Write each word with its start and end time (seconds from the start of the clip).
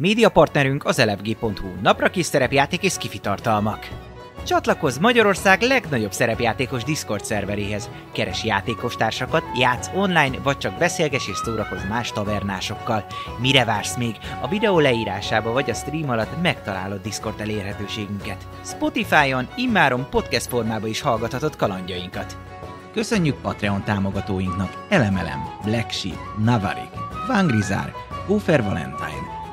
Média 0.00 0.28
partnerünk 0.28 0.84
az 0.84 0.98
elefg.hu, 0.98 1.68
napra 1.82 2.08
kis 2.08 2.26
szerepjáték 2.26 2.82
és 2.82 2.92
skifi 2.92 3.18
tartalmak. 3.18 3.88
Csatlakozz 4.46 4.98
Magyarország 4.98 5.60
legnagyobb 5.60 6.12
szerepjátékos 6.12 6.84
Discord 6.84 7.24
szerveréhez. 7.24 7.90
Keres 8.12 8.44
játékostársakat, 8.44 9.42
játsz 9.58 9.90
online, 9.94 10.38
vagy 10.42 10.58
csak 10.58 10.78
beszélges 10.78 11.28
és 11.28 11.36
szórakozz 11.36 11.84
más 11.88 12.12
tavernásokkal. 12.12 13.04
Mire 13.38 13.64
vársz 13.64 13.96
még? 13.96 14.16
A 14.40 14.48
videó 14.48 14.78
leírásába 14.78 15.52
vagy 15.52 15.70
a 15.70 15.74
stream 15.74 16.10
alatt 16.10 16.42
megtalálod 16.42 17.00
Discord 17.00 17.40
elérhetőségünket. 17.40 18.46
Spotify-on 18.64 19.48
immáron 19.56 20.06
podcast 20.10 20.46
formában 20.46 20.88
is 20.88 21.00
hallgathatod 21.00 21.56
kalandjainkat. 21.56 22.36
Köszönjük 22.92 23.40
Patreon 23.40 23.84
támogatóinknak 23.84 24.86
Elemelem, 24.88 25.48
Black 25.64 25.90
Sheep, 25.90 26.18
Navarik, 26.44 26.90
Vangrizár, 27.26 27.92
Gófer 28.26 28.62
Valentine, 28.62 29.39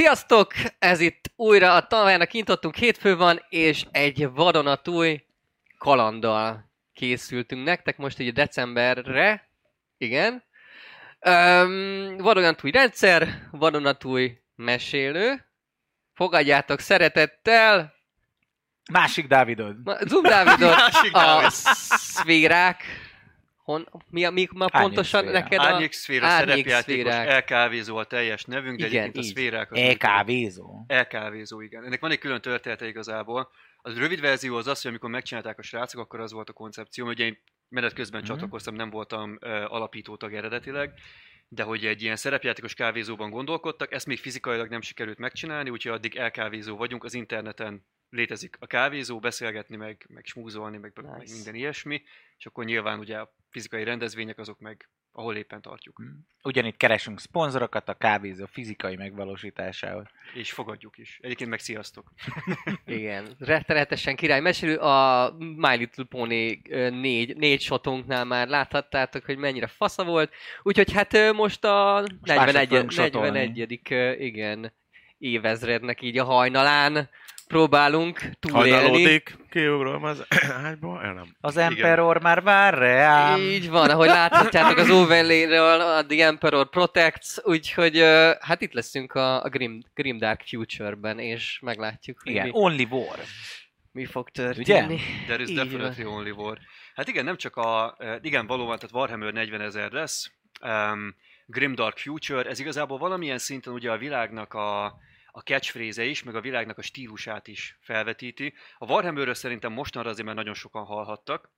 Sziasztok! 0.00 0.52
Ez 0.78 1.00
itt 1.00 1.32
újra 1.36 1.74
a 1.74 1.86
taverna, 1.86 2.26
kintottunk 2.26 2.74
hétfő 2.74 3.16
van, 3.16 3.44
és 3.48 3.84
egy 3.90 4.28
vadonatúj 4.30 5.24
kalanddal 5.78 6.70
készültünk 6.92 7.64
nektek 7.64 7.96
most 7.96 8.18
ugye 8.18 8.30
decemberre. 8.30 9.50
Igen. 9.96 10.44
Um, 11.26 12.16
vadonatúj 12.16 12.70
rendszer, 12.70 13.48
vadonatúj 13.50 14.38
mesélő. 14.54 15.46
Fogadjátok 16.12 16.80
szeretettel 16.80 17.94
Másik 18.92 19.26
Dávidod. 19.26 19.76
Ma- 19.84 20.06
Zoom 20.06 20.22
Dávidot, 20.22 20.76
Másik 20.76 21.14
a 21.14 21.18
Dávid. 21.20 21.50
szférák. 21.50 22.84
Hon, 23.64 23.88
mi, 24.08 24.24
a, 24.24 24.30
mi 24.30 24.48
ma 24.52 24.64
Árnyék 24.70 24.86
pontosan 24.88 25.20
szférák. 25.22 25.42
neked 25.42 25.58
a... 25.58 25.62
Árnyék 25.64 25.92
szféra, 25.92 26.26
árnyék 26.26 26.48
szerepjátékos, 26.54 27.12
szférák. 27.12 27.28
elkávézó 27.28 27.96
a 27.96 28.04
teljes 28.04 28.44
nevünk, 28.44 28.78
de 28.78 28.86
Igen, 28.86 29.02
egyébként 29.02 29.16
a 29.24 29.26
így. 29.28 29.34
szférák... 29.34 29.72
az 29.72 29.78
EKV-zó. 29.78 30.84
Elkávézó, 30.86 31.60
igen. 31.60 31.84
Ennek 31.84 32.00
van 32.00 32.10
egy 32.10 32.18
külön 32.18 32.40
története 32.40 32.86
igazából. 32.86 33.50
Az 33.82 33.98
rövid 33.98 34.20
verzió 34.20 34.56
az 34.56 34.66
az, 34.66 34.80
hogy 34.80 34.90
amikor 34.90 35.10
megcsinálták 35.10 35.58
a 35.58 35.62
srácok, 35.62 36.00
akkor 36.00 36.20
az 36.20 36.32
volt 36.32 36.48
a 36.48 36.52
koncepció. 36.52 37.06
Ugye 37.06 37.24
én 37.24 37.38
menet 37.68 37.92
közben 37.92 38.20
Mhm. 38.20 38.30
csatlakoztam, 38.30 38.74
nem 38.74 38.90
voltam 38.90 39.38
uh, 39.40 39.50
alapító 39.72 40.16
tag 40.16 40.34
eredetileg, 40.34 40.92
de 41.48 41.62
hogy 41.62 41.86
egy 41.86 42.02
ilyen 42.02 42.16
szerepjátékos 42.16 42.74
kávézóban 42.74 43.30
gondolkodtak, 43.30 43.92
ezt 43.92 44.06
még 44.06 44.18
fizikailag 44.18 44.68
nem 44.68 44.80
sikerült 44.80 45.18
megcsinálni, 45.18 45.70
úgyhogy 45.70 45.92
addig 45.92 46.16
elkávézó 46.16 46.76
vagyunk, 46.76 47.04
az 47.04 47.14
interneten 47.14 47.86
létezik 48.10 48.56
a 48.60 48.66
kávézó, 48.66 49.18
beszélgetni, 49.18 49.76
meg, 49.76 50.06
meg 50.08 50.24
smúzolni, 50.24 50.78
meg, 50.78 50.92
nice. 50.94 51.16
meg 51.16 51.28
minden 51.30 51.54
ilyesmi, 51.54 52.02
és 52.38 52.46
akkor 52.46 52.64
nyilván 52.64 52.98
ugye 52.98 53.18
a 53.18 53.34
fizikai 53.50 53.84
rendezvények 53.84 54.38
azok 54.38 54.58
meg, 54.58 54.88
ahol 55.12 55.36
éppen 55.36 55.60
tartjuk. 55.60 56.02
Ugyanitt 56.42 56.76
keresünk 56.76 57.20
szponzorokat 57.20 57.88
a 57.88 57.94
kávézó 57.94 58.46
fizikai 58.46 58.96
megvalósításához. 58.96 60.06
És 60.34 60.52
fogadjuk 60.52 60.98
is. 60.98 61.18
Egyébként 61.22 61.50
meg 61.50 61.58
sziasztok. 61.58 62.12
Igen, 62.84 63.34
rettenetesen 63.38 64.16
király 64.16 64.40
mesélő. 64.40 64.76
A 64.76 65.30
My 65.38 65.76
Little 65.76 66.04
Pony 66.04 66.62
négy, 66.90 67.36
négy 67.36 67.60
shotunknál 67.60 68.24
már 68.24 68.48
láthattátok, 68.48 69.24
hogy 69.24 69.36
mennyire 69.36 69.66
fasza 69.66 70.04
volt. 70.04 70.32
Úgyhogy 70.62 70.92
hát 70.92 71.32
most 71.32 71.64
a 71.64 72.04
mások 72.20 72.44
41, 72.44 72.68
fogunk 72.68 72.90
shotolni. 72.90 73.38
41. 73.38 73.80
ö, 73.90 74.12
igen, 74.12 74.72
évezrednek 75.18 76.02
így 76.02 76.18
a 76.18 76.24
hajnalán 76.24 77.10
próbálunk 77.50 78.20
túlélni. 78.40 78.70
Hajnalódik, 78.70 79.36
kiugrom 79.50 80.04
az 80.04 80.24
ágyból, 80.64 81.02
el 81.02 81.12
nem. 81.12 81.36
Az 81.40 81.56
Emperor 81.56 82.22
már 82.22 82.42
vár 82.42 82.74
reám. 82.74 83.40
Így 83.40 83.70
van, 83.70 83.90
ahogy 83.90 84.08
láthatjátok 84.08 84.78
az 84.78 84.90
Overlay-ről, 84.90 85.80
a 85.80 86.06
The 86.06 86.26
Emperor 86.26 86.68
Protects, 86.68 87.36
úgyhogy 87.42 87.98
hát 88.40 88.60
itt 88.60 88.72
leszünk 88.72 89.12
a, 89.12 89.42
a 89.42 89.48
Grim, 89.48 89.82
Grim 89.94 90.18
Dark 90.18 90.42
Future-ben, 90.46 91.18
és 91.18 91.58
meglátjuk, 91.62 92.20
Igen, 92.22 92.44
mi, 92.44 92.50
Only 92.52 92.86
War. 92.90 93.18
mi 93.92 94.04
fog 94.04 94.28
történni. 94.28 94.98
There 95.26 95.42
is 95.42 95.48
Így 95.48 95.56
definitely 95.56 96.04
only 96.04 96.30
war. 96.30 96.58
Hát 96.94 97.08
igen, 97.08 97.24
nem 97.24 97.36
csak 97.36 97.56
a... 97.56 97.96
Igen, 98.20 98.46
valóban, 98.46 98.78
tehát 98.78 98.94
Warhammer 98.94 99.32
40 99.32 99.60
ezer 99.60 99.92
lesz. 99.92 100.30
Um, 100.62 101.14
Grimdark 101.46 101.98
Future, 101.98 102.48
ez 102.50 102.58
igazából 102.58 102.98
valamilyen 102.98 103.38
szinten 103.38 103.72
ugye 103.72 103.90
a 103.90 103.98
világnak 103.98 104.54
a, 104.54 104.98
a 105.32 105.40
catchphrase 105.40 106.04
is, 106.04 106.22
meg 106.22 106.34
a 106.34 106.40
világnak 106.40 106.78
a 106.78 106.82
stílusát 106.82 107.48
is 107.48 107.78
felvetíti. 107.80 108.54
A 108.78 108.86
Warhammerről 108.86 109.34
szerintem 109.34 109.72
mostanra 109.72 110.10
azért 110.10 110.26
már 110.26 110.36
nagyon 110.36 110.54
sokan 110.54 110.84
hallhattak. 110.84 111.50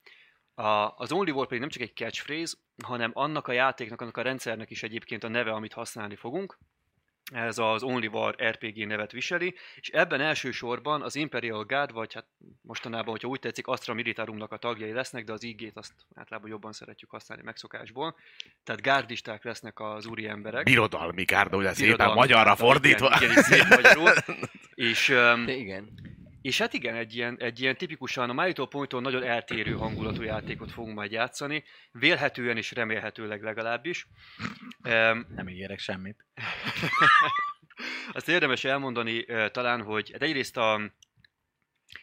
A, 0.55 0.97
az 0.97 1.13
Only 1.13 1.31
War 1.31 1.47
pedig 1.47 1.61
nem 1.61 1.69
csak 1.69 1.83
egy 1.83 1.95
catchphrase, 1.95 2.57
hanem 2.85 3.11
annak 3.15 3.49
a 3.49 3.53
játéknak, 3.53 4.01
annak 4.01 4.17
a 4.17 4.23
rendszernek 4.23 4.71
is 4.71 4.83
egyébként 4.83 5.25
a 5.25 5.29
neve, 5.29 5.53
amit 5.53 5.73
használni 5.73 6.17
fogunk. 6.17 6.59
Ez 7.31 7.59
az 7.59 7.83
Only 7.83 8.07
War 8.07 8.37
RPG 8.49 8.87
nevet 8.87 9.13
viseli, 9.13 9.55
és 9.75 9.89
ebben 9.89 10.21
elsősorban 10.21 11.03
az 11.03 11.17
Imperial 11.17 11.65
Guard, 11.65 11.93
vagy 11.93 12.15
hát 12.15 12.27
mostanában, 12.61 13.11
hogyha 13.11 13.29
úgy 13.29 13.41
tetszik, 13.41 13.67
Astra 13.67 13.95
Militarumnak 13.95 14.53
a 14.53 14.57
tagjai 14.57 14.93
lesznek, 14.93 15.25
de 15.25 15.33
az 15.33 15.43
IG-t 15.43 15.77
azt 15.77 15.93
általában 16.15 16.51
jobban 16.51 16.73
szeretjük 16.73 17.11
használni 17.11 17.45
megszokásból. 17.45 18.17
Tehát 18.65 18.83
gárdisták 18.83 19.45
lesznek 19.45 19.81
az 19.81 20.07
úri 20.07 20.29
emberek. 20.29 20.65
Birodalmi 20.65 21.25
gárda, 21.25 21.57
ugye 21.57 21.75
szépen 21.75 22.13
magyarra 22.13 22.45
gárda, 22.45 22.65
fordítva. 22.65 23.13
Igen, 23.17 23.31
igen, 23.31 23.43
szép 23.43 23.69
magyarul. 23.69 24.11
És, 24.75 25.09
um, 25.09 25.45
De 25.45 25.53
igen. 25.53 25.91
És 26.43 26.59
hát 26.59 26.73
igen, 26.73 26.95
egy 26.95 27.15
ilyen, 27.15 27.37
egy 27.39 27.61
ilyen 27.61 27.77
tipikusan 27.77 28.31
a 28.31 28.33
My 28.33 28.47
Little 28.47 28.67
Pony-tól 28.67 29.01
nagyon 29.01 29.23
eltérő 29.23 29.73
hangulatú 29.73 30.23
játékot 30.23 30.73
fogunk 30.73 30.95
majd 30.95 31.13
játszani, 31.13 31.65
vélhetően 31.93 32.57
és 32.57 32.73
remélhetőleg 32.73 33.43
legalábbis. 33.43 34.07
Um, 34.85 35.27
Nem 35.35 35.49
ígérek 35.49 35.79
semmit. 35.79 36.25
azt 38.13 38.29
érdemes 38.29 38.65
elmondani 38.65 39.25
uh, 39.29 39.47
talán, 39.47 39.83
hogy 39.83 40.11
hát 40.13 40.23
egyrészt 40.23 40.57
a, 40.57 40.81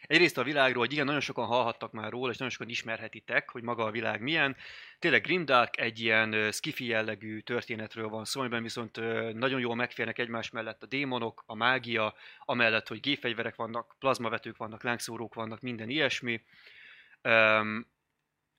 egyrészt 0.02 0.38
a 0.38 0.42
világról, 0.42 0.82
hogy 0.82 0.92
igen, 0.92 1.04
nagyon 1.04 1.20
sokan 1.20 1.46
hallhattak 1.46 1.92
már 1.92 2.10
róla, 2.10 2.30
és 2.30 2.36
nagyon 2.36 2.52
sokan 2.52 2.68
ismerhetitek, 2.68 3.50
hogy 3.50 3.62
maga 3.62 3.84
a 3.84 3.90
világ 3.90 4.20
milyen. 4.20 4.56
Tényleg 4.98 5.22
Grimdark 5.22 5.80
egy 5.80 6.00
ilyen 6.00 6.52
skifi 6.52 6.86
jellegű 6.86 7.38
történetről 7.38 8.08
van 8.08 8.24
szó, 8.24 8.40
amiben 8.40 8.62
viszont 8.62 8.96
nagyon 9.34 9.60
jól 9.60 9.74
megférnek 9.74 10.18
egymás 10.18 10.50
mellett 10.50 10.82
a 10.82 10.86
démonok, 10.86 11.42
a 11.46 11.54
mágia, 11.54 12.14
amellett, 12.44 12.88
hogy 12.88 13.00
gépfegyverek 13.00 13.54
vannak, 13.54 13.96
plazmavetők 13.98 14.56
vannak, 14.56 14.82
lángszórók 14.82 15.34
vannak, 15.34 15.60
minden 15.60 15.88
ilyesmi. 15.88 16.42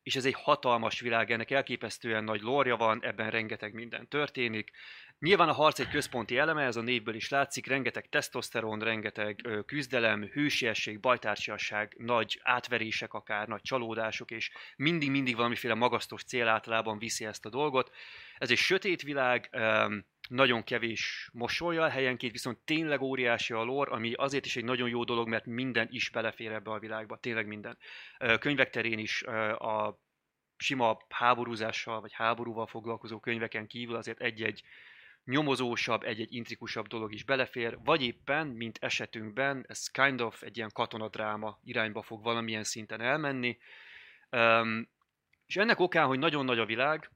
És 0.04 0.16
ez 0.16 0.26
egy 0.26 0.34
hatalmas 0.34 1.00
világ, 1.00 1.32
ennek 1.32 1.52
elképesztően 1.52 2.24
nagy 2.24 2.42
lorja 2.42 2.76
van, 2.76 3.04
ebben 3.04 3.30
rengeteg 3.30 3.74
minden 3.74 4.08
történik. 4.08 4.72
Nyilván 5.20 5.50
a 5.50 5.54
harc 5.54 5.80
egy 5.80 5.90
központi 5.90 6.38
eleme, 6.38 6.64
ez 6.64 6.76
a 6.76 6.82
névből 6.82 7.16
is 7.16 7.30
látszik, 7.30 7.68
rengeteg 7.68 8.10
tesztoszteron, 8.10 8.80
rengeteg 8.80 9.48
küzdelem, 9.66 10.30
hősiesség, 10.34 11.00
bajtársiasság, 11.00 11.96
nagy 11.98 12.40
átverések 12.44 13.14
akár, 13.14 13.48
nagy 13.48 13.62
csalódások, 13.62 14.32
és 14.32 14.52
mindig-mindig 14.76 15.36
valamiféle 15.36 15.74
magasztos 15.74 16.24
cél 16.24 16.48
általában 16.48 16.98
viszi 16.98 17.26
ezt 17.26 17.46
a 17.46 17.50
dolgot. 17.50 17.92
Ez 18.38 18.52
egy 18.52 18.58
sötét 18.58 19.02
világ, 19.02 19.50
nagyon 20.32 20.64
kevés 20.64 21.30
mosolyal, 21.34 21.90
helyenként 21.90 22.32
viszont 22.32 22.58
tényleg 22.58 23.02
óriási 23.02 23.54
a 23.54 23.64
lore, 23.64 23.92
ami 23.92 24.14
azért 24.14 24.46
is 24.46 24.56
egy 24.56 24.64
nagyon 24.64 24.90
jó 24.90 25.04
dolog, 25.04 25.28
mert 25.28 25.46
minden 25.46 25.88
is 25.92 26.10
belefér 26.10 26.52
ebbe 26.52 26.72
a 26.72 26.80
világba, 26.80 27.18
tényleg 27.18 27.48
minden. 27.48 27.78
Könyvek 28.40 28.70
terén 28.70 29.00
is 29.00 29.24
a 29.24 30.00
sima 30.58 30.98
háborúzással 31.10 32.02
vagy 32.02 32.14
háborúval 32.14 32.68
foglalkozó 32.68 33.20
könyveken 33.20 33.68
kívül 33.68 33.96
azért 33.96 34.20
egy-egy 34.20 34.64
nyomozósabb, 35.24 36.04
egy-egy 36.04 36.34
intrikusabb 36.34 36.88
dolog 36.88 37.14
is 37.14 37.24
belefér, 37.24 37.78
vagy 37.84 38.02
éppen, 38.04 38.48
mint 38.48 38.78
esetünkben, 38.82 39.66
ez 39.68 39.88
kind 39.88 40.22
of 40.22 40.42
egy 40.42 40.58
ilyen 40.58 40.72
katonadráma 40.74 41.60
irányba 41.64 42.02
fog 42.02 42.24
valamilyen 42.24 42.64
szinten 42.64 43.02
elmenni. 43.02 43.58
Um, 44.30 44.90
és 45.46 45.58
ennek 45.58 45.80
okán, 45.80 46.08
hogy 46.08 46.20
nagyon 46.20 46.46
nagy 46.46 46.60
a 46.60 46.66
világ, 46.66 47.12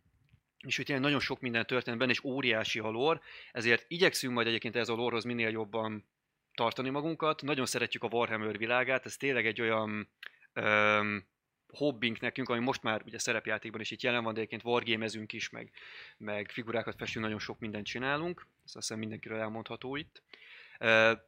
és 0.65 0.75
hogy 0.75 0.85
tényleg 0.85 1.03
nagyon 1.03 1.19
sok 1.19 1.39
minden 1.39 1.65
történt 1.65 1.97
benne, 1.97 2.11
és 2.11 2.23
óriási 2.23 2.79
a 2.79 2.89
lore, 2.89 3.21
ezért 3.51 3.85
igyekszünk 3.87 4.33
majd 4.33 4.47
egyébként 4.47 4.75
ez 4.75 4.89
a 4.89 4.95
lore 4.95 5.19
minél 5.25 5.49
jobban 5.49 6.05
tartani 6.53 6.89
magunkat. 6.89 7.41
Nagyon 7.41 7.65
szeretjük 7.65 8.03
a 8.03 8.07
Warhammer 8.11 8.57
világát, 8.57 9.05
ez 9.05 9.17
tényleg 9.17 9.45
egy 9.45 9.61
olyan 9.61 10.09
um, 10.55 11.27
hobbink 11.67 12.19
nekünk, 12.19 12.49
ami 12.49 12.59
most 12.59 12.83
már 12.83 13.01
ugye 13.05 13.19
szerepjátékban 13.19 13.81
is 13.81 13.91
itt 13.91 14.01
jelen 14.01 14.23
van, 14.23 14.33
de 14.33 14.39
egyébként 14.39 14.63
wargamezünk 14.63 15.33
is, 15.33 15.49
meg, 15.49 15.71
meg 16.17 16.49
figurákat 16.51 16.95
festünk, 16.97 17.25
nagyon 17.25 17.39
sok 17.39 17.59
mindent 17.59 17.85
csinálunk. 17.85 18.39
Ez 18.39 18.75
azt 18.75 18.87
hiszem 18.87 18.99
mindenkiről 18.99 19.39
elmondható 19.39 19.95
itt. 19.95 20.23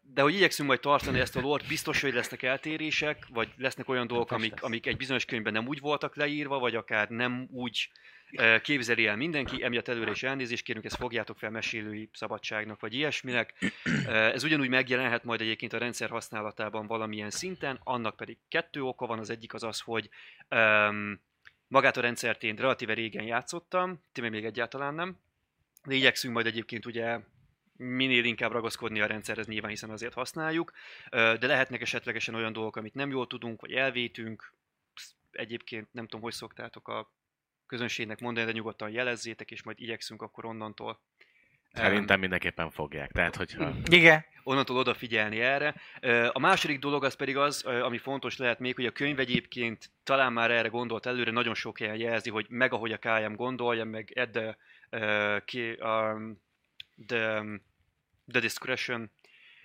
De 0.02 0.22
hogy 0.22 0.34
igyekszünk 0.34 0.68
majd 0.68 0.80
tartani 0.80 1.20
ezt 1.20 1.36
a 1.36 1.42
lore 1.42 1.64
biztos, 1.68 2.02
hogy 2.02 2.14
lesznek 2.14 2.44
eltérések, 2.44 3.28
vagy 3.30 3.50
lesznek 3.58 3.90
olyan 3.90 4.08
dolgok, 4.08 4.28
Biztos 4.28 4.50
amik, 4.50 4.64
amik 4.64 4.86
egy 4.86 4.98
bizonyos 4.98 5.26
könyvben 5.26 5.54
nem 5.54 5.68
úgy 5.68 5.80
voltak 5.80 6.16
leírva, 6.16 6.60
vagy 6.60 6.76
akár 6.76 7.10
nem 7.10 7.48
úgy 7.52 7.90
képzeli 8.62 9.08
el 9.08 9.16
mindenki, 9.16 9.64
emiatt 9.64 9.88
előre 9.88 10.12
is 10.12 10.24
elnézést 10.24 10.64
kérünk, 10.64 10.86
ezt 10.86 10.96
fogjátok 10.96 11.38
fel 11.38 11.50
mesélői 11.50 12.10
szabadságnak, 12.14 12.80
vagy 12.80 12.94
ilyesminek. 12.94 13.54
Ez 14.06 14.44
ugyanúgy 14.44 14.70
megjelenhet 14.70 15.24
majd 15.24 15.42
egyébként 15.42 15.74
a 15.74 15.78
rendszer 15.78 16.10
használatában 16.10 16.88
valamilyen 16.88 17.30
szinten, 17.30 17.80
annak 17.84 18.16
pedig 18.16 18.38
kettő 18.48 18.82
oka 18.84 19.06
van, 19.06 19.20
az 19.20 19.30
egyik 19.30 19.54
az 19.54 19.64
az, 19.64 19.80
hogy 19.80 20.10
um, 20.50 21.22
magát 21.68 21.98
a 21.98 22.02
rendszert 22.02 22.44
én 22.44 22.56
relatíve 22.56 22.94
régen 22.94 23.24
játszottam, 23.24 24.02
ti 24.12 24.22
még 24.22 24.46
egyáltalán 24.46 24.94
nem, 24.94 25.18
de 25.86 25.96
igyekszünk 25.96 26.34
majd 26.34 26.46
egyébként 26.46 26.86
ugye 26.86 27.20
minél 27.78 28.24
inkább 28.24 28.52
ragaszkodni 28.52 29.02
a 29.02 29.06
rendszerhez, 29.06 29.48
nyilván 29.48 29.70
hiszen 29.70 29.90
azért 29.90 30.14
használjuk, 30.14 30.72
de 31.10 31.48
lehetnek 31.48 31.82
esetlegesen 31.82 32.36
olyan 32.36 32.54
dolgok, 32.54 32.76
amit 32.76 32.94
nem 32.94 33.10
jól 33.10 33.28
tudunk, 33.28 33.62
vagy 33.62 33.72
elvétünk, 33.72 34.54
egyébként 35.32 35.88
nem 35.92 36.04
tudom, 36.04 36.22
hogy 36.22 36.34
szoktátok 36.34 36.88
a 36.88 37.12
közönségnek 37.68 38.20
mondani, 38.20 38.46
de 38.46 38.52
nyugodtan 38.52 38.90
jelezzétek, 38.90 39.52
és 39.52 39.64
majd 39.64 39.80
igyekszünk 39.80 40.22
akkor 40.22 40.46
onnantól 40.46 41.00
Szerintem 41.74 42.20
mindenképpen 42.20 42.70
fogják. 42.70 43.12
Tehát, 43.12 43.36
hogyha... 43.36 43.74
Igen. 43.90 44.26
onnantól 44.44 44.78
odafigyelni 44.78 45.40
erre. 45.40 45.76
A 46.32 46.40
második 46.40 46.80
dolog 46.80 47.04
az 47.04 47.14
pedig 47.14 47.38
az, 47.38 47.64
ami 47.64 47.98
fontos 47.98 48.38
lehet 48.38 48.60
még, 48.60 48.76
hogy 48.76 48.86
a 48.86 48.92
könyv 48.92 49.20
egyébként 49.20 49.92
talán 50.04 50.34
már 50.34 50.52
erre 50.52 50.68
gondolt 50.68 51.06
előre, 51.06 51.32
nagyon 51.32 51.54
sok 51.54 51.78
helyen 51.78 51.96
jelzi, 51.96 52.30
hogy 52.30 52.46
meg 52.50 52.74
ahogy 52.74 52.92
a 52.92 52.98
KM 52.98 53.34
gondolja, 53.34 53.84
meg 53.84 54.14
at 54.16 54.30
the, 54.30 54.58
uh, 54.92 55.44
ki, 55.46 55.78
um, 55.80 56.42
the, 57.08 57.44
the 58.28 58.40
discretion 58.40 59.12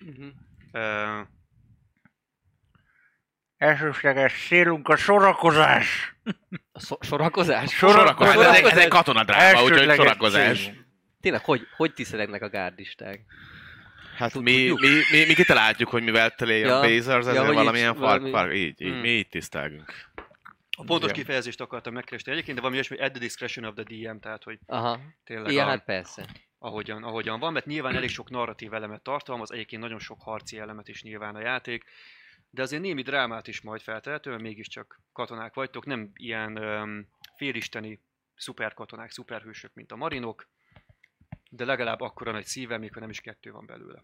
Uh-huh. 0.06 0.32
uh, 0.72 1.26
Elsősleges 3.62 4.46
célunk 4.46 4.88
a 4.88 4.96
sorakozás. 4.96 6.14
A 6.72 6.80
szor- 6.80 7.04
sorakozás? 7.04 7.72
Sorakozás. 7.74 8.34
Ez 8.34 8.54
egy, 8.54 8.64
ez 8.64 8.76
egy 8.78 8.88
katonadráma, 8.88 9.62
úgyhogy 9.62 9.94
sorakozás. 9.94 10.58
célunk. 10.64 10.84
Tényleg, 11.20 11.44
hogy, 11.44 11.66
hogy 11.76 11.94
tiszelegnek 11.94 12.42
a 12.42 12.48
gárdisták? 12.48 13.20
Hát 14.16 14.32
Tud- 14.32 14.42
mi, 14.42 14.52
mi, 14.80 14.88
mi, 15.10 15.24
mi 15.26 15.34
kitaláljuk, 15.34 15.88
hogy 15.88 16.02
mivel 16.02 16.30
tele 16.30 16.52
Ja, 16.54 16.66
ja, 16.66 16.76
a 16.76 16.80
Blazers, 16.80 17.24
ja, 17.24 17.30
ezért 17.30 17.48
így 17.48 17.54
valamilyen 17.54 17.96
valami- 17.98 18.30
fark, 18.30 18.54
így, 18.54 18.80
így, 18.80 18.90
Hmm. 18.90 19.00
mi 19.00 19.08
így 19.08 19.28
tisztelgünk. 19.28 19.92
a 20.76 20.84
pontos 20.84 21.10
Igen. 21.10 21.22
kifejezést 21.24 21.60
akartam 21.60 21.92
megkeresni 21.92 22.32
egyébként, 22.32 22.54
de 22.56 22.60
valami 22.62 22.78
olyasmi, 22.80 22.98
at 23.04 23.10
the 23.12 23.20
discretion 23.20 23.64
of 23.64 23.74
the 23.74 23.82
DM, 23.82 24.18
tehát 24.18 24.42
hogy 24.42 24.58
Aha. 24.66 25.00
tényleg 25.24 25.50
Igen, 25.52 25.66
a, 25.66 25.68
hát 25.68 25.84
persze. 25.84 26.26
ahogyan, 26.58 27.02
ahogyan 27.04 27.40
van, 27.40 27.52
mert 27.52 27.66
nyilván 27.66 27.96
elég 27.96 28.08
sok 28.10 28.30
narratív 28.30 28.74
elemet 28.74 29.02
tartalmaz, 29.02 29.52
egyébként 29.52 29.82
nagyon 29.82 29.98
sok 29.98 30.22
harci 30.22 30.58
elemet 30.58 30.88
is 30.88 31.02
nyilván 31.02 31.34
a 31.34 31.40
játék, 31.40 31.84
de 32.54 32.62
azért 32.62 32.82
némi 32.82 33.02
drámát 33.02 33.48
is 33.48 33.60
majd 33.60 33.80
feltehetően, 33.80 34.40
mégiscsak 34.40 35.00
katonák 35.12 35.54
vagytok, 35.54 35.86
nem 35.86 36.10
ilyen 36.14 36.58
um, 36.58 37.08
félisteni 37.36 38.00
szuperkatonák, 38.36 39.10
szuperhősök, 39.10 39.74
mint 39.74 39.92
a 39.92 39.96
marinok, 39.96 40.48
de 41.50 41.64
legalább 41.64 42.00
akkora 42.00 42.32
nagy 42.32 42.44
szívvel, 42.44 42.78
még 42.78 42.92
ha 42.92 43.00
nem 43.00 43.10
is 43.10 43.20
kettő 43.20 43.50
van 43.50 43.66
belőle. 43.66 44.02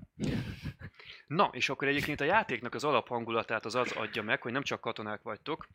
Na, 1.27 1.51
és 1.53 1.69
akkor 1.69 1.89
egyébként 1.89 2.21
a 2.21 2.25
játéknak 2.25 2.75
az 2.75 2.85
alaphangulatát 2.85 3.65
az 3.65 3.75
az 3.75 3.93
adja 3.93 4.23
meg, 4.23 4.43
hogy 4.43 4.53
nem 4.53 4.63
csak 4.63 4.81
katonák 4.81 5.23
vagytok, 5.23 5.69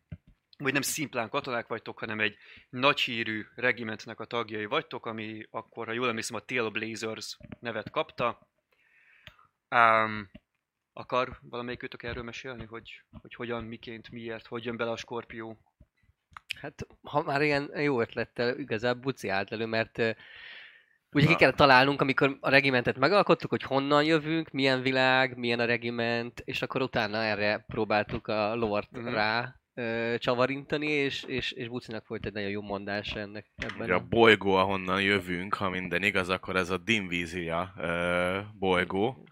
vagy 0.58 0.72
nem 0.72 0.82
szimplán 0.82 1.28
katonák 1.28 1.66
vagytok, 1.66 1.98
hanem 1.98 2.20
egy 2.20 2.36
nagyhírű 2.70 3.46
regimentnek 3.54 4.20
a 4.20 4.24
tagjai 4.24 4.64
vagytok, 4.64 5.06
ami 5.06 5.46
akkor, 5.50 5.86
ha 5.86 5.92
jól 5.92 6.08
emlékszem, 6.08 6.36
a 6.36 6.44
Tailblazers 6.44 7.36
nevet 7.60 7.90
kapta. 7.90 8.48
Um, 9.70 10.30
akar 10.94 11.38
valamelyikőtök 11.42 12.02
erről 12.02 12.22
mesélni, 12.22 12.64
hogy, 12.64 13.02
hogy 13.20 13.34
hogyan, 13.34 13.64
miként, 13.64 14.10
miért, 14.10 14.46
hogy 14.46 14.64
jön 14.64 14.76
bele 14.76 14.90
a 14.90 14.96
Skorpió? 14.96 15.58
Hát, 16.60 16.86
ha 17.02 17.22
már 17.22 17.42
ilyen 17.42 17.70
jó 17.76 18.00
ötlettel 18.00 18.58
igazából 18.58 19.02
buci 19.02 19.28
állt 19.28 19.52
elő, 19.52 19.66
mert 19.66 19.98
ugye 21.12 21.26
ki 21.26 21.34
kellett 21.34 21.56
találnunk, 21.56 22.00
amikor 22.00 22.36
a 22.40 22.50
regimentet 22.50 22.98
megalkottuk, 22.98 23.50
hogy 23.50 23.62
honnan 23.62 24.04
jövünk, 24.04 24.50
milyen 24.50 24.82
világ, 24.82 25.36
milyen 25.36 25.60
a 25.60 25.64
regiment, 25.64 26.42
és 26.44 26.62
akkor 26.62 26.82
utána 26.82 27.22
erre 27.22 27.64
próbáltuk 27.66 28.26
a 28.26 28.54
lort 28.54 28.90
Mhm. 28.90 29.00
uh-huh. 29.00 29.14
rá 29.14 29.54
ö, 29.74 30.14
csavarintani, 30.18 30.86
és, 30.86 31.22
és, 31.22 31.52
és 31.52 31.68
Bucinak 31.68 32.08
volt 32.08 32.26
egy 32.26 32.32
nagyon 32.32 32.50
jó 32.50 32.62
mondás 32.62 33.14
ennek 33.14 33.46
ebben. 33.56 33.80
Ugye 33.80 33.94
a 33.94 34.06
bolygó, 34.08 34.54
ahonnan 34.54 35.02
jövünk, 35.02 35.54
ha 35.54 35.68
minden 35.70 36.02
igaz, 36.02 36.28
akkor 36.28 36.56
ez 36.56 36.70
a 36.70 36.78
Dimvizia 36.78 37.74
ö, 37.78 38.38
bolygó. 38.58 39.24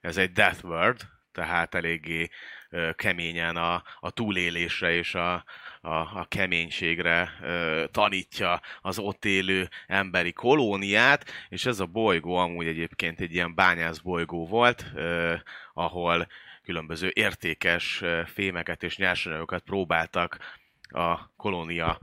Ez 0.00 0.16
egy 0.16 0.32
Death 0.32 0.64
World, 0.64 1.00
tehát 1.32 1.74
eléggé 1.74 2.28
keményen 2.94 3.56
a, 3.56 3.82
a 4.00 4.10
túlélésre 4.10 4.92
és 4.92 5.14
a, 5.14 5.44
a, 5.80 5.90
a 5.90 6.26
keménységre 6.28 7.30
ö, 7.42 7.84
tanítja 7.90 8.60
az 8.80 8.98
ott 8.98 9.24
élő 9.24 9.68
emberi 9.86 10.32
kolóniát, 10.32 11.30
és 11.48 11.66
ez 11.66 11.80
a 11.80 11.86
bolygó 11.86 12.36
amúgy 12.36 12.66
egyébként 12.66 13.20
egy 13.20 13.34
ilyen 13.34 13.54
bányász 13.54 13.98
bolygó 13.98 14.46
volt, 14.46 14.84
ö, 14.94 15.34
ahol 15.74 16.28
különböző 16.62 17.10
értékes 17.14 18.02
fémeket 18.26 18.82
és 18.82 18.96
nyersanyagokat 18.96 19.62
próbáltak 19.62 20.38
a 20.88 21.34
kolónia 21.36 21.98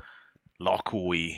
lakói 0.57 1.31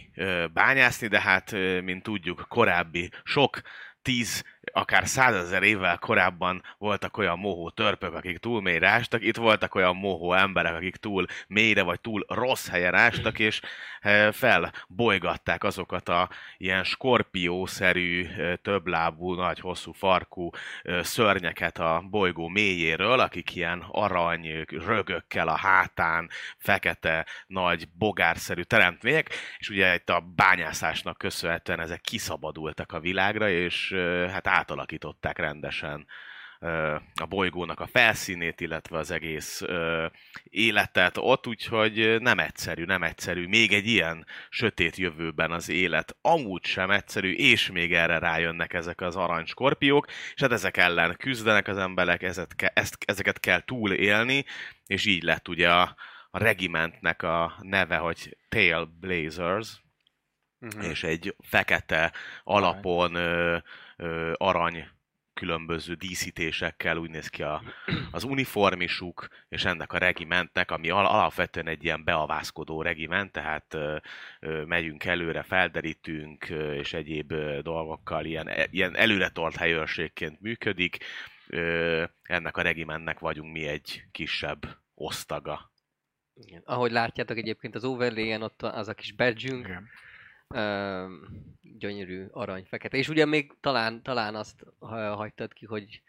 bányászni, 0.54 1.08
de 1.08 1.22
hát, 1.22 1.52
mint 1.82 2.04
tudjuk, 2.04 2.46
korábbi 2.50 3.10
sok 3.24 3.62
tíz, 4.02 4.44
akár 4.78 5.08
százezer 5.08 5.64
évvel 5.64 5.98
korábban 5.98 6.64
voltak 6.78 7.18
olyan 7.18 7.40
mohó 7.40 7.70
törpök, 7.70 8.14
akik 8.14 8.38
túl 8.38 8.62
mélyre 8.62 8.90
ástak, 8.90 9.24
itt 9.24 9.36
voltak 9.36 9.76
olyan 9.76 9.96
mohó 9.96 10.34
emberek, 10.34 10.74
akik 10.74 10.96
túl 10.96 11.26
mélyre 11.48 11.82
vagy 11.82 12.02
túl 12.02 12.26
rossz 12.28 12.68
helyen 12.68 12.96
ástak, 12.96 13.40
és 13.40 13.62
ö, 14.02 14.30
felbolygatták 14.32 15.64
azokat 15.64 16.10
a 16.10 16.30
ilyen 16.58 16.84
skorpiószerű, 16.84 18.28
ö, 18.38 18.56
többlábú, 18.56 19.34
nagy 19.34 19.60
hosszú 19.60 19.92
farkú 19.92 20.50
ö, 20.84 21.04
szörnyeket 21.04 21.78
a 21.78 22.04
bolygó 22.10 22.48
mélyéről, 22.48 23.20
akik 23.20 23.56
ilyen 23.56 23.84
arany 23.92 24.66
rögökkel 24.68 25.48
a 25.48 25.58
hátán, 25.58 26.30
fekete, 26.58 27.26
nagy, 27.48 27.90
bogárszerű 27.90 28.62
teremtmények, 28.62 29.30
és 29.58 29.70
ugye 29.70 29.94
itt 29.94 30.10
a 30.10 30.20
bányászásnak 30.36 31.18
köszönhetően 31.18 31.80
ezek 31.80 32.02
kiszabadultak 32.02 32.92
a 32.92 33.00
világra, 33.00 33.50
és 33.50 33.96
hát 34.32 34.48
átalakították 34.68 35.38
rendesen 35.38 36.06
a 37.14 37.26
bolygónak 37.26 37.80
a 37.80 37.88
felszínét, 37.88 38.62
illetve 38.62 38.98
az 38.98 39.12
egész 39.12 39.62
életet 40.44 41.18
ott, 41.18 41.48
úgyhogy 41.48 42.22
nem 42.22 42.40
egyszerű, 42.40 42.84
nem 42.84 43.04
egyszerű. 43.04 43.48
Még 43.48 43.74
egy 43.74 43.88
ilyen 43.88 44.26
sötét 44.50 44.96
jövőben 44.96 45.52
az 45.52 45.70
élet 45.70 46.16
amúgy 46.22 46.66
sem 46.66 46.92
egyszerű, 46.92 47.32
és 47.32 47.72
még 47.72 47.94
erre 47.94 48.20
rájönnek 48.20 48.74
ezek 48.74 49.02
az 49.02 49.16
aranyskorpiók, 49.16 50.08
és 50.08 50.42
hát 50.42 50.52
ezek 50.52 50.78
ellen 50.78 51.16
küzdenek 51.18 51.68
az 51.68 51.78
emberek, 51.78 52.24
ezet 52.24 52.72
ezt, 52.74 52.98
ezeket 53.06 53.40
kell 53.40 53.62
túlélni, 53.62 54.46
és 54.86 55.06
így 55.06 55.24
lett 55.24 55.48
ugye 55.48 55.72
a, 55.72 55.96
a 56.30 56.38
regimentnek 56.38 57.24
a 57.24 57.56
neve, 57.62 57.98
hogy 57.98 58.38
Tailblazers, 58.50 59.86
Uh-huh. 60.60 60.90
és 60.90 61.04
egy 61.04 61.36
fekete 61.40 62.14
alapon 62.44 63.16
ö, 63.16 63.58
ö, 63.98 64.34
arany 64.38 64.88
különböző 65.38 65.94
díszítésekkel 65.94 66.98
úgy 66.98 67.10
néz 67.10 67.28
ki 67.28 67.44
a, 67.44 67.62
az 68.12 68.24
uniformisuk, 68.24 69.28
és 69.50 69.66
ennek 69.66 69.94
a 69.94 69.98
regimentnek, 69.98 70.72
ami 70.72 70.90
al- 70.90 71.10
alapvetően 71.10 71.68
egy 71.68 71.84
ilyen 71.84 72.04
beavászkodó 72.04 72.82
regiment, 72.82 73.32
tehát 73.32 73.74
ö, 73.74 73.98
ö, 74.40 74.64
megyünk 74.64 75.06
előre, 75.06 75.44
felderítünk, 75.44 76.50
ö, 76.50 76.74
és 76.74 76.94
egyéb 76.94 77.32
ö, 77.32 77.60
dolgokkal 77.62 78.26
ilyen, 78.26 78.48
e- 78.48 78.68
ilyen 78.72 78.96
előretolt 78.96 79.56
helyőrségként 79.56 80.42
működik. 80.42 80.98
Ö, 81.48 82.04
ennek 82.24 82.58
a 82.58 82.62
regimentnek 82.62 83.20
vagyunk 83.20 83.52
mi 83.52 83.68
egy 83.68 84.04
kisebb 84.12 84.78
osztaga. 84.94 85.72
Igen. 86.34 86.62
Ahogy 86.66 86.92
látjátok 86.92 87.38
egyébként 87.38 87.76
az 87.76 87.84
overlay-en 87.84 88.42
ott 88.42 88.62
az 88.62 88.88
a 88.88 88.94
kis 88.94 89.12
badge 89.12 89.84
Igen. 90.50 91.46
Gyönyörű 91.62 92.26
arany, 92.32 92.66
fekete. 92.68 92.98
És 92.98 93.10
ugye 93.10 93.26
még 93.26 93.52
talán, 93.62 94.04
talán 94.04 94.36
azt 94.36 94.66
ha- 94.80 95.16
hagytad 95.16 95.54
ki, 95.54 95.66
hogy, 95.66 96.02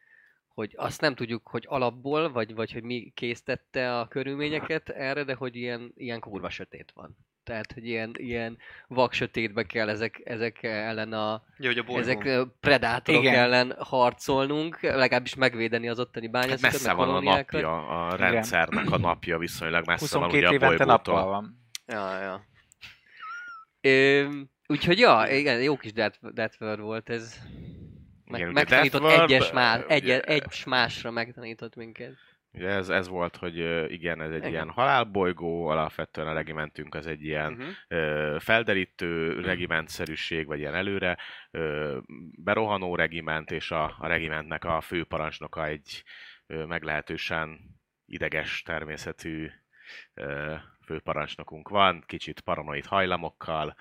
hogy 0.49 0.75
azt 0.77 1.01
nem 1.01 1.15
tudjuk, 1.15 1.49
hogy 1.49 1.65
alapból, 1.69 2.33
vagy, 2.33 2.55
vagy 2.55 2.73
hogy 2.73 2.83
mi 2.83 3.13
késztette 3.15 3.99
a 3.99 4.09
körülményeket 4.09 4.89
erre, 4.89 5.25
de 5.25 5.35
hogy 5.35 5.57
ilyen, 5.57 5.93
ilyen 5.97 6.21
kurva 6.21 6.51
sötét 6.51 6.91
van. 6.95 7.17
Tehát, 7.45 7.73
hogy 7.73 7.87
ilyen, 7.87 8.11
ilyen 8.19 8.59
vak 8.89 9.13
sötétbe 9.13 9.63
kell 9.63 9.89
ezek, 9.89 10.21
ezek 10.25 10.63
ellen 10.63 11.13
a, 11.13 11.43
Ja, 11.59 11.69
hogy 11.69 11.79
a 11.79 11.99
ezek 11.99 12.29
predátorok 12.61 13.23
Igen. 13.23 13.35
ellen 13.35 13.75
harcolnunk, 13.79 14.81
legalábbis 14.81 15.35
megvédeni 15.35 15.89
az 15.89 15.99
ottani 15.99 16.25
Hát 16.25 16.33
bányászokat, 16.33 16.73
messze 16.73 16.95
meg 16.95 17.07
van 17.07 17.15
a 17.15 17.21
napja, 17.21 18.07
a 18.07 18.17
rendszernek 18.17 18.91
a 18.91 18.99
napja 18.99 19.39
viszonylag 19.39 19.87
messze 19.87 20.19
van 20.19 20.31
22 20.31 20.39
ugye 20.39 20.47
a 20.47 20.67
évente 20.67 20.85
nappal 20.85 21.27
van. 21.27 21.59
Ja, 21.87 22.21
ja. 22.21 22.45
Ö, 23.89 24.29
úgyhogy 24.67 24.99
ja, 24.99 25.27
igen, 25.31 25.63
jó 25.63 25.77
kis 25.77 25.93
Death, 25.93 26.19
Death 26.33 26.63
World 26.63 26.81
volt 26.81 27.11
ez. 27.11 27.39
Meg, 28.25 28.41
Igen, 28.41 28.53
megtanított 28.53 29.01
Death 29.01 29.15
World, 29.17 29.31
egyes 29.31 29.53
más, 29.53 29.81
egy, 29.89 30.03
ugye- 30.05 30.21
egy 30.21 30.45
másra 30.67 31.11
megtanított 31.11 31.77
minket. 31.77 32.13
Ugye 32.53 32.69
ez, 32.69 32.89
ez 32.89 33.09
volt, 33.09 33.37
hogy 33.37 33.57
igen, 33.93 34.21
ez 34.21 34.31
egy 34.31 34.37
Igen. 34.37 34.51
ilyen 34.51 34.71
halálbolygó, 34.71 35.67
alapvetően 35.67 36.27
a 36.29 36.33
regimentünk 36.33 36.95
az 36.95 37.07
egy 37.07 37.25
ilyen 37.25 37.53
Uh-huh. 37.53 37.69
ö, 37.89 38.37
felderítő 38.41 39.41
regimentszerűség, 39.41 40.47
vagy 40.47 40.59
ilyen 40.59 40.75
előre 40.75 41.19
ö, 41.51 41.99
berohanó 42.43 42.95
regiment, 42.95 43.51
és 43.51 43.71
a, 43.71 43.97
a 43.99 44.07
regimentnek 44.07 44.65
a 44.65 44.81
főparancsnoka 44.81 45.67
egy 45.67 46.03
ö, 46.47 46.65
meglehetősen 46.65 47.59
ideges 48.07 48.63
természetű 48.63 49.51
ö, 50.15 50.55
főparancsnokunk 50.89 51.69
van, 51.69 52.05
kicsit 52.07 52.41
paranoid 52.41 52.87
hajlamokkal, 52.87 53.77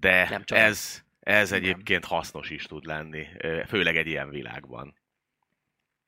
de 0.00 0.28
Nem 0.30 0.44
csak 0.44 0.58
ez, 0.58 1.02
ez 1.20 1.52
egyébként 1.52 2.04
hasznos 2.04 2.50
is 2.50 2.64
tud 2.64 2.84
lenni, 2.84 3.26
főleg 3.66 3.96
egy 3.96 4.06
ilyen 4.06 4.28
világban. 4.30 4.94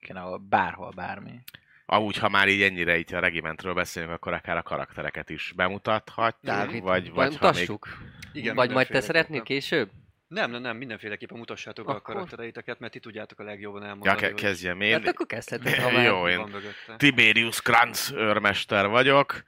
Igen, 0.00 0.16
ahol 0.16 0.38
bárhol 0.38 0.90
bármi. 0.90 1.40
Amúgy, 1.86 2.16
ha 2.16 2.28
már 2.28 2.48
így 2.48 2.62
ennyire 2.62 2.98
így 2.98 3.14
a 3.14 3.18
regimentről 3.18 3.74
beszélünk, 3.74 4.12
akkor 4.12 4.32
akár 4.32 4.56
a 4.56 4.62
karaktereket 4.62 5.30
is 5.30 5.52
bemutathatjuk, 5.56 6.54
Dávid, 6.54 6.82
vagy, 6.82 7.12
vagy 7.12 7.14
ha 7.14 7.22
még 7.22 7.30
mutassuk. 7.32 7.88
Igen, 8.32 8.54
vagy 8.54 8.70
majd 8.70 8.88
te 8.88 9.00
szeretnél 9.00 9.42
később? 9.42 9.90
Nem, 10.28 10.50
nem, 10.50 10.60
nem, 10.60 10.76
mindenféleképpen 10.76 11.38
mutassátok 11.38 11.88
Akkor- 11.88 12.00
a 12.00 12.12
karaktereiteket, 12.12 12.78
mert 12.78 12.92
ti 12.92 12.98
tudjátok 12.98 13.38
a 13.38 13.42
legjobban 13.42 13.82
Ja, 13.82 13.88
elmondani, 13.88 14.16
ke- 14.18 14.30
hogy 14.30 14.40
kezdjem 14.40 14.80
Én... 14.80 14.92
Hát 14.92 15.06
akkor 15.06 15.26
kezdhetek, 15.26 15.80
ha 15.80 15.90
már... 15.96 16.04
Jó, 16.04 16.28
én. 16.28 16.54
Tiberius 16.96 17.62
Kranz 17.62 18.12
őrmester 18.16 18.88
vagyok, 18.88 19.42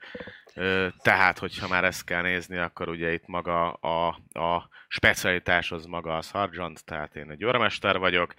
tehát, 1.01 1.39
hogyha 1.39 1.67
már 1.67 1.83
ezt 1.83 2.05
kell 2.05 2.21
nézni, 2.21 2.57
akkor 2.57 2.89
ugye 2.89 3.13
itt 3.13 3.27
maga 3.27 3.71
a, 3.71 4.07
a 4.29 4.69
specialitás 4.87 5.71
az 5.71 5.85
maga 5.85 6.17
a 6.17 6.21
Sargent, 6.21 6.85
tehát 6.85 7.15
én 7.15 7.31
egy 7.31 7.43
őrmester 7.43 7.97
vagyok. 7.97 8.33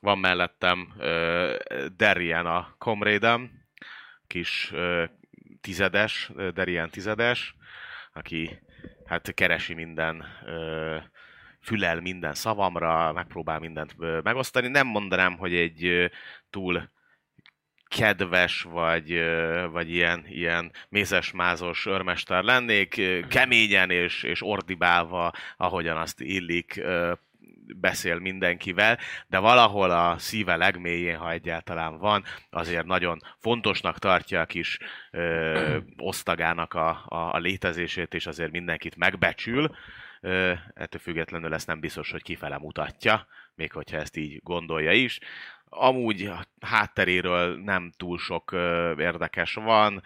Van 0.00 0.18
mellettem 0.18 0.94
ö, 0.98 1.56
Derian 1.96 2.46
a 2.46 2.74
komrédem, 2.78 3.50
kis 4.26 4.72
tizedes, 5.60 6.30
ö, 6.34 6.50
Derian 6.50 6.90
tizedes, 6.90 7.54
aki 8.12 8.58
hát 9.04 9.34
keresi 9.34 9.74
minden, 9.74 10.24
fülel 11.60 12.00
minden 12.00 12.34
szavamra, 12.34 13.12
megpróbál 13.12 13.58
mindent 13.58 14.22
megosztani. 14.22 14.68
Nem 14.68 14.86
mondanám, 14.86 15.36
hogy 15.36 15.54
egy 15.54 16.10
túl 16.50 16.90
kedves, 17.96 18.62
vagy, 18.62 19.22
vagy 19.70 19.90
ilyen, 19.90 20.24
ilyen 20.28 20.72
mézesmázos 20.88 21.86
örmester 21.86 22.42
lennék, 22.42 23.00
keményen 23.28 23.90
és, 23.90 24.22
és 24.22 24.42
ordibálva, 24.42 25.32
ahogyan 25.56 25.96
azt 25.96 26.20
illik, 26.20 26.82
beszél 27.76 28.18
mindenkivel, 28.18 28.98
de 29.26 29.38
valahol 29.38 29.90
a 29.90 30.18
szíve 30.18 30.56
legmélyén, 30.56 31.16
ha 31.16 31.30
egyáltalán 31.30 31.98
van, 31.98 32.24
azért 32.50 32.86
nagyon 32.86 33.18
fontosnak 33.38 33.98
tartja 33.98 34.40
a 34.40 34.46
kis 34.46 34.78
ö, 35.10 35.78
osztagának 35.96 36.74
a, 36.74 37.04
a, 37.08 37.34
a 37.34 37.38
létezését, 37.38 38.14
és 38.14 38.26
azért 38.26 38.50
mindenkit 38.50 38.96
megbecsül. 38.96 39.76
Ö, 40.20 40.52
ettől 40.74 41.00
függetlenül 41.00 41.54
ezt 41.54 41.66
nem 41.66 41.80
biztos, 41.80 42.10
hogy 42.10 42.22
kifele 42.22 42.58
mutatja, 42.58 43.26
még 43.54 43.72
hogyha 43.72 43.96
ezt 43.96 44.16
így 44.16 44.40
gondolja 44.42 44.92
is. 44.92 45.18
Amúgy 45.72 46.32
hátteréről 46.60 47.56
nem 47.56 47.92
túl 47.96 48.18
sok 48.18 48.50
érdekes 48.96 49.54
van, 49.54 50.02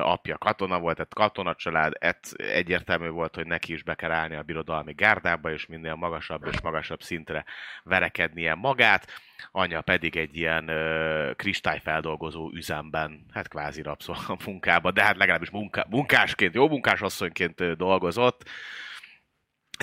apja 0.00 0.38
katona 0.38 0.78
volt, 0.78 0.96
tehát 0.96 1.14
katonacsalád, 1.14 1.92
et, 1.98 2.32
egyértelmű 2.36 3.08
volt, 3.08 3.34
hogy 3.34 3.46
neki 3.46 3.72
is 3.72 3.82
be 3.82 3.94
kell 3.94 4.10
állni 4.10 4.34
a 4.34 4.42
birodalmi 4.42 4.92
gárdába, 4.92 5.52
és 5.52 5.66
minél 5.66 5.94
magasabb 5.94 6.46
és 6.46 6.60
magasabb 6.60 7.02
szintre 7.02 7.44
verekednie 7.82 8.54
magát. 8.54 9.06
Anya 9.50 9.80
pedig 9.80 10.16
egy 10.16 10.36
ilyen 10.36 10.68
ö, 10.68 11.32
kristályfeldolgozó 11.36 12.50
üzemben, 12.52 13.24
hát 13.32 13.48
kvázi 13.48 13.82
rabszolgamunkába, 13.82 14.90
de 14.90 15.02
hát 15.02 15.16
legalábbis 15.16 15.50
munká, 15.50 15.86
munkásként, 15.90 16.54
jó 16.54 16.68
munkásasszonyként 16.68 17.76
dolgozott. 17.76 18.48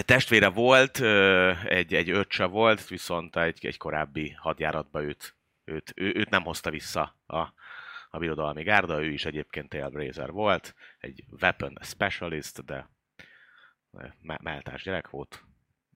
Testvére 0.01 0.49
volt, 0.49 0.99
egy, 1.65 1.93
egy 1.93 2.09
öccse 2.09 2.45
volt, 2.45 2.87
viszont 2.87 3.35
egy, 3.35 3.65
egy 3.65 3.77
korábbi 3.77 4.29
hadjáratba 4.29 5.01
őt, 5.03 5.35
őt, 5.63 5.93
ő, 5.95 6.13
őt 6.15 6.29
nem 6.29 6.43
hozta 6.43 6.69
vissza 6.69 7.17
a, 7.25 7.37
a 8.09 8.17
birodalmi 8.17 8.63
gárda, 8.63 9.03
ő 9.03 9.11
is 9.11 9.25
egyébként 9.25 9.69
Tailblazer 9.69 10.31
volt, 10.31 10.75
egy 10.97 11.23
weapon 11.41 11.77
specialist, 11.81 12.65
de 12.65 12.89
me- 14.21 14.83
gyerek 14.83 15.09
volt 15.09 15.43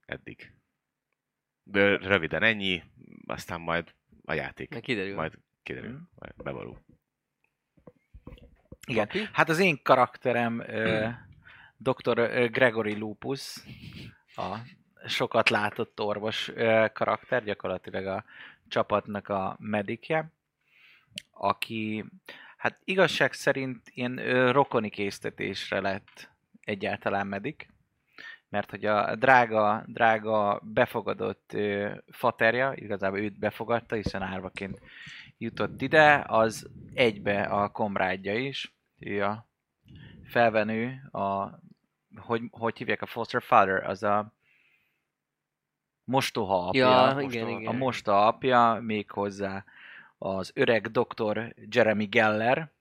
eddig. 0.05 0.53
De 1.63 1.97
röviden 1.97 2.43
ennyi, 2.43 2.83
aztán 3.25 3.61
majd 3.61 3.95
a 4.25 4.33
játék. 4.33 4.69
Na, 4.69 4.79
kiderül. 4.79 5.15
Majd 5.15 5.33
kiderül, 5.63 5.89
Mhm. 5.91 6.01
majd 6.15 6.33
bevaló. 6.43 6.77
Igen. 8.87 9.09
Hát 9.33 9.49
az 9.49 9.59
én 9.59 9.81
karakterem 9.83 10.59
ö, 10.59 11.07
dr. 11.79 12.49
Gregory 12.51 12.95
Lupus, 12.95 13.63
a 14.35 14.57
sokat 15.05 15.49
látott 15.49 15.99
orvos 15.99 16.51
karakter, 16.93 17.43
gyakorlatilag 17.43 18.05
a 18.05 18.23
csapatnak 18.67 19.27
a 19.27 19.55
medikje, 19.59 20.31
aki 21.31 22.05
hát 22.57 22.79
igazság 22.83 23.33
szerint 23.33 23.89
ilyen 23.93 24.15
rokoni 24.51 24.89
késztetésre 24.89 25.79
lett 25.81 26.29
egyáltalán 26.61 27.27
medik, 27.27 27.69
mert 28.49 28.69
hogy 28.69 28.85
a 28.85 29.15
drága, 29.15 29.83
drága 29.87 30.61
befogadott 30.63 31.57
faterja, 32.07 32.73
igazából 32.75 33.19
őt 33.19 33.39
befogadta, 33.39 33.95
hiszen 33.95 34.21
árvaként 34.21 34.79
jutott 35.37 35.81
ide, 35.81 36.23
az 36.27 36.69
egybe 36.93 37.41
a 37.41 37.69
komrádja 37.69 38.35
is, 38.35 38.73
ő 38.99 39.23
a 39.23 39.47
felvenő, 40.23 41.09
a, 41.11 41.59
hogy, 42.15 42.41
hogy 42.51 42.77
hívják 42.77 43.01
a 43.01 43.05
foster 43.05 43.41
father, 43.41 43.83
az 43.83 44.03
a 44.03 44.33
mostoha 46.03 46.67
apja, 46.67 46.89
Ja, 46.89 47.13
mostoha, 47.13 47.21
igen, 47.21 47.47
igen. 47.47 47.67
a 47.67 47.77
mostoha 47.77 48.27
apja, 48.27 48.79
még 48.81 49.11
hozzá 49.11 49.65
az 50.17 50.51
öreg 50.53 50.87
doktor 50.87 51.53
Jeremy 51.69 52.05
Geller, 52.05 52.71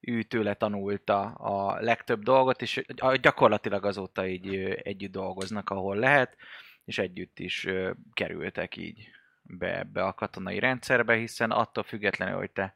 ő 0.00 0.22
tőle 0.22 0.54
tanulta 0.54 1.20
a 1.22 1.80
legtöbb 1.80 2.22
dolgot, 2.22 2.62
és 2.62 2.84
gyakorlatilag 3.20 3.84
azóta 3.84 4.26
így 4.26 4.54
együtt 4.82 5.12
dolgoznak, 5.12 5.70
ahol 5.70 5.96
lehet, 5.96 6.36
és 6.84 6.98
együtt 6.98 7.38
is 7.38 7.66
kerültek 8.12 8.76
így 8.76 9.10
be 9.42 9.78
ebbe 9.78 10.04
a 10.04 10.14
katonai 10.14 10.58
rendszerbe, 10.58 11.14
hiszen 11.14 11.50
attól 11.50 11.84
függetlenül, 11.84 12.36
hogy 12.36 12.50
te 12.50 12.74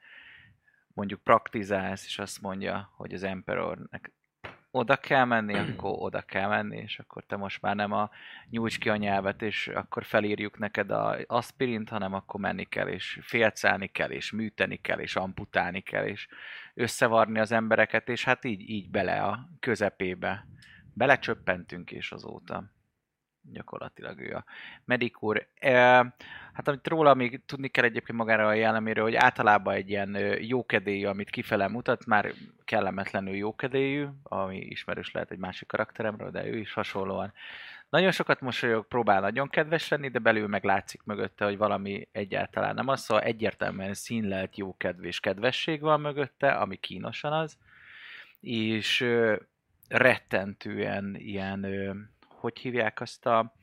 mondjuk 0.89 1.23
praktizálsz, 1.23 2.05
és 2.05 2.19
azt 2.19 2.41
mondja, 2.41 2.93
hogy 2.97 3.15
az 3.15 3.23
Emperornek 3.23 4.13
oda 4.77 4.97
kell 4.97 5.25
menni, 5.25 5.55
akkor 5.63 5.95
oda 5.99 6.21
kell 6.21 6.49
menni, 6.49 6.77
és 6.77 6.99
akkor 6.99 7.25
te 7.25 7.37
most 7.37 7.63
már 7.63 7.77
nem 7.77 7.93
a 7.93 8.11
nyújts 8.51 8.79
ki 8.79 8.89
a 8.89 8.97
nyelvet, 8.97 9.43
és 9.43 9.69
akkor 9.69 10.05
felírjuk 10.05 10.59
neked 10.59 10.91
a 10.91 11.17
aspirint, 11.27 11.89
hanem 11.89 12.15
akkor 12.15 12.41
menni 12.41 12.65
kell, 12.65 12.89
és 12.89 13.19
félcelni 13.23 13.87
kell, 13.87 14.11
és 14.11 14.33
műteni 14.33 14.77
kell, 14.77 14.99
és 14.99 15.17
amputálni 15.17 15.81
kell, 15.81 16.05
és 16.05 16.29
összevarni 16.75 17.39
az 17.39 17.53
embereket, 17.53 18.09
és 18.09 18.25
hát 18.25 18.45
így, 18.45 18.71
így 18.71 18.91
bele 18.91 19.23
a 19.23 19.49
közepébe. 19.61 20.47
Belecsöppentünk, 20.93 21.91
és 21.91 22.13
azóta 22.13 22.76
gyakorlatilag 23.53 24.21
ő 24.21 24.35
a 24.35 24.45
medikur. 24.85 25.49
E, 25.55 25.73
hát 26.53 26.69
amit 26.69 26.89
róla 26.89 27.15
még 27.15 27.41
tudni 27.47 27.69
kell 27.69 27.85
egyébként 27.85 28.19
magára 28.19 28.47
a 28.47 28.53
jelleméről, 28.53 29.05
hogy 29.05 29.15
általában 29.15 29.75
egy 29.75 29.89
ilyen 29.89 30.17
jókedélyű, 30.41 31.07
amit 31.07 31.31
kifele 31.31 31.69
mutat, 31.69 32.07
már 32.07 32.33
kellemetlenül 32.65 33.35
jókedélyű, 33.35 34.07
ami 34.23 34.57
ismerős 34.57 35.13
lehet 35.13 35.31
egy 35.31 35.39
másik 35.39 35.69
karakteremről, 35.69 36.31
de 36.31 36.47
ő 36.47 36.59
is 36.59 36.73
hasonlóan. 36.73 37.33
Nagyon 37.89 38.11
sokat 38.11 38.41
mosolyog, 38.41 38.87
próbál 38.87 39.21
nagyon 39.21 39.49
kedves 39.49 39.89
lenni, 39.89 40.09
de 40.09 40.19
belül 40.19 40.47
meg 40.47 40.65
látszik 40.65 41.03
mögötte, 41.05 41.45
hogy 41.45 41.57
valami 41.57 42.09
egyáltalán 42.13 42.75
nem 42.75 42.89
az, 42.89 43.01
szóval 43.01 43.23
egyértelműen 43.23 43.95
színlelt 43.95 44.57
jókedv 44.57 45.05
és 45.05 45.21
kedvesség 45.21 45.81
van 45.81 46.01
mögötte, 46.01 46.51
ami 46.51 46.77
kínosan 46.77 47.33
az, 47.33 47.59
és 48.41 49.07
rettentően 49.89 51.17
ilyen, 51.19 51.65
hogy 52.39 52.59
hívják 52.59 53.01
azt 53.01 53.27
a 53.27 53.55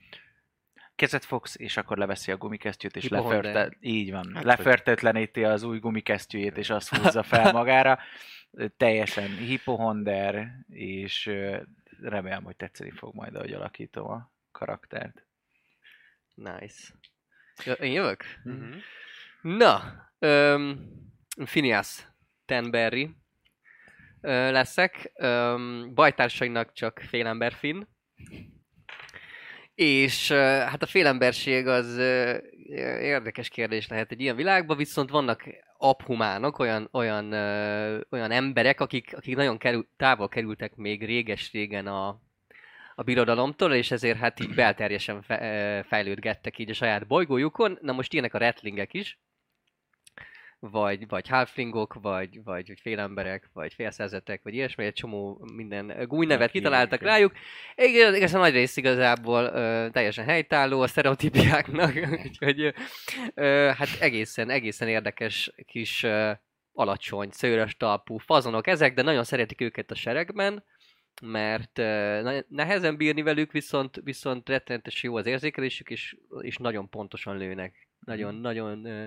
kezet 0.95 1.25
fogsz, 1.25 1.55
és 1.59 1.77
akkor 1.77 1.97
leveszi 1.97 2.31
a 2.31 2.37
gumikesztyűt, 2.37 2.95
és 2.95 3.07
leförte, 3.07 3.77
így 3.79 4.11
van, 4.11 4.31
Hát, 4.35 4.43
lefertetleníti 4.43 5.43
az 5.43 5.63
új 5.63 5.79
gumikesztyűjét, 5.79 6.57
és 6.57 6.69
azt 6.69 6.95
húzza 6.95 7.23
fel 7.23 7.51
magára. 7.61 7.99
Teljesen 8.77 9.29
hipohonder, 9.37 10.51
és 10.69 11.31
remélem, 12.01 12.43
hogy 12.43 12.55
tetszeni 12.55 12.91
fog 12.91 13.15
majd, 13.15 13.35
ahogy 13.35 13.53
alakítom 13.53 14.09
a 14.09 14.31
karaktert. 14.51 15.25
Nice. 16.33 16.93
Én 17.79 17.91
jövök? 17.91 18.23
Uh-huh. 18.43 18.75
Na, 19.41 19.81
um, 20.19 20.91
Phineas 21.45 22.07
Tenberry. 22.45 23.15
leszek. 24.21 25.11
Ö, 25.15 25.55
bajtársainak 25.93 26.73
csak 26.73 26.99
félember 26.99 27.53
finn. 27.53 27.83
És 29.75 30.31
hát 30.31 30.83
a 30.83 30.85
félemberség 30.85 31.67
az 31.67 31.97
érdekes 33.01 33.49
kérdés 33.49 33.87
lehet 33.87 34.11
egy 34.11 34.21
ilyen 34.21 34.35
világban, 34.35 34.77
viszont 34.77 35.09
vannak 35.09 35.43
abhumánok, 35.77 36.59
olyan, 36.59 36.89
olyan, 36.91 37.33
olyan 38.09 38.31
emberek, 38.31 38.79
akik, 38.79 39.15
akik 39.15 39.35
nagyon 39.35 39.57
kerül, 39.57 39.87
távol 39.97 40.29
kerültek 40.29 40.75
még 40.75 41.05
réges-régen 41.05 41.87
a, 41.87 42.07
a 42.95 43.03
birodalomtól, 43.03 43.73
és 43.73 43.91
ezért 43.91 44.17
hát 44.17 44.39
így 44.39 44.53
belterjesen 44.55 45.21
fejlődgettek 45.87 46.57
így 46.57 46.69
a 46.69 46.73
saját 46.73 47.07
bolygójukon. 47.07 47.77
Na 47.81 47.91
most 47.91 48.13
ilyenek 48.13 48.33
a 48.33 48.37
retlingek 48.37 48.93
is, 48.93 49.19
vagy, 50.71 51.07
vagy 51.07 51.27
halflingok, 51.27 51.93
vagy, 51.93 52.43
vagy, 52.43 52.67
vagy 52.67 52.79
félemberek, 52.79 53.49
vagy 53.53 53.73
félszerzetek, 53.73 54.43
vagy 54.43 54.53
ilyesmi, 54.53 54.85
egy 54.85 54.93
csomó 54.93 55.45
minden 55.53 56.07
gúj 56.07 56.25
nevet 56.25 56.51
kitaláltak 56.51 57.01
rájuk. 57.01 57.31
Igen, 57.75 58.15
igazán 58.15 58.41
nagy 58.41 58.53
rész 58.53 58.77
igazából 58.77 59.43
ö, 59.43 59.87
teljesen 59.91 60.25
helytálló 60.25 60.81
a 60.81 60.87
sztereotípiáknak, 60.87 61.93
úgyhogy 62.25 62.73
ö, 63.33 63.71
hát 63.77 63.87
egészen, 63.99 64.49
egészen 64.49 64.87
érdekes 64.87 65.51
kis 65.65 66.03
ö, 66.03 66.31
alacsony, 66.73 67.29
szőrös 67.31 67.77
talpú 67.77 68.17
fazonok 68.17 68.67
ezek, 68.67 68.93
de 68.93 69.01
nagyon 69.01 69.23
szeretik 69.23 69.61
őket 69.61 69.91
a 69.91 69.95
seregben, 69.95 70.63
mert 71.21 71.77
na- 72.21 72.45
nehezen 72.47 72.97
bírni 72.97 73.21
velük, 73.21 73.51
viszont, 73.51 73.99
viszont 74.03 74.49
rettenetes 74.49 75.03
jó 75.03 75.15
az 75.15 75.25
érzékelésük, 75.25 75.89
és, 75.89 76.17
és 76.41 76.57
nagyon 76.57 76.89
pontosan 76.89 77.37
lőnek. 77.37 77.87
Nagyon, 77.99 78.35
nagyon 78.35 78.85
ö, 78.85 79.05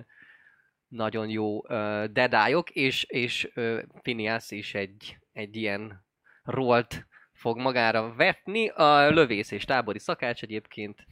nagyon 0.88 1.28
jó 1.28 1.58
uh, 1.58 2.04
dedályok, 2.04 2.70
és, 2.70 3.04
és 3.04 3.48
uh, 3.54 3.82
Phineas 4.02 4.50
is 4.50 4.74
egy, 4.74 5.16
egy 5.32 5.56
ilyen 5.56 6.04
rolt 6.44 7.06
fog 7.32 7.58
magára 7.58 8.14
vetni. 8.14 8.68
A 8.68 9.10
lövész 9.10 9.50
és 9.50 9.64
tábori 9.64 9.98
szakács 9.98 10.42
egyébként. 10.42 11.06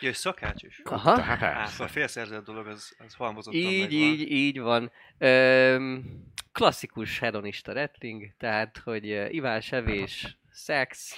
Ja, 0.00 0.08
és 0.08 0.16
szakács 0.16 0.62
is. 0.62 0.80
Aha. 0.84 1.14
Tehát 1.14 1.42
Á, 1.42 1.52
persze. 1.58 1.84
a 1.84 1.88
félszerzett 1.88 2.44
dolog, 2.44 2.66
az, 2.66 2.96
az 3.06 3.14
halmozottan 3.14 3.60
Így, 3.60 3.80
megvan. 3.80 3.98
így, 3.98 4.30
így 4.30 4.60
van. 4.60 4.90
Öm, 5.18 6.04
klasszikus 6.52 7.18
hedonista 7.18 7.72
retling, 7.72 8.34
tehát, 8.36 8.78
hogy 8.78 9.04
ivás, 9.34 9.72
evés, 9.72 10.38
szex, 10.50 11.14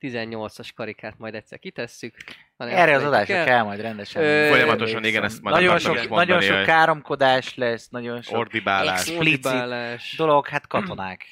18-as 0.00 0.68
karikát 0.74 1.18
majd 1.18 1.34
egyszer 1.34 1.58
kitesszük. 1.58 2.14
Erre 2.56 2.94
az 2.94 3.04
adásra 3.04 3.34
el. 3.34 3.44
kell 3.44 3.62
majd 3.62 3.80
rendesen. 3.80 4.22
Ö, 4.22 4.48
Folyamatosan, 4.48 5.04
igen, 5.04 5.24
ezt 5.24 5.42
majd 5.42 5.56
nagyon 5.56 5.78
sok, 5.78 5.94
mondani, 5.94 6.14
nagyon 6.14 6.40
sok 6.40 6.62
káromkodás 6.62 7.54
lesz, 7.54 7.88
nagyon 7.88 8.22
sok 8.22 8.38
Ordibálás. 8.38 9.08
Ordibálás. 9.08 10.14
dolog, 10.16 10.46
hát 10.46 10.66
katonák. 10.66 11.24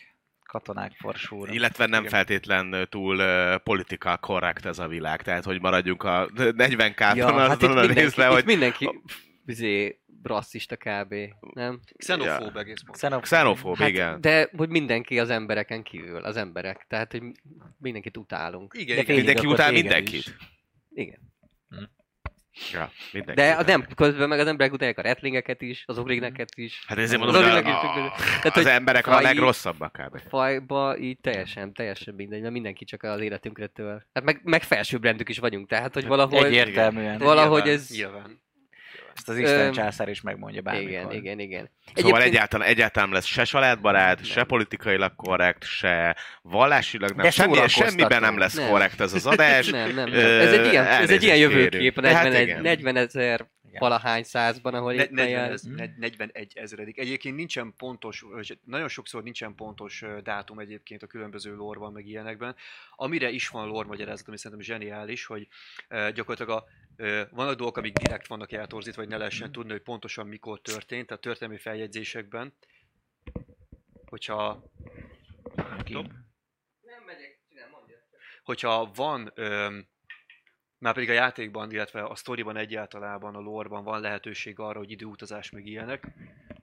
Katonák 0.44 0.92
for 0.98 1.14
sure. 1.14 1.52
Illetve 1.52 1.86
nem 1.86 1.98
Igen. 2.00 2.12
feltétlen 2.12 2.86
túl 2.90 3.16
uh, 3.16 3.54
political 3.54 4.16
correct 4.16 4.66
ez 4.66 4.78
a 4.78 4.86
világ, 4.86 5.22
tehát 5.22 5.44
hogy 5.44 5.60
maradjunk 5.60 6.02
a 6.02 6.28
40 6.54 6.94
kárton 6.94 7.32
Ja, 7.34 7.48
hát 7.48 7.62
itt 7.62 7.68
mindenki, 7.68 8.00
részre, 8.00 8.26
itt 8.26 8.32
hogy 8.32 8.44
mindenki 8.44 9.00
izé, 9.46 10.00
rasszista 10.22 10.76
kb. 10.76 11.14
Nem? 11.54 11.80
Xenofób 11.96 12.54
Ja. 12.54 12.60
egész. 12.60 12.82
Xenofób. 12.90 13.22
xenofób, 13.24 13.76
Hát, 13.76 13.88
igen. 13.88 14.20
de 14.20 14.50
hogy 14.56 14.68
mindenki 14.68 15.18
az 15.18 15.30
embereken 15.30 15.82
kívül, 15.82 16.24
az 16.24 16.36
emberek. 16.36 16.84
Tehát, 16.88 17.12
hogy 17.12 17.22
mindenkit 17.78 18.16
utálunk. 18.16 18.74
Igen, 18.78 18.96
De 18.96 19.02
igen. 19.02 19.16
Mindenki 19.16 19.46
utál 19.46 19.72
mindenkit. 19.72 20.14
is. 20.14 20.36
Igen. 20.94 21.18
Ja, 22.72 22.90
mindenki 23.12 23.40
De 23.40 23.50
utál. 23.52 23.64
nem, 23.64 23.86
közben 23.94 24.28
meg 24.28 24.38
az 24.38 24.46
emberek 24.46 24.72
utálják 24.72 24.98
a 24.98 25.02
retlingeket 25.02 25.62
is, 25.62 25.82
az 25.86 25.98
ogrineket 25.98 26.48
is. 26.54 26.84
Hát 26.86 26.98
ezért 26.98 27.22
Az 27.22 27.32
mondom, 27.32 27.50
hogy 27.52 27.64
a, 27.64 28.04
a, 28.06 28.12
tehát, 28.16 28.56
az 28.56 28.66
emberek 28.66 29.06
a 29.06 29.10
fai- 29.12 29.22
legrosszabbak 29.24 29.92
kb. 29.92 30.18
Fajba 30.28 30.98
így 30.98 31.18
teljesen, 31.20 31.72
teljesen 31.72 32.14
mindegy, 32.14 32.40
mert 32.40 32.52
mindenki 32.52 32.84
csak 32.84 33.02
az 33.02 33.20
életünkre 33.20 33.66
től. 33.66 34.02
Hát 34.14 34.24
meg, 34.24 34.40
meg 34.44 34.62
felsőbbrendük 34.62 35.28
is 35.28 35.38
vagyunk, 35.38 35.68
tehát 35.68 35.94
hogy 35.94 36.06
valahogy... 36.06 36.44
Egyértelműen. 36.44 37.18
Valahogy 37.18 37.68
ez- 37.68 37.90
Nyilván. 37.90 38.40
Ezt 39.16 39.28
az 39.28 39.36
Isten 39.38 39.60
Öm, 39.66 39.72
császár 39.72 40.08
is 40.08 40.20
megmondja 40.20 40.62
bármikor. 40.62 40.90
Igen, 40.90 41.12
igen, 41.12 41.38
igen. 41.38 41.70
Szóval 41.94 42.22
egyáltalán, 42.22 42.68
egyáltalán 42.68 43.10
lesz 43.10 43.24
se 43.24 43.44
családbarát, 43.44 44.24
se 44.24 44.44
politikailag 44.44 45.16
korrekt, 45.16 45.64
se 45.64 46.16
vallásilag 46.42 47.10
nem. 47.10 47.24
De 47.24 47.30
Semmi, 47.30 47.68
semmiben 47.68 48.20
nem 48.20 48.38
lesz 48.38 48.54
Nem. 48.54 48.68
korrekt 48.70 49.00
ez 49.00 49.12
az 49.12 49.26
adás. 49.26 49.70
Nem, 49.70 49.94
nem, 49.94 50.10
nem. 50.10 50.20
Ez 50.40 50.52
egy 50.52 50.66
ilyen, 50.72 50.86
ez 50.86 51.10
egy 51.10 51.22
ilyen 51.22 51.36
jövőkép, 51.36 51.70
kérünk. 51.70 51.96
a 51.96 52.00
De 52.00 52.14
hát 52.14 52.22
40, 52.22 52.42
igen. 52.42 52.60
40 52.60 52.96
ezer 52.96 53.46
Igen. 53.76 53.88
valahány 53.88 54.22
százban, 54.22 54.74
ahol 54.74 54.94
Ne, 54.94 55.02
éppen 55.02 55.14
40, 55.14 55.28
jár. 55.30 55.50
ez, 55.50 55.62
ne- 55.62 55.94
41 55.96 56.52
ezredik. 56.56 56.98
Egyébként 56.98 57.36
nincsen 57.36 57.74
pontos, 57.76 58.24
nagyon 58.64 58.88
sokszor 58.88 59.22
nincsen 59.22 59.54
pontos 59.54 60.04
dátum 60.22 60.58
egyébként 60.58 61.02
a 61.02 61.06
különböző 61.06 61.54
lórban, 61.54 61.92
meg 61.92 62.06
ilyenekben. 62.06 62.56
Amire 62.96 63.30
is 63.30 63.48
van 63.48 63.68
lore 63.68 63.86
magyarázat, 63.88 64.28
ami 64.28 64.36
szerintem 64.38 64.66
zseniális, 64.66 65.26
hogy 65.26 65.48
gyakorlatilag 65.88 66.50
a, 66.50 66.64
vannak 67.30 67.56
dolgok, 67.56 67.76
amik 67.76 67.92
direkt 67.98 68.26
vannak 68.26 68.52
eltorzítva, 68.52 69.00
vagy 69.00 69.10
ne 69.10 69.16
lehessen 69.16 69.52
tudni, 69.52 69.70
hogy 69.70 69.82
pontosan 69.82 70.26
mikor 70.26 70.60
történt, 70.60 71.10
a 71.10 71.16
történelmi 71.16 71.60
feljegyzésekben. 71.60 72.52
Hogyha 74.06 74.62
Ki- 75.84 75.92
Nem 75.92 77.02
megyek, 77.06 77.38
csinál, 77.48 77.68
mondja. 77.70 77.96
hogyha 78.42 78.90
van, 78.94 79.32
öm, 79.34 79.86
már 80.78 80.94
pedig 80.94 81.10
a 81.10 81.12
játékban, 81.12 81.72
illetve 81.72 82.02
a 82.04 82.14
sztoriban 82.14 82.56
egyáltalában, 82.56 83.34
a 83.34 83.40
lore-ban 83.40 83.84
van 83.84 84.00
lehetőség 84.00 84.58
arra, 84.58 84.78
hogy 84.78 84.90
időutazás 84.90 85.50
meg 85.50 85.66
ilyenek, 85.66 86.06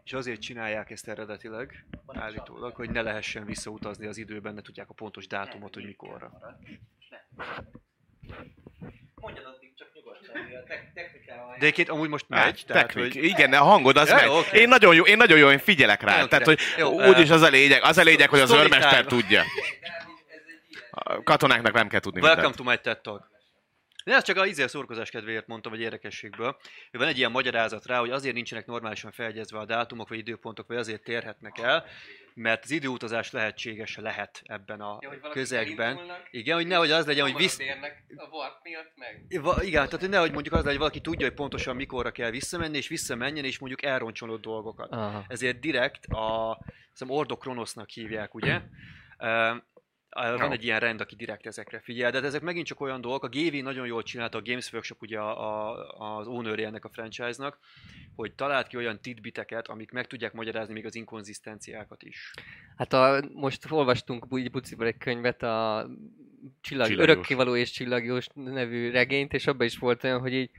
és 0.04 0.13
azért 0.13 0.41
csinálják 0.41 0.89
ezt 0.91 1.08
eredetileg, 1.08 1.86
állítólag, 2.08 2.76
hogy 2.76 2.89
ne 2.89 3.02
lehessen 3.02 3.45
visszautazni 3.45 4.06
az 4.08 4.17
időben, 4.17 4.54
ne 4.54 4.62
tudják 4.62 4.89
a 4.89 4.93
pontos 4.93 5.28
dátumot, 5.28 5.73
hogy 5.73 5.86
mikorra. 5.86 6.32
Mondjad 9.15 9.45
addig 9.45 9.73
csak 9.76 9.88
nyugodtan, 9.93 10.36
a 10.36 10.91
technikával. 10.93 11.49
De 11.49 11.56
egyébként 11.56 11.89
amúgy 11.89 12.10
most 12.10 12.26
Hát, 12.30 12.45
megy, 12.45 12.63
tehát, 12.67 12.86
technik. 12.86 13.13
hogy... 13.13 13.23
Igen, 13.23 13.54
a 13.54 13.63
hangod 13.63 13.97
az 13.97 14.10
Ja, 14.10 14.15
megy. 14.15 14.28
oké. 14.28 14.60
Én 14.60 14.67
nagyon 14.67 14.95
jó, 14.95 15.04
én 15.04 15.17
nagyon 15.17 15.38
jó, 15.38 15.49
én 15.49 15.60
figyelek 15.60 16.02
rá. 16.02 16.12
Nagyon 16.12 16.30
Tehát, 16.30 16.45
hogy. 16.45 16.60
Jó, 16.78 17.04
úgyis 17.08 17.30
az 17.30 17.41
a 17.41 17.49
lényeg, 17.49 17.84
az 17.84 17.97
a 17.97 18.04
lényeg, 18.04 18.30
hogy 18.30 18.39
az 18.39 18.49
time. 18.49 19.04
tudja. 19.04 19.43
A 20.91 21.23
katonáknak 21.23 21.73
nem 21.73 21.88
kell 21.88 21.99
tudni 21.99 22.19
Welcome 22.21 22.47
mindent. 22.47 22.65
to 22.65 22.71
my 22.71 22.78
TED 22.82 23.02
Talk. 23.02 23.32
De 24.03 24.13
ezt 24.13 24.25
csak 24.25 24.37
a 24.37 24.45
izé 24.45 24.67
szórakozás 24.67 25.09
kedvéért 25.09 25.47
mondtam, 25.47 25.71
vagy 25.71 25.81
érdekességből. 25.81 26.57
Van 26.91 27.07
egy 27.07 27.17
ilyen 27.17 27.31
magyarázat 27.31 27.85
rá, 27.85 27.99
hogy 27.99 28.09
azért 28.09 28.35
nincsenek 28.35 28.65
normálisan 28.65 29.11
feljegyezve 29.11 29.59
a 29.59 29.65
dátumok, 29.65 30.09
vagy 30.09 30.17
időpontok, 30.17 30.67
vagy 30.67 30.77
azért 30.77 31.03
térhetnek 31.03 31.57
el, 31.57 31.85
mert 32.33 32.63
az 32.63 32.71
időutazás 32.71 33.31
lehetséges 33.31 33.97
lehet 33.97 34.41
ebben 34.45 34.81
a 34.81 34.99
közegben. 35.29 35.99
Igen, 36.31 36.55
hogy 36.55 36.67
nehogy 36.67 36.91
az 36.91 37.05
legyen, 37.05 37.23
hogy 37.23 37.35
visz... 37.35 37.59
A 38.15 38.27
warp 38.31 38.59
miatt 38.63 38.91
meg. 38.95 39.41
Va, 39.41 39.63
igen, 39.63 39.85
tehát 39.85 39.99
hogy 39.99 40.09
nehogy 40.09 40.31
mondjuk 40.31 40.53
az 40.53 40.59
legyen, 40.59 40.79
hogy 40.79 40.89
valaki 40.89 41.01
tudja, 41.01 41.27
hogy 41.27 41.35
pontosan 41.35 41.75
mikorra 41.75 42.11
kell 42.11 42.29
visszamenni, 42.29 42.77
és 42.77 42.87
visszamenjen, 42.87 43.45
és 43.45 43.59
mondjuk 43.59 43.83
elroncsolod 43.83 44.41
dolgokat. 44.41 44.91
Aha. 44.91 45.25
Ezért 45.27 45.59
direkt 45.59 46.05
a 46.05 46.59
hiszem 46.89 47.09
Ordo 47.09 47.37
Kronosznak 47.37 47.89
hívják, 47.89 48.33
ugye? 48.33 48.61
Van 50.13 50.52
egy 50.52 50.63
ilyen 50.63 50.80
rend, 50.80 51.02
aki 51.02 51.15
direkt 51.15 51.45
ezekre 51.45 51.80
figyel, 51.80 52.12
de 52.12 52.21
ezek 52.21 52.41
megint 52.41 52.65
csak 52.65 52.82
olyan 52.82 53.02
dolgok. 53.02 53.23
A 53.23 53.30
GV 53.30 53.54
nagyon 53.54 53.86
jól 53.86 54.04
csinálta, 54.04 54.38
a 54.38 54.41
Games 54.41 54.71
Workshop 54.71 55.02
ugye 55.02 55.19
a, 55.19 55.71
a, 55.71 56.17
az 56.17 56.28
owner 56.28 56.60
ennek 56.60 56.86
a 56.86 56.89
franchise-nak, 56.89 57.60
hogy 58.15 58.34
talált 58.34 58.67
ki 58.67 58.78
olyan 58.78 59.02
titbiteket, 59.02 59.67
amik 59.67 59.91
meg 59.91 60.08
tudják 60.08 60.34
magyarázni 60.34 60.73
még 60.73 60.86
az 60.86 60.95
inkonzisztenciákat 60.95 62.04
is. 62.04 62.34
Hát 62.78 62.93
a, 62.93 63.23
most 63.34 63.71
olvastunk 63.71 64.26
úgy 64.30 64.52
Buciból 64.52 64.86
egy 64.86 64.97
könyvet, 64.97 65.43
a 65.43 65.88
Csillag, 66.62 66.88
Csillagjós. 66.88 66.99
Örökkévaló 66.99 67.56
és 67.56 67.71
Csillagjós 67.71 68.28
nevű 68.34 68.91
regényt, 68.91 69.34
és 69.34 69.47
abban 69.47 69.65
is 69.65 69.78
volt 69.78 70.04
olyan, 70.04 70.19
hogy 70.19 70.34
így 70.34 70.49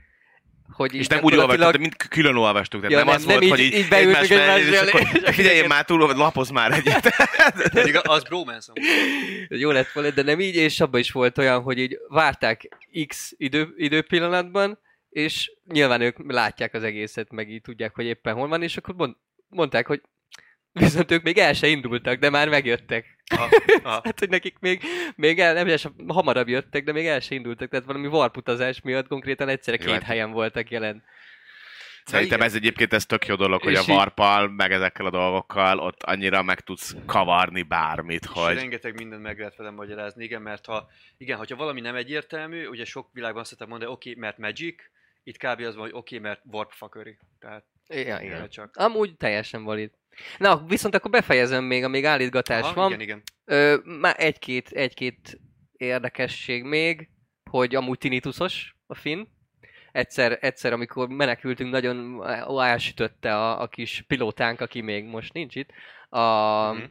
hogy 0.71 0.95
És 0.95 1.07
nem 1.07 1.23
úgy 1.23 1.35
olvastuk, 1.35 1.77
mint 1.77 1.95
külön 1.95 2.35
olvastuk. 2.35 2.81
Tehát 2.81 2.91
Ja, 2.91 2.97
nem, 2.97 3.07
nem, 3.07 3.15
az 3.15 3.25
nem 3.25 3.31
volt, 3.33 3.43
így- 3.43 3.49
hogy 3.49 3.59
így, 3.59 3.73
így 3.73 3.87
beültünk 3.87 4.29
egymás 4.41 4.61
és 4.61 4.79
akkor 4.79 5.33
figyelj, 5.33 5.57
én 5.57 5.67
már 5.67 5.85
túl, 5.85 6.15
lapozz 6.15 6.49
már 6.49 6.71
egyet. 6.71 7.15
Pedig 7.73 7.99
az 8.03 8.23
bromance 8.23 8.71
jó 9.49 9.71
lett 9.71 9.91
volna, 9.91 10.09
de 10.09 10.21
nem 10.21 10.39
így, 10.39 10.55
és 10.55 10.79
abban 10.79 10.99
is 10.99 11.11
volt 11.11 11.37
olyan, 11.37 11.61
hogy 11.61 11.77
így 11.79 11.97
várták 12.07 12.67
X 13.07 13.33
idő, 13.37 13.73
időpillanatban, 13.77 14.79
és 15.09 15.51
nyilván 15.67 16.01
ők 16.01 16.31
látják 16.31 16.73
az 16.73 16.83
egészet, 16.83 17.31
meg 17.31 17.49
így 17.49 17.61
tudják, 17.61 17.95
hogy 17.95 18.05
éppen 18.05 18.33
hol 18.33 18.47
van, 18.47 18.63
és 18.63 18.77
akkor 18.77 18.95
mond, 18.95 19.15
mondták, 19.47 19.87
hogy 19.87 20.01
viszont 20.71 21.11
ők 21.11 21.23
még 21.23 21.37
el 21.37 21.53
se 21.53 21.67
indultak, 21.67 22.19
de 22.19 22.29
már 22.29 22.49
megjöttek. 22.49 23.14
Aha, 23.31 23.49
aha. 23.83 24.01
Hát, 24.03 24.19
hogy 24.19 24.29
nekik 24.29 24.59
még, 24.59 24.81
még 25.15 25.39
el, 25.39 25.53
nem 25.53 25.67
is 25.67 25.87
hamarabb 26.07 26.47
jöttek, 26.47 26.83
de 26.83 26.91
még 26.91 27.05
el 27.05 27.19
se 27.19 27.35
indultak, 27.35 27.69
tehát 27.69 27.85
valami 27.85 28.07
warputazás 28.07 28.81
miatt 28.81 29.07
konkrétan 29.07 29.49
egyszerre 29.49 29.77
Jó, 29.79 29.85
két 29.85 29.93
hát- 29.93 30.03
helyen 30.03 30.31
voltak 30.31 30.69
jelen. 30.69 31.03
Szerintem 32.05 32.41
ez 32.41 32.55
egyébként 32.55 32.93
ez 32.93 33.05
tök 33.05 33.25
jó 33.25 33.35
dolog, 33.35 33.61
hogy 33.61 33.75
a 33.75 33.83
varpal, 33.85 34.49
meg 34.49 34.71
ezekkel 34.71 35.05
a 35.05 35.09
dolgokkal 35.09 35.79
ott 35.79 36.03
annyira 36.03 36.43
meg 36.43 36.59
tudsz 36.59 36.95
kavarni 37.05 37.61
bármit, 37.61 38.23
És 38.23 38.29
hogy 38.33 38.55
rengeteg 38.55 38.95
mindent 38.95 39.21
meg 39.21 39.37
lehet 39.37 39.55
velem 39.55 39.73
magyarázni, 39.73 40.23
igen, 40.23 40.41
mert 40.41 40.65
ha, 40.65 40.87
igen, 41.17 41.37
hogyha 41.37 41.55
valami 41.55 41.81
nem 41.81 41.95
egyértelmű, 41.95 42.67
ugye 42.67 42.85
sok 42.85 43.09
világban 43.13 43.41
azt 43.41 43.49
szokták 43.49 43.67
mondani, 43.67 43.91
oké, 43.91 44.09
okay, 44.09 44.21
mert 44.21 44.37
magic, 44.37 44.81
itt 45.23 45.37
kb. 45.37 45.59
az 45.59 45.75
van, 45.75 45.83
hogy 45.83 45.93
oké, 45.93 46.17
okay, 46.17 46.29
mert 46.29 46.41
warp 46.51 46.71
fuckery. 46.71 47.17
Tehát 47.39 47.63
Ja, 47.87 47.97
igen. 47.99 48.21
igen. 48.23 48.49
csak. 48.49 48.75
Amúgy 48.75 49.15
teljesen 49.17 49.63
valid. 49.63 49.91
Na, 50.37 50.63
viszont 50.67 50.95
akkor 50.95 51.11
befejezem 51.11 51.63
még, 51.63 51.83
amíg 51.83 52.05
állítgatás 52.05 52.61
Aha, 52.61 52.73
van. 52.73 52.87
Igen, 52.89 53.01
igen. 53.01 53.21
Ö, 53.45 53.75
már 53.99 54.15
egy-két, 54.17 54.69
egy-két 54.69 55.39
érdekesség 55.77 56.63
még, 56.63 57.09
hogy 57.49 57.75
amúgy 57.75 57.97
tinituszos 57.97 58.75
a 58.87 58.95
Finn. 58.95 59.25
Egyszer, 59.91 60.37
egyszer, 60.41 60.73
amikor 60.73 61.07
menekültünk, 61.07 61.71
nagyon 61.71 62.23
elsütötte 62.59 63.35
a, 63.35 63.61
a 63.61 63.67
kis 63.67 64.03
pilótánk, 64.07 64.61
aki 64.61 64.81
még 64.81 65.03
most 65.05 65.33
nincs 65.33 65.55
itt, 65.55 65.69
a, 66.09 66.19
Mhm. 66.71 66.83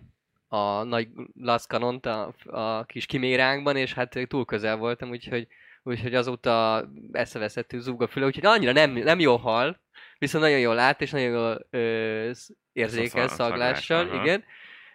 a 0.48 0.82
nagy 0.82 1.08
laszkanont 1.40 2.06
a, 2.06 2.34
a 2.44 2.84
kis 2.84 3.06
kiméránkban, 3.06 3.76
és 3.76 3.94
hát 3.94 4.18
túl 4.28 4.44
közel 4.44 4.76
voltam, 4.76 5.10
úgyhogy, 5.10 5.46
úgyhogy 5.82 6.14
azóta 6.14 6.84
eszeveszettük 7.12 7.80
zúg 7.80 8.02
a 8.02 8.06
füle, 8.06 8.26
úgyhogy 8.26 8.46
annyira 8.46 8.72
nem, 8.72 8.90
nem 8.90 9.20
jól 9.20 9.38
hal, 9.38 9.80
viszont 10.18 10.44
nagyon 10.44 10.58
jól 10.58 10.74
lát, 10.74 11.00
és 11.00 11.10
nagyon 11.10 11.30
jól 11.30 11.66
ö, 11.70 12.30
érzékel 12.74 13.28
Szag- 13.28 13.40
szaglással, 13.40 14.08
aha. 14.08 14.22
igen. 14.22 14.44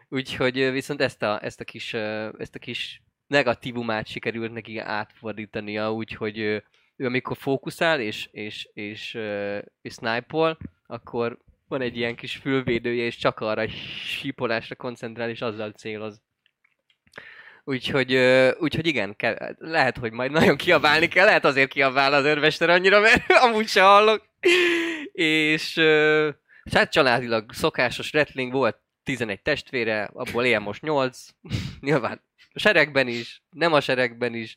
Úgyhogy 0.10 0.72
viszont 0.72 1.02
ezt 1.02 1.24
a, 1.24 1.40
ezt 1.44 1.60
a 1.60 1.64
kis, 1.64 1.94
ezt 2.38 2.56
a 2.56 2.60
kis 2.60 3.02
negatívumát 3.28 4.08
sikerült 4.08 4.54
neki 4.54 4.78
átfordítania, 4.78 5.94
úgyhogy 5.94 6.38
ő 6.96 7.06
amikor 7.06 7.38
fókuszál 7.38 8.00
és, 8.00 8.28
és, 8.32 8.70
és, 8.74 9.14
ö, 9.16 9.58
és 9.82 9.94
snipe 9.94 10.58
akkor 10.88 11.38
van 11.68 11.82
egy 11.82 11.98
ilyen 11.98 12.16
kis 12.16 12.36
fülvédője, 12.36 13.04
és 13.04 13.16
csak 13.18 13.40
arra 13.40 13.68
sípolásra 14.04 14.76
koncentrál, 14.76 15.30
és 15.30 15.42
azzal 15.42 15.72
céloz. 15.72 16.22
Úgyhogy, 17.64 18.16
úgyhogy 18.60 18.88
igen, 18.88 19.16
ke- 19.16 19.56
lehet, 19.60 19.98
hogy 19.98 20.12
majd 20.12 20.32
nagyon 20.32 20.58
kiabálni 20.58 21.08
kell, 21.08 21.26
lehet 21.26 21.46
azért 21.46 21.70
kiabál 21.70 22.14
az 22.14 22.26
örmester 22.26 22.70
annyira, 22.70 23.00
mert 23.00 23.32
amúgy 23.46 23.68
se 23.68 23.82
hallok. 23.82 24.26
És 25.12 25.74
és 26.64 26.74
hát 26.74 26.92
családilag 26.92 27.54
szokásos 27.54 28.14
wrestling 28.14 28.52
volt 28.52 28.78
11 29.04 29.42
testvére, 29.42 30.10
abból 30.14 30.46
él 30.46 30.60
most 30.60 30.82
8. 30.82 31.26
Nyilván 31.80 32.22
a 32.54 32.60
seregben 32.60 33.08
is, 33.08 33.42
nem 33.50 33.74
a 33.74 33.82
seregben 33.82 34.34
is, 34.34 34.54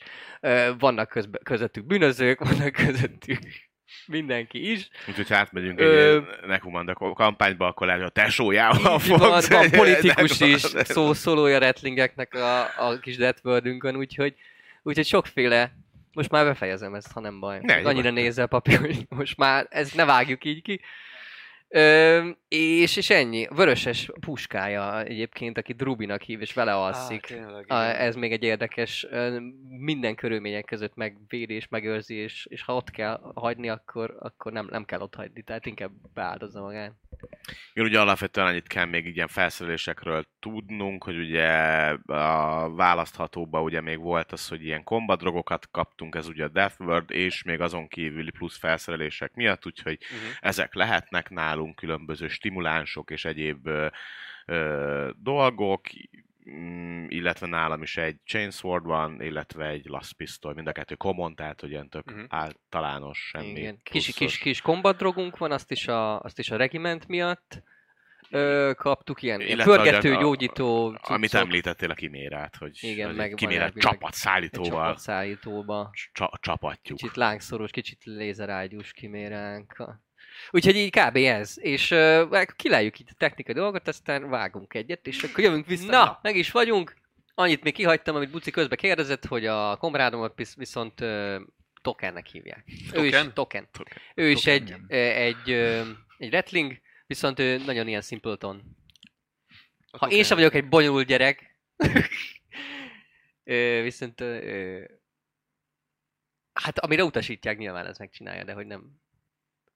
vannak 0.79 1.09
közbe, 1.09 1.39
közöttük 1.45 1.85
bűnözők, 1.87 2.39
vannak 2.49 2.73
közöttük 2.73 3.39
mindenki 4.07 4.71
is. 4.71 4.89
Úgyhogy 5.09 5.33
átmegyünk 5.33 5.81
Ö, 5.81 6.17
egy 6.17 6.47
Nekumanda 6.47 6.95
kampányba, 6.95 7.67
akkor 7.67 7.87
lehet, 7.87 8.03
a 8.03 8.09
tesójával 8.09 8.83
van, 8.83 8.99
fogsz. 8.99 9.49
van 9.49 9.63
egy- 9.65 9.71
politikus 9.71 10.41
is, 10.41 10.61
szó, 10.61 11.13
szólója 11.13 11.57
wrestlingeknek 11.59 12.35
a, 12.35 12.61
a 12.61 12.99
kis 13.01 13.17
Deathworldünkön, 13.17 13.97
úgyhogy, 13.97 14.35
úgyhogy 14.83 15.07
sokféle, 15.07 15.73
most 16.13 16.31
már 16.31 16.45
befejezem 16.45 16.95
ezt, 16.95 17.13
ha 17.13 17.21
nem 17.21 17.41
baj. 17.41 17.59
Ne, 17.63 17.75
Annyira 17.75 18.11
nézel 18.11 18.47
papi, 18.47 18.75
hogy 18.75 19.07
most 19.09 19.37
már 19.37 19.67
ezt 19.71 19.95
ne 19.95 20.05
vágjuk 20.05 20.45
így 20.45 20.63
ki. 20.63 20.81
Ö, 21.75 22.29
és, 22.49 22.97
és 22.97 23.11
ennyi. 23.11 23.47
Vöröses 23.55 24.11
puskája 24.21 25.03
egyébként, 25.03 25.59
aki 25.59 25.73
Drubinak 25.73 26.23
hív, 26.23 26.41
és 26.41 26.53
vele 26.53 26.75
alszik. 26.75 27.21
tényleg, 27.21 27.65
A, 27.71 27.83
igen. 27.83 27.97
ez 27.97 28.15
még 28.15 28.33
egy 28.33 28.43
érdekes, 28.43 29.07
minden 29.69 30.15
körülmények 30.15 30.65
között 30.65 30.95
megvédés, 30.95 31.69
megőrzi, 31.69 32.15
és, 32.15 32.47
és 32.51 32.63
ha 32.63 32.75
ott 32.75 32.91
kell 32.91 33.21
hagyni, 33.35 33.69
akkor, 33.69 34.17
akkor 34.19 34.53
nem, 34.53 34.67
nem 34.71 34.85
kell 34.85 35.01
ott 35.01 35.15
hagyni, 35.15 35.43
tehát 35.43 35.67
inkább 35.67 35.91
beáldozza 36.15 36.61
magát. 36.61 36.93
Igen, 37.73 37.89
ugye 37.89 38.01
alapvetően 38.01 38.47
annyit 38.47 38.67
kell 38.67 38.85
még 38.85 39.07
ilyen 39.07 39.29
felszerelésekről 39.29 40.25
tudnunk, 40.41 41.05
hogy 41.05 41.19
ugye 41.19 41.49
a 42.07 42.71
választhatóba 42.75 43.63
ugye 43.63 43.81
még 43.81 43.99
volt 43.99 44.33
az, 44.33 44.49
hogy 44.49 44.65
ilyen 44.65 44.85
kombadrogokat 44.85 45.69
kaptunk, 45.71 46.15
ez 46.15 46.29
ugye 46.29 46.45
a 46.45 46.49
Deathword, 46.49 47.11
és 47.11 47.43
még 47.43 47.61
azon 47.61 47.89
kívüli 47.89 48.31
plusz 48.31 48.59
felszerelések 48.59 49.35
miatt, 49.35 49.67
úgyhogy 49.67 49.99
Mhm. 50.01 50.31
ezek 50.41 50.75
lehetnek 50.75 51.31
nálunk 51.31 51.77
különböző 51.77 52.29
stimulánsok 52.29 53.11
és 53.11 53.25
egyéb 53.25 53.67
ö, 53.67 53.87
ö, 54.47 55.11
dolgok, 55.17 55.87
illetve 57.09 57.47
nálam 57.47 57.83
is 57.83 57.97
egy 57.97 58.17
Chainsword 58.25 58.85
van, 58.85 59.21
illetve 59.23 59.67
egy 59.67 59.85
Last 59.87 60.13
Pistol, 60.13 60.55
mind 60.55 60.67
a 60.67 60.73
kettő 60.73 60.95
common, 60.95 61.35
tehát 61.35 61.61
hogy 61.61 61.71
ilyen 61.71 61.89
tök 61.89 62.11
Mhm. 62.11 62.25
általános, 62.29 63.19
semmi 63.29 63.47
Igen. 63.61 63.81
Kis, 63.83 63.93
pluszos. 64.05 64.15
kis, 64.15 64.39
kis 64.39 64.61
combat 64.61 64.97
drogunk 64.97 65.39
van, 65.39 65.53
azt 65.53 65.71
is 65.71 65.89
a, 65.89 66.21
azt 66.21 66.39
is 66.39 66.51
a 66.51 66.57
regiment 66.57 67.07
miatt 67.09 67.63
ö, 68.31 68.73
kaptuk, 68.77 69.23
ilyen, 69.23 69.41
Illetve 69.41 69.77
pörgető, 69.77 70.15
a- 70.15 70.21
gyógyító 70.21 70.87
Amit 70.87 71.31
cuccok. 71.31 71.41
említettél 71.47 71.91
a 71.91 71.95
kimérát, 71.95 72.57
hogy, 72.57 72.79
Igen, 72.81 73.07
hogy 73.07 73.17
meg 73.17 73.33
kimérát 73.35 73.75
csapatszállítóval 73.79 74.71
csapatszállítóba. 74.71 75.91
csa- 76.13 76.39
csapatjuk. 76.41 76.99
Kicsit 76.99 77.17
lángszoros, 77.17 77.71
kicsit 77.71 78.05
lézerágyús 78.05 78.93
kiméránk. 78.93 79.85
Úgyhogy 80.51 80.77
így 80.77 80.91
kb. 80.91 81.17
ez. 81.17 81.55
És 81.59 81.91
uh, 81.91 82.45
kilálljuk 82.57 82.99
itt 82.99 83.09
a 83.11 83.15
technikai 83.19 83.55
dolgot, 83.55 83.89
aztán 83.89 84.29
vágunk 84.29 84.75
egyet, 84.75 85.07
és 85.07 85.23
akkor 85.23 85.45
jövünk 85.45 85.67
vissza. 85.67 85.91
Na, 85.91 86.19
meg 86.23 86.37
is 86.37 86.51
vagyunk. 86.51 86.95
Annyit 87.35 87.63
még 87.63 87.73
kihagytam, 87.73 88.17
amit 88.17 88.31
Buci 88.31 88.51
közben 88.51 88.79
kérdezett, 88.79 89.25
hogy 89.25 89.47
a 89.47 89.77
komrádomat 89.77 90.33
visz- 90.37 90.57
viszont 90.57 91.01
uh, 91.01 91.41
tokennek 91.83 92.27
hívják. 92.27 92.65
Ő 92.93 93.05
is 93.05 93.11
Token? 93.11 93.35
token. 93.35 93.69
Token. 93.73 93.97
Ő 94.15 94.31
is 94.31 94.43
Token, 94.43 94.55
egy, 94.55 94.69
igen. 94.69 94.87
egy, 95.17 95.51
ö, 95.51 95.83
egy 96.19 96.31
retling, 96.31 96.81
viszont 97.07 97.39
ő 97.39 97.65
nagyon 97.65 97.89
ilyen 97.89 98.01
simpleton. 98.01 98.77
A 99.91 99.99
Ha 99.99 100.11
én 100.11 100.25
sem 100.25 100.37
vagyok 100.37 100.55
egy 100.55 100.69
bonyolult 100.69 101.07
gyerek, 101.07 101.59
viszont 103.83 104.25
hát 106.53 106.79
amire 106.79 107.05
utasítják, 107.05 107.59
nyilván 107.59 107.87
ez 107.87 107.99
megcsinálja, 107.99 108.45
de 108.45 108.53
hogy 108.53 108.67
nem 108.67 109.01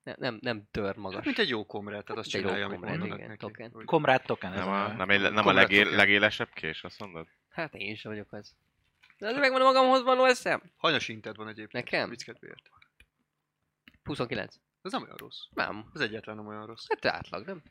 nem, 0.06 0.16
nem, 0.18 0.38
nem 0.40 0.62
tör 0.70 0.96
magas. 0.96 1.24
Mint 1.24 1.38
egy 1.38 1.48
jó 1.48 1.66
komrát, 1.66 2.04
tehát 2.04 2.20
azt 2.24 2.34
Egy 2.34 2.40
jó 2.40 2.40
csinálja, 2.40 2.64
amit 2.66 2.78
komrát, 2.78 2.96
mondanak 2.98 3.18
igen, 3.18 3.28
neki. 3.30 3.40
token. 3.44 3.70
Hogy- 3.70 3.84
Komrát 3.84 4.26
token 4.26 4.52
Nem 4.52 4.68
a, 4.68 4.84
a... 4.84 4.92
nem, 4.92 5.10
egy, 5.10 5.20
nem 5.20 5.36
a 5.36 5.42
Komrát 5.42 5.54
legé, 5.68 5.82
token. 5.82 5.96
legélesebb 5.96 6.50
kés, 6.52 6.84
azt 6.84 6.98
mondod? 7.00 7.26
Hát 7.48 7.74
én 7.74 7.94
sem 7.96 8.10
vagyok 8.12 8.32
az. 8.32 8.54
De 9.18 9.28
az 9.28 9.36
megvan 9.36 9.60
a 9.60 9.64
magamhoz 9.64 10.02
való 10.02 10.24
eszem. 10.24 10.62
Hanyas 10.76 11.08
inted 11.08 11.36
van 11.36 11.48
egyébként? 11.48 11.84
Nekem? 11.84 12.08
Vicc 12.08 12.22
kedvéért. 12.24 12.70
29. 14.04 14.54
Ez 14.82 14.92
nem 14.92 15.02
olyan 15.02 15.16
rossz. 15.16 15.38
Nem. 15.50 15.90
Ez 15.94 16.00
egyáltalán 16.00 16.36
nem 16.36 16.46
olyan 16.48 16.66
rossz. 16.66 16.84
Hát 16.88 17.14
átlag, 17.14 17.46
nem? 17.46 17.62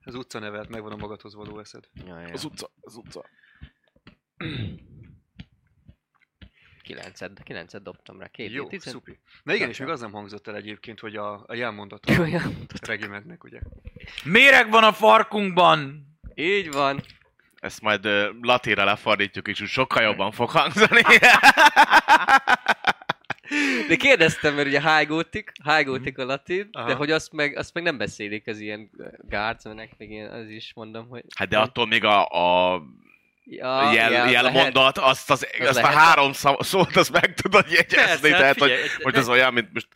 Ez 0.00 0.14
utca 0.14 0.38
nevelt, 0.38 0.68
megvan 0.68 0.92
a 0.92 0.96
magadhoz 0.96 1.34
való 1.34 1.58
eszed. 1.58 1.88
Ja, 2.06 2.20
ja. 2.20 2.28
Az 2.32 2.44
utca, 2.44 2.70
az 2.80 2.96
utca. 2.96 3.24
9 6.94 7.42
9 7.42 7.82
dobtam 7.82 8.20
rá. 8.20 8.26
Két 8.26 8.52
Jó, 8.52 8.66
tizen- 8.66 8.92
szupi. 8.92 9.18
Na 9.42 9.54
igen, 9.54 9.68
és 9.68 9.78
még 9.78 9.88
az 9.88 10.00
nem 10.00 10.12
hangzott 10.12 10.48
el 10.48 10.54
egyébként, 10.54 11.00
hogy 11.00 11.16
a, 11.16 11.44
a 11.46 11.54
jelmondat 11.54 12.04
a 12.04 12.20
Olyan. 12.20 12.56
regimentnek, 12.86 13.44
ugye? 13.44 13.60
Méreg 14.24 14.70
van 14.70 14.84
a 14.84 14.92
farkunkban! 14.92 16.06
Így 16.34 16.72
van. 16.72 17.00
Ezt 17.60 17.80
majd 17.80 18.06
uh, 18.06 18.28
latinra 18.40 18.84
lefordítjuk, 18.84 19.48
és 19.48 19.60
úgy 19.60 19.68
sokkal 19.68 20.02
jobban 20.02 20.32
fog 20.32 20.50
hangzani. 20.50 21.02
De 23.88 23.96
kérdeztem, 23.96 24.54
mert 24.54 24.66
ugye 24.66 24.96
high 24.96 25.08
gothic, 25.08 25.52
high 25.64 25.84
gothic 25.84 26.18
a 26.18 26.24
latin, 26.24 26.68
Aha. 26.72 26.86
de 26.86 26.94
hogy 26.94 27.10
azt 27.10 27.32
meg, 27.32 27.56
azt 27.56 27.74
meg 27.74 27.82
nem 27.82 27.98
beszélik 27.98 28.46
az 28.46 28.60
ilyen 28.60 28.90
guardsmenek, 29.28 29.94
meg 29.98 30.10
ilyen, 30.10 30.30
az 30.30 30.48
is 30.48 30.72
mondom, 30.74 31.08
hogy... 31.08 31.24
hát 31.36 31.48
de 31.48 31.58
attól 31.58 31.86
még 31.86 32.04
a, 32.04 32.26
a 32.26 32.82
ja, 33.48 33.92
jel, 33.92 34.12
ja, 34.12 34.28
jelmondat, 34.28 34.98
azt, 34.98 35.30
az, 35.30 35.46
Az 35.60 35.66
azt 35.68 35.78
a 35.78 35.80
lehet. 35.80 35.98
három 35.98 36.32
szó, 36.32 36.56
szót 36.58 36.96
azt 36.96 37.10
meg 37.10 37.34
tudod 37.34 37.70
jegyezni, 37.70 38.30
Persze, 38.30 38.30
hát 38.30 38.38
tehát 38.38 38.58
hogy 38.58 38.70
figyelj, 38.70 38.88
most 39.02 39.16
az 39.16 39.28
olyan, 39.28 39.52
mint 39.52 39.68
most 39.72 39.88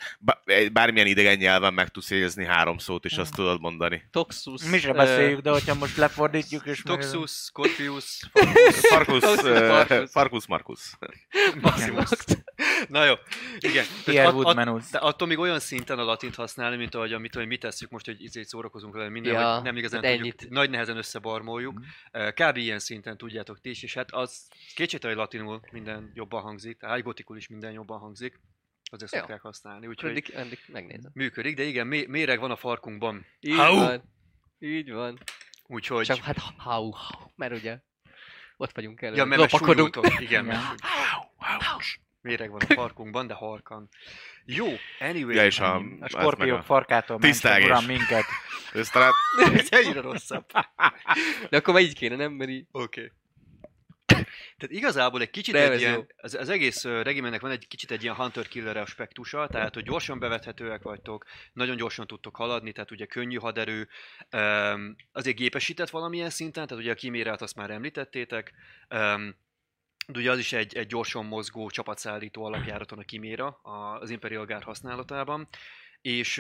bármilyen 0.73 1.07
idegen 1.07 1.37
nyelven 1.37 1.75
meg 1.75 1.89
tudsz 1.89 2.11
jegyezni 2.11 2.45
három 2.45 2.79
szót, 2.79 3.05
és 3.05 3.17
azt 3.17 3.35
tudod 3.35 3.61
mondani. 3.61 4.03
Toxus... 4.11 4.63
Mi 4.63 4.79
sem 4.79 4.97
beszéljük, 4.97 5.41
de 5.41 5.51
hogyha 5.51 5.75
most 5.75 5.97
lefordítjuk 5.97 6.67
és 6.67 6.83
Toxus, 6.83 7.31
Scorpius, 7.31 8.21
uh, 8.35 8.49
Farkus. 8.93 9.25
Farkus 10.11 10.47
Markus. 10.47 10.81
Maximus. 11.61 12.09
Na 12.89 13.05
jó, 13.05 13.15
igen. 13.59 13.85
Pierre 14.05 14.29
at- 14.29 14.35
at- 14.35 14.45
Woodmanus. 14.45 14.91
de 14.91 14.99
attól 14.99 15.29
még 15.29 15.39
olyan 15.39 15.59
szinten 15.61 15.99
a 15.99 16.05
latint 16.05 16.35
használni, 16.35 16.77
mint 16.77 16.95
ahogy 16.95 17.13
amit, 17.13 17.35
hogy 17.35 17.47
mit 17.47 17.61
tesszük 17.61 17.91
most, 17.91 18.05
hogy 18.05 18.23
izét 18.23 18.47
szórakozunk 18.49 18.95
vele 18.95 19.09
minden, 19.09 19.33
Ja, 19.33 19.55
hogy 19.55 19.63
nem 19.63 19.77
igazán 19.77 20.01
tudjuk, 20.01 20.19
ennyit. 20.21 20.49
nagy 20.51 20.71
nehezen 20.71 20.97
összebarmoljuk. 20.97 21.75
Mhm. 22.13 22.29
Kb. 22.29 22.57
ilyen 22.57 22.79
szinten 22.79 23.17
tudjátok 23.17 23.61
ti 23.61 23.71
is, 23.71 23.83
és 23.83 23.95
hát 23.95 24.11
az 24.13 24.49
kétségtelen, 24.75 25.17
hogy 25.17 25.25
latinul 25.25 25.61
minden 25.71 26.11
jobban 26.15 26.43
hangzik, 26.43 26.79
tehát 26.79 27.03
gotikul 27.03 27.37
is 27.37 27.49
minden 27.49 27.73
jobban 27.73 27.99
hangzik, 27.99 28.41
azért 28.91 29.13
Jó. 29.13 29.19
szokták 29.19 29.41
használni, 29.41 29.87
úgyhogy 29.87 30.11
Addig, 30.11 30.33
addig 30.37 30.59
megnézem. 30.67 31.11
működik, 31.15 31.57
de 31.57 31.63
igen, 31.63 31.87
mé- 31.87 32.09
méreg 32.09 32.41
van 32.41 32.51
a 32.51 32.57
farkunkban, 32.57 33.27
Így 33.41 33.57
Hau! 33.57 33.77
van. 33.77 34.03
Így 34.59 34.93
van. 34.93 35.19
úgyhogy... 35.67 36.05
Csak 36.07 36.17
hát 36.19 36.39
hau, 36.57 36.91
hau, 36.91 37.27
mert 37.37 37.55
ugye 37.55 37.79
ott 38.57 38.73
vagyunk 38.75 39.03
elő. 39.03 39.17
Ja, 39.17 39.25
mert, 39.25 39.41
lopakodunk. 39.41 39.99
Igen, 40.19 40.45
mert. 40.51 40.63
Méreg 42.23 42.51
van 42.51 42.61
a 42.69 42.75
farkunkban, 42.75 43.27
de 43.27 43.35
halkan. 43.35 43.89
Jó, 44.45 44.67
anyway. 45.01 45.35
Ja, 45.35 45.45
és 45.45 45.61
a, 45.61 45.75
A 45.75 45.81
meg 45.81 46.11
skorpiók 46.11 46.59
a 46.59 46.63
farkától 46.63 47.19
Tisztelgés. 47.19 47.67
uram 47.67 47.85
minket. 47.85 48.25
Ez 48.73 48.89
talán 48.89 49.13
Ez 49.55 49.69
ennyire 49.71 50.01
rosszabb. 50.01 50.45
De 51.51 51.57
akkor 51.57 51.75
már 51.75 51.83
így 51.83 51.95
kéne, 51.95 52.17
nem? 52.17 52.33
Mert 52.33 52.51
így... 52.51 52.67
Oké. 52.73 53.13
Tehát 54.63 54.77
igazából 54.77 55.21
egy 55.21 55.31
kicsit 55.31 55.55
De 55.55 55.71
egy 55.71 55.81
ilyen, 55.81 56.07
az, 56.17 56.35
az 56.35 56.49
egész 56.49 56.85
regimennek 56.85 57.41
van 57.41 57.51
egy 57.51 57.67
kicsit 57.69 57.91
egy 57.91 58.03
ilyen 58.03 58.15
hunter-killer 58.15 58.77
aspektusa, 58.77 59.47
tehát 59.47 59.75
hogy 59.75 59.85
gyorsan 59.85 60.19
bevethetőek 60.19 60.83
vagytok, 60.83 61.25
nagyon 61.53 61.77
gyorsan 61.77 62.07
tudtok 62.07 62.37
haladni, 62.37 62.73
tehát 62.73 62.91
ugye 62.91 63.07
könnyű 63.07 63.37
haderő, 63.37 63.89
öm, 64.31 64.97
azért 65.13 65.37
gépesített 65.37 65.91
valamilyen 65.91 66.31
szinten, 66.31 66.67
tehát 66.67 66.83
ugye 66.83 66.93
a 66.93 66.97
kimérát 66.97 67.43
azt 67.43 67.57
már 67.57 67.71
említettétek, 67.71 68.53
de 70.07 70.19
ugye 70.19 70.31
az 70.31 70.39
is 70.39 70.53
egy, 70.53 70.77
egy 70.77 70.87
gyorsan 70.87 71.27
mozgó 71.27 71.71
csapatszállító 71.71 72.45
alapjáraton 72.45 72.99
a 72.99 73.03
kiméra 73.03 73.49
az 74.01 74.11
Imperial 74.11 74.47
Guard 74.47 74.63
használatában, 74.63 75.49
és 76.01 76.39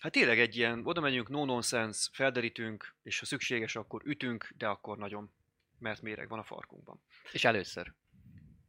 hát 0.00 0.12
tényleg 0.12 0.38
egy 0.40 0.56
ilyen, 0.56 0.80
oda 0.84 1.00
megyünk, 1.00 1.28
no 1.28 1.44
nonsense, 1.44 2.08
felderítünk, 2.12 2.94
és 3.02 3.18
ha 3.18 3.26
szükséges, 3.26 3.76
akkor 3.76 4.02
ütünk, 4.04 4.54
de 4.56 4.66
akkor 4.66 4.98
nagyon, 4.98 5.32
mert 5.78 6.02
méreg 6.02 6.28
van 6.28 6.38
a 6.38 6.44
farkunkban. 6.44 7.00
És 7.32 7.44
először. 7.44 7.92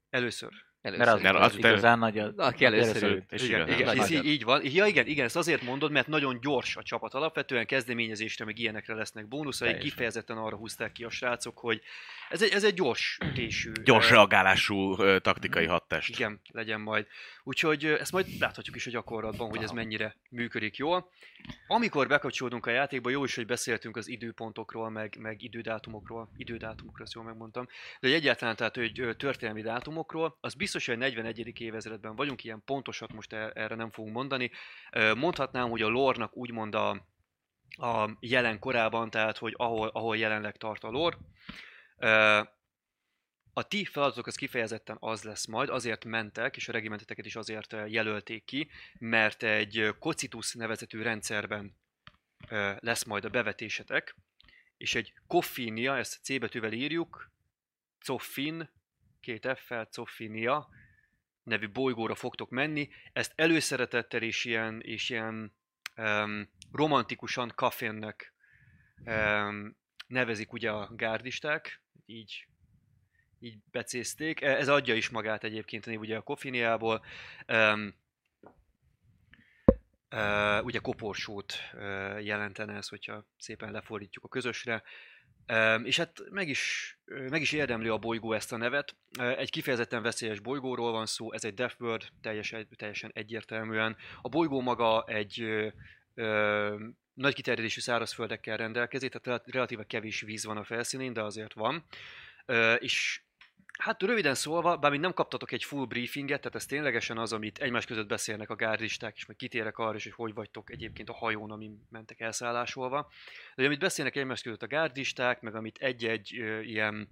Először. 0.09 0.68
Először. 0.81 1.05
Mert 1.05 1.17
az, 1.17 1.21
Mert 1.21 1.35
az, 1.35 1.51
az- 1.51 1.57
igazán 1.57 1.99
nagy 1.99 2.19
az, 2.19 2.33
Aki 2.37 2.65
először 2.65 3.03
először. 3.03 3.23
És 3.29 3.43
igen, 3.43 3.67
igen, 3.67 3.85
nagy. 3.85 3.97
ez 3.97 4.09
így, 4.09 4.25
így 4.25 4.43
van. 4.43 4.61
Ja, 4.65 4.85
igen, 4.85 5.07
igen, 5.07 5.25
ezt 5.25 5.35
azért 5.35 5.61
mondod, 5.61 5.91
mert 5.91 6.07
nagyon 6.07 6.39
gyors 6.41 6.75
a 6.75 6.83
csapat. 6.83 7.13
Alapvetően 7.13 7.65
kezdeményezésre, 7.65 8.45
meg 8.45 8.59
ilyenekre 8.59 8.93
lesznek 8.93 9.27
bónuszai. 9.27 9.67
Teljesen. 9.67 9.89
Kifejezetten 9.89 10.37
arra 10.37 10.55
húzták 10.55 10.91
ki 10.91 11.03
a 11.03 11.09
srácok, 11.09 11.57
hogy 11.57 11.81
ez 12.29 12.41
egy, 12.41 12.51
ez 12.51 12.63
egy 12.63 12.73
gyors 12.73 13.17
ütésű. 13.25 13.71
Gyors 13.83 14.09
reagálású 14.09 14.95
taktikai 15.19 15.65
hadtest. 15.65 16.09
Igen, 16.09 16.41
legyen 16.51 16.81
majd. 16.81 17.05
Úgyhogy 17.43 17.85
ezt 17.85 18.11
majd 18.11 18.25
láthatjuk 18.39 18.75
is 18.75 18.87
a 18.87 18.89
gyakorlatban, 18.89 19.49
hogy 19.49 19.63
ez 19.63 19.71
mennyire 19.71 20.15
működik 20.29 20.77
jól. 20.77 21.09
Amikor 21.67 22.07
bekapcsolódunk 22.07 22.65
a 22.65 22.69
játékba, 22.71 23.09
jó 23.09 23.23
is, 23.23 23.35
hogy 23.35 23.45
beszéltünk 23.45 23.97
az 23.97 24.07
időpontokról, 24.07 24.89
meg, 24.89 25.15
meg 25.19 25.43
idődátumokról. 25.43 26.29
Idődátumokról, 26.37 27.05
ezt 27.05 27.13
jól 27.15 27.23
megmondtam. 27.23 27.65
De 27.99 28.07
hogy 28.07 28.13
egyáltalán 28.13 28.55
tehát, 28.55 28.75
hogy 28.75 29.15
történelmi 29.17 29.61
dátumokról, 29.61 30.37
az 30.41 30.53
biztos, 30.53 30.67
hogy 30.71 30.93
a 30.93 30.97
41. 30.97 31.61
évezredben 31.61 32.15
vagyunk, 32.15 32.43
ilyen 32.43 32.61
pontosat 32.65 33.13
most 33.13 33.33
er- 33.33 33.57
erre 33.57 33.75
nem 33.75 33.91
fogunk 33.91 34.15
mondani. 34.15 34.51
Mondhatnám, 35.15 35.69
hogy 35.69 35.81
a 35.81 35.87
lore-nak 35.87 36.35
úgymond 36.35 36.75
a, 36.75 36.89
a 37.69 38.17
jelen 38.19 38.59
korában, 38.59 39.09
tehát 39.09 39.37
hogy 39.37 39.53
ahol, 39.57 39.87
ahol 39.87 40.17
jelenleg 40.17 40.57
tart 40.57 40.83
a 40.83 40.89
lore. 40.89 41.17
Ö, 41.97 42.41
a 43.53 43.63
ti 43.63 43.85
feladatok 43.85 44.27
az 44.27 44.35
kifejezetten 44.35 44.97
az 44.99 45.23
lesz 45.23 45.45
majd, 45.45 45.69
azért 45.69 46.05
mentek, 46.05 46.55
és 46.55 46.67
a 46.67 46.71
regimenteteket 46.71 47.25
is 47.25 47.35
azért 47.35 47.75
jelölték 47.87 48.43
ki, 48.45 48.69
mert 48.99 49.43
egy 49.43 49.95
Kocitus 49.99 50.53
nevezetű 50.53 51.01
rendszerben 51.01 51.77
lesz 52.79 53.03
majd 53.03 53.25
a 53.25 53.29
bevetésetek, 53.29 54.15
és 54.77 54.95
egy 54.95 55.13
Koffinia, 55.27 55.97
ezt 55.97 56.23
C 56.23 56.39
betűvel 56.39 56.71
írjuk, 56.71 57.31
Coffin, 58.05 58.69
két 59.21 59.47
F-fel, 59.55 59.89
Coffinia 59.91 60.67
nevű 61.43 61.69
bolygóra 61.69 62.15
fogtok 62.15 62.49
menni. 62.49 62.89
Ezt 63.13 63.33
előszeretettel 63.35 64.21
és 64.21 64.45
ilyen, 64.45 64.81
és 64.81 65.09
ilyen 65.09 65.55
um, 65.97 66.49
romantikusan 66.71 67.51
Kaffinnek 67.55 68.33
um, 69.05 69.77
nevezik 70.07 70.53
ugye 70.53 70.71
a 70.71 70.95
gárdisták, 70.95 71.81
így 72.05 72.47
így 73.39 73.57
becézték. 73.71 74.41
E- 74.41 74.57
Ez 74.57 74.67
adja 74.67 74.95
is 74.95 75.09
magát 75.09 75.43
egyébként 75.43 75.85
a 75.85 75.89
név 75.89 75.99
ugye 75.99 76.17
a 76.17 76.21
Koffiniából. 76.21 77.05
Um, 77.47 77.95
uh, 80.09 80.63
ugye 80.63 80.79
koporsót 80.79 81.53
uh, 81.73 82.23
jelentene 82.23 82.73
ez, 82.73 82.87
hogyha 82.87 83.25
szépen 83.37 83.71
lefordítjuk 83.71 84.23
a 84.23 84.27
közösre. 84.27 84.83
És 85.83 85.97
hát 85.97 86.21
meg 86.29 86.49
is, 86.49 86.93
meg 87.05 87.41
is 87.41 87.51
érdemli 87.51 87.87
a 87.87 87.97
bolygó 87.97 88.33
ezt 88.33 88.53
a 88.53 88.57
nevet. 88.57 88.95
Egy 89.19 89.49
kifejezetten 89.49 90.01
veszélyes 90.01 90.39
bolygóról 90.39 90.91
van 90.91 91.05
szó, 91.05 91.33
ez 91.33 91.43
egy 91.43 91.53
Death 91.53 91.81
World, 91.81 92.03
teljesen, 92.21 92.67
teljesen 92.75 93.11
egyértelműen. 93.13 93.95
A 94.21 94.29
bolygó 94.29 94.61
maga 94.61 95.03
egy 95.07 95.41
ö, 96.13 96.75
nagy 97.13 97.33
kiterjedésű 97.33 97.79
szárazföldekkel 97.79 98.57
rendelkezik, 98.57 99.11
tehát 99.11 99.27
rel- 99.27 99.53
relatíve 99.53 99.83
kevés 99.83 100.21
víz 100.21 100.45
van 100.45 100.57
a 100.57 100.63
felszínén, 100.63 101.13
de 101.13 101.23
azért 101.23 101.53
van. 101.53 101.85
Ö, 102.45 102.73
és 102.73 103.21
hát 103.79 104.01
röviden 104.01 104.35
szólva, 104.35 104.77
bár 104.77 104.91
nem 104.91 105.13
kaptatok 105.13 105.51
egy 105.51 105.63
full 105.63 105.85
briefinget, 105.85 106.41
tehát 106.41 106.55
ez 106.55 106.65
ténylegesen 106.65 107.17
az, 107.17 107.33
amit 107.33 107.57
egymás 107.57 107.85
között 107.85 108.07
beszélnek 108.07 108.49
a 108.49 108.55
gárdisták, 108.55 109.15
és 109.15 109.25
majd 109.25 109.39
kitérek 109.39 109.77
arra 109.77 109.95
is, 109.95 110.03
hogy 110.03 110.13
hogy 110.13 110.33
vagytok 110.33 110.71
egyébként 110.71 111.09
a 111.09 111.13
hajón, 111.13 111.51
amin 111.51 111.87
mentek 111.89 112.19
elszállásolva. 112.19 113.11
De 113.55 113.65
amit 113.65 113.79
beszélnek 113.79 114.15
egymás 114.15 114.41
között 114.41 114.63
a 114.63 114.67
gárdisták, 114.67 115.41
meg 115.41 115.55
amit 115.55 115.77
egy-egy 115.77 116.39
ö, 116.39 116.61
ilyen 116.61 117.09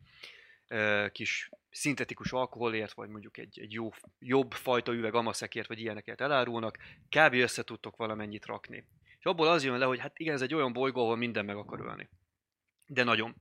ö, 0.67 1.07
kis 1.11 1.49
szintetikus 1.69 2.31
alkoholért, 2.31 2.93
vagy 2.93 3.09
mondjuk 3.09 3.37
egy, 3.37 3.59
egy 3.59 3.73
jó, 3.73 3.89
jobb 4.19 4.51
fajta 4.53 4.93
üveg 4.93 5.13
amaszekért, 5.13 5.67
vagy 5.67 5.79
ilyeneket 5.79 6.21
elárulnak, 6.21 6.77
kb. 7.09 7.33
össze 7.33 7.63
tudtok 7.63 7.95
valamennyit 7.95 8.45
rakni. 8.45 8.87
És 9.19 9.25
abból 9.25 9.47
az 9.47 9.63
jön 9.63 9.77
le, 9.77 9.85
hogy 9.85 9.99
hát 9.99 10.19
igen, 10.19 10.33
ez 10.33 10.41
egy 10.41 10.53
olyan 10.53 10.73
bolygó, 10.73 11.01
ahol 11.01 11.15
minden 11.15 11.45
meg 11.45 11.55
akar 11.55 11.79
ölni. 11.79 12.09
De 12.85 13.03
nagyon. 13.03 13.35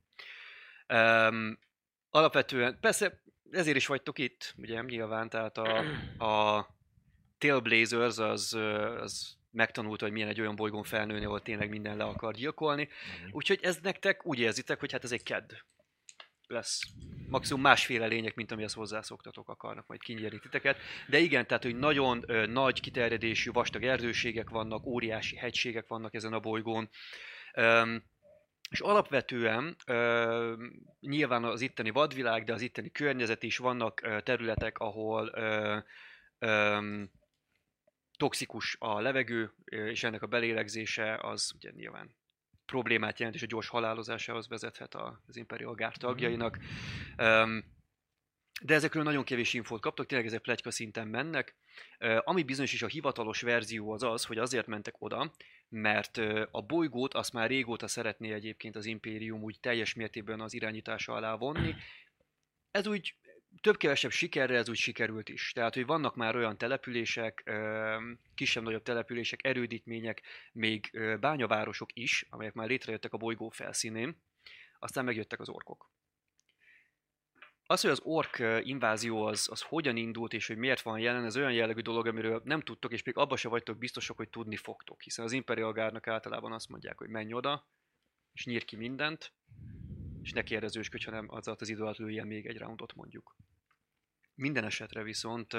Alapvetően, 2.16 2.79
persze 2.81 3.22
ezért 3.50 3.76
is 3.76 3.87
vagytok 3.87 4.18
itt, 4.18 4.55
ugye 4.57 4.81
nyilván, 4.81 5.29
tehát 5.29 5.59
a, 5.59 5.79
a 6.24 6.68
Tailblazers 7.38 8.18
az, 8.18 8.55
az 9.00 9.37
megtanulta, 9.50 10.05
hogy 10.05 10.12
milyen 10.12 10.29
egy 10.29 10.40
olyan 10.40 10.57
bolygón 10.57 10.83
felnőni, 10.83 11.24
ahol 11.24 11.42
tényleg 11.42 11.68
minden 11.68 11.96
le 11.96 12.05
akar 12.05 12.35
gyilkolni. 12.35 12.88
Úgyhogy 13.31 13.59
ez 13.62 13.79
nektek 13.83 14.26
úgy 14.26 14.38
érzitek, 14.38 14.81
hogy 14.81 14.92
hát 14.92 15.05
ez 15.05 15.12
egy 15.12 15.22
kedd 15.22 15.52
lesz. 16.46 16.81
Maximum 17.29 17.62
másféle 17.62 18.07
lények, 18.07 18.35
mint 18.35 18.52
amihez 18.52 18.72
hozzászoktatok, 18.72 19.48
akarnak 19.48 19.87
majd 19.87 20.00
kinyírni 20.00 20.38
titeket. 20.38 20.79
De 21.09 21.18
igen, 21.18 21.46
tehát, 21.46 21.62
hogy 21.62 21.76
nagyon 21.76 22.24
ö, 22.26 22.46
nagy 22.46 22.81
kiterjedésű, 22.81 23.50
vastag 23.50 23.85
erdőségek 23.85 24.48
vannak, 24.48 24.87
óriási 24.87 25.37
hegységek 25.37 25.87
vannak 25.88 26.14
ezen 26.14 26.33
a 26.33 26.40
bolygón. 26.40 26.88
Öm, 27.55 28.05
és 28.70 28.81
alapvetően 28.81 29.76
ö, 29.87 30.55
nyilván 31.00 31.44
az 31.44 31.61
itteni 31.61 31.90
vadvilág, 31.90 32.44
de 32.44 32.52
az 32.52 32.61
itteni 32.61 32.90
környezet 32.90 33.42
is 33.42 33.57
vannak 33.57 34.02
ö, 34.02 34.20
területek, 34.20 34.79
ahol 34.79 35.31
ö, 35.35 35.79
ö, 36.38 37.02
toxikus 38.16 38.76
a 38.79 39.00
levegő, 39.00 39.52
és 39.64 40.05
ennek 40.05 40.22
a 40.22 40.26
belélegzése 40.26 41.18
az 41.22 41.52
ugye 41.57 41.70
nyilván 41.70 42.16
problémát 42.66 43.18
jelent, 43.18 43.37
és 43.37 43.42
a 43.42 43.46
gyors 43.46 43.68
halálozásához 43.68 44.48
vezethet 44.48 44.94
az 45.26 45.37
Imperial 45.37 45.74
Guard 45.74 45.96
tagjainak. 45.98 46.59
Öm, 47.16 47.64
de 48.62 48.75
ezekről 48.75 49.03
nagyon 49.03 49.25
kevés 49.25 49.55
infót 49.55 49.81
kaptok, 49.81 50.07
tényleg 50.07 50.27
ezek 50.27 50.40
plegyka 50.42 50.71
szinten 50.71 51.09
mennek. 51.09 51.57
Ami 52.19 52.42
bizonyos 52.42 52.73
is 52.73 52.83
a 52.83 52.87
hivatalos 52.87 53.40
verzió 53.40 53.90
az 53.90 54.03
az, 54.03 54.25
hogy 54.25 54.38
azért 54.38 54.66
mentek 54.66 54.95
oda, 54.99 55.33
mert 55.69 56.16
a 56.51 56.62
bolygót 56.62 57.14
azt 57.14 57.33
már 57.33 57.49
régóta 57.49 57.88
szeretné 57.88 58.33
egyébként 58.33 58.77
az 58.77 58.85
Impérium 58.85 59.42
úgy 59.42 59.61
teljes 59.61 59.95
mértékben 59.95 60.40
az 60.40 60.55
irányítása 60.55 61.12
alá 61.12 61.35
vonni. 61.35 61.75
Ez 62.71 62.87
úgy 62.87 63.14
több-kevesebb 63.61 64.11
sikerre 64.11 64.57
ez 64.57 64.69
úgy 64.69 64.77
sikerült 64.77 65.29
is. 65.29 65.53
Tehát, 65.53 65.75
hogy 65.75 65.87
vannak 65.87 66.16
már 66.16 66.37
olyan 66.37 66.59
települések, 66.59 67.53
kisebb-nagyobb 68.35 68.83
települések, 68.83 69.40
erődítmények, 69.45 70.23
még 70.53 71.01
bányavárosok 71.21 71.88
is, 71.92 72.27
amelyek 72.31 72.55
már 72.55 72.69
létrejöttek 72.69 73.12
a 73.12 73.16
bolygó 73.16 73.49
felszínén, 73.49 74.23
aztán 74.79 75.05
megjöttek 75.05 75.40
az 75.40 75.49
orkok. 75.49 75.95
Az, 77.68 77.81
hogy 77.81 77.90
az 77.90 78.00
ork 78.02 78.42
invázió 78.62 79.24
az, 79.24 79.48
az 79.50 79.62
hogyan 79.62 79.96
indult 79.96 80.33
és 80.33 80.46
hogy 80.46 80.57
miért 80.57 80.81
van 80.81 80.98
jelen, 80.98 81.24
ez 81.24 81.37
olyan 81.37 81.52
jellegű 81.52 81.81
dolog, 81.81 82.07
amiről 82.07 82.40
nem 82.44 82.61
tudtok, 82.61 82.92
és 82.92 83.02
még 83.02 83.16
abban 83.16 83.37
se 83.37 83.48
vagytok 83.48 83.79
biztosak, 83.79 84.16
hogy 84.16 84.29
tudni 84.29 84.57
fogtok. 84.57 85.02
Hiszen 85.02 85.24
az 85.24 85.33
Imperial 85.33 85.72
Guardnak 85.72 86.07
általában 86.07 86.52
azt 86.52 86.68
mondják, 86.68 86.98
hogy 86.98 87.09
menj 87.09 87.33
oda, 87.33 87.66
és 88.33 88.44
nyír 88.44 88.64
ki 88.64 88.76
mindent, 88.76 89.33
és 90.22 90.33
ne 90.33 90.42
kérdezősködj, 90.42 91.05
hanem 91.05 91.26
az 91.31 91.48
az 91.48 91.68
idő 91.68 91.83
alatt 91.83 91.96
lőjen 91.96 92.26
még 92.26 92.46
egy 92.46 92.59
roundot 92.59 92.94
mondjuk. 92.94 93.37
Minden 94.35 94.64
esetre 94.64 95.02
viszont 95.02 95.57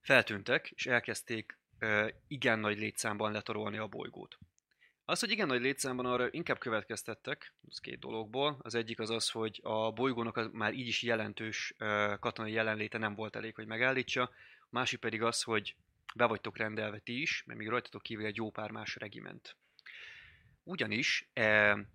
feltűntek, 0.00 0.70
és 0.70 0.86
elkezdték 0.86 1.58
igen 2.26 2.58
nagy 2.58 2.78
létszámban 2.78 3.32
letarolni 3.32 3.78
a 3.78 3.86
bolygót. 3.86 4.38
Az, 5.04 5.20
hogy 5.20 5.30
igen 5.30 5.46
nagy 5.46 5.60
létszámban 5.60 6.06
arra 6.06 6.28
inkább 6.30 6.58
következtettek, 6.58 7.54
az 7.68 7.78
két 7.78 7.98
dologból. 7.98 8.58
Az 8.62 8.74
egyik 8.74 9.00
az 9.00 9.10
az, 9.10 9.30
hogy 9.30 9.60
a 9.62 9.92
bolygónak 9.92 10.36
az 10.36 10.48
már 10.52 10.72
így 10.72 10.86
is 10.86 11.02
jelentős 11.02 11.74
katonai 12.20 12.52
jelenléte 12.52 12.98
nem 12.98 13.14
volt 13.14 13.36
elég, 13.36 13.54
hogy 13.54 13.66
megállítsa. 13.66 14.22
A 14.60 14.68
másik 14.70 15.00
pedig 15.00 15.22
az, 15.22 15.42
hogy 15.42 15.76
be 16.14 16.26
vagytok 16.26 16.56
rendelve 16.56 16.98
ti 16.98 17.20
is, 17.20 17.42
mert 17.46 17.58
még 17.58 17.68
rajtatok 17.68 18.02
kívül 18.02 18.24
egy 18.24 18.36
jó 18.36 18.50
pár 18.50 18.70
más 18.70 18.96
regiment. 18.96 19.56
Ugyanis 20.62 21.28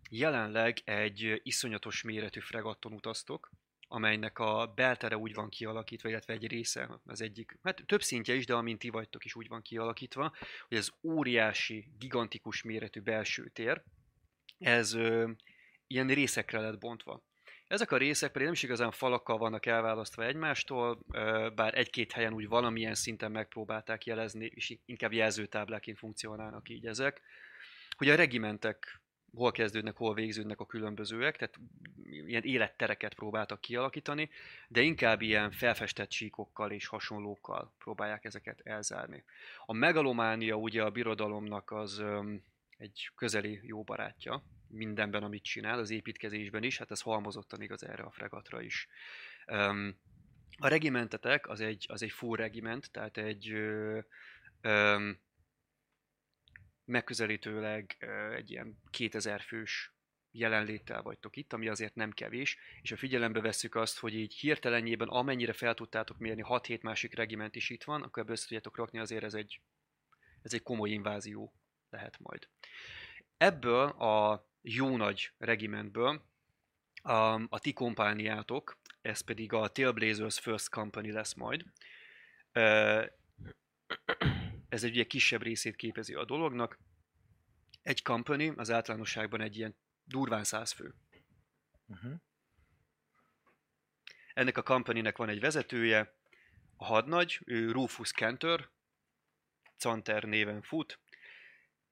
jelenleg 0.10 0.78
egy 0.84 1.42
iszonyatos 1.44 2.04
méretű 2.04 2.40
fregatton 2.40 2.94
utaztok, 2.94 3.52
amelynek 3.88 4.40
a 4.40 4.74
beltere 4.76 5.18
úgy 5.18 5.34
van 5.34 5.50
kialakítva, 5.50 6.10
illetve 6.10 6.34
egy 6.34 6.48
része, 6.48 7.00
az 7.06 7.22
egyik, 7.22 7.58
hát 7.64 7.84
több 7.86 8.02
szintje 8.02 8.34
is, 8.34 8.46
de 8.46 8.54
amint 8.54 8.80
ti 8.80 8.90
vagytok 8.90 9.26
is 9.26 9.36
úgy 9.36 9.48
van 9.48 9.62
kialakítva, 9.62 10.34
hogy 10.68 10.78
ez 10.78 10.90
óriási, 11.04 11.88
gigantikus 11.98 12.64
méretű 12.64 13.02
belső 13.02 13.50
tér, 13.54 13.84
ez 14.60 14.94
ö, 14.94 15.32
ilyen 15.88 16.08
részekre 16.08 16.60
lett 16.60 16.80
bontva. 16.80 17.22
Ezek 17.68 17.92
a 17.92 17.98
részek 17.98 18.32
pedig 18.32 18.44
nem 18.44 18.54
is 18.56 18.64
igazán 18.64 18.92
falakkal 18.92 19.38
vannak 19.38 19.66
elválasztva 19.66 20.26
egymástól, 20.26 21.00
bár 21.56 21.78
egy-két 21.78 22.12
helyen 22.12 22.34
úgy 22.34 22.48
valamilyen 22.48 22.96
szinten 22.96 23.32
megpróbálták 23.32 24.06
jelezni, 24.06 24.46
és 24.46 24.78
inkább 24.86 25.14
jelzőtábláként 25.14 25.98
funkcionálnak 25.98 26.70
így 26.70 26.86
ezek, 26.86 27.22
hogy 27.98 28.10
a 28.10 28.16
regimentek 28.16 29.02
hol 29.38 29.52
kezdődnek, 29.52 29.96
hol 29.96 30.14
végződnek 30.14 30.60
a 30.60 30.66
különbözőek, 30.66 31.38
tehát 31.38 31.60
ilyen 32.04 32.44
élettereket 32.44 33.14
próbáltak 33.14 33.62
kialakítani, 33.62 34.30
de 34.68 34.82
inkább 34.82 35.22
ilyen 35.22 35.52
felfestett 35.52 36.12
síkokkal 36.12 36.72
és 36.72 36.88
hasonlókkal 36.88 37.74
próbálják 37.78 38.26
ezeket 38.26 38.62
elzárni. 38.64 39.24
A 39.66 39.74
megalománia 39.74 40.56
ugye 40.56 40.84
a 40.84 40.90
birodalomnak 40.90 41.72
az 41.72 42.00
öm, 42.00 42.44
egy 42.78 43.12
közeli 43.16 43.60
jó 43.64 43.84
barátja, 43.84 44.44
mindenben, 44.68 45.24
amit 45.24 45.44
csinál, 45.44 45.80
az 45.80 45.90
építkezésben 45.90 46.64
is, 46.64 46.78
hát 46.78 46.92
ez 46.92 47.02
halmozottan 47.02 47.62
igaz 47.62 47.84
erre 47.84 48.04
a 48.04 48.12
fregatra 48.12 48.62
is. 48.62 48.88
Öm, 49.46 49.98
a 50.58 50.68
regimentetek 50.68 51.48
az 51.50 51.62
egy, 51.62 51.86
az 51.90 52.04
egy 52.04 52.12
full 52.12 52.36
regiment, 52.36 52.92
tehát 52.92 53.18
egy 53.18 53.52
ö, 53.52 54.00
megközelítőleg 56.88 57.98
egy 58.36 58.52
ilyen 58.52 58.82
2000 58.90 59.42
fős 59.42 59.92
jelenléttel 60.32 61.02
vagytok 61.02 61.36
itt, 61.36 61.54
ami 61.54 61.68
azért 61.68 61.96
nem 61.96 62.12
kevés, 62.12 62.58
és 62.82 62.92
a 62.92 62.98
figyelembe 62.98 63.42
vesszük 63.42 63.76
azt, 63.76 64.00
hogy 64.00 64.14
így 64.14 64.34
hirtelenjében 64.34 65.08
amennyire 65.08 65.54
fel 65.54 65.74
tudtátok 65.74 66.18
mérni, 66.18 66.44
6-7 66.46 66.82
másik 66.82 67.16
regiment 67.16 67.56
is 67.56 67.70
itt 67.70 67.84
van, 67.84 68.02
akkor 68.02 68.22
ebből 68.22 68.36
össze 68.36 68.46
tudjátok 68.46 68.78
rakni, 68.78 69.00
azért 69.00 69.24
ez 69.24 69.34
egy, 69.34 69.62
ez 70.42 70.54
egy 70.54 70.64
komoly 70.64 70.90
invázió 70.90 71.54
lehet 71.90 72.20
majd. 72.20 72.48
Ebből 73.38 73.88
a 73.90 74.48
jó 74.62 74.98
nagy 74.98 75.32
regimentből 75.38 76.22
a, 77.02 77.34
a 77.34 77.60
ti 77.60 77.74
kompániátok, 77.74 78.78
ez 79.02 79.22
pedig 79.22 79.54
a 79.54 79.68
Tailblazers 79.68 80.40
First 80.40 80.70
Company 80.70 81.12
lesz 81.12 81.34
majd. 81.34 81.66
Ez 84.70 84.84
egy 84.84 84.92
ugye 84.92 85.04
kisebb 85.04 85.42
részét 85.42 85.76
képezi 85.76 86.14
a 86.14 86.26
dolognak. 86.26 86.80
Egy 87.82 88.02
company 88.02 88.50
az 88.50 88.72
általánosságban 88.72 89.42
egy 89.42 89.58
ilyen 89.58 89.76
durván 90.04 90.44
száz 90.44 90.72
fő. 90.72 90.96
Uh-huh. 91.86 92.14
Ennek 94.34 94.58
a 94.58 94.64
companynek 94.64 95.18
van 95.18 95.30
egy 95.30 95.40
vezetője, 95.40 96.16
a 96.78 96.86
hadnagy, 96.86 97.40
ő 97.46 97.72
Rufus 97.72 98.12
Cantor, 98.12 98.72
Canter 99.78 100.24
néven 100.24 100.62
fut. 100.62 101.00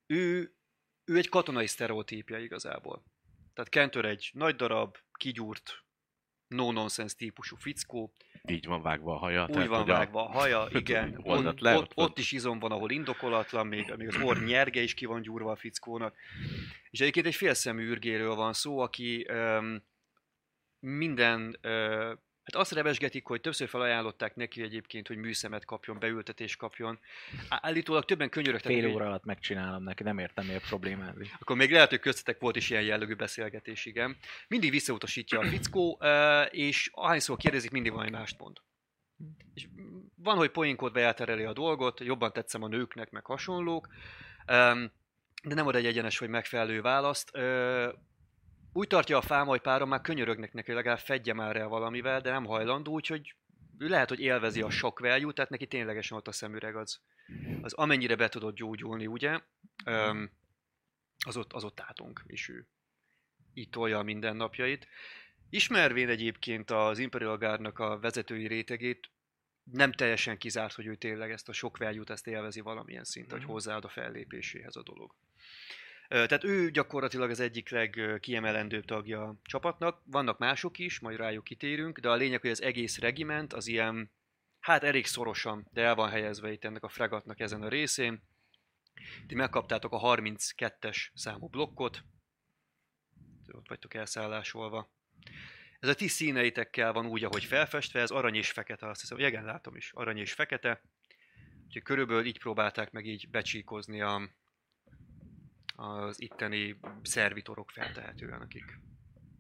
Ő, 0.05 0.55
ő 1.05 1.17
egy 1.17 1.29
katonai 1.29 1.67
sztereotípia 1.67 2.39
igazából. 2.39 3.03
Tehát 3.53 3.71
Cantor 3.71 4.05
egy 4.05 4.29
nagy 4.33 4.55
darab, 4.55 4.97
kigyúrt, 5.11 5.85
no-nonsense 6.55 7.15
típusú 7.17 7.55
fickó, 7.55 8.11
Így 8.47 8.65
van 8.65 8.81
vágva 8.81 9.13
a 9.13 9.17
haja. 9.17 9.47
úgy 9.49 9.67
van 9.67 9.81
a- 9.81 9.85
vágva 9.85 10.25
a 10.27 10.31
haja, 10.31 10.67
igen. 10.81 11.21
Le, 11.23 11.75
ott, 11.77 11.77
ott- 11.77 11.91
ott 11.95 12.17
is 12.17 12.31
izom 12.31 12.59
van, 12.59 12.71
ahol 12.71 12.91
indokolatlan, 12.91 13.67
még, 13.67 13.93
még 13.97 14.07
az 14.07 14.17
orr 14.21 14.37
nyerge 14.43 14.81
is 14.81 14.93
ki 14.93 15.05
van 15.05 15.21
gyúrva 15.21 15.51
a 15.51 15.55
fickónak. 15.55 16.15
És 16.89 16.99
egyébként 16.99 17.25
egy 17.25 17.35
félszemű 17.35 17.87
ürgéről 17.87 18.35
van 18.35 18.53
szó, 18.53 18.79
aki 18.79 19.25
um, 19.29 19.83
minden, 20.79 21.59
uh, 21.63 22.11
hát 22.45 22.62
azt 22.62 22.71
rebesgetik, 22.71 23.25
hogy 23.25 23.41
többször 23.41 23.69
felajánlották 23.69 24.36
neki 24.36 24.62
egyébként, 24.62 25.08
hogy 25.08 25.17
műszemet 25.17 25.65
kapjon, 25.65 25.99
beültetést 25.99 26.58
kapjon. 26.58 26.99
Állítólag 27.49 28.05
többen 28.05 28.29
könyörögtek, 28.29 28.71
Fél 28.71 28.93
óra 28.93 29.05
alatt 29.05 29.25
megcsinálom 29.25 29.84
neki, 29.84 30.03
nem 30.03 30.17
értem, 30.17 30.45
mi 30.45 30.53
a 30.53 30.60
problémázik. 30.60 31.34
akkor 31.39 31.55
még 31.55 31.71
lehet, 31.71 31.89
hogy 31.89 31.99
köztetek 31.99 32.39
volt 32.39 32.55
is 32.55 32.69
ilyen 32.69 32.84
jellegű 32.84 33.15
beszélgetés, 33.15 33.86
igen. 33.86 34.17
Mindig 34.47 34.71
visszautasítja 34.71 35.39
a 35.39 35.45
fickó, 35.45 35.99
és 36.49 36.89
ahányszor 36.93 37.38
kérdezik, 37.38 37.71
mindig 37.71 37.91
valami 37.91 38.10
mást 38.10 38.39
mond. 38.39 38.58
És 39.53 39.67
van, 40.15 40.38
hogy 40.38 40.51
poénkodva 40.51 40.99
eltereli 40.99 41.43
a 41.43 41.53
dolgot, 41.53 41.99
jobban 41.99 42.34
tetszem 42.34 42.63
a 42.63 42.67
nőknek, 42.67 43.10
meg 43.10 43.25
hasonlók, 43.25 43.88
de 45.43 45.53
nem 45.53 45.67
ad 45.67 45.75
egy 45.75 45.86
egyenes 45.86 46.17
vagy 46.17 46.29
megfelelő 46.29 46.81
választ. 46.81 47.31
Úgy 48.77 48.88
tartja 48.88 49.17
a 49.17 49.21
fáma, 49.21 49.49
hogy 49.49 49.61
párom 49.61 49.89
már 49.89 50.01
könyörögnek 50.01 50.53
neki, 50.53 50.71
legalább 50.71 50.99
fedje 50.99 51.33
már 51.33 51.55
el 51.55 51.67
valamivel, 51.67 52.21
de 52.21 52.31
nem 52.31 52.45
hajlandó, 52.45 52.91
úgyhogy 52.91 53.35
ő 53.77 53.88
lehet, 53.88 54.09
hogy 54.09 54.19
élvezi 54.19 54.61
a 54.61 54.69
sok 54.69 54.99
value, 54.99 55.33
tehát 55.33 55.51
neki 55.51 55.67
ténylegesen 55.67 56.17
ott 56.17 56.27
a 56.27 56.31
szemüreg 56.31 56.75
az, 56.75 57.01
az 57.61 57.73
amennyire 57.73 58.15
be 58.15 58.29
tudod 58.29 58.55
gyógyulni, 58.55 59.07
ugye? 59.07 59.39
Az 61.25 61.38
ott, 61.38 61.53
az 61.53 61.63
ott 61.63 61.79
átunk, 61.79 62.23
és 62.27 62.49
ő 62.49 62.67
így 63.53 63.69
tolja 63.69 63.97
a 63.97 64.03
mindennapjait. 64.03 64.88
Ismervén 65.49 66.09
egyébként 66.09 66.71
az 66.71 66.99
Imperial 66.99 67.38
Guardnak 67.38 67.79
a 67.79 67.99
vezetői 67.99 68.47
rétegét, 68.47 69.09
nem 69.63 69.91
teljesen 69.91 70.38
kizárt, 70.38 70.73
hogy 70.73 70.85
ő 70.85 70.95
tényleg 70.95 71.31
ezt 71.31 71.49
a 71.49 71.53
sok 71.53 71.77
value 71.77 72.03
ezt 72.07 72.27
élvezi 72.27 72.59
valamilyen 72.59 73.03
szinten, 73.03 73.38
hogy 73.38 73.47
hozzáad 73.47 73.85
a 73.85 73.89
fellépéséhez 73.89 74.75
a 74.75 74.83
dolog. 74.83 75.15
Tehát 76.15 76.43
ő 76.43 76.71
gyakorlatilag 76.71 77.30
az 77.30 77.39
egyik 77.39 77.69
legkiemelendőbb 77.69 78.86
tagja 78.86 79.23
a 79.23 79.36
csapatnak. 79.43 80.01
Vannak 80.06 80.38
mások 80.38 80.80
is, 80.80 80.99
majd 80.99 81.17
rájuk 81.17 81.43
kitérünk, 81.43 81.99
de 81.99 82.10
a 82.10 82.15
lényeg, 82.15 82.41
hogy 82.41 82.49
az 82.49 82.62
egész 82.62 82.99
regiment 82.99 83.54
az 83.54 83.67
ilyen, 83.67 84.12
hát 84.60 84.84
elég 84.84 85.06
szorosan, 85.06 85.67
de 85.71 85.82
el 85.82 85.95
van 85.95 86.10
helyezve 86.10 86.51
itt 86.51 86.63
ennek 86.63 86.84
a 86.84 86.89
fregatnak 86.89 87.39
ezen 87.39 87.62
a 87.62 87.67
részén. 87.67 88.23
Ti 89.28 89.36
megkaptátok 89.36 89.91
a 89.91 89.99
32-es 89.99 90.97
számú 91.13 91.47
blokkot, 91.47 92.04
ott 93.51 93.67
vagytok 93.67 93.93
elszállásolva. 93.93 94.91
Ez 95.80 95.89
a 95.89 95.95
ti 95.95 96.08
színeitekkel 96.08 96.93
van 96.93 97.06
úgy, 97.06 97.23
ahogy 97.23 97.43
felfestve, 97.43 97.99
ez 97.99 98.12
arany 98.12 98.36
és 98.36 98.51
fekete, 98.51 98.88
azt 98.88 99.01
hiszem, 99.01 99.19
igen, 99.19 99.45
látom 99.45 99.75
is, 99.75 99.91
arany 99.93 100.17
és 100.17 100.34
fekete. 100.34 100.82
Úgyhogy 101.65 101.84
körülbelül 101.84 102.25
így 102.25 102.39
próbálták 102.39 102.91
meg 102.91 103.06
így 103.06 103.30
becsíkozni 103.30 104.01
a, 104.01 104.30
az 105.75 106.21
itteni 106.21 106.79
szervitorok 107.01 107.71
feltehetően, 107.71 108.41
akik 108.41 108.79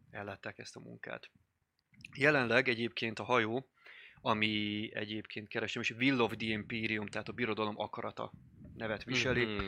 ellátták 0.09 0.57
ezt 0.57 0.75
a 0.75 0.79
munkát. 0.79 1.31
Jelenleg 2.15 2.67
egyébként 2.67 3.19
a 3.19 3.23
hajó, 3.23 3.69
ami 4.21 4.89
egyébként 4.93 5.47
keresem, 5.47 5.81
és 5.81 5.91
Will 5.91 6.19
of 6.19 6.33
the 6.37 6.47
Imperium, 6.47 7.07
tehát 7.07 7.27
a 7.27 7.33
birodalom 7.33 7.79
akarata 7.79 8.31
nevet 8.73 9.03
viseli. 9.03 9.45
Mhm. 9.45 9.63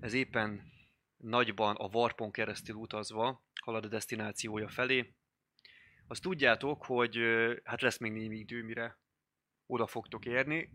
Ez 0.00 0.12
éppen 0.12 0.72
nagyban 1.16 1.76
a 1.76 1.88
Warpon 1.92 2.30
keresztül 2.30 2.74
utazva 2.74 3.44
halad 3.62 3.84
a 3.84 3.88
destinációja 3.88 4.68
felé. 4.68 5.14
Azt 6.06 6.22
tudjátok, 6.22 6.84
hogy 6.84 7.18
hát 7.64 7.80
lesz 7.80 7.98
még 7.98 8.12
némi 8.12 8.38
idő, 8.38 8.62
mire 8.62 8.98
oda 9.66 9.86
fogtok 9.86 10.24
érni, 10.26 10.70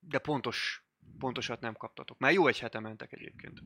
de 0.00 0.18
pontos, 0.18 0.87
pontosat 1.18 1.60
nem 1.60 1.74
kaptatok. 1.74 2.18
Már 2.18 2.32
jó 2.32 2.46
egy 2.46 2.58
hete 2.58 2.80
mentek 2.80 3.12
egyébként. 3.12 3.60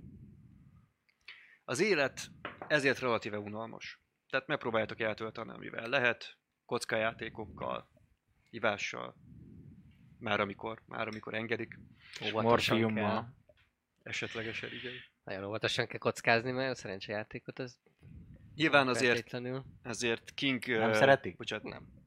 Az 1.65 1.81
élet 1.81 2.21
ezért 2.69 2.99
relatíve 2.99 3.39
unalmas. 3.39 4.01
Tehát 4.29 4.47
megpróbáljátok 4.47 5.01
eltölteni, 5.01 5.51
amivel 5.51 5.89
lehet, 5.89 6.37
kockajátékokkal, 6.65 7.89
ivással, 8.51 9.17
már 10.19 10.41
amikor, 10.41 10.83
már 10.87 11.07
amikor 11.07 11.35
engedik, 11.35 11.79
Óvatosan 12.31 12.95
kell. 12.95 13.25
esetlegesen 14.03 14.71
igen. 14.73 14.93
Nagyon 15.25 15.45
óvatosan 15.45 15.87
kell 15.87 15.99
kockázni, 15.99 16.51
mert 16.51 16.71
a 16.71 16.75
szerencsejátékot 16.75 17.59
az 17.59 17.81
Nyilván 18.55 18.89
azért, 18.89 19.35
azért 19.83 20.35
King... 20.35 20.67
Nem 20.67 20.91
ö, 20.91 20.95
szeretik? 20.95 21.37
Bocsánat, 21.37 21.65
Nem. 21.65 22.02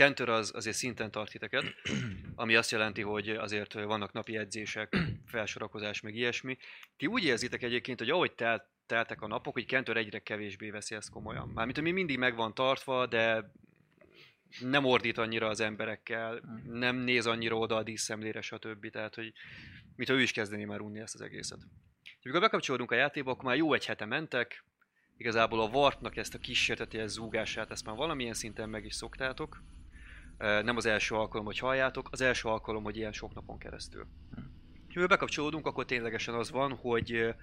Kentor 0.00 0.28
az 0.28 0.52
azért 0.54 0.76
szinten 0.76 1.10
tart 1.10 1.30
titeket, 1.30 1.64
ami 2.34 2.54
azt 2.54 2.70
jelenti, 2.70 3.02
hogy 3.02 3.28
azért 3.28 3.72
vannak 3.72 4.12
napi 4.12 4.36
edzések, 4.36 4.96
felsorakozás, 5.26 6.00
meg 6.00 6.14
ilyesmi. 6.14 6.58
Ti 6.96 7.06
úgy 7.06 7.24
érzitek 7.24 7.62
egyébként, 7.62 7.98
hogy 7.98 8.10
ahogy 8.10 8.32
telt, 8.32 8.64
teltek 8.86 9.22
a 9.22 9.26
napok, 9.26 9.52
hogy 9.52 9.66
Kentor 9.66 9.96
egyre 9.96 10.18
kevésbé 10.18 10.70
veszi 10.70 10.94
ezt 10.94 11.10
komolyan. 11.10 11.48
Mármint, 11.48 11.78
ami 11.78 11.90
mindig 11.90 12.18
meg 12.18 12.36
van 12.36 12.54
tartva, 12.54 13.06
de 13.06 13.52
nem 14.60 14.84
ordít 14.84 15.18
annyira 15.18 15.48
az 15.48 15.60
emberekkel, 15.60 16.40
nem 16.66 16.96
néz 16.96 17.26
annyira 17.26 17.56
oda 17.56 17.76
a 17.76 17.82
díszszemlére, 17.82 18.40
stb. 18.40 18.90
Tehát, 18.90 19.14
hogy 19.14 19.32
mintha 19.96 20.14
ő 20.14 20.20
is 20.20 20.32
kezdené 20.32 20.64
már 20.64 20.80
unni 20.80 21.00
ezt 21.00 21.14
az 21.14 21.20
egészet. 21.20 21.58
És 22.02 22.24
amikor 22.24 22.40
bekapcsolódunk 22.40 22.90
a 22.90 22.94
játékba, 22.94 23.30
akkor 23.30 23.44
már 23.44 23.56
jó 23.56 23.72
egy 23.72 23.86
hete 23.86 24.04
mentek, 24.04 24.64
igazából 25.16 25.60
a 25.60 25.68
Warpnak 25.68 26.16
ezt 26.16 26.34
a 26.34 26.38
kísérteties 26.38 27.10
zúgását, 27.10 27.70
ezt 27.70 27.84
már 27.84 27.96
valamilyen 27.96 28.34
szinten 28.34 28.68
meg 28.68 28.84
is 28.84 28.94
szoktátok. 28.94 29.62
Nem 30.40 30.76
az 30.76 30.86
első 30.86 31.14
alkalom, 31.14 31.46
hogy 31.46 31.58
halljátok, 31.58 32.08
az 32.10 32.20
első 32.20 32.48
alkalom, 32.48 32.82
hogy 32.82 32.96
ilyen 32.96 33.12
sok 33.12 33.34
napon 33.34 33.58
keresztül. 33.58 34.06
És 34.88 34.94
mivel 34.94 35.08
bekapcsolódunk, 35.08 35.66
akkor 35.66 35.84
ténylegesen 35.84 36.34
az 36.34 36.50
van, 36.50 36.76
hogy 36.80 37.34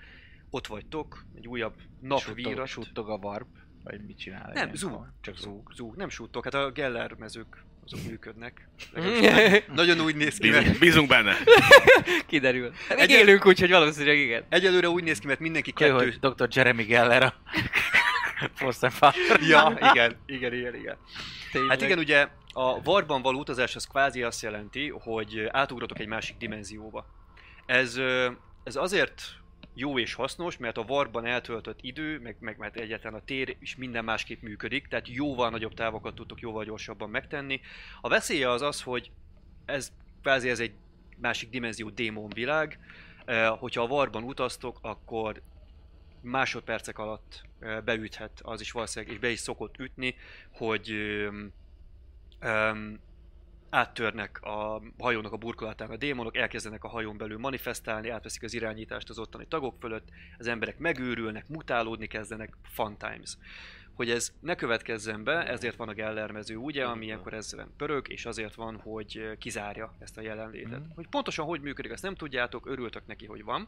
ott 0.49 0.67
vagytok, 0.67 1.25
egy 1.35 1.47
újabb 1.47 1.73
Suttog, 1.77 2.07
napvírat. 2.07 2.67
suttog 2.67 3.09
a 3.09 3.15
warp, 3.21 3.47
vagy 3.83 4.05
mit 4.05 4.17
csinál? 4.17 4.51
Nem, 4.53 4.73
zúg. 4.73 5.07
Csak 5.21 5.37
zúg. 5.37 5.71
Zúg. 5.75 5.95
Nem 5.95 6.09
súgtok, 6.09 6.43
hát 6.43 6.53
a 6.53 6.71
Geller 6.71 7.13
mezők 7.13 7.65
azok 7.85 7.99
működnek. 8.07 8.69
Nagyon 9.75 9.99
úgy 9.99 10.15
néz 10.15 10.37
ki, 10.37 10.49
mert 10.49 10.79
Bízunk, 10.79 11.07
benne. 11.09 11.35
Kiderül. 12.27 12.71
Hát 12.89 12.97
Egyel- 12.99 13.19
élünk 13.19 13.45
úgy, 13.45 13.59
hogy 13.59 13.69
valószínűleg 13.71 14.17
igen. 14.17 14.43
egyelőre 14.49 14.89
úgy 14.89 15.03
néz 15.03 15.19
ki, 15.19 15.27
mert 15.27 15.39
mindenki 15.39 15.71
kettő, 15.71 15.91
hogy 15.91 16.19
Dr. 16.19 16.47
Jeremy 16.51 16.83
Geller 16.83 17.23
a 17.23 17.33
Force. 18.53 18.91
Ja, 19.47 19.77
igen, 19.91 20.15
igen, 20.25 20.53
igen, 20.53 20.75
igen. 20.75 20.97
Tényleg. 21.57 21.79
Hát 21.79 21.87
igen, 21.87 21.99
ugye 21.99 22.27
a 22.53 22.79
warban 22.85 23.21
való 23.21 23.39
utazás 23.39 23.75
az 23.75 23.87
kvázi 23.87 24.23
azt 24.23 24.41
jelenti, 24.41 24.89
hogy 24.89 25.47
átugratok 25.51 25.99
egy 25.99 26.07
másik 26.07 26.37
dimenzióba. 26.37 27.05
Ez, 27.65 27.99
ez 28.63 28.75
azért 28.75 29.21
jó 29.73 29.99
és 29.99 30.13
hasznos, 30.13 30.57
mert 30.57 30.77
a 30.77 30.85
warban 30.87 31.25
eltöltött 31.25 31.79
idő, 31.81 32.19
meg, 32.19 32.35
meg 32.39 32.57
mert 32.57 32.75
egyáltalán 32.75 33.19
a 33.19 33.25
tér 33.25 33.55
is 33.59 33.75
minden 33.75 34.03
másképp 34.03 34.41
működik, 34.41 34.87
tehát 34.87 35.07
jóval 35.07 35.49
nagyobb 35.49 35.73
távokat 35.73 36.15
tudtok 36.15 36.39
jóval 36.39 36.63
gyorsabban 36.63 37.09
megtenni. 37.09 37.61
A 38.01 38.09
veszélye 38.09 38.49
az 38.49 38.61
az, 38.61 38.81
hogy 38.81 39.11
ez 39.65 39.91
kvázi 40.21 40.49
ez 40.49 40.59
egy 40.59 40.73
másik 41.17 41.49
dimenzió 41.49 41.89
démon 41.89 42.29
világ, 42.29 42.79
hogyha 43.59 43.81
a 43.81 43.87
warban 43.87 44.23
utaztok, 44.23 44.79
akkor 44.81 45.41
másodpercek 46.27 46.97
alatt 46.97 47.41
beüthet 47.85 48.39
az 48.43 48.61
is 48.61 48.71
valószínűleg, 48.71 49.13
és 49.13 49.19
be 49.19 49.29
is 49.29 49.39
szokott 49.39 49.77
ütni, 49.77 50.15
hogy 50.51 50.91
öm, 52.39 52.99
áttörnek 53.69 54.41
a 54.41 54.81
hajónak 54.97 55.33
a 55.33 55.37
burkolatán 55.37 55.89
a 55.89 55.95
démonok, 55.95 56.37
elkezdenek 56.37 56.83
a 56.83 56.87
hajón 56.87 57.17
belül 57.17 57.37
manifestálni, 57.37 58.09
átveszik 58.09 58.43
az 58.43 58.53
irányítást 58.53 59.09
az 59.09 59.19
ottani 59.19 59.45
tagok 59.47 59.75
fölött, 59.79 60.07
az 60.37 60.47
emberek 60.47 60.77
megőrülnek, 60.77 61.47
mutálódni 61.47 62.07
kezdenek, 62.07 62.53
fun 62.63 62.97
times. 62.97 63.37
Hogy 63.93 64.09
ez 64.09 64.33
ne 64.39 64.55
következzen 64.55 65.23
be, 65.23 65.47
ezért 65.47 65.75
van 65.75 65.89
a 65.89 65.93
gellermező, 65.93 66.55
ugye, 66.55 66.85
ami 66.85 67.05
ilyenkor 67.05 67.33
ezzel 67.33 67.69
pörög, 67.77 68.09
és 68.09 68.25
azért 68.25 68.55
van, 68.55 68.77
hogy 68.77 69.37
kizárja 69.37 69.95
ezt 69.99 70.17
a 70.17 70.21
jelenlétet. 70.21 70.79
Mhm. 70.79 70.89
Hogy 70.95 71.07
pontosan 71.07 71.45
hogy 71.45 71.61
működik, 71.61 71.91
azt 71.91 72.03
nem 72.03 72.15
tudjátok, 72.15 72.65
örültök 72.65 73.05
neki, 73.05 73.25
hogy 73.25 73.43
van. 73.43 73.67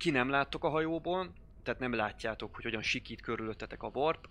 Ki 0.00 0.10
nem 0.10 0.30
láttok 0.30 0.64
a 0.64 0.68
hajóból, 0.68 1.32
tehát 1.62 1.80
nem 1.80 1.92
látjátok, 1.92 2.54
hogy 2.54 2.64
hogyan 2.64 2.82
sikít 2.82 3.20
körülöttetek 3.20 3.82
a 3.82 3.90
warp, 3.94 4.28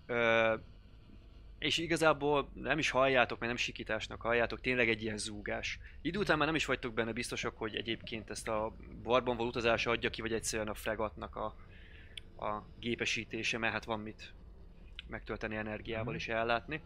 és 1.59 1.77
igazából 1.77 2.49
nem 2.53 2.77
is 2.77 2.89
halljátok, 2.89 3.39
mert 3.39 3.51
nem 3.51 3.61
sikításnak 3.61 4.21
halljátok, 4.21 4.61
tényleg 4.61 4.89
egy 4.89 5.01
ilyen 5.01 5.17
zúgás. 5.17 5.79
Idő 6.01 6.19
után 6.19 6.37
már 6.37 6.47
nem 6.47 6.55
is 6.55 6.65
vagytok 6.65 6.93
benne 6.93 7.11
biztosak, 7.11 7.57
hogy 7.57 7.75
egyébként 7.75 8.29
ezt 8.29 8.47
a 8.47 8.75
warban 9.03 9.37
való 9.37 9.49
utazás 9.49 9.85
adja 9.85 10.09
ki, 10.09 10.21
vagy 10.21 10.33
egyszerűen 10.33 10.67
a 10.67 10.73
fregatnak 10.73 11.35
a, 11.35 11.55
a 12.45 12.63
gépesítése, 12.79 13.57
mert 13.57 13.73
hát 13.73 13.85
van 13.85 13.99
mit 13.99 14.33
megtölteni 15.07 15.55
energiával 15.55 16.15
és 16.15 16.27
ellátni. 16.27 16.81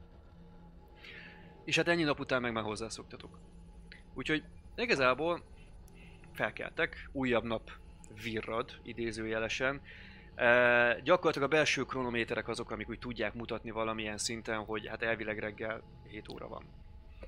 És 1.65 1.75
hát 1.75 1.87
ennyi 1.87 2.03
nap 2.03 2.19
után 2.19 2.41
meg 2.41 2.51
már 2.51 2.63
hozzászoktatok. 2.63 3.39
Úgyhogy 4.13 4.43
igazából 4.75 5.43
felkeltek, 6.31 7.09
újabb 7.11 7.43
nap 7.43 7.71
virrad, 8.23 8.71
idézőjelesen. 8.83 9.81
E, 10.35 10.99
gyakorlatilag 11.03 11.51
a 11.51 11.55
belső 11.55 11.83
kronométerek 11.83 12.47
azok, 12.47 12.71
amik 12.71 12.89
úgy 12.89 12.99
tudják 12.99 13.33
mutatni 13.33 13.71
valamilyen 13.71 14.17
szinten, 14.17 14.57
hogy 14.57 14.87
hát 14.87 15.01
elvileg 15.01 15.39
reggel 15.39 15.83
7 16.07 16.29
óra 16.29 16.47
van. 16.47 16.63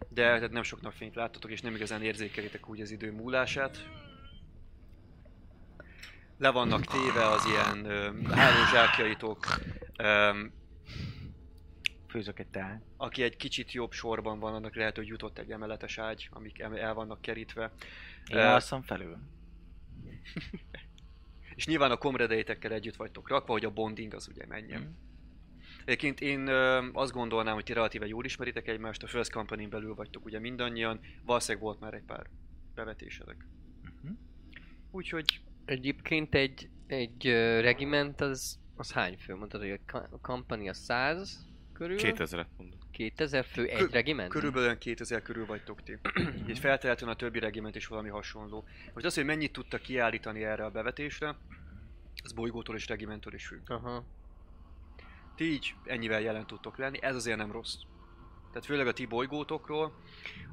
De 0.10 0.22
tehát 0.22 0.52
nem 0.52 0.64
sok 0.64 0.82
napfényt 0.82 1.16
láttatok, 1.16 1.52
és 1.52 1.62
nem 1.62 1.76
igazán 1.76 2.02
érzékelitek 2.02 2.70
úgy 2.70 2.82
az 2.82 2.92
idő 2.92 3.12
múlását. 3.12 3.90
Le 6.38 6.50
vannak 6.50 6.86
téve 6.86 7.26
az 7.26 7.46
ilyen 7.46 7.86
hálózsákjaitok. 8.32 9.46
Főzök 12.08 12.40
egy 12.40 12.48
teát. 12.48 12.82
aki 12.98 13.24
egy 13.24 13.36
kicsit 13.36 13.72
jobb 13.72 13.92
sorban 13.92 14.40
van, 14.40 14.54
annak 14.54 14.76
lehet, 14.76 14.96
hogy 14.96 15.08
jutott 15.08 15.38
egy 15.38 15.52
emeletes 15.52 15.98
ágy, 15.98 16.30
amik 16.32 16.60
el 16.60 16.94
vannak 16.94 17.22
kerítve. 17.22 17.72
Én 18.28 18.38
alszom 18.38 18.82
felül. 18.82 19.18
És 21.56 21.68
nyilván 21.68 21.92
a 21.92 21.98
komredeitekkel 21.98 22.72
együtt 22.72 22.96
vagytok 22.96 23.30
rakva, 23.30 23.52
hogy 23.52 23.66
a 23.66 23.72
bonding 23.72 24.14
az 24.14 24.28
ugye 24.28 24.46
menjen. 24.46 24.82
Mm. 24.82 24.92
Egyébként 25.86 26.22
én 26.22 26.48
ö, 26.48 26.88
azt 26.94 27.12
gondolnám, 27.12 27.54
hogy 27.54 27.64
ti 27.64 27.74
relatíve 27.74 28.08
jól 28.08 28.26
ismeritek 28.26 28.68
egymást, 28.68 29.04
a 29.04 29.08
First 29.08 29.32
company 29.32 29.70
belül 29.70 29.96
vagytok 29.96 30.26
ugye 30.26 30.40
mindannyian, 30.40 31.00
valószínűleg 31.24 31.64
volt 31.64 31.80
már 31.80 31.94
egy 31.94 32.04
pár 32.04 32.30
bevetésedek. 32.76 33.46
Mhm. 33.82 34.14
Úgyhogy 34.92 35.42
Egyébként 35.66 36.36
egy, 36.36 36.70
egy 36.88 37.28
uh, 37.28 37.62
regiment 37.62 38.22
az, 38.22 38.60
az 38.76 38.92
hány 38.92 39.18
fő? 39.18 39.36
Mondtad, 39.36 39.62
hogy 39.62 39.80
a 39.92 40.20
company 40.22 40.70
a 40.70 40.74
100 40.74 41.46
körül? 41.74 41.98
2000-et 42.00 42.46
mondok. 42.58 42.85
2000 42.96 43.46
fő 43.46 43.66
egy 43.66 43.78
Kö- 43.78 43.92
regiment? 43.92 44.30
körülbelül 44.30 44.66
olyan 44.66 44.78
2000 44.78 45.22
körül 45.22 45.46
vagytok 45.46 45.84
ti. 45.84 45.98
Így 46.50 46.60
feltehetően 46.60 47.12
a 47.12 47.16
többi 47.16 47.40
regiment 47.40 47.76
is 47.76 47.88
valami 47.88 48.10
hasonló. 48.10 48.66
Most 48.94 49.06
az, 49.06 49.16
hogy 49.16 49.26
mennyit 49.26 49.52
tudtak 49.52 49.82
kiállítani 49.82 50.44
erre 50.44 50.66
a 50.66 50.70
bevetésre, 50.70 51.36
az 52.24 52.32
bolygótól 52.34 52.76
és 52.76 52.88
regimenttől 52.88 53.34
is 53.34 53.48
függ. 53.48 53.70
Aha. 53.72 54.04
Ti 55.36 55.44
így 55.44 55.76
ennyivel 55.86 56.22
jelen 56.22 56.48
tudtok 56.48 56.78
lenni, 56.78 57.02
ez 57.02 57.16
azért 57.16 57.38
nem 57.38 57.52
rossz. 57.52 57.76
Tehát 58.48 58.66
főleg 58.66 58.88
a 58.88 58.94
ti 58.94 59.06
bolygótokról. 59.06 59.94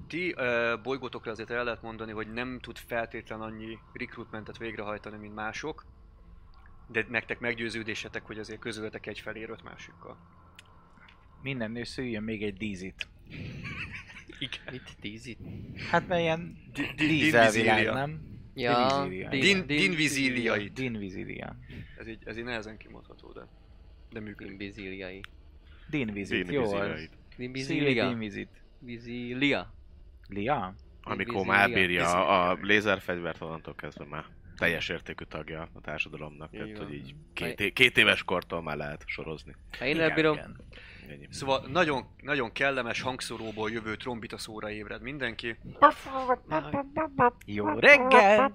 Ti 0.07 0.35
uh, 0.39 0.83
bolygótokra 0.83 1.31
azért 1.31 1.51
el 1.51 1.65
lehet 1.65 1.83
mondani, 1.83 2.13
hogy 2.13 2.33
nem 2.33 2.59
tud 2.61 2.79
feltétlen 2.79 3.41
annyi 3.41 3.79
recruitmentet 3.93 4.59
végrehajtani, 4.59 5.17
mint 5.17 5.35
mások. 5.35 5.85
De 6.89 7.07
nektek 7.09 7.41
meggyőződésetek, 7.41 8.27
hogy 8.27 8.39
azért 8.39 8.61
közöletek 8.61 9.07
egy 9.07 9.21
felér 9.21 9.51
öt 9.51 9.63
másikkal. 9.63 10.17
Minden 11.43 11.71
nő 11.71 11.85
szüljön 11.85 12.23
még 12.23 12.43
egy 12.43 12.57
dízit. 12.57 13.09
Mit 14.71 14.97
tízit? 15.01 15.39
Hát 15.91 16.09
mert 16.09 16.21
ilyen 16.21 16.57
dízelvilág, 16.97 17.53
dinvizília. 17.53 17.93
nem? 17.95 18.21
Ja, 18.55 19.05
Dinvizília. 19.05 19.29
Din, 19.29 19.67
dinvizíliait. 19.67 20.73
Dinvizilia. 20.73 21.57
Ez 21.99 22.09
így, 22.09 22.19
ez 22.25 22.39
így 22.39 22.45
nehezen 22.45 22.77
kimondható, 22.77 23.33
de, 23.33 23.47
de 24.11 24.21
működik. 24.21 24.57
Dimbiziliai. 24.57 25.21
Dinvizit, 25.91 26.51
jó 26.51 26.73
az. 26.75 27.09
Dimbizília. 27.37 28.09
Dinvizit. 28.09 28.63
Vizilia. 28.79 29.75
Lia? 30.29 30.75
Amikor 31.03 31.17
Dinvizília. 31.17 31.45
már 31.53 31.61
elbírja 31.69 32.29
a 32.51 32.59
lézerfegyvert, 32.63 33.41
onnantól 33.43 33.75
kezdve 33.75 34.05
már 34.05 34.25
teljes 34.57 34.89
értékű 34.89 35.25
tagja 35.25 35.69
a 35.73 35.81
társadalomnak. 35.81 36.51
Tehát, 36.51 36.79
hogy 36.79 36.95
így 36.95 37.15
két, 37.33 37.73
két 37.73 37.99
éves 37.99 38.23
kortól 38.23 38.63
már 38.63 38.77
lehet 38.77 39.03
sorozni. 39.07 39.55
Ha 39.79 39.85
én 39.85 39.95
Igen, 39.95 40.09
elbírom, 40.09 40.35
igen. 40.35 40.57
Ennyi. 41.09 41.29
Szóval 41.31 41.67
nagyon, 41.67 42.07
nagyon 42.23 42.53
kellemes 42.53 43.01
hangszoróból 43.01 43.71
jövő 43.71 43.97
trombita 43.97 44.39
szóra 44.39 44.71
ébred 44.71 45.03
mindenki. 45.03 45.57
Jó 47.45 47.67
reggel! 47.79 48.55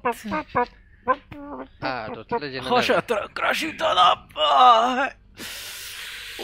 áldott 1.80 2.30
legyen 2.30 2.64
a. 2.64 2.68
Hasatra 2.68 3.28
krasít 3.34 3.82
a 3.82 3.94
nap! 3.94 4.32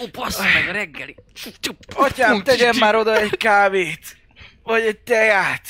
Ó, 0.02 0.08
bassz 0.12 0.54
meg 0.54 0.68
a 0.68 0.72
reggeli. 0.72 1.16
Atyám, 1.96 2.44
tegyen 2.44 2.76
már 2.80 2.96
oda 2.96 3.16
egy 3.16 3.38
kávét! 3.38 4.18
Vagy 4.64 4.82
egy 4.82 5.00
teját! 5.00 5.68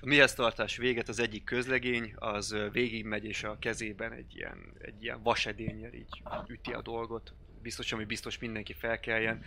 A 0.00 0.06
mihez 0.06 0.34
tartás 0.34 0.76
véget 0.76 1.08
az 1.08 1.18
egyik 1.18 1.44
közlegény, 1.44 2.12
az 2.16 2.56
végigmegy 2.72 3.24
és 3.24 3.44
a 3.44 3.58
kezében 3.58 4.12
egy 4.12 4.36
ilyen, 4.36 4.72
egy 4.78 5.02
ilyen 5.02 5.22
vasedénnyel 5.22 5.92
így 5.92 6.22
üti 6.46 6.72
a 6.72 6.82
dolgot. 6.82 7.34
Biztos, 7.64 7.92
ami 7.92 8.04
biztos 8.04 8.38
mindenki 8.38 8.72
felkeljen. 8.72 9.42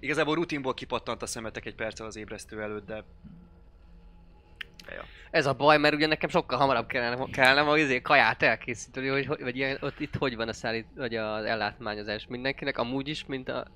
Igazából 0.00 0.34
rutinból 0.34 0.74
kipattant 0.74 1.22
a 1.22 1.26
szemetek 1.26 1.66
egy 1.66 1.74
perccel 1.74 2.06
az 2.06 2.16
ébresztő 2.16 2.62
előtt, 2.62 2.86
de... 2.86 3.04
ja. 4.88 5.04
Ez 5.30 5.46
a 5.46 5.54
baj, 5.54 5.78
mert 5.78 5.94
ugye 5.94 6.06
nekem 6.06 6.28
sokkal 6.28 6.58
hamarabb 6.58 6.86
kellene, 6.86 7.26
kellene 7.30 7.62
ma 7.62 7.78
izé 7.78 8.00
kaját 8.02 8.42
elkészíteni, 8.42 9.08
hogy, 9.08 9.26
hogy 9.26 9.40
vagy 9.40 9.56
ilyen, 9.56 9.78
ott 9.80 10.00
itt 10.00 10.14
hogy 10.16 10.36
van 10.36 10.48
a 10.48 10.52
szállít, 10.52 10.86
vagy 10.96 11.14
az 11.14 11.44
ellátmányozás 11.44 12.26
mindenkinek, 12.28 12.78
amúgy 12.78 13.08
is, 13.08 13.26
mint 13.26 13.48
a 13.48 13.66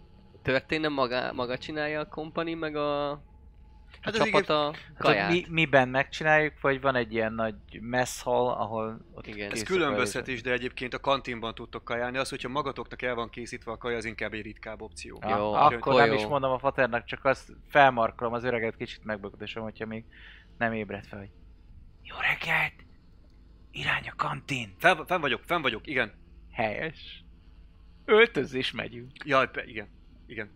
történne, 0.43 0.89
maga, 0.89 1.33
maga 1.33 1.59
csinálja 1.59 2.01
a 2.01 2.09
company, 2.09 2.57
meg 2.57 2.77
a 2.77 3.23
Hát 4.01 4.15
ez 4.15 4.25
csapat 4.25 4.49
a 4.49 4.73
Hát 4.73 4.97
kaját. 4.99 5.31
mi, 5.31 5.45
miben 5.49 5.89
megcsináljuk, 5.89 6.61
vagy 6.61 6.81
van 6.81 6.95
egy 6.95 7.13
ilyen 7.13 7.33
nagy 7.33 7.55
mess 7.81 8.23
hall, 8.23 8.49
ahol 8.49 9.01
ott 9.13 9.27
Igen. 9.27 9.51
Ez 9.51 9.61
a 9.61 9.65
különbözhet 9.65 10.27
is, 10.29 10.43
de 10.43 10.53
egyébként 10.53 10.95
a 10.95 10.99
kantinban 10.99 11.55
tudtok 11.55 11.85
kajálni. 11.85 12.19
Az, 12.19 12.29
hogyha 12.29 12.49
magatoknak 12.49 13.03
el 13.03 13.15
van 13.15 13.31
készítve 13.31 13.73
a 13.73 13.77
kaja, 13.77 13.97
az 13.97 14.05
inkább 14.05 14.33
egy 14.33 14.43
ritkább 14.43 14.81
opció. 14.83 15.19
Ah, 15.23 15.31
Jó, 15.39 15.53
akkor 15.53 15.75
akkor 15.75 15.95
nem 15.95 16.07
jó. 16.13 16.15
is 16.15 16.27
mondom 16.27 16.51
a 16.51 16.59
faternak, 16.59 17.05
csak 17.05 17.25
azt 17.25 17.53
felmarkolom 17.69 18.33
az 18.33 18.45
öreget, 18.45 18.77
kicsit 18.77 19.05
megböködösöm, 19.05 19.63
hogyha 19.63 19.87
még 19.87 20.05
nem 20.59 20.73
ébredt 20.73 21.07
fel, 21.07 21.19
hogy 21.19 21.31
jó 22.03 22.17
reggelt! 22.21 22.73
Irány 23.71 24.09
a 24.09 24.13
kantin! 24.17 24.75
Fenn, 24.79 25.05
fenn 25.07 25.21
vagyok, 25.21 25.43
fenn 25.45 25.63
vagyok, 25.63 25.87
igen. 25.87 26.13
Helyes. 26.53 27.25
Öltözés 28.05 28.71
megyünk. 28.73 29.11
Jaj, 29.25 29.49
igen, 29.67 29.89
igen. 30.27 30.51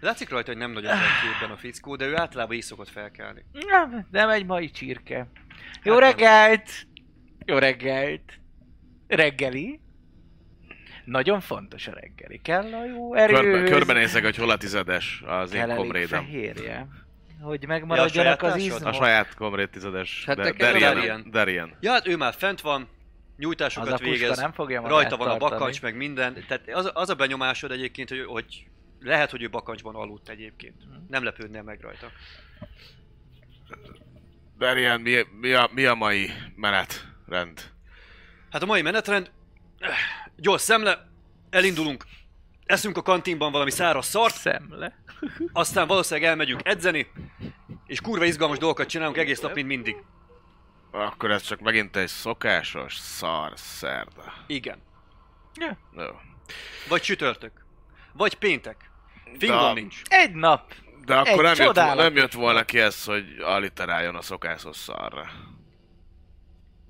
Látszik 0.00 0.28
rajta, 0.28 0.50
hogy 0.50 0.60
nem 0.60 0.70
nagyon 0.72 0.90
van 0.90 0.98
képben 1.22 1.56
a 1.56 1.58
fickó, 1.58 1.96
de 1.96 2.06
ő 2.06 2.16
általában 2.16 2.56
így 2.56 2.62
szokott 2.62 2.88
felkelni. 2.88 3.44
Nem, 3.66 4.06
nem 4.10 4.28
egy 4.28 4.46
mai 4.46 4.70
csirke. 4.70 5.26
Jó 5.82 5.92
Hát 5.92 6.00
nem. 6.02 6.10
reggelt! 6.10 6.70
Jó 7.46 7.58
reggelt! 7.58 8.22
Reggeli? 9.08 9.80
Nagyon 11.04 11.40
fontos 11.40 11.86
a 11.88 11.92
reggeli. 11.94 12.40
Kell 12.42 12.74
a 12.74 12.84
jó 12.84 13.14
erő. 13.14 13.34
Körbe, 13.34 13.70
körbenézek, 13.70 14.24
hogy 14.24 14.36
hol 14.36 14.50
a 14.50 14.56
tizedes 14.56 15.22
az 15.26 15.52
én 15.52 15.60
Kell 15.60 15.70
elég 15.70 15.82
komrédem. 15.84 16.22
fehérje. 16.24 16.86
Hogy 17.40 17.62
Ja, 17.62 17.68
megmaradjanak 17.68 18.42
a 18.42 18.46
az 18.46 18.56
izmok. 18.56 18.84
A 18.84 18.92
saját 18.92 19.34
komréd 19.34 19.70
tizedes. 19.70 20.24
Hát 20.26 20.36
De-. 20.36 20.52
Darian. 20.52 21.26
Darian. 21.30 21.76
Ja, 21.80 21.90
hát 21.92 22.06
ő 22.06 22.16
már 22.16 22.34
fent 22.34 22.60
van, 22.60 22.88
nyújtásokat 23.36 23.92
a 23.92 23.96
végez, 23.98 24.38
nem 24.38 24.52
fogja 24.52 24.80
rajta 24.88 25.16
van 25.16 25.26
a 25.26 25.30
tartani. 25.30 25.50
bakancs, 25.50 25.82
meg 25.82 25.96
minden. 25.96 26.44
Tehát 26.48 26.68
az, 26.72 26.90
az 26.94 27.08
a 27.08 27.14
benyomásod 27.14 27.70
egyébként, 27.70 28.08
hogy, 28.08 28.24
hogy 28.24 28.66
lehet, 29.00 29.30
hogy 29.30 29.42
ő 29.42 29.48
bakancsban 29.48 29.94
aludt 29.94 30.28
egyébként. 30.28 30.84
Mhm. 30.84 30.96
Nem 31.08 31.24
lepődnél 31.24 31.62
meg 31.62 31.80
rajta. 31.80 32.10
Darian, 34.58 35.00
mi, 35.00 35.26
mi, 35.40 35.52
a, 35.52 35.70
mi 35.72 35.84
a 35.84 35.94
mai 35.94 36.30
menetrend? 36.56 37.72
Hát 38.50 38.62
a 38.62 38.66
mai 38.66 38.82
menetrend, 38.82 39.30
eh, 39.78 39.90
gyors 40.36 40.62
szemle, 40.62 41.08
elindulunk, 41.50 42.04
eszünk 42.64 42.96
a 42.96 43.02
kantinban 43.02 43.52
valami 43.52 43.70
száraz 43.70 44.06
szart, 44.06 44.34
Szemle. 44.34 45.02
aztán 45.52 45.86
valószínűleg 45.86 46.30
elmegyünk 46.30 46.60
edzeni, 46.64 47.06
és 47.86 48.00
kurva 48.00 48.24
izgalmas 48.24 48.58
dolgokat 48.58 48.88
csinálunk 48.88 49.16
egész 49.16 49.40
nap, 49.40 49.54
mint 49.54 49.66
mindig. 49.66 49.96
Akkor 50.90 51.30
ez 51.30 51.42
csak 51.42 51.60
megint 51.60 51.96
egy 51.96 52.08
szokásos 52.08 52.96
szar 52.96 53.52
szerda. 53.56 54.32
Igen. 54.46 54.78
Jó. 55.96 56.06
Vagy 56.88 57.00
csütörtök. 57.00 57.64
Vagy 58.12 58.34
péntek. 58.34 58.89
De- 59.32 59.38
Fingom 59.38 59.74
nincs. 59.74 60.02
Egy 60.08 60.34
nap. 60.34 60.74
De 61.04 61.16
akkor 61.16 61.28
Egy 61.28 61.36
nem 61.36 61.44
jött, 61.46 61.66
csodálatos 61.66 62.02
nem 62.02 62.16
jött 62.16 62.32
volna 62.32 62.64
ki 62.64 62.78
ez, 62.80 63.04
hogy 63.04 63.24
alliteráljon 63.40 64.14
a 64.16 64.22
szokásos 64.22 64.76
szarra. 64.76 65.26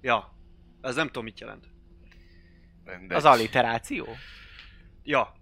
Ja. 0.01 0.35
Ez 0.81 0.95
nem 0.95 1.07
tudom, 1.07 1.25
mit 1.25 1.41
jelent. 1.41 1.65
Mindegy. 2.85 3.17
Az 3.17 3.25
alliteráció. 3.25 4.07
Ja. 5.03 5.33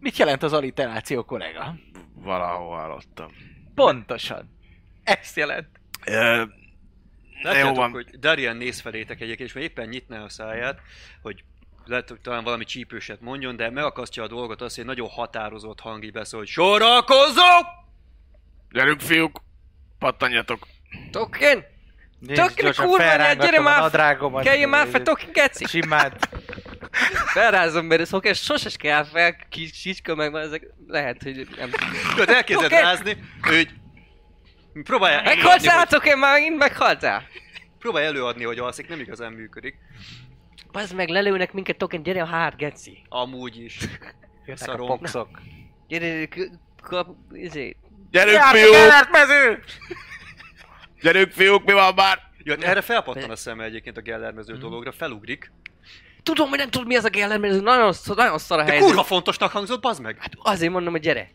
Mit 0.00 0.16
jelent 0.16 0.42
az 0.42 0.52
alliteráció, 0.52 1.24
kollega? 1.24 1.74
Valahol 2.14 2.76
hallottam. 2.76 3.32
Pontosan. 3.74 4.58
Ezt 5.02 5.36
jelent. 5.36 5.80
Ö, 6.06 6.44
Látjátok, 7.42 7.92
hogy 7.92 8.18
Darian 8.18 8.56
néz 8.56 8.80
felétek 8.80 9.20
egyébként, 9.20 9.48
és 9.48 9.54
éppen 9.54 9.88
nyitná 9.88 10.22
a 10.22 10.28
száját, 10.28 10.80
hogy 11.22 11.44
lehet, 11.88 12.08
hogy 12.08 12.20
talán 12.20 12.44
valami 12.44 12.64
csípőset 12.64 13.20
mondjon, 13.20 13.56
de 13.56 13.70
megakasztja 13.70 14.22
a 14.22 14.26
dolgot 14.26 14.60
azt, 14.62 14.74
hogy 14.74 14.84
egy 14.84 14.90
nagyon 14.90 15.08
határozott 15.08 15.80
hang 15.80 16.04
így 16.04 16.12
beszól, 16.12 16.38
hogy 16.38 16.48
sorakozó! 16.48 17.42
gyerünk 18.70 19.00
fiúk, 19.00 19.42
pattanjatok. 19.98 20.66
Token! 21.10 21.64
Gyorsan 22.20 22.86
kurva 22.86 23.34
gyere 23.34 23.56
a 23.56 23.62
már! 23.62 24.42
Keljen 24.42 24.68
már 24.68 24.88
fel, 24.88 25.02
Token, 25.02 25.32
geci! 25.32 25.64
Simát. 25.64 26.28
Felrázom, 27.34 27.86
mert 27.86 28.00
ez 28.00 28.08
szokás, 28.08 28.38
soses 28.42 28.76
kell 28.76 29.04
fel, 29.04 29.36
kis 29.48 29.70
csicska 29.70 30.14
meg 30.14 30.30
van, 30.30 30.42
ezek 30.42 30.66
lehet, 30.86 31.22
hogy 31.22 31.48
nem 31.56 31.70
Tudod, 32.10 32.28
elkezded 32.28 32.72
Oké. 32.72 32.80
rázni, 32.80 33.16
hogy 33.42 33.70
próbálja 34.82 35.18
előadni, 35.18 35.42
Meghaltál, 35.42 35.78
hogy, 35.78 35.88
Token, 35.88 36.18
már 36.18 36.32
megint 36.32 36.58
meghaltál? 36.58 37.28
próbálja 37.78 38.08
előadni, 38.08 38.44
hogy 38.44 38.58
alszik, 38.58 38.88
nem 38.88 39.00
igazán 39.00 39.32
működik. 39.32 39.74
Bazd 40.76 40.94
meg, 40.94 41.08
lelőnek 41.08 41.52
minket, 41.52 41.76
Token, 41.76 42.02
gyere 42.02 42.22
a 42.22 42.26
hát, 42.26 42.56
geci! 42.56 43.02
Amúgy 43.08 43.56
is. 43.60 43.78
Jönnek 44.46 44.80
a 44.80 44.86
boxok. 44.86 45.28
Gyere, 45.88 46.26
k- 46.26 46.50
kap, 46.82 47.08
izé, 47.32 47.76
Gyerünk 48.10 48.42
fiúk, 48.42 48.74
Ellert 48.74 49.10
mező! 49.10 49.62
gyerünk 51.02 51.30
fiúk, 51.32 51.64
mi 51.64 51.72
van 51.72 51.94
már? 51.94 52.18
Ja, 52.42 52.54
erre 52.60 52.80
felpattan 52.80 53.30
a 53.30 53.36
szeme 53.36 53.64
egyébként 53.64 53.96
a 53.96 54.00
gellermező 54.00 54.56
dologra, 54.56 54.92
felugrik. 54.92 55.52
Tudom, 56.22 56.48
hogy 56.48 56.58
nem 56.58 56.70
tudod 56.70 56.86
mi 56.86 56.96
az 56.96 57.04
a 57.04 57.08
Geller, 57.08 57.38
mert 57.38 57.52
ez 57.54 57.60
nagyon, 57.60 57.92
nagyon 58.14 58.38
szar 58.38 58.58
a 58.58 58.62
De 58.62 58.68
helyzet. 58.70 58.86
kurva 58.88 59.02
fontosnak 59.02 59.50
hangzott, 59.50 59.80
bazd 59.82 60.00
meg! 60.02 60.16
Hát 60.20 60.32
azért 60.42 60.72
mondom, 60.72 60.92
hogy 60.92 61.00
gyere. 61.02 61.30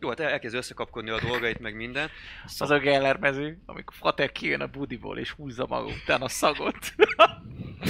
Jó, 0.00 0.08
hát 0.08 0.20
el- 0.20 0.30
elkezd 0.30 0.54
összekapkodni 0.54 1.10
a 1.10 1.20
dolgait, 1.20 1.58
meg 1.60 1.74
minden. 1.76 2.10
Az 2.58 2.70
a 2.70 2.78
Geller 2.78 3.16
mező, 3.16 3.62
amikor 3.66 3.96
Fater 3.96 4.32
kijön 4.32 4.60
a 4.60 4.66
budiból 4.66 5.18
és 5.18 5.30
húzza 5.30 5.66
maga 5.68 5.86
után 5.86 6.22
a 6.22 6.28
szagot. 6.28 6.94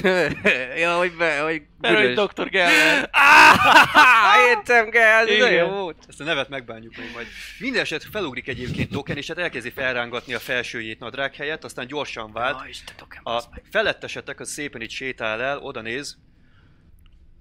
ja, 0.76 0.96
hogy 0.96 1.16
be, 1.16 1.40
hogy 1.40 1.62
Mert 1.80 2.16
hogy. 2.16 2.26
Dr. 2.28 2.48
Geller. 2.48 3.08
Ah, 3.12 4.48
értem, 4.48 4.90
Geller, 4.90 5.28
ez 5.28 5.50
jó 5.50 5.66
volt. 5.68 6.04
Ezt 6.08 6.20
a 6.20 6.24
nevet 6.24 6.48
megbánjuk 6.48 6.96
még 6.96 7.10
majd. 7.14 7.26
Minden 7.58 7.80
eset 7.80 8.04
felugrik 8.04 8.48
egyébként 8.48 8.90
Token, 8.90 9.16
és 9.16 9.26
hát 9.26 9.38
elkezdi 9.38 9.70
felrángatni 9.70 10.34
a 10.34 10.38
felsőjét 10.38 10.98
nadrág 10.98 11.34
helyett, 11.34 11.64
aztán 11.64 11.86
gyorsan 11.86 12.32
vált. 12.32 12.68
Isten, 12.68 12.96
Token, 12.96 13.20
A 13.22 13.40
felettesetek 13.70 14.40
az 14.40 14.50
szépen 14.50 14.80
itt 14.80 14.90
sétál 14.90 15.42
el, 15.42 15.58
oda 15.58 15.80
néz. 15.80 16.18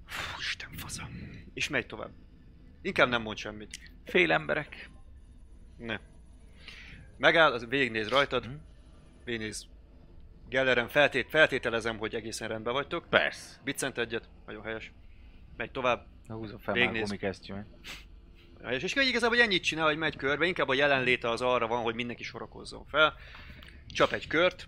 Fú, 0.07 0.39
Isten 0.39 0.69
fasza. 0.77 1.09
És 1.53 1.67
megy 1.69 1.85
tovább. 1.85 2.11
Inkább 2.81 3.09
nem 3.09 3.21
mond 3.21 3.37
semmit. 3.37 3.91
Fél 4.05 4.31
emberek. 4.31 4.89
Ne. 5.77 5.99
Megáll, 7.17 7.51
az 7.51 7.67
végignéz 7.67 8.09
rajtad. 8.09 8.47
Végignéz 9.23 9.67
Gelleren 10.49 10.87
feltét, 10.87 11.29
feltételezem, 11.29 11.97
hogy 11.97 12.15
egészen 12.15 12.47
rendben 12.47 12.73
vagytok. 12.73 13.05
Persze. 13.09 13.59
Biccent 13.63 13.97
egyet, 13.97 14.29
nagyon 14.45 14.63
helyes. 14.63 14.91
Megy 15.57 15.71
tovább, 15.71 16.05
Húzom 16.27 16.59
fel 16.59 16.73
már 16.73 16.83
a 16.83 16.85
Végignéz. 16.87 17.09
gumikesztyűmet. 17.09 17.65
nagyon 18.53 18.67
helyes. 18.67 18.83
És 18.83 18.95
igazából 18.95 19.37
hogy 19.37 19.45
ennyit 19.45 19.63
csinál, 19.63 19.85
hogy 19.85 19.97
megy 19.97 20.15
körbe, 20.15 20.45
inkább 20.45 20.67
a 20.67 20.73
jelenléte 20.73 21.29
az 21.29 21.41
arra 21.41 21.67
van, 21.67 21.81
hogy 21.81 21.95
mindenki 21.95 22.23
sorakozzon 22.23 22.85
fel. 22.85 23.13
Csap 23.87 24.11
egy 24.11 24.27
kört, 24.27 24.67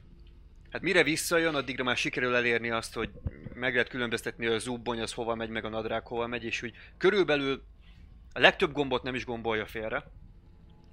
Hát 0.76 0.84
mire 0.84 1.04
visszajön, 1.04 1.56
addigra 1.56 1.84
már 1.84 1.98
sikerül 1.98 2.36
elérni 2.36 2.70
azt, 2.70 2.94
hogy 2.94 3.10
meg 3.54 3.74
lehet 3.74 3.90
különböztetni, 3.90 4.46
hogy 4.46 4.56
a 4.56 4.60
zubbony 4.60 5.02
az 5.02 5.14
hova 5.14 5.36
megy, 5.36 5.50
meg 5.50 5.66
a 5.66 5.70
nadrág 5.70 6.08
hova 6.08 6.28
megy, 6.28 6.44
és 6.44 6.62
úgy 6.62 6.74
körülbelül 6.98 7.64
a 8.36 8.40
legtöbb 8.40 8.72
gombot 8.72 9.04
nem 9.04 9.16
is 9.16 9.26
gombolja 9.26 9.66
félre. 9.66 10.04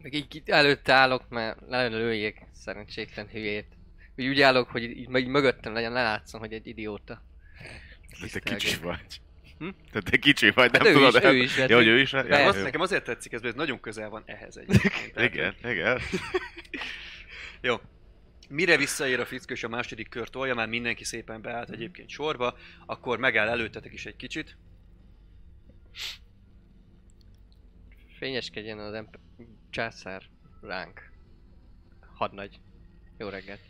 Meg 0.03 0.13
így 0.15 0.43
előtte 0.47 0.93
állok, 0.93 1.29
mert 1.29 1.59
lelőjék 1.69 2.47
szerencsétlen 2.53 3.29
hülyét. 3.29 3.67
Úgy, 4.17 4.27
úgy 4.27 4.41
állok, 4.41 4.69
hogy 4.71 4.83
így, 4.83 4.97
így 5.17 5.27
mögöttem 5.27 5.73
legyen, 5.73 5.93
lelátszom, 5.93 6.41
hogy 6.41 6.53
egy 6.53 6.67
idióta. 6.67 7.23
Te 8.33 8.39
kicsi 8.41 8.77
vagy. 8.81 9.21
Hm? 9.59 9.69
Te, 9.91 10.01
te 10.01 10.17
kicsi 10.17 10.51
vagy, 10.51 10.71
nem 10.73 10.81
Hát 10.81 10.91
ő 10.91 10.93
tudod. 10.93 11.15
is, 11.15 11.21
el- 11.21 11.35
ő 11.35 11.37
is, 11.37 11.57
hát 11.59 11.69
Ja, 11.69 11.77
hogy 11.77 11.87
ő- 11.87 12.01
is? 12.01 12.13
Ja, 12.13 12.23
Persze. 12.23 12.47
Az, 12.47 12.57
jó. 12.57 12.63
nekem 12.63 12.81
azért 12.81 13.05
tetszik 13.05 13.33
ez, 13.33 13.41
mert 13.41 13.53
ez 13.55 13.61
nagyon 13.61 13.81
közel 13.81 14.09
van 14.09 14.23
ehhez 14.27 14.57
egyébként. 14.57 15.13
Tehát, 15.15 15.31
Igen, 15.35 15.55
igen. 15.65 16.01
Jó. 17.61 17.77
Mire 18.49 18.77
visszaér 18.77 19.21
a 19.21 19.25
fickó 19.27 19.53
és 19.53 19.65
a 19.65 19.69
második 19.69 20.09
kör 20.09 20.29
tolja, 20.29 20.55
már 20.55 20.69
mindenki 20.69 21.05
szépen 21.05 21.43
beállt 21.43 21.71
egyébként 21.71 22.09
sorba, 22.09 22.57
akkor 22.87 23.19
megáll 23.19 23.49
előttetek 23.49 23.93
is 23.93 24.07
egy 24.07 24.17
kicsit. 24.17 24.57
Fényeskedjen 28.23 28.79
az 28.79 28.95
emp- 28.95 29.19
császár 29.71 30.23
ránk. 30.61 31.11
Hadnagy. 32.15 32.61
Jó 33.19 33.29
reggelt. 33.29 33.61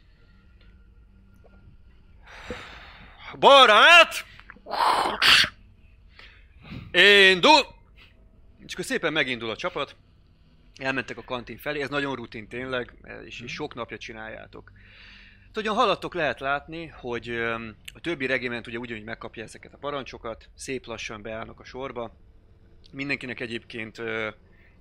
Balra 3.39 3.73
át! 3.73 4.15
Indul! 7.31 7.61
És 8.67 8.73
akkor 8.73 8.85
szépen 8.85 9.13
megindul 9.13 9.51
a 9.51 9.57
csapat. 9.57 9.97
Elmentek 10.81 11.17
a 11.17 11.25
kantin 11.25 11.59
felé, 11.59 11.83
ez 11.83 11.89
nagyon 11.89 12.15
rutin 12.15 12.49
tényleg, 12.49 12.95
és, 13.25 13.41
és 13.41 13.53
sok 13.53 13.75
napja 13.75 13.99
csináljátok. 13.99 14.73
Hát, 15.45 15.55
Hogyan 15.55 15.75
haladtok, 15.75 16.15
lehet 16.15 16.41
látni, 16.41 16.87
hogy 16.87 17.29
a 17.95 18.01
többi 18.01 18.27
regiment 18.27 18.67
ugye 18.67 18.79
ugyanúgy 18.79 19.05
megkapja 19.05 19.43
ezeket 19.43 19.75
a 19.75 19.79
parancsokat, 19.79 20.49
szép 20.55 20.87
lassan 20.87 21.23
beállnak 21.23 21.61
a 21.61 21.65
sorba. 21.65 22.31
Mindenkinek 22.93 23.41
egyébként 23.41 24.03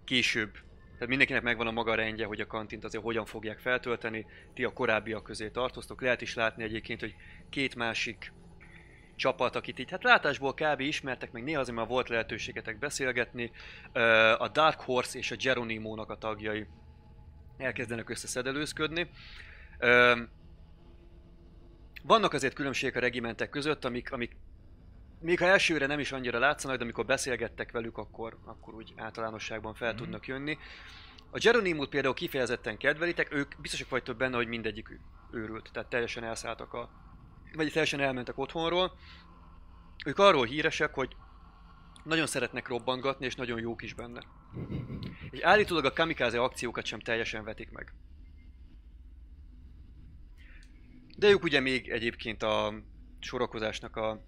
később, 0.04 0.52
tehát 0.94 1.08
mindenkinek 1.08 1.44
megvan 1.44 1.68
a 1.68 1.72
maga 1.72 1.96
rendje, 1.96 2.26
hogy 2.26 2.40
a 2.40 2.48
kantint 2.48 2.84
azért 2.84 3.04
hogyan 3.04 3.26
fogják 3.26 3.60
feltölteni. 3.60 4.26
Ti 4.54 4.64
a 4.64 4.74
korábbiak 4.74 5.24
közé 5.24 5.50
tartoztok. 5.50 6.02
Lehet 6.02 6.22
is 6.22 6.36
látni 6.36 6.64
egyébként, 6.64 7.00
hogy 7.00 7.16
két 7.50 7.76
másik 7.76 8.34
csapat, 9.16 9.56
akit 9.56 9.80
így 9.80 9.92
hát 9.92 10.04
látásból 10.04 10.54
kb. 10.54 10.80
ismertek, 10.80 11.32
meg 11.32 11.44
néha 11.44 11.60
azért 11.60 11.78
már 11.78 11.88
volt 11.88 12.10
lehetőségetek 12.10 12.80
beszélgetni. 12.80 13.52
A 14.38 14.48
Dark 14.48 14.80
Horse 14.80 15.18
és 15.18 15.32
a 15.32 15.36
Geronimo-nak 15.36 16.10
a 16.10 16.18
tagjai 16.18 16.68
elkezdenek 17.58 18.10
összeszedelőzködni. 18.10 19.10
Vannak 22.04 22.34
azért 22.34 22.54
különbségek 22.54 22.96
a 22.96 23.00
regimentek 23.00 23.50
között, 23.50 23.86
amik, 23.86 24.12
amik 24.12 24.36
még 25.22 25.40
ha 25.40 25.46
elsőre 25.46 25.86
nem 25.86 26.00
is 26.00 26.12
annyira 26.12 26.40
látszanak, 26.40 26.78
de 26.78 26.84
amikor 26.84 27.06
beszélgettek 27.06 27.72
velük, 27.72 27.98
akkor, 27.98 28.38
akkor 28.46 28.74
úgy 28.74 28.94
általánosságban 28.96 29.74
fel 29.74 29.96
tudnak 29.96 30.28
jönni. 30.28 30.58
A 31.30 31.38
Geronimot 31.38 31.90
például 31.90 32.14
kifejezetten 32.14 32.78
kedvelitek, 32.78 33.34
ők 33.34 33.62
biztosak 33.62 33.90
vagytok 33.90 34.18
benne, 34.18 34.36
hogy 34.36 34.48
mindegyik 34.48 35.00
őrült, 35.32 35.70
tehát 35.74 35.90
teljesen 35.90 36.24
elszálltak 36.24 36.74
a, 36.74 36.90
vagy 37.54 37.72
teljesen 37.72 38.00
elmentek 38.00 38.38
otthonról. 38.38 38.98
Ők 40.06 40.20
arról 40.20 40.46
híresek, 40.46 40.94
hogy 40.94 41.16
nagyon 42.04 42.28
szeretnek 42.28 42.68
robbangatni, 42.68 43.26
és 43.26 43.36
nagyon 43.36 43.60
jók 43.60 43.82
is 43.82 43.94
benne. 43.94 44.24
És 45.30 45.40
állítólag 45.40 45.86
a 45.86 45.94
kamikaze 45.94 46.42
akciókat 46.42 46.86
sem 46.86 47.00
teljesen 47.00 47.44
vetik 47.44 47.72
meg. 47.72 47.94
De 51.18 51.30
ők 51.30 51.44
ugye 51.44 51.60
még 51.60 51.90
egyébként 51.90 52.44
a 52.44 52.74
sorakozásnak 53.20 53.96
a 53.96 54.22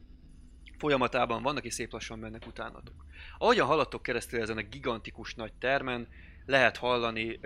folyamatában 0.78 1.44
vannak, 1.44 1.66
és 1.66 1.74
szép 1.74 1.92
lassan 1.92 2.20
mennek 2.20 2.48
utánatok. 2.48 3.06
Ahogyan 3.38 3.68
haladtok 3.68 4.04
keresztül 4.04 4.42
ezen 4.42 4.58
a 4.58 4.62
gigantikus 4.62 5.36
nagy 5.36 5.54
termen, 5.54 6.08
lehet 6.46 6.78
hallani 6.78 7.40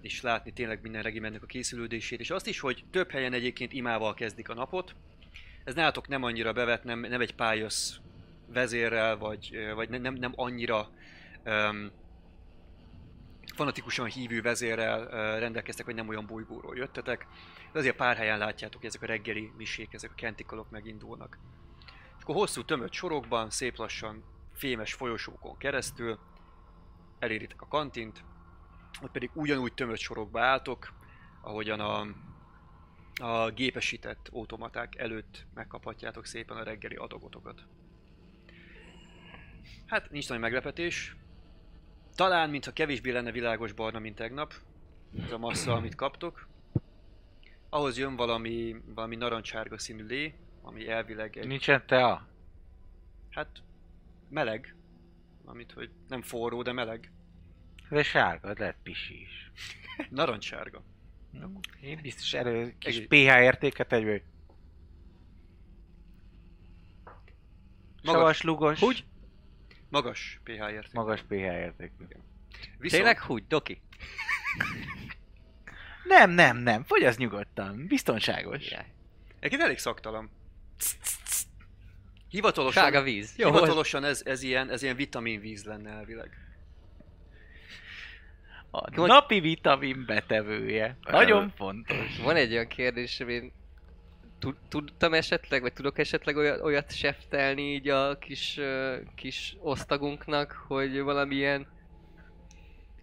és 0.00 0.20
látni 0.20 0.52
tényleg 0.52 0.82
minden 0.82 1.02
regimentnek 1.02 1.42
a 1.42 1.46
készülődését, 1.46 2.20
és 2.20 2.30
azt 2.30 2.46
is, 2.46 2.60
hogy 2.60 2.84
több 2.90 3.10
helyen 3.10 3.32
egyébként 3.32 3.72
imával 3.72 4.14
kezdik 4.14 4.48
a 4.48 4.54
napot. 4.54 4.94
Ez 5.64 5.74
nálatok 5.74 6.08
nem 6.08 6.22
annyira 6.22 6.52
bevet, 6.52 6.84
nem, 6.84 7.00
nem 7.00 7.20
egy 7.20 7.34
pályos 7.34 8.00
vezérrel, 8.52 9.16
vagy, 9.16 9.72
vagy 9.74 9.88
nem, 9.88 10.14
nem, 10.14 10.32
annyira 10.36 10.90
öm, 11.44 11.90
fanatikusan 13.54 14.06
hívő 14.06 14.42
vezérrel 14.42 15.08
ö, 15.10 15.38
rendelkeztek, 15.38 15.86
vagy 15.86 15.94
nem 15.94 16.08
olyan 16.08 16.26
bolygóról 16.26 16.76
jöttetek. 16.76 17.26
De 17.72 17.78
azért 17.78 17.96
pár 17.96 18.16
helyen 18.16 18.38
látjátok, 18.38 18.80
hogy 18.80 18.88
ezek 18.88 19.02
a 19.02 19.06
reggeli 19.06 19.52
misék, 19.56 19.92
ezek 19.92 20.10
a 20.10 20.14
kentikolok 20.14 20.70
megindulnak. 20.70 21.38
Akkor 22.28 22.40
hosszú 22.40 22.64
tömött 22.64 22.92
sorokban, 22.92 23.50
szép 23.50 23.76
lassan 23.76 24.24
fémes 24.52 24.94
folyosókon 24.94 25.56
keresztül 25.56 26.18
eléritek 27.18 27.62
a 27.62 27.68
kantint, 27.68 28.24
ott 29.02 29.10
pedig 29.10 29.30
ugyanúgy 29.34 29.74
tömött 29.74 29.98
sorokba 29.98 30.40
álltok, 30.40 30.92
ahogyan 31.40 31.80
a, 31.80 32.06
a 33.22 33.50
gépesített 33.50 34.28
automaták 34.32 34.96
előtt 34.96 35.46
megkaphatjátok 35.54 36.26
szépen 36.26 36.56
a 36.56 36.62
reggeli 36.62 36.94
adagotokat. 36.94 37.66
Hát 39.86 40.10
nincs 40.10 40.28
nagy 40.28 40.38
meglepetés. 40.38 41.16
Talán, 42.14 42.50
mintha 42.50 42.72
kevésbé 42.72 43.10
lenne 43.10 43.32
világos 43.32 43.72
barna, 43.72 43.98
mint 43.98 44.16
tegnap, 44.16 44.54
ez 45.24 45.32
a 45.32 45.38
massza, 45.38 45.72
amit 45.72 45.94
kaptok. 45.94 46.48
Ahhoz 47.68 47.98
jön 47.98 48.16
valami, 48.16 48.76
valami 48.94 49.16
narancsárga 49.16 49.78
színű 49.78 50.06
lé, 50.06 50.34
ami 50.68 50.88
elvileg 50.88 51.36
egy, 51.36 51.46
Nincsen 51.46 51.86
tea? 51.86 52.28
hát 53.30 53.62
meleg, 54.28 54.74
amit 55.44 55.72
hogy 55.72 55.90
nem 56.08 56.22
forró, 56.22 56.62
de 56.62 56.72
meleg. 56.72 57.12
De 57.88 58.02
sárga, 58.02 58.52
lehet 58.56 58.76
pisi 58.82 59.20
is. 59.20 59.50
Narancsárga. 60.10 60.82
Én 61.80 61.98
biztos 62.02 62.34
elő 62.34 62.74
kis 62.78 62.96
Egész- 62.96 63.08
pH 63.08 63.40
értéket 63.42 63.92
egyből. 63.92 64.20
Magas, 68.02 68.20
Savas, 68.20 68.42
lugos. 68.42 68.82
Úgy? 68.82 69.04
magas 69.88 70.40
pH 70.44 70.50
érték. 70.50 70.92
Magas 70.92 71.22
pH 71.22 71.32
értékű. 71.34 72.04
Viszont, 72.78 73.02
Tényleg 73.02 73.18
úgy, 73.28 73.46
Doki? 73.46 73.82
Nem, 76.04 76.30
nem, 76.30 76.56
nem. 76.56 76.84
Fogyassz 76.84 77.16
nyugodtan. 77.16 77.86
Biztonságos. 77.86 78.64
Király. 78.68 78.92
Egyébként 79.38 79.62
elég 79.62 79.78
szaktalan. 79.78 80.30
Hivatalosan, 82.30 82.82
Sárga 82.82 83.02
víz. 83.02 83.34
Jó, 83.36 83.46
hivatalosan 83.46 84.04
ez, 84.04 84.22
ez, 84.24 84.42
ilyen, 84.42 84.70
ez 84.70 84.82
ilyen 84.82 84.96
vitaminvíz 84.96 85.64
lenne 85.64 85.90
elvileg. 85.90 86.30
A 88.70 88.88
Jó, 88.92 89.06
napi 89.06 89.40
vitamin 89.40 90.04
betevője. 90.06 90.96
Nagyon 91.02 91.52
fontos. 91.56 92.18
Van 92.22 92.36
egy 92.36 92.52
olyan 92.52 92.66
kérdésem, 92.66 93.28
én 93.28 93.52
tud- 94.38 94.68
tudtam 94.68 95.14
esetleg, 95.14 95.60
vagy 95.60 95.72
tudok 95.72 95.98
esetleg 95.98 96.36
olyat, 96.36 96.60
olyat 96.60 96.92
seftelni 96.92 97.72
így 97.72 97.88
a 97.88 98.18
kis, 98.18 98.60
kis 99.14 99.56
osztagunknak, 99.60 100.64
hogy 100.66 101.00
valamilyen 101.00 101.66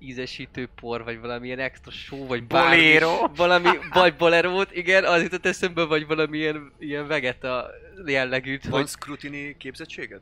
ízesítő 0.06 0.70
por, 0.80 1.04
vagy 1.04 1.20
valamilyen 1.20 1.60
extra 1.60 1.92
só, 1.92 2.26
vagy 2.28 2.44
bármi, 2.44 2.76
Bolero. 2.76 3.28
valami, 3.36 3.70
vagy 3.94 4.16
bolerót, 4.16 4.72
igen, 4.76 5.04
az 5.04 5.22
jutott 5.22 5.46
eszembe, 5.46 5.84
vagy 5.86 6.08
valamilyen 6.08 6.72
ilyen 6.80 7.08
vegeta 7.08 7.70
jellegűt, 8.06 8.64
Van 8.68 8.80
hogy 8.80 8.90
scrutiny 8.90 9.58
képzettséged? 9.58 10.22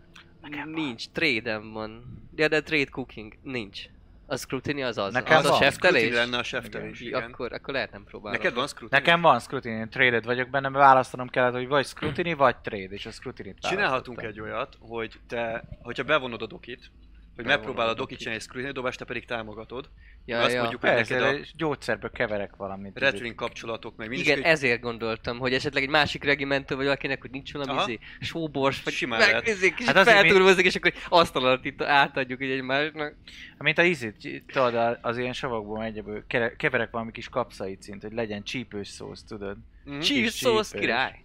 nincs, 0.65 1.09
trade 1.09 1.57
van. 1.57 2.21
Ja, 2.35 2.47
de 2.47 2.61
trade 2.61 2.85
cooking, 2.91 3.33
nincs. 3.41 3.81
A 4.25 4.35
scrutiny 4.37 4.83
az 4.83 4.97
az, 4.97 5.13
Nekem 5.13 5.37
az 5.37 5.45
a 5.45 5.49
van. 5.49 5.59
seftelés? 5.61 6.01
Scrutiny 6.01 6.19
lenne 6.19 6.37
a 6.37 6.43
seftelés, 6.43 6.99
I- 6.99 7.05
igen. 7.05 7.21
Akkor, 7.21 7.53
akkor 7.53 7.73
lehet 7.73 7.91
nem 7.91 8.03
próbálom. 8.03 8.37
Neked 8.39 8.53
van 8.53 8.67
scrutiny? 8.67 8.99
Nekem 8.99 9.21
van 9.21 9.39
scrutiny, 9.39 9.73
én 9.73 9.89
traded 9.89 10.25
vagyok 10.25 10.49
benne, 10.49 10.69
mert 10.69 10.83
választanom 10.85 11.27
kellett, 11.29 11.53
hogy 11.53 11.67
vagy 11.67 11.85
scrutiny, 11.85 12.35
vagy 12.35 12.55
trade, 12.57 12.93
és 12.93 13.05
a 13.05 13.11
scrutiny 13.11 13.53
Csinálhatunk 13.61 14.21
egy 14.21 14.39
olyat, 14.39 14.77
hogy 14.79 15.13
te, 15.27 15.63
hogyha 15.81 16.03
bevonod 16.03 16.41
a 16.41 16.47
dokit, 16.47 16.91
hogy 17.35 17.45
megpróbálod 17.45 17.89
a 17.89 17.93
a 17.93 17.95
dokit 17.95 18.17
csinálni 18.17 18.39
egy 18.39 18.45
scrutiny 18.45 18.71
dobást, 18.71 18.99
te 18.99 19.05
pedig 19.05 19.25
támogatod. 19.25 19.89
Ja, 20.25 20.41
azt 20.41 20.53
ja. 20.53 20.59
mondjuk, 20.59 20.81
hogy 20.81 20.89
Persze, 20.89 21.19
neked 21.19 21.41
a 21.41 21.45
gyógyszerből 21.55 22.11
keverek 22.11 22.55
valamit. 22.55 22.99
retring 22.99 23.35
kapcsolatok, 23.35 23.95
meg 23.95 24.07
mindig, 24.07 24.25
Igen, 24.25 24.37
hogy 24.37 24.45
ezért 24.51 24.81
gondoltam, 24.81 25.39
hogy 25.39 25.53
esetleg 25.53 25.83
egy 25.83 25.89
másik 25.89 26.23
regimentől 26.23 26.77
vagy 26.77 26.85
valakinek, 26.85 27.21
hogy 27.21 27.31
nincs 27.31 27.53
valami 27.53 27.81
izé, 27.81 27.99
sóbors, 28.19 28.83
vagy 28.83 28.93
Simán 28.93 29.31
meg, 29.31 29.47
izé, 29.47 29.69
kicsit 29.69 29.85
Hát 29.85 29.95
azért 29.95 30.17
felturbozik, 30.17 30.65
és 30.65 30.75
akkor 30.75 30.93
asztal 31.09 31.45
alatt 31.45 31.65
itt 31.65 31.81
átadjuk 31.81 32.43
így 32.43 32.51
egymásnak. 32.51 33.15
Mint 33.57 33.77
a 33.77 33.83
izit, 33.83 34.43
tudod, 34.47 34.97
az 35.01 35.17
ilyen 35.17 35.33
savakból 35.33 35.83
egyéből 35.83 36.23
keverek 36.57 36.91
valami 36.91 37.11
kis 37.11 37.29
kapszaicint, 37.29 38.01
hogy 38.01 38.13
legyen 38.13 38.43
csípős 38.43 38.87
szósz, 38.87 39.23
tudod? 39.23 39.57
Cheese 39.85 40.21
Kis 40.21 40.31
szósz 40.31 40.67
csípős. 40.67 40.81
király. 40.81 41.19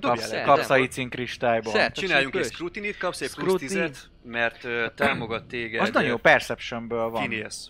Kapsz, 0.00 0.20
le. 0.20 0.26
Szert. 0.26 0.46
kapszaicin 0.46 1.08
kristályból. 1.08 1.72
Szert. 1.72 1.94
Csináljunk 1.94 2.34
egy 2.34 2.44
scrutinit, 2.44 2.96
kapsz 2.96 3.20
egy 3.20 3.34
plusz. 3.34 3.60
10 3.60 4.10
mert 4.22 4.68
támogat 4.94 5.46
téged. 5.46 5.80
Az 5.80 5.90
nagyon 5.90 6.08
jó, 6.08 6.16
Perceptionből 6.16 7.08
van. 7.08 7.26
Phineas. 7.26 7.68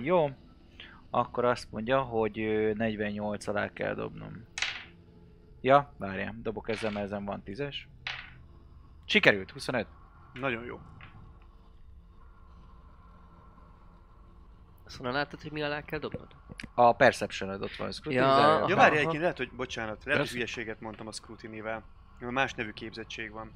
Jó. 0.00 0.30
Akkor 1.10 1.44
azt 1.44 1.66
mondja, 1.70 2.00
hogy 2.00 2.40
ö, 2.40 2.72
48 2.72 3.46
alá 3.46 3.72
kell 3.72 3.94
dobnom. 3.94 4.46
Ja, 5.60 5.94
várjál, 5.98 6.34
dobok 6.42 6.68
ezzel, 6.68 6.90
mert 6.90 7.04
ezen 7.04 7.24
van 7.24 7.42
10-es. 7.46 7.74
Sikerült, 9.04 9.50
25. 9.50 9.86
Nagyon 10.32 10.64
jó. 10.64 10.80
Azt 14.88 14.96
honnan 14.96 15.12
láttad, 15.12 15.42
hogy 15.42 15.52
mi 15.52 15.62
alá 15.62 15.82
kell 15.84 15.98
dobnod? 15.98 16.26
A 16.74 16.92
perception 16.92 17.62
ott 17.62 17.76
van, 17.76 17.92
scrutiny 17.92 18.22
Ja. 18.22 18.64
Ja, 18.68 18.76
várj, 18.76 18.96
egyébként 18.96 19.20
lehet, 19.20 19.36
hogy 19.36 19.50
bocsánat, 19.50 20.04
lehet, 20.04 20.20
hogy 20.20 20.30
hülyeséget 20.30 20.80
mondtam 20.80 21.06
a. 21.06 21.12
Mert 22.18 22.32
Más 22.32 22.54
nevű 22.54 22.70
képzettség 22.70 23.30
van, 23.30 23.52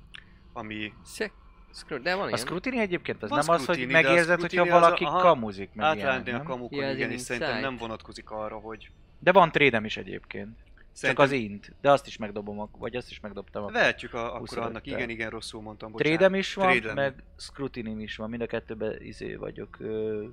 ami 0.52 0.92
Szek. 1.04 1.32
Screw, 1.74 2.02
de 2.02 2.14
van 2.14 2.24
A 2.24 2.26
ilyen. 2.26 2.38
scrutiny 2.38 2.78
egyébként 2.78 3.22
az 3.22 3.28
Van 3.28 3.38
nem 3.38 3.48
az, 3.54 3.64
hogy 3.66 3.74
scrutiny, 3.76 3.92
de 3.92 3.98
a 3.98 4.02
megérzed, 4.02 4.40
hogyha 4.40 4.46
scrutiny 4.64 4.70
az 4.70 4.76
a- 4.76 4.80
valaki 4.80 5.04
aha. 5.04 5.18
kamuzik, 5.20 5.74
meg 5.74 5.96
ilyen, 5.96 6.08
átlátni 6.08 6.32
a 6.32 6.42
kamukon, 6.42 6.78
Ja, 6.78 6.90
igen, 6.92 7.10
és 7.10 7.20
szerintem 7.20 7.60
nem 7.60 7.76
vonatkozik 7.76 8.30
arra, 8.30 8.56
hogy... 8.56 8.90
De 9.18 9.32
van 9.32 9.50
trédem 9.52 9.84
is 9.84 9.96
egyébként. 9.96 10.56
Csak 10.58 10.74
Szerintem 10.92 11.24
az 11.24 11.32
int. 11.32 11.74
De 11.80 11.90
azt 11.90 12.06
is 12.06 12.16
megdobom, 12.16 12.68
vagy 12.78 12.96
azt 12.96 13.10
is 13.10 13.20
megdobtam. 13.20 13.72
Vehetjük 13.72 14.14
a, 14.14 14.34
akkor 14.34 14.48
25-tel. 14.48 14.62
annak, 14.62 14.86
igen, 14.86 15.08
igen, 15.08 15.30
rosszul 15.30 15.62
mondtam, 15.62 15.92
bocsánat. 15.92 16.16
Trédem 16.18 16.34
is 16.34 16.54
van, 16.54 16.66
lenne. 16.76 16.92
meg 16.94 17.14
scrutinim 17.36 18.00
is 18.00 18.16
van. 18.16 18.30
Mind 18.30 18.42
a 18.42 18.46
kettőben 18.46 18.96
izé 19.02 19.34
vagyok. 19.34 19.76
Ö, 19.80 20.24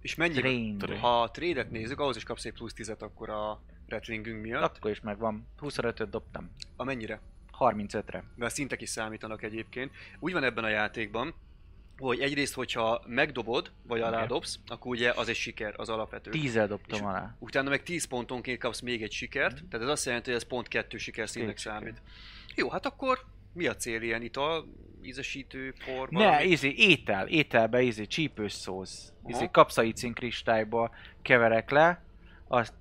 És 0.00 0.14
mennyi? 0.14 0.34
trained. 0.34 0.90
Ha 0.90 1.22
a 1.22 1.30
trédet 1.30 1.70
nézzük, 1.70 2.00
ahhoz 2.00 2.16
is 2.16 2.22
kapsz 2.22 2.44
egy 2.44 2.52
plusz 2.52 2.72
10 2.72 2.94
akkor 2.98 3.30
a 3.30 3.62
rettlingünk 3.86 4.42
miatt. 4.42 4.76
Akkor 4.76 4.90
is 4.90 5.00
megvan. 5.00 5.46
25-öt 5.60 6.10
dobtam. 6.10 6.50
A 6.76 6.84
mennyire? 6.84 7.20
35-re. 7.58 8.24
Mert 8.36 8.54
szintek 8.54 8.80
is 8.80 8.88
számítanak 8.88 9.42
egyébként. 9.42 9.92
Úgy 10.18 10.32
van 10.32 10.44
ebben 10.44 10.64
a 10.64 10.68
játékban, 10.68 11.34
hogy 11.98 12.20
egyrészt, 12.20 12.54
hogyha 12.54 13.02
megdobod, 13.06 13.70
vagy 13.82 14.00
Oké. 14.00 14.08
aládobsz, 14.08 14.58
akkor 14.66 14.90
ugye 14.90 15.12
az 15.12 15.28
egy 15.28 15.34
siker, 15.36 15.74
az 15.76 15.88
alapvető. 15.88 16.30
10-el 16.32 16.66
dobtam 16.68 16.98
És- 16.98 17.04
alá. 17.04 17.36
Utána 17.38 17.68
meg 17.68 17.82
10 17.82 18.04
pontonként 18.04 18.58
kapsz 18.58 18.80
még 18.80 19.02
egy 19.02 19.12
sikert, 19.12 19.64
tehát 19.68 19.86
ez 19.86 19.92
azt 19.92 20.06
jelenti, 20.06 20.30
hogy 20.30 20.40
ez 20.40 20.46
pont 20.46 20.68
kettő 20.68 20.98
siker. 20.98 21.28
számít. 21.56 22.02
Jó, 22.54 22.70
hát 22.70 22.86
akkor 22.86 23.18
mi 23.52 23.66
a 23.66 23.74
cél 23.76 24.02
ilyen 24.02 24.22
ital? 24.22 24.64
Ízesítő, 25.02 25.74
por, 25.84 26.08
Ne, 26.08 26.44
izé, 26.44 26.74
étel, 26.76 27.26
ételbe 27.26 27.82
izé, 27.82 28.04
csípős 28.06 28.52
szósz. 28.52 29.12
Izé, 29.26 29.38
Aha. 29.42 29.50
kapszaicin 29.50 30.12
kristályba 30.12 30.90
keverek 31.22 31.70
le, 31.70 32.02
azt 32.48 32.72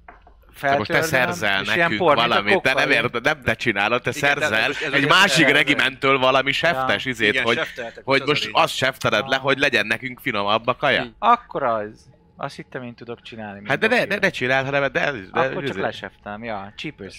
Te 0.60 0.78
most 0.78 0.92
te 0.92 1.02
szerzel 1.02 1.62
és 1.62 1.68
nekünk 1.76 2.00
por, 2.00 2.16
valamit, 2.16 2.62
te 2.62 2.74
nem 2.74 2.92
érted, 2.92 3.24
nem 3.24 3.42
te 3.42 3.54
csinálod, 3.56 4.02
te 4.02 4.12
Igen, 4.16 4.34
de 4.34 4.40
szerzel 4.46 4.70
ez- 4.70 4.82
ez 4.82 4.94
egy 4.94 5.04
az- 5.04 5.10
másik 5.10 5.46
ez- 5.46 5.52
regimentől 5.52 6.18
valami 6.18 6.52
seftes 6.52 7.06
Ja. 7.06 7.12
izét, 7.12 7.30
Igen, 7.34 7.44
hogy, 7.44 7.60
hogy 8.04 8.22
az 8.22 8.28
most 8.28 8.44
lényeg. 8.46 8.62
azt 8.64 8.76
sefteled 8.76 9.28
le, 9.28 9.36
Ah. 9.36 9.42
hogy 9.42 9.58
legyen 9.58 9.88
nekünk 9.88 10.20
finomabb 10.20 10.68
a 10.68 10.76
kaja. 10.76 11.16
Akkor 11.20 11.64
az. 11.64 12.10
Azt 12.38 12.56
hittem 12.56 12.84
én 12.84 12.94
tudok 12.96 13.22
csinálni. 13.22 13.62
Hát 13.68 13.80
de 13.80 13.88
ne, 13.88 14.06
ne, 14.06 14.16
ne 14.18 14.30
csináld, 14.30 14.66
hanem 14.66 14.82
de, 14.92 15.12
de, 15.12 15.24
Akkor 15.32 15.54
csak 15.64 15.64
izé, 15.64 15.82
leseftem, 15.82 16.44
ja, 16.44 16.74
csípős 16.76 17.14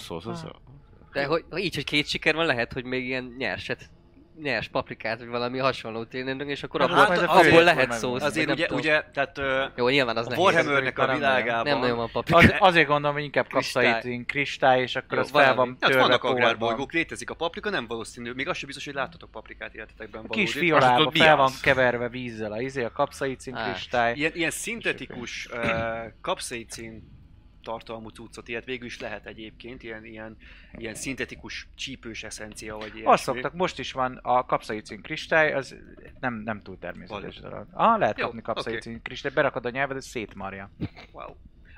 szósz, 0.00 0.26
az 0.26 0.42
Ah. 0.44 0.50
De 1.12 1.24
hogy, 1.24 1.44
így, 1.56 1.74
hogy 1.74 1.84
két 1.84 2.06
siker 2.06 2.34
van, 2.34 2.46
lehet, 2.46 2.72
hogy 2.72 2.84
még 2.84 3.04
ilyen 3.04 3.34
nyerset, 3.38 3.90
nyers 4.42 4.68
paprikát, 4.68 5.18
vagy 5.18 5.28
valami 5.28 5.58
hasonló 5.58 6.04
tényleg, 6.04 6.48
és 6.48 6.62
akkor 6.62 6.80
Hát 6.80 6.90
abból, 6.90 7.24
a 7.24 7.38
abból 7.38 7.62
lehet 7.62 7.92
szósz. 7.92 8.22
Azért 8.22 8.50
ugye, 8.50 8.66
ugye, 8.70 9.02
tehát 9.12 9.38
ö, 9.38 9.64
Jó, 9.76 9.88
nyilván 9.88 10.16
az 10.16 10.26
a. 10.26 10.34
Warhammernek 10.36 10.98
a 10.98 11.14
világában... 11.14 11.72
Nem 11.72 11.78
nagyon 11.78 11.96
van 11.96 12.10
paprika. 12.12 12.38
Az, 12.38 12.54
azért 12.58 12.86
gondolom, 12.86 13.14
hogy 13.14 13.24
inkább 13.24 13.46
Kristály. 13.46 13.84
kapszaicin 13.84 14.26
kristály, 14.26 14.80
és 14.80 14.96
akkor 14.96 15.16
Jó, 15.16 15.22
az 15.22 15.30
fel 15.30 15.54
van 15.54 15.76
Hát 15.80 15.90
törve 15.90 16.02
vannak 16.02 16.24
agrárbolygók, 16.24 16.92
létezik 16.92 17.30
a 17.30 17.34
paprika, 17.34 17.70
nem 17.70 17.86
valószínű. 17.86 18.32
Még 18.32 18.48
az 18.48 18.56
sem 18.56 18.66
biztos, 18.66 18.84
hogy 18.84 18.94
láttatok 18.94 19.30
paprikát 19.30 19.74
életetekben 19.74 20.22
valódi. 20.22 20.40
Kis 20.40 20.52
fiolába 20.52 21.10
fel 21.10 21.36
van 21.36 21.52
keverve 21.62 22.08
vízzel 22.08 22.52
a 22.52 22.60
izé, 22.60 22.84
a 22.84 22.92
kapszaicin 22.92 23.54
kristály. 23.54 24.14
Ilyen, 24.14 24.32
ilyen 24.34 24.50
szintetikus 24.50 25.48
uh, 25.52 25.62
kapszaicin 26.20 27.17
tartalmú 27.68 28.08
cuccot, 28.08 28.48
ilyet 28.48 28.64
végül 28.64 28.86
is 28.86 29.00
lehet 29.00 29.26
egyébként, 29.26 29.82
ilyen, 29.82 30.04
ilyen, 30.04 30.36
ilyen 30.72 30.94
szintetikus 30.94 31.68
csípős 31.74 32.24
eszencia, 32.24 32.76
vagy 32.76 32.94
ilyesmi. 32.94 33.12
Azt 33.12 33.22
szoktak, 33.22 33.54
most 33.54 33.78
is 33.78 33.92
van 33.92 34.18
a 34.22 34.44
kapszaicin 34.44 35.02
kristály, 35.02 35.52
az 35.52 35.76
nem, 36.20 36.34
nem 36.34 36.62
túl 36.62 36.78
természetes 36.78 37.40
dolog. 37.40 37.66
Ah, 37.72 37.98
lehet 37.98 38.18
Jó, 38.18 38.24
kapni 38.24 38.42
kapszaicin 38.42 39.02
kristály, 39.02 39.32
berakod 39.32 39.66
a 39.66 39.70
nyelved, 39.70 39.96
és 39.96 40.04
szétmarja. 40.04 40.70
Wow. 41.12 41.34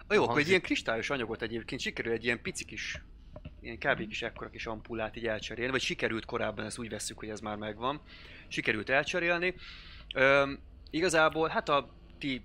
A 0.06 0.14
jó, 0.14 0.24
akkor 0.24 0.38
egy 0.38 0.48
ilyen 0.48 0.60
kristályos 0.60 1.10
anyagot 1.10 1.42
egyébként 1.42 1.80
sikerül 1.80 2.12
egy 2.12 2.24
ilyen 2.24 2.42
pici 2.42 2.64
kis, 2.64 3.02
ilyen 3.60 3.78
kb. 3.78 4.08
kis 4.08 4.22
ekkora 4.22 4.50
kis 4.50 4.66
ampullát 4.66 5.16
így 5.16 5.26
elcserélni, 5.26 5.70
vagy 5.70 5.80
sikerült 5.80 6.24
korábban, 6.24 6.64
ezt 6.64 6.78
úgy 6.78 6.88
veszük, 6.88 7.18
hogy 7.18 7.28
ez 7.28 7.40
már 7.40 7.56
megvan, 7.56 8.00
sikerült 8.48 8.90
elcserélni. 8.90 9.54
Üm, 10.16 10.58
igazából, 10.90 11.48
hát 11.48 11.68
a 11.68 11.88
ti 12.18 12.44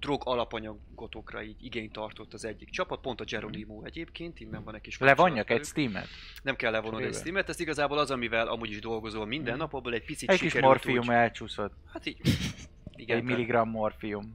drog 0.00 0.22
alapanyagotokra 0.24 1.42
így 1.42 1.56
igényt 1.64 1.92
tartott 1.92 2.32
az 2.34 2.44
egyik 2.44 2.70
csapat, 2.70 3.00
pont 3.00 3.20
a 3.20 3.24
Geronimo 3.24 3.82
egyébként, 3.84 4.40
innen 4.40 4.64
van 4.64 4.74
egy 4.74 4.80
kis 4.80 4.98
Levonjak 4.98 5.50
egy 5.50 5.64
steamet? 5.64 6.06
Nem 6.42 6.56
kell 6.56 6.70
levonnod 6.70 7.02
egy 7.02 7.14
steamet, 7.14 7.48
ez 7.48 7.60
igazából 7.60 7.98
az, 7.98 8.10
amivel 8.10 8.48
amúgy 8.48 8.70
is 8.70 8.80
dolgozol 8.80 9.26
minden 9.26 9.52
Mhm. 9.52 9.62
nap, 9.62 9.74
abból 9.74 9.92
egy 9.92 10.04
picit 10.04 10.30
Egy 10.30 10.38
kis 10.40 10.54
morfium 10.60 10.98
úgy- 11.04 11.08
elcsúszott. 11.10 11.72
Hát 11.92 12.06
így. 12.06 12.16
Egy 12.24 13.06
Igen, 13.06 13.20
tehát- 13.20 13.22
milligram 13.36 13.68
morfium. 13.70 14.34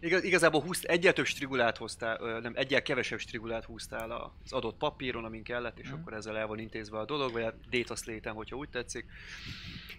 Igaz, 0.00 0.24
igazából 0.24 0.60
húzt, 0.62 0.84
egyel 0.84 1.12
több 1.12 1.26
strigulát 1.26 1.76
hoztál, 1.76 2.40
nem, 2.40 2.52
egyel 2.56 2.82
kevesebb 2.82 3.18
strigulát 3.18 3.64
húztál 3.64 4.10
az 4.44 4.52
adott 4.52 4.76
papíron, 4.76 5.24
amin 5.24 5.42
kellett, 5.42 5.78
és 5.78 5.88
Mhm. 5.90 6.00
akkor 6.00 6.12
ezzel 6.12 6.36
el 6.38 6.46
van 6.46 6.58
intézve 6.58 6.98
a 6.98 7.04
dolog, 7.04 7.32
vagy 7.32 7.42
a 7.42 7.54
data 7.70 7.96
slate 7.96 8.30
hogyha 8.30 8.56
úgy 8.56 8.68
tetszik, 8.68 9.04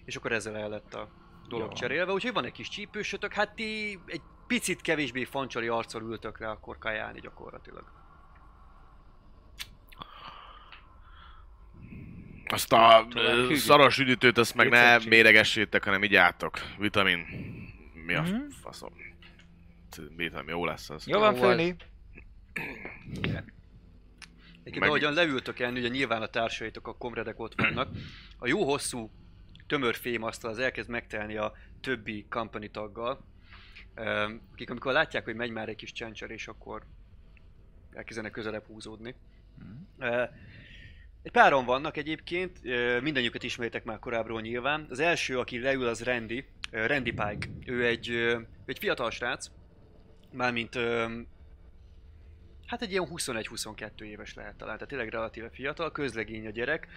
és 0.05 0.15
akkor 0.15 0.31
ezzel 0.31 0.57
el 0.57 0.69
lett 0.69 0.93
a 0.93 1.09
dolog 1.47 1.67
Jó. 1.67 1.73
cserélve, 1.73 2.11
úgyhogy 2.13 2.33
van 2.33 2.45
egy 2.45 2.51
kis 2.51 2.69
csípősötök, 2.69 3.33
hát 3.33 3.55
ti 3.55 3.99
egy 4.05 4.21
picit 4.47 4.81
kevésbé 4.81 5.23
fancsali 5.23 5.67
arccal 5.67 6.01
ültök 6.01 6.37
rá 6.39 6.49
akkor 6.51 6.77
kajálni 6.77 7.19
gyakorlatilag. 7.19 7.83
Azt 12.45 12.73
a 12.73 13.07
szaros 13.55 13.97
üdítőt, 13.99 14.37
azt 14.37 14.55
meg 14.55 14.69
ne 14.69 14.97
méregessétek, 14.97 15.83
hanem 15.83 16.03
így 16.03 16.15
átok. 16.15 16.59
Vitamin. 16.77 17.25
Mi 18.05 18.13
a 18.13 18.21
Mhm. 18.21 18.35
faszom? 18.61 18.93
Vitamin, 20.15 20.49
jó 20.49 20.65
lesz 20.65 20.89
az. 20.89 21.07
Jó 21.07 21.19
van, 21.19 21.35
Főni? 21.35 21.75
Egyébként 24.63 24.79
Meg- 24.79 24.89
ahogyan 24.89 25.13
leültök 25.13 25.59
enni, 25.59 25.79
ugye 25.79 25.87
nyilván 25.87 26.21
a 26.21 26.27
társaitok, 26.27 26.87
a 26.87 26.97
komredek 26.97 27.39
ott 27.39 27.61
vannak. 27.61 27.89
A 28.37 28.47
jó 28.47 28.63
hosszú, 28.65 29.11
tömör 29.67 29.95
fémasztal 29.95 30.51
az 30.51 30.59
elkezd 30.59 30.89
megtelni 30.89 31.35
a 31.35 31.53
többi 31.81 32.25
company 32.29 32.71
taggal, 32.71 33.25
akik 34.51 34.69
amikor 34.69 34.91
látják, 34.93 35.23
hogy 35.23 35.35
megy 35.35 35.51
már 35.51 35.69
egy 35.69 35.75
kis 35.75 35.91
csencserés, 35.91 36.47
akkor 36.47 36.83
elkezdenek 37.93 38.31
közelebb 38.31 38.65
húzódni. 38.65 39.15
Ö, 39.99 40.23
Egy 41.23 41.31
páron 41.31 41.65
vannak 41.65 41.97
egyébként, 41.97 42.63
mindannyiukat 43.01 43.43
ismertek 43.43 43.83
már 43.83 43.99
korábbról 43.99 44.41
nyilván. 44.41 44.87
Az 44.89 44.99
első, 44.99 45.39
aki 45.39 45.59
leül, 45.59 45.87
az 45.87 46.03
Randy, 46.03 46.45
Randy 46.71 47.11
Pike. 47.11 47.47
Ő 47.65 47.85
egy, 47.85 48.09
egy 48.65 48.79
fiatal 48.79 49.11
srác, 49.11 49.47
mármint 50.31 50.75
hát 52.65 52.81
egy 52.81 52.91
ilyen 52.91 53.07
21-22 53.11 54.01
éves 54.01 54.33
lehet 54.33 54.55
talán, 54.55 54.73
tehát 54.73 54.89
tényleg 54.89 55.09
relatíve 55.09 55.49
fiatal, 55.49 55.91
közlegény 55.91 56.47
a 56.47 56.49
gyerek. 56.49 56.87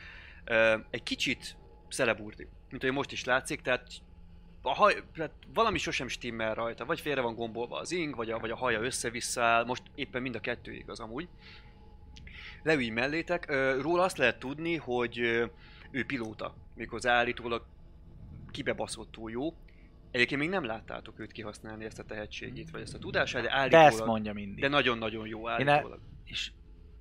Egy 0.90 1.02
kicsit 1.02 1.56
szeleburdi, 1.88 2.48
mint 2.70 2.82
hogy 2.82 2.92
most 2.92 3.12
is 3.12 3.24
látszik, 3.24 3.60
tehát 3.60 3.86
a 4.68 4.74
haj, 4.74 5.02
tehát 5.14 5.32
valami 5.54 5.78
sosem 5.78 6.08
stimmel 6.08 6.54
rajta, 6.54 6.84
vagy 6.84 7.00
félre 7.00 7.20
van 7.20 7.34
gombolva 7.34 7.78
az 7.78 7.92
ing, 7.92 8.16
vagy 8.16 8.30
a, 8.30 8.38
vagy 8.38 8.50
a 8.50 8.56
haja 8.56 8.80
össze-vissza 8.80 9.42
áll, 9.42 9.64
most 9.64 9.82
éppen 9.94 10.22
mind 10.22 10.34
a 10.34 10.40
kettő 10.40 10.72
igaz 10.72 11.00
amúgy. 11.00 11.28
Leülj 12.62 12.88
mellétek, 12.88 13.50
róla 13.80 14.02
azt 14.02 14.18
lehet 14.18 14.38
tudni, 14.38 14.76
hogy 14.76 15.18
ő 15.90 16.04
pilóta, 16.06 16.54
méghozzá 16.74 17.12
állítólag 17.12 17.64
kibebaszottul 18.50 19.30
jó. 19.30 19.54
Egyébként 20.10 20.40
még 20.40 20.50
nem 20.50 20.64
láttátok 20.64 21.18
őt 21.18 21.32
kihasználni 21.32 21.84
ezt 21.84 21.98
a 21.98 22.04
tehetségét, 22.04 22.70
vagy 22.70 22.80
ezt 22.80 22.94
a 22.94 22.98
tudását, 22.98 23.42
de 23.42 23.48
De 23.48 23.54
állítólag... 23.54 23.86
ezt 23.86 24.04
mondja 24.04 24.32
mindig. 24.32 24.60
de 24.60 24.68
nagyon-nagyon 24.68 25.26
jó 25.26 25.40
Én 25.40 25.68
állítólag. 25.68 26.00
És 26.24 26.50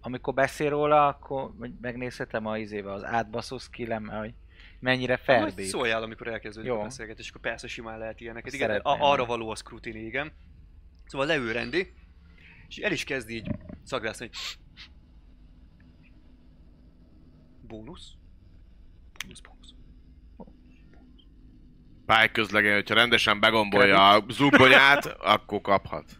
amikor 0.02 0.34
beszél 0.34 0.70
róla, 0.70 1.08
akkor 1.08 1.52
megnézhetem 1.82 2.46
a 2.46 2.58
izével 2.58 2.94
az 2.94 3.04
átbaszó 3.04 3.58
skillem, 3.58 4.08
hogy 4.08 4.34
mennyire 4.80 5.18
ferbít. 5.18 5.66
szóljál, 5.66 6.04
amikor 6.04 6.28
elkezdődik 6.28 6.72
a 6.72 6.82
beszélgetés, 6.82 7.30
akkor 7.30 7.42
persze 7.42 7.68
simán 7.68 7.98
lehet 7.98 8.22
ilyeneket. 8.22 8.46
Azt 8.46 8.56
Igen, 8.56 8.70
a, 8.70 8.74
szeretném. 8.74 9.02
arra 9.02 9.26
való 9.26 9.50
a 9.50 9.56
scrutiny, 9.56 10.06
igen. 10.06 10.32
Szóval 11.06 11.28
leül 11.28 11.54
Randy, 11.54 11.94
és 12.68 12.78
el 12.78 12.92
is 12.92 13.04
kezd 13.04 13.30
így 13.30 13.48
szagrászni, 13.84 14.26
hogy 14.26 14.38
bónusz? 17.62 18.12
Bónusz, 19.24 19.40
bónusz. 19.40 19.74
Pályaközlegen, 22.06 22.74
hogyha 22.74 22.96
rendesen 22.96 23.40
begombolja 23.40 24.10
a 24.10 24.24
zubbonyát, 24.30 25.06
akkor 25.06 25.62
kaphat. 25.62 26.18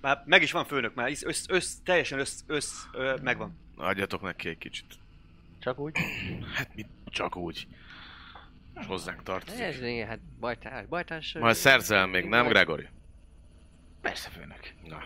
Már 0.00 0.22
meg 0.26 0.42
is 0.42 0.52
van 0.52 0.64
főnök, 0.64 0.94
már 0.94 1.10
össz, 1.10 1.22
össz, 1.24 1.44
össz 1.48 1.74
teljesen 1.84 2.18
össz, 2.18 2.40
össz 2.46 2.82
ö, 2.92 3.16
megvan. 3.22 3.58
Adjatok 3.76 4.22
neki 4.22 4.48
egy 4.48 4.58
kicsit. 4.58 4.86
Csak 5.60 5.78
úgy? 5.78 5.96
Hát 6.54 6.74
mit 6.74 6.86
csak 7.14 7.36
úgy. 7.36 7.66
És 8.80 8.86
hozzánk 8.86 9.18
Ez 9.18 9.24
tartozik. 9.24 9.80
ilyen, 9.80 10.08
hát 10.08 10.20
bajtás, 10.40 10.86
bajtás... 10.86 11.32
Majd 11.32 11.54
szerzel 11.54 12.06
még, 12.06 12.24
nem, 12.24 12.46
Gregory? 12.46 12.88
Persze, 14.00 14.30
főnök. 14.30 14.74
Na. 14.84 15.02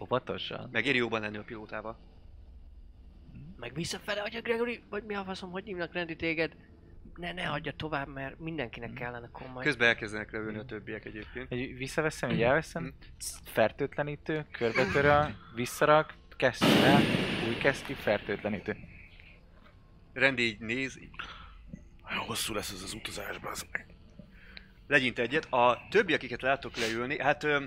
Óvatosan. 0.00 0.68
Megéri 0.72 0.98
jóban 0.98 1.20
lenni 1.20 1.36
a 1.36 1.42
pilótával. 1.42 1.98
Meg 3.56 3.74
visszafele, 3.74 4.20
hogy 4.20 4.34
a 4.34 4.40
Gregory, 4.40 4.82
vagy 4.90 5.04
mi 5.04 5.14
a 5.14 5.24
faszom, 5.24 5.50
hogy 5.50 5.64
hívnak 5.64 5.92
rendi 5.92 6.16
téged? 6.16 6.56
Ne, 7.14 7.32
ne 7.32 7.44
hagyja 7.44 7.72
tovább, 7.72 8.08
mert 8.08 8.38
mindenkinek 8.38 8.92
kellene 8.92 9.26
akkor 9.26 9.46
majd. 9.46 9.66
Közben 9.66 9.88
elkezdenek 9.88 10.32
leülni 10.32 10.58
a 10.58 10.64
többiek 10.64 11.04
egyébként. 11.04 11.48
Hogy 11.48 11.76
visszaveszem, 11.76 12.28
hogy 12.28 12.42
elveszem, 12.42 12.94
fertőtlenítő, 13.44 14.46
körbetöröl, 14.50 15.34
visszarak, 15.54 16.14
kezd 16.36 16.62
el, 16.62 17.00
új 17.64 17.70
kezd 17.70 17.86
ki, 17.86 17.94
fertőtlenítő. 17.94 18.76
Randy 20.12 20.42
így 20.42 20.58
néz, 20.58 20.98
így 21.00 21.10
hosszú 22.26 22.54
lesz 22.54 22.72
ez 22.72 22.82
az 22.82 22.94
utazásban, 22.94 23.50
az 23.50 23.66
meg. 23.72 23.86
legyint 24.86 25.18
egyet. 25.18 25.52
A 25.52 25.86
többi, 25.90 26.12
akiket 26.12 26.42
látok 26.42 26.76
leülni, 26.76 27.18
hát 27.18 27.44
ö, 27.44 27.64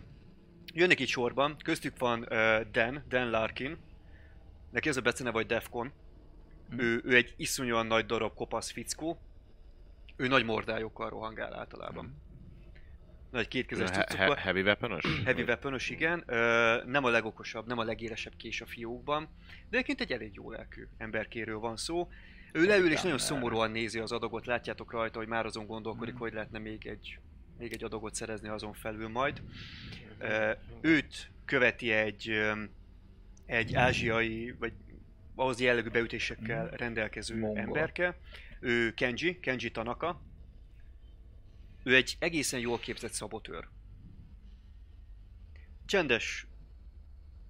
jönnek 0.74 1.00
itt 1.00 1.08
sorban, 1.08 1.58
köztük 1.64 1.98
van 1.98 2.32
ö, 2.32 2.62
Dan, 2.72 3.04
Dan 3.08 3.30
Larkin, 3.30 3.78
neki 4.72 4.90
az 4.90 4.98
a 4.98 5.02
becene 5.02 5.32
vagy 5.32 5.46
Defcon. 5.46 5.92
Hm. 6.70 6.80
Ő, 6.80 7.02
ő 7.04 7.16
egy 7.16 7.34
iszonyúan 7.38 7.86
nagy 7.86 8.06
darab 8.06 8.34
kopasz 8.34 8.72
fickó, 8.72 9.20
ő 10.16 10.28
nagy 10.28 10.46
mordályokkal 10.46 11.10
rohangál 11.10 11.54
általában. 11.54 12.22
Nagy 13.38 13.48
kétkezes 13.48 13.90
cuccokkal. 13.90 14.28
he- 14.36 14.38
heavy 14.44 14.62
weaponos? 14.62 15.04
Heavy 15.26 15.42
weaponos, 15.42 15.90
igen. 15.90 16.24
Ö, 16.26 16.82
nem 16.86 17.04
a 17.04 17.10
legokosabb, 17.10 17.68
nem 17.68 17.78
a 17.78 17.84
legélesebb 17.84 18.34
kés 18.38 18.62
a 18.62 18.66
fiókban, 18.66 19.24
de 19.70 19.78
egyébként 19.78 20.02
egy 20.02 20.12
elég 20.12 20.32
jó 20.34 20.52
lelkű 20.52 20.88
emberkéről 20.98 21.60
van 21.60 21.78
szó. 21.78 22.10
Ő 22.52 22.66
leül 22.66 22.92
és 22.92 23.02
nagyon 23.02 23.18
szomorúan 23.18 23.72
nézi 23.72 24.00
az 24.00 24.12
adagot, 24.12 24.46
látjátok 24.46 24.92
rajta, 24.92 25.18
hogy 25.18 25.28
már 25.28 25.46
azon 25.46 25.66
gondolkodik, 25.66 26.16
hogy 26.16 26.34
lehetne 26.34 26.60
még 26.60 26.88
egy, 26.88 27.20
még 27.58 27.74
egy 27.74 27.84
adagot 27.84 28.16
szerezni 28.16 28.48
azon 28.48 28.74
felül 28.74 29.08
majd. 29.08 29.42
Ö, 30.20 30.52
őt 30.82 31.30
követi 31.46 31.92
egy, 31.92 32.32
egy 33.46 33.76
ázsiai, 33.76 34.56
vagy 34.60 34.74
ahhoz 35.36 35.60
jellegű 35.60 35.90
beütésekkel 35.90 36.70
rendelkező 36.70 37.40
Mongol. 37.40 37.60
emberke. 37.62 38.18
Ő 38.60 38.94
Kenji, 38.94 39.40
Kenji 39.40 39.72
Tanaka. 39.72 40.22
Ő 41.88 41.96
egy 41.96 42.16
egészen 42.20 42.60
jól 42.60 42.80
képzett 42.80 43.12
szabotőr. 43.12 43.68
Csendes, 45.86 46.48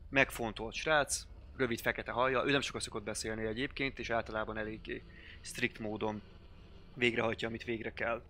megfontolt 0.10 0.74
srác, 0.74 1.28
rövid 1.56 1.82
fekete 1.82 2.12
hajja, 2.12 2.46
ő 2.46 2.52
nem 2.52 2.62
sokat 2.62 2.82
szokott 2.82 3.04
beszélni 3.04 3.46
egyébként, 3.46 4.00
és 4.00 4.10
általában 4.10 4.58
eléggé 4.58 5.04
strikt 5.42 5.80
módon 5.80 6.22
végrehajtja, 6.94 7.48
amit 7.48 7.64
végre 7.64 7.94
kell. 7.94 8.24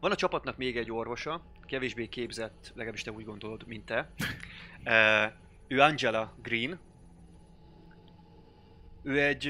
Van 0.00 0.10
a 0.10 0.14
csapatnak 0.14 0.56
még 0.56 0.76
egy 0.76 0.90
orvosa, 0.90 1.42
kevésbé 1.66 2.08
képzett, 2.08 2.72
legalábbis 2.74 3.02
te 3.02 3.12
úgy 3.12 3.24
gondolod, 3.24 3.66
mint 3.66 3.84
te. 3.84 4.10
Ő 5.68 5.80
Angela 5.80 6.34
Green. 6.42 6.80
Ő 9.02 9.22
egy 9.22 9.46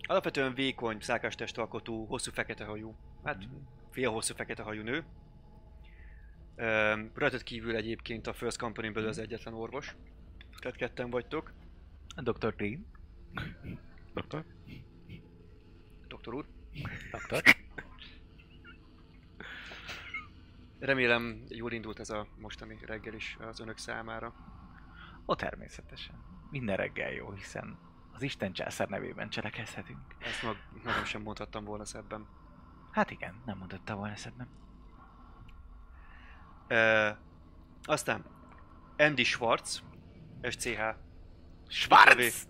alapvetően 0.00 0.54
vékony, 0.54 1.00
szákás 1.00 1.34
testalkotú, 1.34 2.06
hosszú 2.06 2.30
fekete 2.30 2.64
hajú, 2.64 2.96
hát 3.24 3.48
hosszú 3.94 4.34
fekete 4.34 4.62
hajú 4.62 4.82
nő. 4.82 5.04
Um, 6.56 7.10
rajtad 7.14 7.42
kívül 7.42 7.76
egyébként 7.76 8.26
a 8.26 8.32
First 8.32 8.58
company 8.58 8.92
belül 8.92 9.08
az 9.08 9.18
egyetlen 9.18 9.54
orvos. 9.54 9.96
Tehát 10.58 10.76
ketten 10.76 11.10
vagytok. 11.10 11.52
A 12.16 12.22
Dr. 12.22 12.56
Green. 12.56 12.86
Doktor? 14.14 14.44
Doktor 16.08 16.34
úr. 16.34 16.46
Doktor. 17.10 17.42
Remélem 20.78 21.44
jól 21.48 21.72
indult 21.72 21.98
ez 21.98 22.10
a 22.10 22.26
mostani 22.38 22.78
reggel 22.86 23.14
is 23.14 23.36
az 23.40 23.60
önök 23.60 23.78
számára. 23.78 24.34
Ó, 25.26 25.34
természetesen. 25.34 26.14
Minden 26.50 26.76
reggel 26.76 27.12
jó, 27.12 27.30
hiszen 27.30 27.78
az 28.12 28.22
Isten 28.22 28.52
császár 28.52 28.88
nevében 28.88 29.28
cselekezhetünk. 29.28 30.14
Ezt 30.18 30.42
mag, 30.42 30.56
magam 30.84 31.04
sem 31.04 31.22
mondhattam 31.22 31.64
volna 31.64 31.84
szebben. 31.84 32.26
Hát 32.92 33.10
igen, 33.10 33.42
nem 33.46 33.58
mondotta 33.58 33.94
volna 33.94 34.16
szebben. 34.16 34.48
E, 36.68 37.18
aztán 37.82 38.24
Andy 38.98 39.24
Schwartz, 39.24 39.82
SCH. 40.42 40.80
Schwarz! 41.68 42.48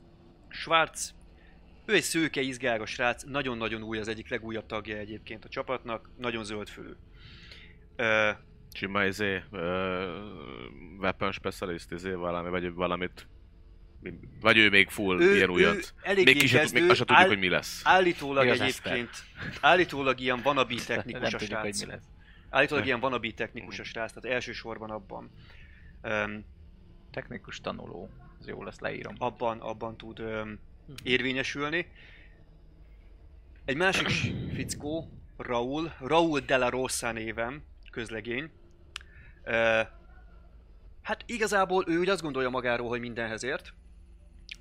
Schwarz. 0.49 1.15
Ő 1.85 1.95
egy 1.95 2.03
szőke, 2.03 2.41
izgágos 2.41 2.91
srác, 2.91 3.23
nagyon-nagyon 3.23 3.83
új, 3.83 3.99
az 3.99 4.09
egyik 4.09 4.29
legújabb 4.29 4.67
tagja 4.67 4.97
egyébként 4.97 5.45
a 5.45 5.49
csapatnak, 5.49 6.11
nagyon 6.17 6.45
zöldfülű. 6.45 6.93
E, 7.97 8.41
Sima 8.75 9.05
izé, 9.05 9.43
uh, 9.51 9.61
weapon 10.99 11.33
specialist 11.33 11.93
izé 11.93 12.13
valami, 12.13 12.51
vagy 12.51 12.73
valamit 12.73 13.27
vagy 14.41 14.57
ő 14.59 14.69
még 14.69 14.89
full 14.89 15.21
Ő- 15.21 15.35
ilyen 15.35 15.51
újat. 15.51 15.95
Még 16.15 16.39
ki 16.39 16.57
még 16.73 16.91
azt 16.91 16.99
se 16.99 17.05
tudjuk, 17.05 17.11
áll- 17.19 17.27
hogy 17.27 17.39
mi 17.39 17.49
lesz. 17.49 17.81
Állítólag 17.85 18.45
Mi 18.45 18.51
az 18.51 18.61
egyébként, 18.61 19.11
állítólag 19.61 20.21
ilyen 20.21 20.41
Nem 20.45 20.65
technikus 20.87 21.35
a 21.35 21.39
srác. 21.39 21.85
Állítólag 22.51 22.87
ilyen 22.87 22.99
wannabe 23.03 23.31
technikus 23.31 23.79
a 23.79 23.85
srác, 23.85 24.13
tehát 24.13 24.35
elsősorban 24.37 24.91
abban. 24.91 25.31
Um, 26.03 26.45
Technikus 27.11 27.61
tanuló. 27.61 28.11
Ez 28.41 28.47
jó 28.47 28.63
lesz, 28.63 28.79
leírom. 28.79 29.15
abban, 29.19 29.61
abban 29.61 29.97
tud 29.97 30.21
um, 30.21 30.59
érvényesülni. 31.03 31.87
Egy 33.65 33.77
másik 33.77 34.09
fickó, 34.55 35.11
Raul, 35.37 35.93
Raul 36.01 36.41
de 36.41 36.57
la 36.57 36.71
Rosa 36.71 37.13
néven, 37.13 37.65
közlegény. 37.91 38.51
Uh, 39.45 39.87
hát 41.03 41.23
igazából 41.27 41.85
ő 41.89 41.99
úgy 41.99 42.09
azt 42.09 42.23
gondolja 42.23 42.49
magáról, 42.49 42.89
hogy 42.89 43.01
mindenhez 43.01 43.45
ért. 43.45 43.75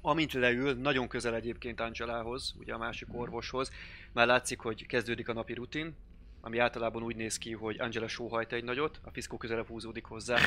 Amint 0.01 0.33
leül, 0.33 0.73
nagyon 0.73 1.07
közel 1.07 1.35
egyébként 1.35 1.79
Angelához, 1.79 2.55
ugye 2.59 2.73
a 2.73 2.77
másik 2.77 3.07
orvoshoz, 3.11 3.71
már 4.13 4.27
látszik, 4.27 4.59
hogy 4.59 4.85
kezdődik 4.85 5.29
a 5.29 5.33
napi 5.33 5.53
rutin, 5.53 5.95
ami 6.41 6.57
általában 6.57 7.03
úgy 7.03 7.15
néz 7.15 7.37
ki, 7.37 7.53
hogy 7.53 7.79
Angela 7.79 8.07
sóhajt 8.07 8.53
egy 8.53 8.63
nagyot, 8.63 8.99
a 9.03 9.11
fiszkó 9.11 9.37
közelebb 9.37 9.67
húzódik 9.67 10.05
hozzá. 10.05 10.37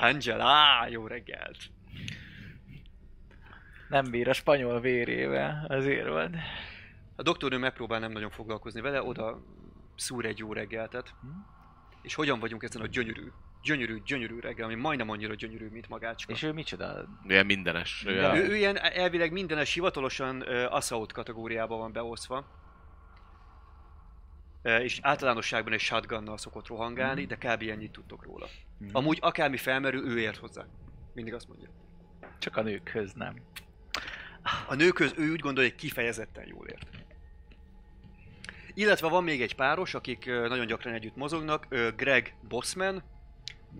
Angela, 0.00 0.86
jó 0.88 1.06
reggelt! 1.06 1.58
Nem 3.88 4.10
bír 4.10 4.28
a 4.28 4.32
spanyol 4.32 4.80
vérével, 4.80 5.66
azért 5.68 6.08
van. 6.08 6.36
A 7.16 7.22
doktornő 7.22 7.58
megpróbál 7.58 7.98
nem 8.00 8.12
nagyon 8.12 8.30
foglalkozni 8.30 8.80
vele, 8.80 9.02
oda 9.02 9.42
szúr 9.96 10.24
egy 10.24 10.38
jó 10.38 10.52
reggeltet. 10.52 11.14
És 12.02 12.14
hogyan 12.14 12.40
vagyunk 12.40 12.62
ezen 12.62 12.82
a 12.82 12.86
gyönyörű, 12.86 13.30
gyönyörű, 13.62 14.02
gyönyörű 14.02 14.38
reggel, 14.38 14.64
ami 14.64 14.74
majdnem 14.74 15.10
annyira 15.10 15.34
gyönyörű, 15.34 15.68
mint 15.68 15.88
magácska. 15.88 16.32
És 16.32 16.42
ő 16.42 16.52
micsoda? 16.52 17.08
Ilyen 17.28 17.46
mindenes. 17.46 18.02
Ja. 18.06 18.36
ő, 18.36 18.48
ő 18.48 18.56
ilyen 18.56 18.78
elvileg 18.78 19.32
mindenes 19.32 19.74
hivatalosan 19.74 20.36
uh, 20.36 20.74
assault 20.74 21.12
kategóriában 21.12 21.78
van 21.78 21.92
beosztva. 21.92 22.58
Uh, 24.62 24.82
és 24.82 24.98
általánosságban 25.02 25.72
egy 25.72 25.80
shotgunnal 25.80 26.38
szokott 26.38 26.66
rohangálni, 26.66 27.24
de 27.24 27.36
kb. 27.36 27.62
ennyit 27.62 27.92
tudtok 27.92 28.24
róla. 28.24 28.48
Mhm. 28.78 28.90
Amúgy 28.92 29.18
akármi 29.20 29.56
felmerül, 29.56 30.08
ő 30.10 30.18
ért 30.18 30.36
hozzá. 30.36 30.66
Mindig 31.14 31.34
azt 31.34 31.48
mondja. 31.48 31.68
Csak 32.38 32.56
a 32.56 32.62
nőkhöz 32.62 33.12
nem. 33.12 33.34
A 34.68 34.74
nőköz 34.74 35.14
ő 35.16 35.30
úgy 35.30 35.40
gondolja, 35.40 35.70
hogy 35.70 35.78
kifejezetten 35.78 36.46
jól 36.46 36.66
ért. 36.66 36.88
Illetve 38.74 39.08
van 39.08 39.24
még 39.24 39.42
egy 39.42 39.54
páros, 39.54 39.94
akik 39.94 40.26
nagyon 40.26 40.66
gyakran 40.66 40.94
együtt 40.94 41.16
mozognak, 41.16 41.66
Greg 41.96 42.34
Bossman, 42.48 43.02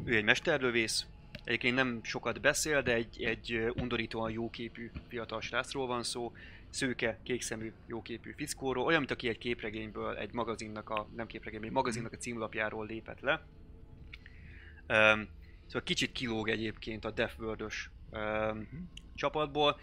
ő 0.05 0.17
egy 0.17 0.25
mesterlövész, 0.25 1.07
egyébként 1.45 1.75
nem 1.75 2.01
sokat 2.03 2.41
beszél, 2.41 2.83
de 2.83 2.95
egy, 2.95 3.23
egy 3.23 3.73
undorítóan 3.75 4.31
jóképű 4.31 4.91
fiatal 5.09 5.41
srácról 5.41 5.87
van 5.87 6.03
szó, 6.03 6.33
szőke, 6.71 7.19
kékszemű, 7.23 7.73
jóképű 7.87 8.33
fickóról, 8.37 8.85
olyan, 8.85 8.99
mint 8.99 9.11
aki 9.11 9.29
egy 9.29 9.39
képregényből, 9.39 10.17
egy 10.17 10.33
magazinnak 10.33 10.91
a, 10.91 11.09
nem 11.17 11.27
képregényből, 11.27 11.69
egy 11.69 11.75
magazinnak 11.75 12.13
a 12.13 12.17
címlapjáról 12.17 12.87
lépett 12.87 13.21
le. 13.21 13.33
Um, 14.89 15.29
szóval 15.67 15.83
kicsit 15.85 16.13
kilóg 16.13 16.49
egyébként 16.49 17.05
a 17.05 17.11
Death 17.11 17.41
World-ös 17.41 17.91
um, 18.11 18.69
csapatból, 19.15 19.81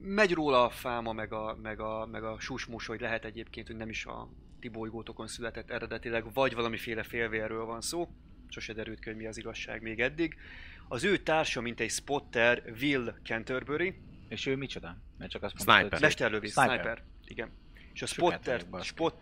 megy 0.00 0.32
róla 0.32 0.64
a 0.64 0.70
fáma, 0.70 1.12
meg 1.12 1.32
a, 1.32 1.58
meg 1.62 1.80
a, 1.80 2.06
meg 2.06 2.24
a 2.24 2.40
susmus, 2.40 2.86
hogy 2.86 3.00
lehet 3.00 3.24
egyébként, 3.24 3.66
hogy 3.66 3.76
nem 3.76 3.88
is 3.88 4.06
a 4.06 4.28
ti 4.60 4.68
bolygótokon 4.68 5.26
született 5.26 5.70
eredetileg, 5.70 6.32
vagy 6.32 6.54
valamiféle 6.54 7.02
félvérről 7.02 7.64
van 7.64 7.80
szó. 7.80 8.08
Sose 8.48 8.72
derült 8.72 8.98
ki, 8.98 9.08
hogy 9.08 9.18
mi 9.18 9.26
az 9.26 9.38
igazság 9.38 9.82
még 9.82 10.00
eddig. 10.00 10.36
Az 10.88 11.04
ő 11.04 11.16
társa, 11.16 11.60
mint 11.60 11.80
egy 11.80 11.90
spotter, 11.90 12.62
Will 12.80 13.14
Canterbury, 13.22 14.00
És 14.28 14.46
ő 14.46 14.56
micsoda? 14.56 14.96
Mert 15.18 15.30
csak 15.30 15.42
azt 15.42 15.54
Sniper. 15.54 15.74
mondta, 15.74 15.94
hogy... 15.94 16.04
mesterlövész, 16.04 16.52
Sniper. 16.52 16.74
sniper. 16.74 17.02
Igen. 17.24 17.50
És 17.92 18.02
a 18.02 18.06
spotter, 18.06 18.64
spot, 18.82 19.14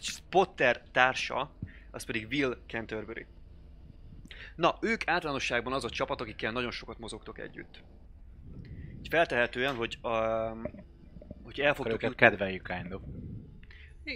spotter 0.00 0.82
társa, 0.92 1.52
az 1.90 2.04
pedig 2.04 2.26
Will 2.30 2.56
Canterbury. 2.66 3.26
Na, 4.56 4.78
ők 4.80 5.08
általánosságban 5.08 5.72
az 5.72 5.84
a 5.84 5.90
csapat, 5.90 6.20
akikkel 6.20 6.52
nagyon 6.52 6.70
sokat 6.70 6.98
mozogtok 6.98 7.38
együtt. 7.38 7.82
Így 8.98 9.08
feltehetően, 9.08 9.74
hogy, 9.74 9.98
um, 10.02 10.62
hogy 11.42 11.60
el 11.60 11.74
fogtok 11.74 11.94
őket 11.94 12.10
jutni, 12.10 12.26
kedveljük, 12.26 12.66
kind 12.66 12.92
of. 12.92 13.02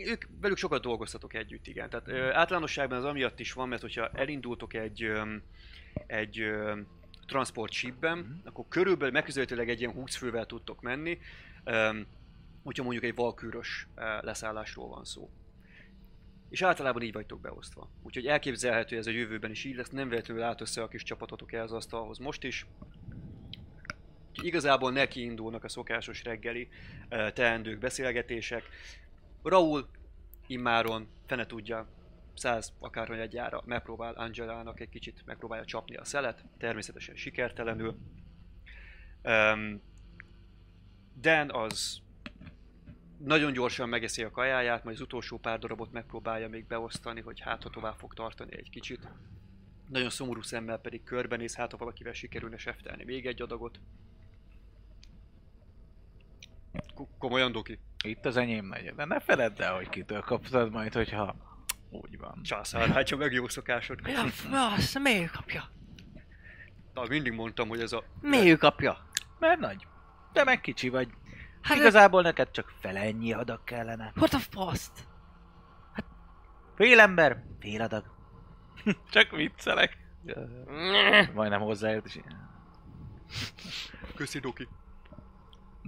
Ők 0.07 0.25
velük 0.41 0.57
sokat 0.57 0.83
dolgoztatok 0.83 1.35
együtt, 1.35 1.67
igen. 1.67 1.91
Tehát 1.91 2.09
ö, 2.09 2.33
általánosságban 2.33 2.99
az 2.99 3.05
amiatt 3.05 3.41
is 3.41 3.53
van, 3.53 3.69
mert 3.69 3.81
hogyha 3.83 4.09
elindultok 4.09 4.75
egy, 4.75 5.03
ö, 5.03 5.35
egy 6.07 6.41
ö, 6.41 6.81
transport 7.27 7.73
shipben, 7.73 8.19
Mhm. 8.19 8.31
akkor 8.45 8.65
körülbelül 8.69 9.13
megközelítőleg 9.13 9.69
egy 9.69 9.81
ilyen 9.81 9.93
20 9.93 10.17
fővel 10.17 10.47
tudtok 10.47 10.81
menni, 10.81 11.19
ö, 11.65 12.01
hogyha 12.63 12.83
mondjuk 12.83 13.05
egy 13.05 13.15
valkűrös 13.15 13.87
leszállásról 14.21 14.89
van 14.89 15.05
szó. 15.05 15.31
És 16.51 16.63
általában 16.63 17.03
így 17.03 17.13
vagytok 17.13 17.41
beosztva. 17.41 17.91
Úgyhogy 18.03 18.27
elképzelhető 18.27 18.97
ez 18.97 19.07
a 19.07 19.11
jövőben 19.11 19.51
is 19.51 19.65
így 19.65 19.77
lesz, 19.77 19.89
nem 19.91 20.09
véletlenül 20.09 20.43
állt 20.43 20.61
össze 20.61 20.83
a 20.83 20.89
kis 20.89 21.03
csapatotok 21.03 21.53
el 21.53 21.63
az 21.63 21.73
asztalhoz 21.73 22.19
most 22.19 22.45
is. 22.45 22.67
Igazából 24.43 24.93
neki 24.93 25.23
indulnak 25.25 25.65
a 25.65 25.69
szokásos 25.69 26.25
reggeli 26.25 26.69
teendők, 27.33 27.79
beszélgetések. 27.79 28.63
Raúl 29.45 29.89
immáron, 30.47 31.09
fene 31.27 31.47
tudja, 31.47 31.87
száz 32.35 32.73
akárhogy 32.79 33.19
egyára 33.19 33.63
megpróbál 33.65 34.15
Angelának 34.15 34.81
egy 34.81 34.89
kicsit 34.89 35.23
megpróbálja 35.25 35.65
csapni 35.65 35.97
a 35.97 36.05
szelet, 36.05 36.45
természetesen 36.59 37.17
sikertelenül. 37.17 37.97
Um, 39.23 39.83
Dan 41.21 41.51
az 41.51 42.01
nagyon 43.19 43.53
gyorsan 43.53 43.89
megeszi 43.89 44.23
a 44.23 44.31
kajáját, 44.31 44.85
majd 44.85 44.97
az 44.97 45.03
utolsó 45.03 45.39
pár 45.39 45.59
darabot 45.59 45.93
megpróbálja 45.93 46.49
még 46.49 46.67
beosztani, 46.67 47.21
hogy 47.21 47.41
hát 47.41 47.63
ha 47.63 47.71
tovább 47.71 47.97
fog 47.97 48.15
tartani 48.15 48.57
egy 48.57 48.71
kicsit. 48.71 49.09
Nagyon 49.89 50.11
szomorú 50.11 50.43
szemmel 50.43 50.79
pedig 50.79 51.03
körbenéz, 51.03 51.55
hát 51.55 51.71
ha 51.71 51.77
valakivel 51.77 52.13
sikerülne 52.13 52.57
seftelni 52.57 53.05
még 53.05 53.27
egy 53.27 53.43
adagot. 53.43 53.81
Ko- 56.95 57.09
Komolyan, 57.19 57.53
Doki? 57.53 57.79
Itt 58.05 58.25
az 58.25 58.37
enyém 58.37 58.67
nagy, 58.67 58.95
de 58.95 59.05
ne 59.05 59.21
feledd 59.21 59.63
el, 59.63 59.75
hogy 59.75 59.89
kitől 59.89 60.21
kaptad 60.21 60.71
majd, 60.71 60.95
hogyha 60.95 61.37
úgy 61.91 62.19
van. 62.19 62.43
Császár, 62.43 62.89
hát 62.89 63.17
meg 63.17 63.33
jó 63.33 63.49
szokásod. 63.49 64.03
Mi 64.03 64.15
a 64.15 64.25
fasz? 64.27 64.99
Miért 64.99 65.31
kapja? 65.31 65.71
Na, 66.95 67.03
mindig 67.09 67.33
mondtam, 67.33 67.69
hogy 67.69 67.81
ez 67.81 67.93
a... 67.93 68.05
Miért 68.21 68.59
kapja? 68.59 68.99
Mert 69.39 69.59
nagy. 69.61 69.87
De 70.33 70.45
meg 70.45 70.61
kicsi 70.61 70.89
vagy. 70.89 71.09
Hát 71.63 71.77
Igazából 71.77 72.23
neked 72.23 72.51
csak 72.51 72.73
fele 72.81 73.01
ennyi 73.01 73.33
adag 73.33 73.65
kellene. 73.65 74.13
What 74.17 74.35
a 74.35 74.39
faszt? 74.39 75.09
Fél 76.77 77.01
ember, 77.01 77.43
fél 77.61 77.83
adag. 77.83 78.05
csak 79.11 79.31
viccelek. 79.31 79.99
Majdnem 81.35 81.61
hozzáért 81.61 82.07
is. 82.07 82.19
Köszi, 84.15 84.39
Doki. 84.39 84.69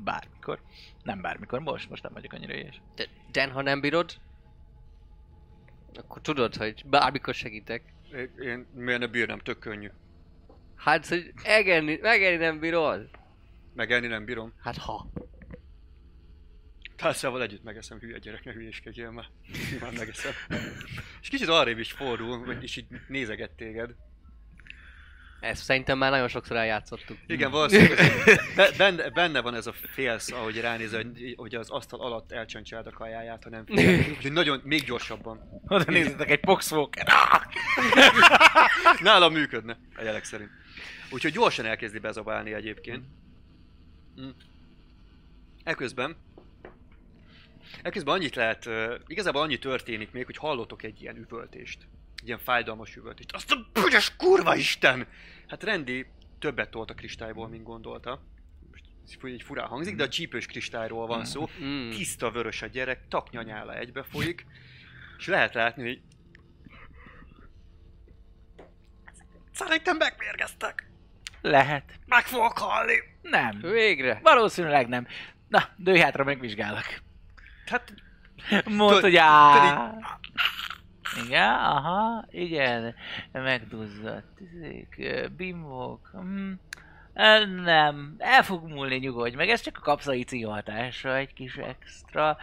Bármikor. 0.04 0.60
Nem 1.02 1.20
bármikor, 1.20 1.60
most, 1.60 1.90
most 1.90 2.02
nem 2.02 2.12
vagyok 2.12 2.32
annyira 2.32 2.54
éhes. 2.54 2.80
De, 2.94 3.06
Dan, 3.30 3.50
ha 3.50 3.62
nem 3.62 3.80
bírod, 3.80 4.20
akkor 5.94 6.20
tudod, 6.22 6.54
hogy 6.54 6.82
bármikor 6.86 7.34
segítek. 7.34 7.82
Én, 8.12 8.30
én 8.40 8.66
miért 8.74 9.00
ne 9.00 9.06
bírnám, 9.06 9.38
tök 9.38 9.58
könnyű. 9.58 9.90
Hát, 10.76 11.06
hogy 11.06 11.32
egenni, 11.42 11.98
megenni 12.02 12.36
nem 12.36 12.58
bírod? 12.58 13.10
Megenni 13.74 14.06
nem 14.06 14.24
bírom. 14.24 14.52
Hát 14.60 14.76
ha. 14.76 15.10
Társzával 16.96 17.42
együtt 17.42 17.62
megeszem, 17.62 17.98
hülye 17.98 18.18
gyerek, 18.18 18.44
ne 18.44 18.52
hülyéskedjél 18.52 19.10
már. 19.10 19.26
Már 19.80 19.92
megeszem. 19.92 20.32
És 21.20 21.28
kicsit 21.28 21.48
arrébb 21.48 21.78
is 21.78 21.92
fordul, 21.92 22.52
és 22.60 22.76
így 22.76 22.86
nézeget 23.08 23.50
téged. 23.50 23.94
Ezt 25.46 25.62
szerintem 25.62 25.98
már 25.98 26.10
nagyon 26.10 26.28
sokszor 26.28 26.56
eljátszottuk. 26.56 27.18
Igen, 27.26 27.50
valószínűleg 27.50 27.98
ez- 27.98 28.40
be, 28.56 28.70
benne, 28.76 29.10
benne 29.10 29.40
van 29.40 29.54
ez 29.54 29.66
a 29.66 29.72
félsz, 29.72 30.32
ahogy 30.32 30.60
ránéz, 30.60 30.94
hogy, 30.94 31.34
hogy 31.36 31.54
az 31.54 31.70
asztal 31.70 32.00
alatt 32.00 32.32
elcsöntsáld 32.32 32.86
a 32.86 32.90
kajáját, 32.90 33.42
ha 33.44 33.50
nem 33.50 33.66
figyel. 33.66 33.98
Úgyhogy 34.16 34.32
nagyon, 34.32 34.60
még 34.64 34.84
gyorsabban. 34.84 35.62
Oda 35.68 35.90
nézzetek 35.92 36.30
egy 36.30 36.40
Poxwalker. 36.40 37.06
Nálam 39.02 39.32
működne, 39.32 39.78
a 39.96 40.02
jelek 40.02 40.24
szerint. 40.24 40.50
Úgyhogy 41.10 41.32
gyorsan 41.32 41.66
elkezdi 41.66 41.98
bezabálni 41.98 42.52
egyébként. 42.52 43.04
Mm. 44.20 44.28
Eközben 45.64 46.16
Eközben 47.82 48.14
annyit 48.14 48.34
lehet, 48.34 48.66
uh, 48.66 48.94
igazából 49.06 49.42
annyi 49.42 49.58
történik 49.58 50.12
még, 50.12 50.24
hogy 50.24 50.36
hallotok 50.36 50.82
egy 50.82 51.02
ilyen 51.02 51.16
üvöltést. 51.16 51.78
Egy 52.26 52.32
ilyen 52.32 52.44
fájdalmas 52.44 52.96
üvöltést. 52.96 53.32
Azt 53.32 53.52
a 53.52 53.66
büdös 53.72 54.16
kurva 54.16 54.56
isten! 54.56 55.06
Hát 55.48 55.62
Rendi 55.62 56.06
többet 56.38 56.70
tolt 56.70 56.90
a 56.90 56.94
kristályból, 56.94 57.48
mint 57.48 57.62
gondolta. 57.62 58.22
Most 58.70 59.24
így 59.24 59.42
furán 59.42 59.66
hangzik, 59.66 59.96
de 59.96 60.02
a 60.02 60.08
csípős 60.08 60.46
kristályról 60.46 61.06
van 61.06 61.24
szó. 61.24 61.48
Mm. 61.62 61.90
Tiszta 61.90 62.30
vörös 62.30 62.62
a 62.62 62.66
gyerek, 62.66 63.08
taknyanyála 63.08 63.74
egybe 63.74 64.02
folyik. 64.02 64.46
És 65.18 65.26
lehet 65.26 65.54
látni, 65.54 65.82
hogy 65.82 66.00
Szerintem 69.52 69.96
megmérgeztek. 69.96 70.90
Lehet. 71.40 71.84
Meg 72.06 72.24
fogok 72.24 72.58
halni. 72.58 72.94
Nem. 73.22 73.60
Végre! 73.60 74.20
Valószínűleg 74.22 74.88
nem. 74.88 75.06
Na, 75.48 75.68
dőj 75.76 75.98
hátra, 75.98 76.24
megvizsgálok. 76.24 76.86
Hát 77.66 77.94
Mondd, 78.64 79.00
hogy 79.00 79.16
á. 79.16 79.94
Igen, 81.24 81.54
aha, 81.54 82.24
igen. 82.30 82.94
Megduzzadt. 83.32 84.38
Hm. 86.12 86.52
Ö, 87.14 87.46
Nem, 87.46 88.14
el 88.18 88.42
fog 88.42 88.68
múlni, 88.68 88.96
nyugodj 88.96 89.36
meg, 89.36 89.48
ez 89.48 89.60
csak 89.60 89.76
a 89.78 89.80
kapszaici 89.80 90.42
hatása, 90.42 91.16
egy 91.16 91.32
kis 91.32 91.56
extra. 91.56 92.36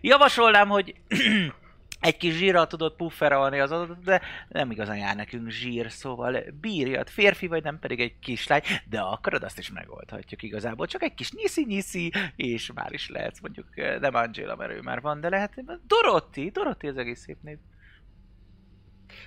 Javasolnám, 0.00 0.68
hogy 0.68 0.94
egy 2.00 2.16
kis 2.16 2.34
zsírral 2.34 2.66
tudod 2.66 2.96
pufferolni 2.96 3.60
az 3.60 3.70
adatot, 3.70 4.02
de 4.02 4.20
nem 4.48 4.70
igazán 4.70 4.96
jár 4.96 5.16
nekünk 5.16 5.50
zsír, 5.50 5.90
szóval 5.90 6.44
bírjad, 6.60 7.08
férfi 7.08 7.46
vagy 7.46 7.62
nem 7.62 7.78
pedig 7.78 8.00
egy 8.00 8.18
kislány, 8.18 8.62
de 8.88 9.00
akarod, 9.00 9.42
azt 9.42 9.58
is 9.58 9.70
megoldhatjuk 9.70 10.42
igazából. 10.42 10.86
Csak 10.86 11.02
egy 11.02 11.14
kis 11.14 11.32
nyiszi-nyiszi, 11.32 12.12
és 12.36 12.72
már 12.74 12.92
is 12.92 13.08
lehetsz 13.08 13.40
mondjuk, 13.40 13.66
nem 14.00 14.14
Angela, 14.14 14.56
mert 14.56 14.72
ő 14.72 14.80
már 14.80 15.00
van, 15.00 15.20
de 15.20 15.28
lehet 15.28 15.64
Dorotti, 15.86 16.50
Dorotti 16.50 16.88
az 16.88 16.96
egész 16.96 17.20
szép 17.20 17.38
név. 17.42 17.58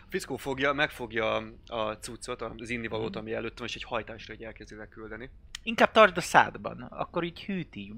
A 0.01 0.05
fickó 0.09 0.35
fogja, 0.35 0.73
megfogja 0.73 1.35
a 1.67 1.91
cuccot, 1.91 2.41
az 2.41 2.69
innivalót, 2.69 3.15
ami 3.15 3.33
előtt 3.33 3.57
van, 3.57 3.67
és 3.67 3.75
egy 3.75 3.83
hajtásra 3.83 4.33
egy 4.33 4.43
elkezdi 4.43 4.75
leküldeni. 4.75 5.29
Inkább 5.63 5.91
tartsd 5.91 6.17
a 6.17 6.21
szádban, 6.21 6.81
akkor 6.81 7.23
így 7.23 7.43
hűti. 7.43 7.93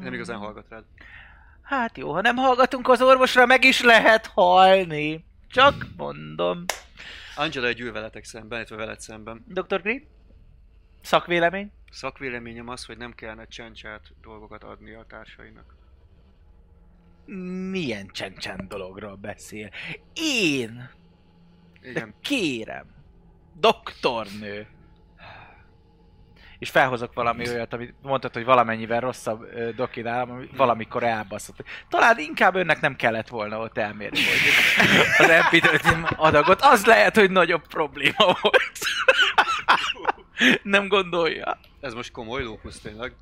Nem 0.00 0.12
igazán 0.12 0.38
hallgat 0.38 0.68
rád. 0.68 0.84
Hát 1.62 1.98
jó, 1.98 2.12
ha 2.12 2.20
nem 2.20 2.36
hallgatunk 2.36 2.88
az 2.88 3.02
orvosra, 3.02 3.46
meg 3.46 3.64
is 3.64 3.82
lehet 3.82 4.26
halni. 4.26 5.24
Csak 5.48 5.86
mondom. 5.96 6.64
Angela 7.36 7.66
egy 7.66 7.80
ül 7.80 7.92
veletek 7.92 8.24
szemben, 8.24 8.58
illetve 8.58 8.76
veled 8.76 9.00
szemben. 9.00 9.44
Dr. 9.48 9.82
Green? 9.82 10.02
Szakvélemény? 11.02 11.72
Szakvéleményem 11.90 12.68
az, 12.68 12.84
hogy 12.84 12.96
nem 12.96 13.12
kellene 13.12 13.46
csencsát 13.46 14.12
dolgokat 14.22 14.64
adni 14.64 14.94
a 14.94 15.04
társainak. 15.08 15.74
Milyen 17.70 18.10
csend 18.38 18.62
dologról 18.68 19.14
beszél? 19.14 19.70
Én 20.14 20.90
De 21.86 21.92
Igen. 21.92 22.14
kérem, 22.22 22.86
doktornő. 23.54 24.66
És 26.58 26.70
felhozok 26.70 27.14
valami 27.14 27.48
olyat, 27.48 27.72
amit 27.72 27.94
mondtad, 28.02 28.32
hogy 28.32 28.44
valamennyivel 28.44 29.00
rosszabb 29.00 29.42
ö, 29.42 29.72
doki 29.72 30.00
nálam, 30.00 30.30
ami 30.30 30.48
valamikor 30.56 31.02
elbaszott. 31.02 31.64
Talán 31.88 32.18
inkább 32.18 32.54
önnek 32.54 32.80
nem 32.80 32.96
kellett 32.96 33.28
volna 33.28 33.58
ott 33.58 33.78
elmérni 33.78 34.18
az 35.18 35.28
epidetim 35.28 36.06
adagot. 36.16 36.60
Az 36.60 36.86
lehet, 36.86 37.16
hogy 37.16 37.30
nagyobb 37.30 37.66
probléma 37.66 38.36
volt. 38.40 38.78
nem 40.62 40.88
gondolja? 40.88 41.58
Ez 41.80 41.94
most 41.94 42.10
komoly 42.12 42.42
lókusz 42.42 42.80
tényleg. 42.80 43.12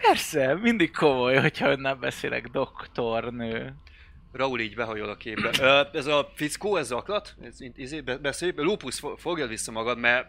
Persze, 0.00 0.54
mindig 0.54 0.96
komoly, 0.96 1.36
hogyha 1.36 1.70
önnel 1.70 1.94
beszélek, 1.94 2.46
doktornő. 2.48 3.74
Raúl 4.32 4.60
így 4.60 4.74
behajol 4.74 5.08
a 5.08 5.16
képbe. 5.16 5.50
Ö, 5.60 5.82
ez 5.98 6.06
a 6.06 6.30
fickó, 6.34 6.76
ez 6.76 6.86
zaklat? 6.86 7.34
Ez 7.42 7.56
izé, 7.74 8.00
be- 8.00 8.16
beszélj, 8.16 8.52
Lupus, 8.56 8.98
fo- 8.98 9.20
fogjad 9.20 9.48
vissza 9.48 9.72
magad, 9.72 9.98
mert 9.98 10.26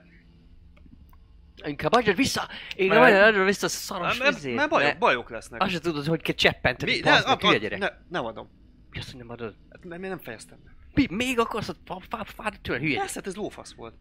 Inkább 1.65 1.91
adjad 1.93 2.15
vissza! 2.15 2.47
Én 2.75 2.87
Mert- 2.87 3.11
nem 3.13 3.23
adjad 3.23 3.45
vissza 3.45 3.65
a 3.65 3.69
szaros 3.69 4.17
mert, 4.17 4.37
izét. 4.37 4.55
mert 4.55 4.69
bajok, 4.69 4.87
mert 4.87 4.99
bajok 4.99 5.29
lesznek. 5.29 5.61
Azt 5.61 5.71
se 5.71 5.79
tudod, 5.79 6.05
hogy 6.05 6.21
kell 6.21 6.35
cseppenteni. 6.35 6.91
Mi? 6.91 6.99
Ne, 6.99 7.15
ad- 7.15 7.41
hülye 7.41 7.57
gyerek. 7.57 7.79
ne, 7.79 7.87
nem 8.09 8.25
adom. 8.25 8.49
Mi 8.89 8.99
azt, 8.99 9.09
hogy 9.09 9.19
nem 9.19 9.29
adod? 9.29 9.55
Hát, 9.71 9.85
mert 9.85 10.01
még 10.01 10.09
nem 10.09 10.19
fejeztem 10.19 10.57
be. 10.63 10.71
Mi? 10.93 11.05
Még 11.15 11.39
akarsz 11.39 11.71
fá- 12.09 12.29
fád 12.35 12.59
tőle, 12.61 12.79
hülye? 12.79 12.97
Persze, 12.99 13.13
hát 13.15 13.27
ez 13.27 13.35
lófasz 13.35 13.73
volt. 13.73 13.93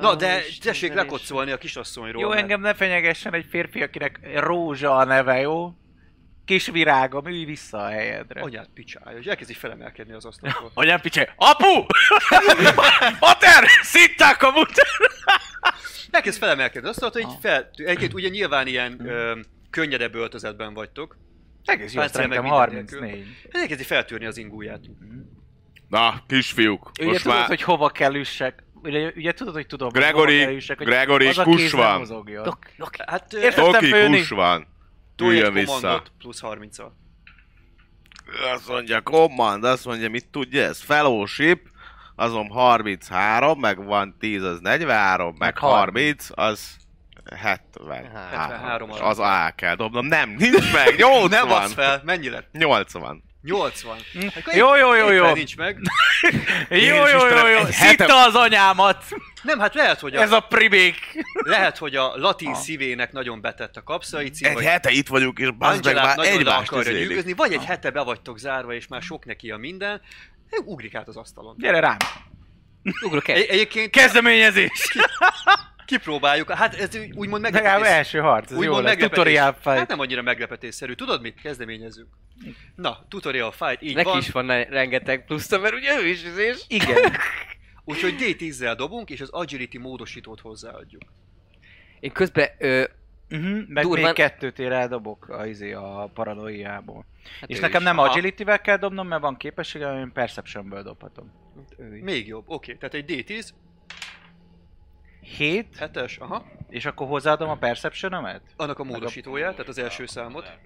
Na, 0.00 0.14
de 0.14 0.38
Isten 0.48 0.72
tessék 0.72 0.94
lekocolni 0.94 1.50
a 1.50 1.58
kisasszonyról. 1.58 2.22
Jó, 2.22 2.28
mert- 2.28 2.40
engem 2.40 2.60
ne 2.60 2.74
fenyegessen 2.74 3.34
egy 3.34 3.46
férfi, 3.48 3.82
akinek 3.82 4.20
Rózsa 4.34 4.96
a 4.96 5.04
neve, 5.04 5.40
jó? 5.40 5.72
Kis 6.46 6.66
virágom, 6.66 7.26
ülj 7.26 7.44
vissza 7.44 7.78
a 7.78 7.88
helyedre. 7.88 8.40
Anyát 8.40 8.68
picsája, 8.74 9.18
és 9.18 9.26
elkezdi 9.26 9.54
felemelkedni 9.54 10.12
az 10.12 10.24
asztalról. 10.24 10.70
Anyám 10.74 11.00
picse, 11.00 11.34
apu! 11.36 11.84
Mater! 13.20 13.64
Szitták 13.82 14.42
a 14.42 14.50
muter! 14.50 14.86
Elkezd 16.10 16.38
felemelkedni 16.38 16.88
az 16.88 17.02
asztalról, 17.02 17.22
hogy 17.22 17.34
Ah. 17.36 17.40
fel... 17.50 17.70
Egyébként 17.74 18.14
ugye 18.14 18.28
nyilván 18.28 18.66
ilyen 18.66 19.06
ö, 19.08 19.38
könnyedebb 19.70 20.14
öltözetben 20.14 20.74
vagytok. 20.74 21.16
Egész 21.64 21.92
jó, 21.92 22.00
szerintem 22.00 22.28
meg 22.28 22.40
minden 22.40 22.58
34. 22.58 23.26
Elkezdi 23.50 23.84
feltűrni 23.84 24.26
az 24.26 24.36
ingúját. 24.36 24.80
Na, 25.88 26.22
kisfiúk, 26.26 26.90
Ugye 27.00 27.08
most 27.10 27.22
tudod, 27.22 27.38
már... 27.38 27.46
hogy 27.46 27.62
hova 27.62 27.88
kell 27.90 28.14
üssek? 28.14 28.64
Ugye, 28.82 29.12
ugye 29.16 29.32
tudod, 29.32 29.54
hogy 29.54 29.66
tudom, 29.66 29.88
hogy 29.88 29.98
Gregory, 30.00 30.32
hova 30.34 30.46
kell 30.46 30.54
üssek, 30.54 30.76
hogy 30.78 30.86
Gregory, 30.86 31.26
az 31.26 31.38
a 31.38 31.42
kus 31.42 31.70
van. 31.70 32.04
Dok, 32.42 32.58
dok. 32.76 32.90
Hát 33.06 33.34
főni. 33.78 34.16
kus 34.18 34.28
van. 34.28 34.74
Üljön 35.22 35.52
vissza. 35.52 36.02
plusz 36.18 36.40
30 36.40 36.78
-al. 36.78 36.92
Azt 38.54 38.68
mondja, 38.68 39.00
command, 39.00 39.64
azt 39.64 39.84
mondja, 39.84 40.10
mit 40.10 40.28
tudja 40.28 40.62
ez? 40.62 40.80
Fellowship, 40.80 41.68
azon 42.16 42.48
33, 42.48 43.58
meg 43.60 43.84
van 43.84 44.16
10, 44.18 44.42
az 44.42 44.60
43, 44.60 45.28
meg, 45.28 45.38
Meg 45.38 45.58
30, 45.58 46.26
az 46.34 46.76
70. 47.34 48.10
73 48.30 48.90
És 48.90 48.96
alatt. 48.98 49.10
az 49.10 49.18
A 49.18 49.52
kell 49.56 49.74
dobnom. 49.74 50.06
Nem, 50.06 50.30
nincs 50.30 50.72
meg, 50.72 50.96
80. 50.96 51.28
Nem 51.28 51.50
adsz 51.56 51.72
fel, 51.72 52.00
mennyi 52.04 52.28
lett? 52.28 52.48
80. 52.52 53.22
80. 53.46 53.96
Akkor 54.36 54.54
Jó, 54.54 54.76
jó, 54.76 54.94
jó, 54.94 55.10
jó. 55.10 55.32
Nincs 55.32 55.56
meg. 55.56 55.78
Jó, 56.68 56.78
jó, 57.06 57.26
jó, 57.28 57.46
jó. 57.46 57.64
Szitta 57.70 58.24
az 58.24 58.34
anyámat! 58.34 59.04
Nem, 59.42 59.58
hát 59.58 59.74
lehet, 59.74 60.00
hogy 60.00 60.16
a, 60.16 60.20
Ez 60.22 60.32
a 60.32 60.40
pribék. 60.40 60.96
lehet, 61.34 61.78
hogy 61.78 61.96
a 61.96 62.16
latin 62.16 62.48
Ah. 62.50 62.54
szívének 62.58 63.12
nagyon 63.12 63.40
betett 63.40 63.76
a 63.76 63.82
kapszai 63.82 64.30
cím, 64.30 64.48
Egy 64.48 64.54
vagy 64.54 64.64
hete 64.64 64.90
itt 64.90 65.06
vagyunk, 65.08 65.38
és 65.38 65.50
bazd 65.50 65.84
meg 65.84 65.94
már 65.94 66.18
egymást 66.18 66.72
akarja 66.72 66.98
nyűgözni, 66.98 67.32
vagy 67.32 67.52
egy 67.52 67.58
Ah. 67.58 67.64
hete 67.66 67.90
be 67.90 68.00
vagytok 68.02 68.38
zárva, 68.38 68.72
és 68.74 68.86
már 68.86 69.02
sok 69.02 69.24
neki 69.24 69.50
a 69.50 69.56
minden, 69.56 70.00
ugrik 70.64 70.94
át 70.94 71.08
az 71.08 71.16
asztalon. 71.16 71.54
Gyere 71.58 71.80
rám. 71.80 71.96
Ugrok 73.02 73.28
el. 73.28 73.36
Egy, 73.36 73.46
egyébként 73.48 73.90
Kezdeményezés. 73.90 74.70
kipróbáljuk, 75.86 76.50
hát 76.50 76.74
ez 76.74 76.96
úgy- 76.96 77.12
úgymond 77.16 77.42
Legalább 77.42 77.64
meglepetés. 77.64 77.96
első 77.96 78.18
harc, 78.18 78.44
ez 78.44 78.50
jó 78.52 78.58
Úgymond 78.58 78.82
lesz. 78.84 78.92
meglepetés. 78.92 79.16
Tutorial 79.18 79.44
Hát 79.44 79.74
fight. 79.76 79.88
nem 79.88 80.00
annyira 80.00 80.22
meglepetésszerű. 80.22 80.92
Tudod 80.92 81.20
mit? 81.22 81.40
Kezdeményezünk. 81.40 82.08
Na, 82.74 83.04
tutorial 83.08 83.52
fight, 83.52 83.82
így 83.82 83.94
Neki 83.94 84.08
van. 84.08 84.18
is 84.18 84.30
van 84.30 84.46
rengeteg 84.64 85.24
plusz, 85.24 85.50
mert 85.50 85.74
ugye 85.74 86.00
ő 86.00 86.06
is 86.06 86.24
izés. 86.24 86.64
Igen. 86.68 87.12
Úgyhogy 87.84 88.14
D10-zel 88.18 88.74
dobunk, 88.76 89.10
és 89.10 89.20
az 89.20 89.30
agility 89.30 89.76
módosítót 89.78 90.40
hozzáadjuk. 90.40 91.02
Én 92.00 92.12
közben, 92.12 92.48
ö, 92.58 92.84
Uh-huh, 93.30 93.58
meg 93.68 93.84
Durván- 93.84 94.04
még 94.04 94.12
kettőt 94.12 94.58
én 94.58 94.72
eldobok 94.72 95.28
a, 95.28 95.46
izé, 95.46 95.72
a 95.72 96.10
paranoiából. 96.14 97.04
hát 97.40 97.50
és 97.50 97.58
nekem 97.60 97.80
is. 97.80 97.86
nem 97.86 97.98
Aha. 97.98 98.10
agility-vel 98.10 98.60
kell 98.60 98.76
dobnom, 98.76 99.08
mert 99.08 99.20
van 99.22 99.36
képességem, 99.36 99.96
én 99.98 100.12
perceptionből 100.12 100.82
dobhatom. 100.82 101.32
Is. 101.94 102.02
Még 102.02 102.26
jobb, 102.26 102.44
oké. 102.46 102.74
Tehát 102.74 102.94
egy 102.94 103.04
D10, 103.08 103.48
7, 105.26 105.76
7-es, 105.78 106.18
aha. 106.18 106.46
és 106.68 106.84
akkor 106.84 107.06
hozzáadom 107.06 107.48
a 107.48 107.56
perceptionomet? 107.56 108.42
Annak 108.56 108.78
a 108.78 108.84
módosítóját, 108.84 109.52
tehát 109.52 109.68
az 109.68 109.78
első 109.78 110.06
számot, 110.06 110.58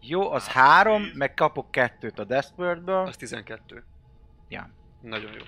Jó, 0.00 0.30
az 0.30 0.48
3, 0.48 1.02
meg 1.14 1.34
kapok 1.34 1.70
kettőt 1.70 2.18
a 2.18 2.24
Deskbird-ből. 2.24 3.06
az 3.06 3.16
12. 3.16 3.84
Ja. 4.48 4.70
Nagyon 5.00 5.32
jó. 5.32 5.42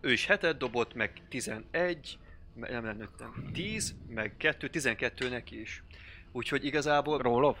Ő 0.00 0.12
is 0.12 0.26
hetet 0.26 0.56
dobott, 0.56 0.94
meg 0.94 1.22
11, 1.28 2.18
me- 2.54 2.70
nem, 2.70 2.82
nem, 2.84 2.96
nem, 2.96 3.08
nem, 3.18 3.50
10, 3.52 3.94
meg 4.08 4.34
2, 4.36 4.68
12 4.68 5.28
neki 5.28 5.60
is. 5.60 5.84
Úgyhogy 6.32 6.64
igazából 6.64 7.18
Roll 7.18 7.44
off? 7.44 7.58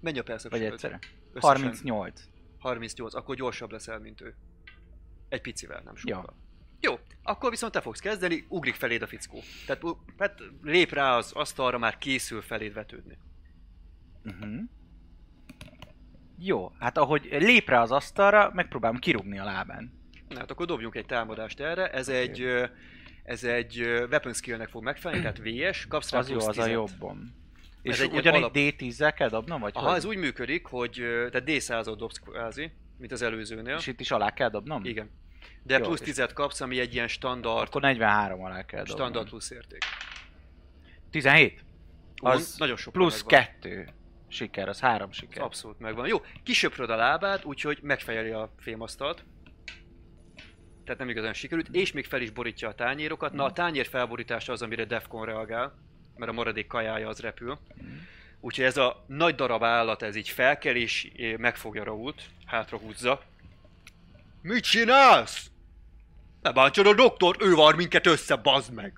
menj 0.00 0.18
a 0.18 0.22
persze. 0.22 0.48
Vagy 0.48 0.62
egyszerre? 0.62 0.98
38. 1.34 2.22
38, 2.58 3.14
akkor 3.14 3.34
gyorsabb 3.34 3.72
leszel, 3.72 3.98
mint 3.98 4.20
ő. 4.20 4.34
Egy 5.28 5.40
picivel, 5.40 5.80
nem 5.84 5.96
sokkal. 5.96 6.24
Ja. 6.26 6.46
Jó, 6.80 6.98
akkor 7.22 7.50
viszont 7.50 7.72
te 7.72 7.80
fogsz 7.80 8.00
kezdeni, 8.00 8.44
ugrik 8.48 8.74
feléd 8.74 9.02
a 9.02 9.06
fickó. 9.06 9.40
Tehát, 9.66 9.82
hát 10.18 10.40
lép 10.62 10.92
rá 10.92 11.16
az 11.16 11.32
asztalra, 11.32 11.78
már 11.78 11.98
készül 11.98 12.40
feléd 12.42 12.72
vetődni. 12.72 13.18
Uh-huh. 14.24 14.60
Jó, 16.38 16.72
hát 16.78 16.96
ahogy 16.98 17.28
lép 17.30 17.68
rá 17.68 17.82
az 17.82 17.90
asztalra, 17.92 18.50
megpróbálom 18.54 18.98
kirúgni 18.98 19.38
a 19.38 19.44
lábán. 19.44 19.92
Na 20.28 20.38
hát 20.38 20.50
akkor 20.50 20.66
dobjunk 20.66 20.94
egy 20.94 21.06
támadást 21.06 21.60
erre. 21.60 21.90
Ez 21.90 22.08
egy, 22.08 22.46
ez 23.24 23.44
egy 23.44 23.80
weapon 23.80 24.32
skillnek 24.32 24.68
fog 24.68 24.82
megfelelni, 24.82 25.22
tehát 25.22 25.38
VS, 25.72 25.86
kapsz 25.86 26.10
rá 26.10 26.18
Az 26.18 26.28
jó, 26.30 26.36
az 26.36 26.58
a 26.58 26.62
10-et. 26.64 26.70
jobbom. 26.70 27.34
És 27.82 27.92
Ez 27.92 28.00
egy 28.00 28.12
ugyanígy 28.12 28.40
alap- 28.42 28.56
D10-zel 28.56 29.12
kell 29.16 29.28
dobnom, 29.28 29.60
vagy 29.60 29.72
Aha, 29.74 29.86
hogy? 29.88 29.96
ez 29.96 30.04
úgy 30.04 30.16
működik, 30.16 30.66
hogy 30.66 30.92
tehát 31.30 31.42
D100-ot 31.46 31.94
dobsz 31.98 32.18
kvázi, 32.18 32.70
mint 32.98 33.12
az 33.12 33.22
előzőnél. 33.22 33.76
És 33.76 33.86
itt 33.86 34.00
is 34.00 34.10
alá 34.10 34.32
kell 34.32 34.48
dobnom? 34.50 34.84
Igen. 34.84 35.10
De 35.68 35.78
Jó, 35.78 35.84
plusz 35.84 36.00
és- 36.00 36.06
10 36.14 36.26
kapsz, 36.34 36.60
ami 36.60 36.78
egy 36.80 36.94
ilyen 36.94 37.08
standard, 37.08 37.66
Akkor 37.66 37.80
43 37.80 38.44
alá 38.44 38.64
kell 38.64 38.78
dobnom. 38.84 38.96
standard 38.96 39.28
plusz 39.28 39.50
érték. 39.50 39.82
17? 41.10 41.64
Ú, 42.22 42.26
Az 42.26 42.54
nagyon 42.58 42.76
sok 42.76 42.92
Plusz 42.92 43.22
megvan. 43.22 43.44
2 43.60 43.88
siker, 44.28 44.68
az 44.68 44.80
3 44.80 45.12
siker. 45.12 45.42
Abszolút 45.42 45.78
megvan. 45.78 46.06
Jó, 46.06 46.22
kisöpröd 46.42 46.90
a 46.90 46.96
lábát, 46.96 47.44
úgyhogy 47.44 47.78
megfejeli 47.82 48.30
a 48.30 48.52
fémasztalt. 48.58 49.24
Tehát 50.84 50.98
nem 50.98 51.08
igazán 51.08 51.32
sikerült, 51.32 51.68
és 51.72 51.92
még 51.92 52.04
fel 52.06 52.20
is 52.20 52.30
borítja 52.30 52.68
a 52.68 52.74
tányérokat. 52.74 53.32
Na, 53.32 53.44
a 53.44 53.52
tányér 53.52 53.86
felborítása 53.86 54.52
az, 54.52 54.62
amire 54.62 54.84
Defcon 54.84 55.24
reagál, 55.24 55.74
mert 56.16 56.30
a 56.30 56.34
maradék 56.34 56.66
kajája 56.66 57.08
az 57.08 57.20
repül. 57.20 57.58
Úgyhogy 58.40 58.64
ez 58.64 58.76
a 58.76 59.04
nagy 59.06 59.34
darab 59.34 59.62
állat, 59.64 60.02
ez 60.02 60.16
így 60.16 60.28
felkel 60.28 60.76
és 60.76 61.10
eh, 61.16 61.36
megfogja 61.36 61.84
Rault, 61.84 62.22
hátra 62.46 62.78
húzza. 62.78 63.22
Mit 64.42 64.62
csinálsz? 64.64 65.50
Ne 66.48 66.54
bántsad 66.54 66.86
a 66.86 66.94
doktor, 66.94 67.36
ő 67.40 67.54
var 67.54 67.74
minket 67.74 68.06
össze, 68.06 68.36
bazd 68.36 68.72
meg! 68.72 68.92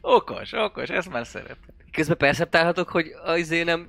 Okos, 0.00 0.52
okos, 0.52 0.88
ezt 0.88 1.10
már 1.10 1.26
szeretem. 1.26 1.74
Közben 1.92 2.16
perceptálhatok, 2.16 2.88
hogy 2.88 3.06
az 3.24 3.38
izé 3.38 3.62
nem 3.62 3.88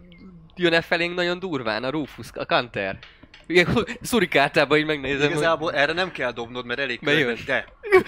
jön-e 0.55 0.81
felénk 0.81 1.15
nagyon 1.15 1.39
durván, 1.39 1.83
a 1.83 1.89
Rufus, 1.89 2.27
a 2.33 2.45
Kanter. 2.45 2.99
Ilyen 3.47 3.85
szurikáltában 4.01 4.77
így 4.77 4.85
megnézem, 4.85 5.29
Igazából 5.29 5.73
erre 5.73 5.93
nem 5.93 6.11
kell 6.11 6.31
dobnod, 6.31 6.65
mert 6.65 6.79
elég 6.79 6.99
körben, 6.99 7.37
de 7.45 7.65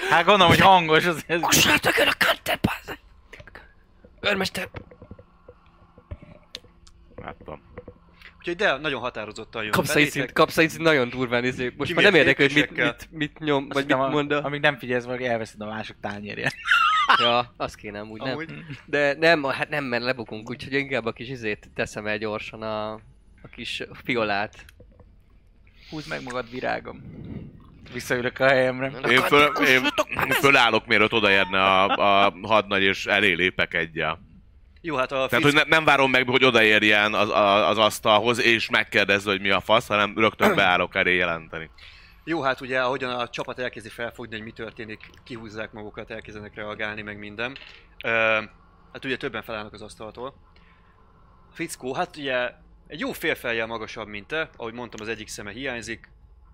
Hát 0.09 0.25
gondolom, 0.25 0.47
hogy 0.51 0.61
hangos 0.61 1.05
az 1.05 1.23
ez. 1.27 1.41
hogy... 1.41 1.53
Srácok, 1.53 1.97
jön 1.97 2.07
a 2.07 2.25
Kanter, 2.25 2.59
bazd! 2.61 2.99
Őrmester! 4.21 4.69
Láttam. 7.15 7.66
Úgyhogy 8.47 8.65
de 8.65 8.77
nagyon 8.77 9.01
határozottan 9.01 9.63
jön 9.63 9.71
Kapsz 9.71 9.95
egy 9.95 10.09
szint, 10.09 10.31
kapsz 10.31 10.57
egy 10.57 10.69
szint 10.69 10.83
nagyon 10.83 11.09
durván, 11.09 11.43
izé. 11.43 11.73
Most 11.77 11.93
már 11.93 12.03
nem 12.03 12.15
érdekel, 12.15 12.47
hogy 12.47 12.55
mit, 12.55 12.71
mit, 12.71 13.07
mit 13.11 13.39
nyom, 13.39 13.63
Azt 13.63 13.73
vagy 13.73 13.85
mit 13.85 13.95
hittem, 13.95 14.11
mond 14.11 14.31
a... 14.31 14.43
Amíg 14.43 14.61
nem 14.61 14.77
figyelsz, 14.77 15.03
vagy 15.03 15.21
elveszed 15.21 15.61
a 15.61 15.65
másik 15.65 15.95
tányérját. 16.01 16.53
Ja, 17.19 17.53
azt 17.57 17.75
kéne 17.75 17.99
amúgy, 17.99 18.21
nem. 18.21 18.31
Amúgy. 18.31 18.49
De 18.85 19.15
nem, 19.19 19.43
hát 19.43 19.69
nem, 19.69 19.83
mert 19.83 20.03
lebukunk, 20.03 20.49
úgyhogy 20.49 20.73
inkább 20.73 21.05
a 21.05 21.11
kis 21.11 21.29
izét 21.29 21.69
teszem 21.75 22.07
el 22.07 22.17
gyorsan 22.17 22.61
a, 22.61 22.91
a 23.41 23.47
kis 23.51 23.83
fiolát. 24.03 24.65
Húzd 25.89 26.09
meg 26.09 26.23
magad, 26.23 26.49
virágom. 26.51 27.01
Visszaülök 27.93 28.39
a 28.39 28.47
helyemre. 28.47 28.91
Én, 29.09 29.21
föl, 29.21 29.51
én 29.67 29.81
fölállok, 30.29 30.87
mielőtt 30.87 31.13
odaérne 31.13 31.63
a, 31.63 32.25
a 32.25 32.33
hadnagy, 32.41 32.81
és 32.81 33.05
elé 33.05 33.33
lépek 33.33 33.73
egyel. 33.73 34.26
Jó, 34.81 34.95
hát 34.95 35.11
a 35.11 35.15
Tehát, 35.15 35.29
fick... 35.29 35.43
hogy 35.43 35.53
ne, 35.53 35.63
nem 35.63 35.85
várom 35.85 36.11
meg, 36.11 36.27
hogy 36.29 36.43
odaérjen 36.43 37.13
az, 37.13 37.29
a- 37.29 37.67
az 37.69 37.77
asztalhoz, 37.77 38.39
és 38.41 38.69
megkérdezze, 38.69 39.29
hogy 39.29 39.41
mi 39.41 39.49
a 39.49 39.59
fasz, 39.59 39.87
hanem 39.87 40.13
rögtön 40.17 40.55
beállok 40.61 40.95
elé 40.95 41.15
jelenteni. 41.15 41.69
Jó, 42.23 42.41
hát 42.41 42.61
ugye 42.61 42.81
ahogyan 42.81 43.19
a 43.19 43.29
csapat 43.29 43.59
elkezdi 43.59 43.89
felfogni, 43.89 44.35
hogy 44.35 44.43
mi 44.45 44.51
történik, 44.51 45.09
kihúzzák 45.23 45.71
magukat, 45.71 46.11
elkezdenek 46.11 46.55
reagálni, 46.55 47.01
meg 47.01 47.17
minden. 47.17 47.57
Ö, 48.03 48.09
hát 48.93 49.05
ugye 49.05 49.17
többen 49.17 49.43
felállnak 49.43 49.73
az 49.73 49.81
asztaltól. 49.81 50.33
A 51.51 51.53
fickó, 51.53 51.93
hát 51.93 52.17
ugye 52.17 52.51
egy 52.87 52.99
jó 52.99 53.11
félfejjel 53.11 53.65
magasabb, 53.67 54.07
mint 54.07 54.27
te, 54.27 54.49
ahogy 54.57 54.73
mondtam, 54.73 55.01
az 55.01 55.07
egyik 55.07 55.27
szeme 55.27 55.51
hiányzik. 55.51 56.09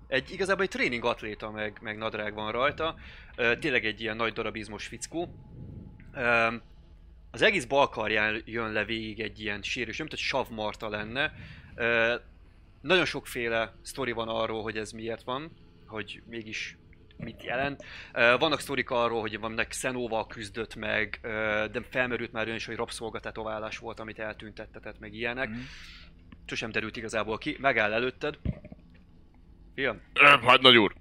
Egy, 0.07 0.32
igazából 0.32 0.63
egy 0.63 0.69
tréning 0.69 1.05
atléta, 1.05 1.51
meg, 1.51 1.78
meg 1.82 1.97
nadrág 1.97 2.34
van 2.34 2.51
rajta. 2.51 2.95
Ö, 3.36 3.57
tényleg 3.57 3.86
egy 3.86 4.01
ilyen 4.01 4.15
nagy 4.15 4.34
darabizmos 4.34 4.88
fickó. 4.88 5.36
Ö, 6.13 6.47
az 7.34 7.41
egész 7.41 7.65
balkarján 7.65 8.41
jön 8.45 8.71
le 8.71 8.86
végig 8.86 9.19
egy 9.19 9.39
ilyen 9.39 9.61
sérülés, 9.61 9.97
nem 9.97 10.07
hogy 10.09 10.17
savmarta 10.17 10.89
lenne. 10.89 11.34
Ö, 11.75 12.15
nagyon 12.81 13.05
sokféle 13.05 13.73
sztori 13.81 14.11
van 14.11 14.27
arról, 14.27 14.61
hogy 14.61 14.77
ez 14.77 14.91
miért 14.91 15.23
van, 15.23 15.51
hogy 15.88 16.21
mégis 16.25 16.77
mit 17.17 17.43
jelent. 17.43 17.84
Ö, 18.13 18.36
Vannak 18.39 18.59
sztorik 18.59 18.89
arról, 18.89 19.21
hogy 19.21 19.39
vannak 19.39 19.67
Xenóval 19.67 20.27
küzdött 20.27 20.75
meg, 20.75 21.19
ö, 21.21 21.65
de 21.71 21.81
felmerült 21.89 22.31
már 22.31 22.45
olyan 22.45 22.57
is, 22.57 22.65
hogy 22.65 22.75
rabszolgatetoválás 22.75 23.77
volt, 23.77 23.99
amit 23.99 24.19
eltüntettetett, 24.19 24.99
meg 24.99 25.13
ilyenek. 25.13 25.49
Mhm. 25.49 25.59
Sosem 26.45 26.71
derült 26.71 26.97
igazából 26.97 27.38
ki. 27.38 27.57
Megáll 27.59 27.93
előtted. 27.93 28.39
Fiam, 29.75 30.01
Ö, 30.13 30.36
Hadnagy 30.41 30.77
úr! 30.77 30.93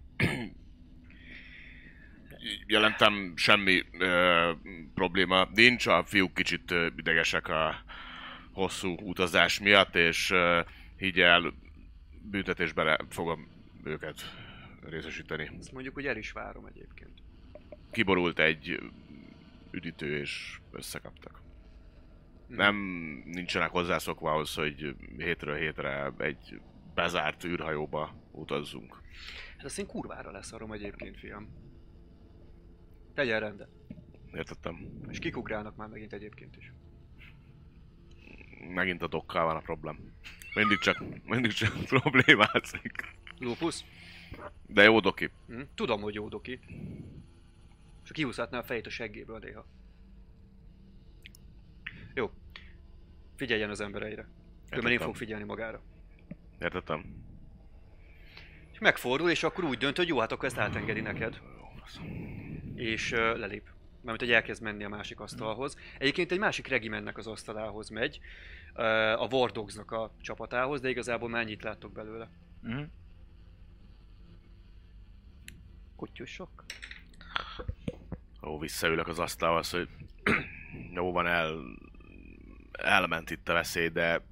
Jelentem 2.66 3.32
semmi 3.36 3.82
ö, 3.98 4.52
probléma 4.94 5.48
nincs, 5.54 5.86
a 5.86 6.04
fiúk 6.04 6.34
kicsit 6.34 6.70
ö, 6.70 6.86
idegesek 6.96 7.48
a 7.48 7.82
hosszú 8.52 8.96
utazás 9.00 9.60
miatt, 9.60 9.94
és 9.96 10.30
ö, 10.30 10.60
higgy 10.96 11.20
el, 11.20 11.52
büntetésben 12.22 12.84
le- 12.84 13.04
fogom 13.08 13.48
őket 13.84 14.20
részesíteni. 14.88 15.50
ezt 15.58 15.72
mondjuk, 15.72 15.94
hogy 15.94 16.06
el 16.06 16.16
is 16.16 16.32
várom 16.32 16.66
egyébként. 16.66 17.10
Kiborult 17.90 18.38
egy 18.38 18.80
üdítő, 19.70 20.18
és 20.18 20.58
összekaptak. 20.70 21.40
Mhm. 22.46 22.56
Nem 22.58 22.76
nincsenek 23.24 23.70
hozzászokva 23.70 24.32
ahhoz, 24.32 24.54
hogy 24.54 24.94
hétről 25.16 25.56
hétre 25.56 26.12
egy 26.18 26.60
bezárt 26.94 27.44
űrhajóba 27.44 28.14
utazzunk. 28.32 29.00
Hát 29.56 29.64
azt 29.64 29.78
én 29.78 29.86
kurvára 29.86 30.30
leszarom 30.30 30.72
egyébként, 30.72 31.18
fiam. 31.18 31.48
Tegyen 33.14 33.40
rendet. 33.40 33.68
Értettem? 34.34 35.00
És 35.10 35.18
kikugrálnak 35.18 35.76
már 35.76 35.88
megint 35.88 36.12
egyébként 36.12 36.56
is. 36.56 36.72
Megint 38.68 39.02
a 39.02 39.06
dokkal 39.06 39.44
van 39.44 39.56
a 39.56 39.60
problém. 39.60 40.12
Mindig 40.54 40.78
csak, 40.78 41.02
mindig 41.24 41.52
csak 41.52 41.84
problémázik. 41.94 43.14
Lupus? 43.38 43.84
De 44.66 44.82
jó 44.82 45.00
doki. 45.00 45.30
Hm? 45.46 45.60
Tudom, 45.74 46.00
hogy 46.00 46.14
jó 46.14 46.28
doki. 46.28 46.60
És 48.04 48.10
kihúzhatná 48.12 48.58
a 48.58 48.62
fejét 48.62 48.86
a 48.86 48.90
seggéből 48.90 49.38
néha. 49.38 49.66
Jó. 52.14 52.30
Figyeljen 53.36 53.70
az 53.70 53.80
embereire. 53.80 54.28
Különben 54.68 54.92
én 54.92 54.98
fog 54.98 55.16
figyelni 55.16 55.44
magára. 55.44 55.82
Értettem. 56.60 57.04
És 58.72 58.78
megfordul, 58.78 59.30
és 59.30 59.42
akkor 59.42 59.64
úgy 59.64 59.78
dönt, 59.78 59.96
hogy 59.96 60.08
jó, 60.08 60.18
hát 60.18 60.32
akkor 60.32 60.44
ezt 60.44 60.58
átengedi 60.58 61.00
neked. 61.00 61.40
És 62.74 63.12
uh, 63.12 63.18
lelép. 63.18 63.70
Mármint, 63.94 64.20
hogy 64.20 64.32
elkezd 64.32 64.62
menni 64.62 64.84
a 64.84 64.88
másik 64.88 65.20
asztalhoz. 65.20 65.76
Egyébként 65.98 66.32
egy 66.32 66.38
másik 66.38 66.66
regimennek 66.66 67.18
az 67.18 67.26
asztalához 67.26 67.88
megy. 67.88 68.20
Uh, 68.74 69.22
a 69.22 69.28
War 69.30 69.50
Dogs-nak 69.50 69.90
a 69.90 70.12
csapatához, 70.20 70.80
de 70.80 70.88
igazából 70.88 71.28
már 71.28 71.42
ennyit 71.42 71.62
láttok 71.62 71.92
belőle. 71.92 72.30
Mhm. 72.60 72.82
Kutyusok. 75.96 76.64
Ó, 78.42 78.58
visszaülök 78.58 79.08
az 79.08 79.18
asztalhoz, 79.18 79.70
hogy 79.70 79.88
jó 80.94 81.12
van, 81.12 81.26
el, 81.26 81.60
elment 82.72 83.30
itt 83.30 83.48
a 83.48 83.52
veszély, 83.52 83.88
de 83.88 84.24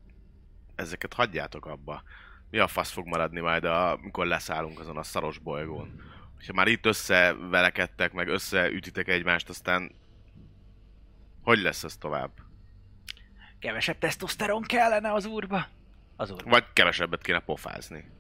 ezeket 0.74 1.12
hagyjátok 1.12 1.66
abba. 1.66 2.02
Mi 2.50 2.58
a 2.58 2.66
fasz 2.66 2.90
fog 2.90 3.06
maradni 3.06 3.40
majd, 3.40 3.64
amikor 3.64 4.26
leszállunk 4.26 4.80
azon 4.80 4.96
a 4.96 5.02
szaros 5.02 5.38
bolygón? 5.38 6.02
Ha 6.46 6.52
már 6.52 6.66
itt 6.68 6.86
összevelekedtek, 6.86 8.12
meg 8.12 8.28
összeütitek 8.28 9.08
egymást, 9.08 9.48
aztán 9.48 9.92
hogy 11.42 11.58
lesz 11.58 11.84
ez 11.84 11.96
tovább? 11.96 12.30
Kevesebb 13.58 13.98
tesztoszteron 13.98 14.62
kellene 14.62 15.12
az 15.12 15.24
úrba. 15.24 15.66
Az 16.16 16.30
úrba. 16.30 16.50
Vagy 16.50 16.64
kevesebbet 16.72 17.22
kéne 17.22 17.40
pofázni. 17.40 18.10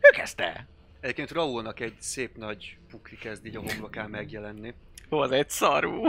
Ő 0.00 0.10
kezdte. 0.12 0.66
Egyébként 1.00 1.30
Raúlnak 1.30 1.80
egy 1.80 1.94
szép 1.98 2.36
nagy 2.36 2.78
pukli 2.88 3.16
kezd 3.16 3.46
így 3.46 3.56
a 3.56 3.60
homlokán 3.60 4.10
megjelenni. 4.10 4.74
Ó, 5.10 5.18
az 5.18 5.30
egy 5.30 5.50
szarú. 5.50 6.06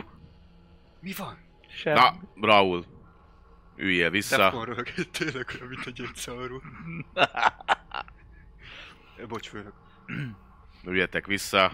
Mi 1.00 1.14
van? 1.18 1.38
Sem. 1.68 1.94
Na, 1.94 2.20
Raul, 2.42 2.86
üljél 3.76 4.10
vissza. 4.10 4.38
Defcon 4.38 4.66
röhög, 4.66 4.88
tényleg 5.12 5.52
olyan, 5.56 5.68
mint 5.68 5.86
egy 5.86 5.94
gyégyszarú. 5.94 6.62
Bocs, 9.28 9.50
főnök. 9.50 9.74
Üljetek 10.86 11.26
vissza. 11.26 11.72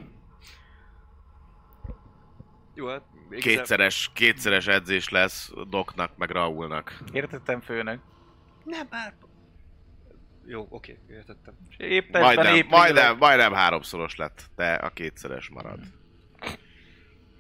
Jó, 2.74 2.88
hát... 2.88 3.02
igazából- 3.14 3.40
Kétszeres, 3.40 4.12
kétszeres 4.14 4.68
edzés 4.68 5.10
lesz 5.10 5.52
Doknak, 5.70 6.18
meg 6.18 6.30
Raulnak. 6.30 6.98
Értettem 7.12 7.62
főnök. 7.62 8.00
Nem, 8.64 8.88
már... 8.90 9.14
Jó, 10.46 10.68
oké, 10.70 11.00
értettem. 11.10 11.54
És 11.70 11.76
Épp 11.78 12.12
testben, 12.12 12.22
Majdnem, 12.22 12.56
épp 12.56 12.70
majdnem, 12.70 13.18
majdnem 13.18 13.54
háromszoros 13.54 14.16
lett, 14.16 14.44
de 14.56 14.74
a 14.74 14.90
kétszeres 14.90 15.50
marad. 15.50 15.80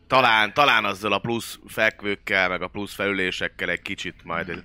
talán, 0.08 0.54
talán 0.54 0.86
azzal 0.86 1.12
a 1.14 1.20
plusz 1.20 1.60
fekvőkkel, 1.68 2.50
meg 2.50 2.62
a 2.62 2.68
plusz 2.68 2.94
felülésekkel 2.94 3.70
egy 3.70 3.82
kicsit 3.82 4.24
majd 4.24 4.50
egy 4.50 4.64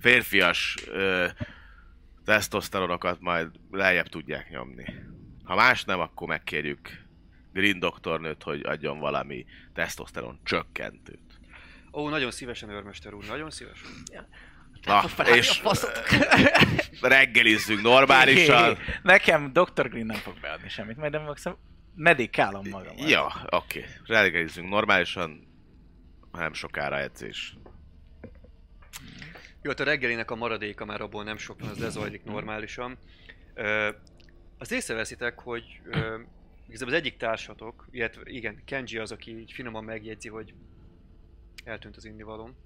férfias 0.00 0.76
ö, 0.86 1.26
tesztoszteronokat 2.24 3.20
majd 3.20 3.50
lejjebb 3.70 4.06
tudják 4.08 4.48
nyomni. 4.50 4.84
Ha 5.44 5.54
más 5.54 5.84
nem, 5.84 6.00
akkor 6.00 6.28
megkérjük 6.28 7.02
Green 7.52 7.78
doktornőt, 7.78 8.42
hogy 8.42 8.66
adjon 8.66 8.98
valami 8.98 9.46
tesztoszteron 9.74 10.40
csökkentőt. 10.44 11.20
Ó, 11.92 12.08
nagyon 12.08 12.30
szívesen, 12.30 12.68
őrmester 12.70 13.14
úr, 13.14 13.24
nagyon 13.24 13.50
szívesen. 13.50 13.88
Na, 14.84 15.04
és 15.24 15.62
reggelizzünk 17.00 17.82
normálisan. 17.82 18.78
Nekem 19.02 19.52
Dr. 19.52 19.88
Green 19.88 20.06
nem 20.06 20.16
fog 20.16 20.40
beadni 20.40 20.68
semmit, 20.68 20.96
majd 20.96 21.12
nem 21.12 21.24
fogsz 21.24 21.46
medikálom 21.94 22.68
magam. 22.68 22.96
Ja, 22.96 23.32
oké. 23.50 23.78
Okay. 23.78 23.90
Reggelizzünk 24.06 24.68
normálisan, 24.68 25.48
nem 26.32 26.52
sokára 26.52 26.98
edzés. 26.98 27.56
Jó, 29.62 29.70
hát 29.70 29.80
a 29.80 29.84
reggelinek 29.84 30.30
a 30.30 30.34
maradéka 30.34 30.84
már 30.84 31.00
abból 31.00 31.24
nem 31.24 31.36
sok 31.36 31.60
az 31.60 31.78
lezajlik 31.78 32.24
normálisan. 32.24 32.98
Ö, 33.54 33.88
azt 34.58 34.72
észreveszitek, 34.72 35.38
hogy 35.40 35.80
ö, 35.84 36.20
igazából 36.68 36.94
az 36.94 37.00
egyik 37.00 37.16
társatok, 37.16 37.86
illetve 37.90 38.22
igen, 38.24 38.62
Kenji 38.64 38.98
az, 38.98 39.12
aki 39.12 39.38
így 39.38 39.52
finoman 39.52 39.84
megjegyzi, 39.84 40.28
hogy 40.28 40.54
eltűnt 41.64 41.96
az 41.96 42.04
indivalom. 42.04 42.56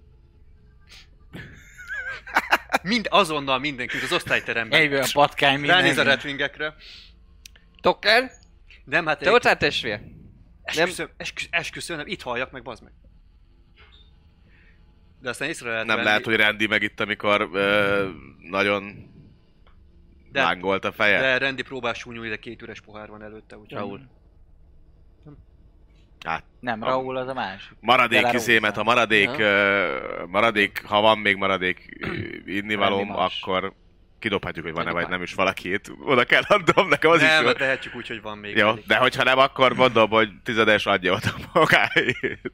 Mind 2.83 3.07
azonnal 3.11 3.59
mindenki 3.59 3.97
az 3.97 4.13
osztályteremben. 4.13 4.81
Egyből 4.81 5.03
a 5.03 5.09
patkány 5.13 5.59
minden. 5.59 5.77
Ránéz 5.77 5.99
a 5.99 6.03
retvingekre. 6.03 6.75
Token? 7.81 8.31
Nem, 8.85 9.07
hát 9.07 9.19
Te 9.19 9.31
ott 9.33 9.43
hát 9.45 9.59
testvér? 9.59 10.01
esküszöm, 10.63 11.09
esküszöm, 11.17 11.51
esküszöm, 11.53 11.97
nem, 11.97 12.07
itt 12.07 12.23
halljak 12.23 12.51
meg, 12.51 12.63
bazd 12.63 12.83
meg. 12.83 12.93
De 15.21 15.29
aztán 15.29 15.49
észre 15.49 15.71
lehet 15.71 15.87
Nem 15.87 15.95
venni- 15.97 16.09
lehet, 16.09 16.25
hogy 16.25 16.37
Randy 16.37 16.67
meg 16.67 16.83
itt, 16.83 17.01
amikor 17.01 17.49
ö, 17.53 18.09
nagyon 18.39 19.08
De- 20.39 20.45
lángolt 20.45 20.85
a 20.85 20.93
feje. 20.93 21.21
De 21.21 21.39
Randy 21.39 21.63
próbál 21.63 21.95
súnyolni, 21.95 22.29
de 22.29 22.37
két 22.37 22.63
üres 22.63 22.81
pohár 22.81 23.09
van 23.09 23.23
előtte, 23.23 23.57
úgyhogy... 23.59 23.79
Raúl. 23.79 24.01
Hát, 26.25 26.45
Nem, 26.61 26.85
Raúl 26.85 27.17
az 27.17 27.29
a 27.29 27.35
másik. 27.35 27.77
maradék 27.81 28.33
izémet, 28.33 28.77
a 28.77 28.83
maradék, 28.83 29.25
Ja. 29.37 29.39
ö, 29.39 30.25
maradék, 30.27 30.83
ha 30.87 31.01
van 31.01 31.19
még 31.19 31.37
maradék 31.37 31.99
innivalóm, 32.47 33.09
más. 33.09 33.41
akkor 33.43 33.73
kidobhatjuk, 34.19 34.65
hogy 34.65 34.75
van-e 34.75 34.91
vagy 34.91 35.09
nem 35.09 35.23
is 35.23 35.35
valakit. 35.35 35.93
Oda 36.05 36.25
kell 36.25 36.43
adnom, 36.49 36.89
nekem 36.89 37.11
az 37.11 37.21
nem, 37.21 37.41
is 37.43 37.47
jó. 37.49 37.53
tehetjük 37.53 37.95
úgy, 37.95 38.09
hogy 38.09 38.23
van 38.23 38.39
még. 38.39 38.57
Jó, 38.57 38.69
elég. 38.69 38.85
de 38.87 38.97
hogyha 38.97 39.23
nem, 39.25 39.39
akkor 39.39 39.75
mondom, 39.75 40.11
hogy 40.11 40.31
tizedes 40.43 40.87
adja 40.87 41.13
oda 41.13 41.35
magáét. 41.53 42.53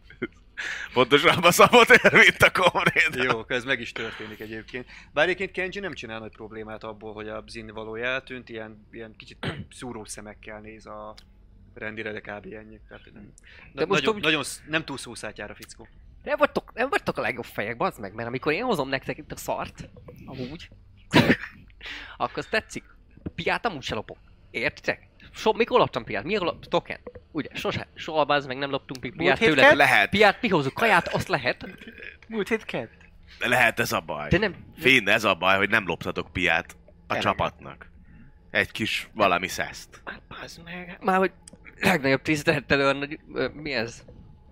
Pontosabban 0.93 1.51
szabott 1.53 1.89
el, 1.91 2.11
mint 2.19 2.43
a 2.43 2.51
komrét. 2.51 3.11
Jó, 3.25 3.39
akkor 3.39 3.57
ez 3.57 3.65
meg 3.65 3.81
is 3.81 3.93
történik 3.93 4.41
egyébként. 4.41 4.87
Bár 5.13 5.25
egyébként 5.25 5.51
Kenji 5.51 5.81
nem 5.81 5.93
csinál 5.95 6.19
nagy 6.19 6.33
problémát 6.33 6.85
abból, 6.85 7.13
hogy 7.13 7.29
a 7.29 7.45
Zin 7.49 7.67
valója 7.67 8.05
eltűnt, 8.05 8.49
ilyen, 8.49 8.87
ilyen 8.91 9.15
kicsit 9.17 9.47
szúró 9.71 10.05
szemekkel 10.05 10.61
néz 10.61 10.87
a 10.87 11.15
rendire, 11.75 12.13
de 12.13 12.21
kb. 12.21 12.53
ennyi. 12.53 12.81
Tehát 12.89 13.05
nem, 13.13 13.33
De 13.73 13.81
na, 13.81 13.87
most 13.87 14.01
nagyon, 14.01 14.15
úgy- 14.17 14.23
nagyon, 14.23 14.43
nem 14.69 14.85
túl 14.85 14.99
szószátyára 14.99 15.55
fickó. 15.55 15.89
Nem 16.23 16.37
vagytok, 16.39 16.73
nem 16.75 16.89
vagytok 16.89 17.19
a 17.19 17.21
legjobb 17.21 17.45
fejek, 17.45 17.77
bazd 17.77 18.01
meg, 18.01 18.15
mert 18.15 18.29
amikor 18.29 18.53
én 18.53 18.63
hozom 18.65 18.89
nektek 18.89 19.19
itt 19.19 19.33
a 19.33 19.37
szart, 19.37 19.89
amúgy, 20.27 20.69
akkor 22.17 22.39
az 22.39 22.47
tetszik. 22.47 22.85
Piát 23.35 23.67
amúgy 23.67 23.83
se 23.83 23.95
lopok. 23.95 24.19
Értitek? 24.51 25.09
So, 25.35 25.53
mikor 25.53 25.79
loptam 25.79 26.05
piát? 26.05 26.25
Mikor 26.25 26.47
loptam? 26.47 26.71
Token? 26.71 26.99
Ugye, 27.33 27.49
sose, 27.53 27.87
soha 27.95 28.25
bazd 28.25 28.47
meg 28.49 28.57
nem 28.57 28.71
loptunk 28.71 29.03
még 29.03 29.17
piát 29.17 29.39
tőle. 29.39 29.75
Lehet, 29.75 30.11
Piát 30.11 30.43
mi 30.43 30.49
hozunk? 30.49 30.75
Kaját 30.75 31.09
azt 31.09 31.29
lehet, 31.29 31.67
Múlt 32.29 32.49
hét 32.49 32.65
kett? 32.65 32.91
lehet 33.39 33.81
ez 33.81 33.93
a 33.93 34.01
baj. 34.01 34.29
de 34.29 34.39
nem... 34.39 34.55
Finn, 34.77 35.09
ez 35.09 35.25
a 35.25 35.35
baj, 35.35 35.57
hogy 35.57 35.69
nem 35.69 35.87
loptatok 35.87 36.33
piát 36.33 36.77
a 36.77 36.77
Eleget. 37.07 37.23
csapatnak. 37.23 37.91
Egy 38.51 38.71
kis 38.71 39.09
valami 39.15 39.49
szeszt. 39.49 40.03
Hát 40.05 40.21
meg. 40.65 40.99
Már 41.01 41.19
hogy 41.19 41.33
legnagyobb 41.81 42.23
tisztelettel 42.23 42.81
ö, 43.35 43.49
Mi 43.49 43.73
ez? 43.73 44.05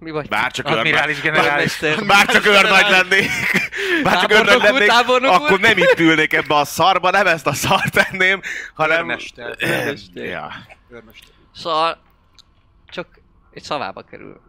Mi 0.03 0.11
vagy? 0.11 0.29
Bár 0.29 0.51
csak 0.51 0.71
őr, 0.71 0.77
Admirális 0.79 1.21
generális. 1.21 1.79
Nagymester. 1.81 2.07
bár 2.07 2.27
csak 2.27 2.47
őrnagy 2.47 2.91
lennék, 2.91 3.31
bár 4.03 4.21
csak 4.21 4.33
őrnagy 4.33 4.63
lennék, 4.63 4.89
tábornok 4.89 5.33
akkor 5.33 5.61
nem 5.61 5.79
itt 5.79 5.99
ülnék 5.99 6.33
ebbe 6.33 6.55
a 6.55 6.65
szarba, 6.65 7.11
nem 7.11 7.27
ezt 7.27 7.47
a 7.47 7.53
szart 7.53 7.93
tenném, 7.93 8.41
hanem... 8.75 8.99
Őrmester. 8.99 9.57
Őrmester. 9.59 10.25
Ja. 10.25 10.53
Őrmester. 10.91 11.29
Szóval 11.55 12.03
csak 12.89 13.07
egy 13.53 13.63
szavába 13.63 14.03
kerül. 14.03 14.41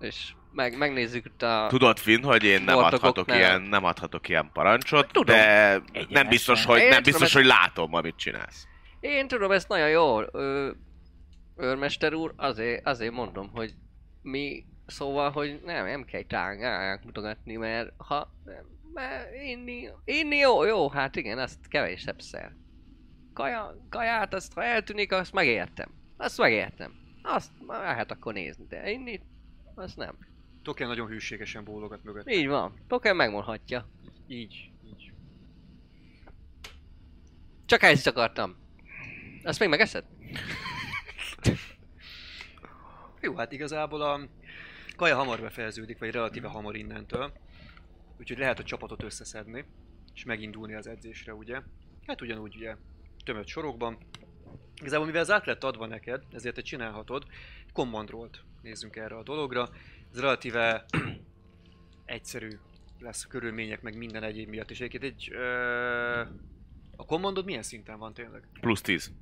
És 0.00 0.16
meg, 0.52 0.78
megnézzük 0.78 1.24
itt 1.24 1.42
a... 1.42 1.66
Tudod, 1.68 1.98
Finn, 1.98 2.22
hogy 2.22 2.44
én 2.44 2.62
nem 2.62 2.78
adhatok 2.78 3.34
ilyen, 3.34 3.62
nem 3.62 3.84
adhatok 3.84 4.28
ilyen 4.28 4.50
parancsot, 4.52 5.12
Tudom. 5.12 5.36
de 5.36 5.80
nem 6.08 6.28
biztos, 6.28 6.64
hogy, 6.64 6.78
Én 6.80 6.88
nem 6.88 7.02
tudom, 7.02 7.02
biztos, 7.02 7.28
ez- 7.28 7.32
hogy 7.34 7.44
látom, 7.44 7.94
amit 7.94 8.16
csinálsz. 8.16 8.66
Én 9.00 9.28
tudom 9.28 9.50
ezt 9.50 9.68
nagyon 9.68 9.88
jól, 9.88 10.28
ö, 10.32 10.70
őrmester 11.56 12.14
úr, 12.14 12.32
azért, 12.36 12.86
azért 12.86 13.12
mondom, 13.12 13.50
hogy 13.54 13.74
mi, 14.22 14.64
szóval, 14.86 15.30
hogy 15.30 15.60
nem, 15.64 15.86
nem 15.86 16.04
kell 16.04 16.22
tángálják 16.22 17.04
mutogatni, 17.04 17.56
mert 17.56 17.92
ha, 17.96 18.34
mert 18.92 19.34
inni, 19.42 19.88
inni 20.04 20.36
jó, 20.36 20.64
jó, 20.64 20.88
hát 20.88 21.16
igen, 21.16 21.38
azt 21.38 21.68
kevésebb 21.68 22.20
szer. 22.20 22.52
Kaja, 23.32 23.86
kaját, 23.90 24.34
azt 24.34 24.52
ha 24.52 24.64
eltűnik, 24.64 25.12
azt 25.12 25.32
megértem. 25.32 25.90
Azt 26.16 26.38
megértem. 26.38 26.94
Azt 27.22 27.50
lehet 27.66 28.10
akkor 28.10 28.32
nézni, 28.32 28.66
de 28.68 28.90
inni, 28.90 29.20
azt 29.74 29.96
nem. 29.96 30.18
Token 30.62 30.88
nagyon 30.88 31.08
hűségesen 31.08 31.64
bólogat 31.64 32.04
mögött. 32.04 32.30
Így 32.30 32.46
van, 32.46 32.84
Token 32.86 33.16
megmondhatja. 33.16 33.88
Így, 34.26 34.70
így. 34.84 35.12
Csak 37.66 37.82
ezt 37.82 38.06
akartam. 38.06 38.56
Azt 39.42 39.58
még 39.58 39.68
megeszed? 39.68 40.04
Jó, 43.20 43.36
hát 43.36 43.52
igazából 43.52 44.00
a 44.02 44.20
kaja 44.96 45.16
hamar 45.16 45.40
befejeződik, 45.40 45.98
vagy 45.98 46.10
relatíve 46.10 46.48
hamar 46.48 46.76
innentől. 46.76 47.32
Úgyhogy 48.18 48.38
lehet 48.38 48.58
a 48.58 48.64
csapatot 48.64 49.02
összeszedni, 49.02 49.64
és 50.14 50.24
megindulni 50.24 50.74
az 50.74 50.86
edzésre, 50.86 51.34
ugye? 51.34 51.60
Hát 52.06 52.20
ugyanúgy, 52.20 52.56
ugye, 52.56 52.76
tömött 53.24 53.46
sorokban. 53.46 53.98
Igazából 54.80 55.06
mivel 55.06 55.20
ez 55.20 55.30
át 55.30 55.46
lett 55.46 55.64
adva 55.64 55.86
neked, 55.86 56.22
ezért 56.32 56.54
te 56.54 56.62
csinálhatod. 56.62 57.24
Command 57.72 58.10
rollt 58.10 58.44
nézzünk 58.62 58.96
erre 58.96 59.16
a 59.16 59.22
dologra. 59.22 59.68
Ez 60.12 60.20
relatíve 60.20 60.84
egyszerű 62.04 62.50
lesz 62.98 63.24
a 63.24 63.28
körülmények, 63.28 63.82
meg 63.82 63.96
minden 63.96 64.22
egyéb 64.22 64.48
miatt. 64.48 64.70
És 64.70 64.80
egyébként 64.80 65.12
egy... 65.12 65.30
Ö... 65.32 66.20
A 66.96 67.04
commandod 67.04 67.44
milyen 67.44 67.62
szinten 67.62 67.98
van 67.98 68.14
tényleg? 68.14 68.48
Plusz 68.60 68.80
10. 68.80 69.12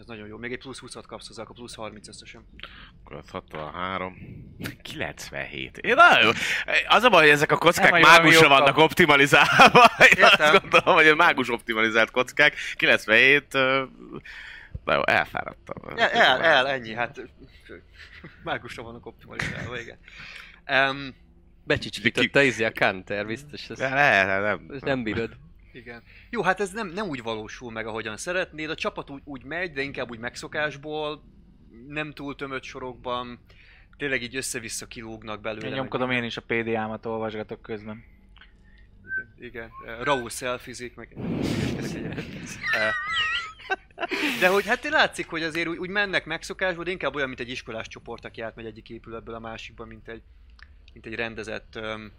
Ez 0.00 0.06
nagyon 0.06 0.26
jó. 0.26 0.36
Még 0.36 0.52
egy 0.52 0.58
plusz 0.58 0.80
20-at 0.86 1.04
kapsz 1.06 1.26
hozzá, 1.26 1.42
akkor 1.42 1.54
plusz 1.54 1.74
30 1.74 2.08
összesen. 2.08 2.46
Akkor 3.04 3.16
az 3.16 3.30
63. 3.30 4.16
97. 4.82 5.78
Én 5.78 5.94
nagyon 5.94 6.24
jó. 6.24 6.30
Az 6.88 7.02
a 7.02 7.08
baj, 7.08 7.20
hogy 7.22 7.30
ezek 7.30 7.52
a 7.52 7.56
kockák 7.56 7.90
Nem, 7.92 8.00
mágusra 8.00 8.48
vannak 8.48 8.76
optimalizálva. 8.76 9.84
Én 10.16 10.22
Értem. 10.24 10.54
azt 10.54 10.60
gondolom, 10.60 10.94
hogy 10.94 11.06
a 11.06 11.14
mágus 11.14 11.48
optimalizált 11.48 12.10
kockák. 12.10 12.54
97... 12.74 13.54
ö, 13.54 13.84
Na 14.84 14.94
jó, 14.94 15.00
elfáradtam. 15.06 15.98
El, 15.98 16.08
el, 16.10 16.42
el 16.42 16.68
ennyi, 16.68 16.94
hát 16.94 17.20
mágusra 18.44 18.82
vannak 18.82 19.06
optimalizálva, 19.06 19.78
igen. 19.80 19.98
Um, 20.90 21.14
Becsicsította 21.64 22.42
izé 22.42 22.64
a 22.64 22.72
Kanter, 22.72 23.26
biztos. 23.26 23.68
Ez, 23.68 23.78
De 23.78 23.88
lehet, 23.88 24.42
nem. 24.42 24.70
ez 24.74 24.82
nem 24.82 25.02
bírod. 25.02 25.36
Igen. 25.72 26.02
Jó, 26.30 26.42
hát 26.42 26.60
ez 26.60 26.70
nem, 26.70 26.88
nem 26.88 27.08
úgy 27.08 27.22
valósul 27.22 27.70
meg, 27.70 27.86
ahogyan 27.86 28.16
szeretnéd. 28.16 28.70
A 28.70 28.74
csapat 28.74 29.10
úgy, 29.10 29.22
úgy 29.24 29.44
megy, 29.44 29.72
de 29.72 29.82
inkább 29.82 30.10
úgy 30.10 30.18
megszokásból, 30.18 31.22
nem 31.88 32.12
túl 32.12 32.36
tömött 32.36 32.62
sorokban, 32.62 33.38
tényleg 33.96 34.22
így 34.22 34.36
össze-vissza 34.36 34.86
kilógnak 34.86 35.40
belőle. 35.40 35.66
Én 35.66 35.72
nyomkodom 35.72 36.10
én 36.10 36.24
is 36.24 36.36
a 36.36 36.42
PDA-mat 36.46 37.06
olvasgatok 37.06 37.62
közben. 37.62 38.04
Igen, 39.04 39.48
igen. 39.48 39.70
Eh, 39.86 40.04
Raúl 40.04 40.30
szelfizik, 40.30 40.94
meg... 40.94 41.16
De 44.40 44.48
hogy 44.48 44.66
hát 44.66 44.88
látszik, 44.88 45.28
hogy 45.28 45.42
azért 45.42 45.68
úgy, 45.68 45.76
úgy 45.76 45.88
mennek 45.88 46.24
megszokásból, 46.24 46.84
de 46.84 46.90
inkább 46.90 47.14
olyan, 47.14 47.28
mint 47.28 47.40
egy 47.40 47.50
iskolás 47.50 47.88
csoport, 47.88 48.24
aki 48.24 48.40
átmegy 48.40 48.66
egyik 48.66 48.90
épületből 48.90 49.34
a 49.34 49.38
másikba, 49.38 49.84
mint 49.84 50.08
egy, 50.08 50.22
mint 50.92 51.06
egy 51.06 51.14
rendezett 51.14 51.78
um, 51.82 52.12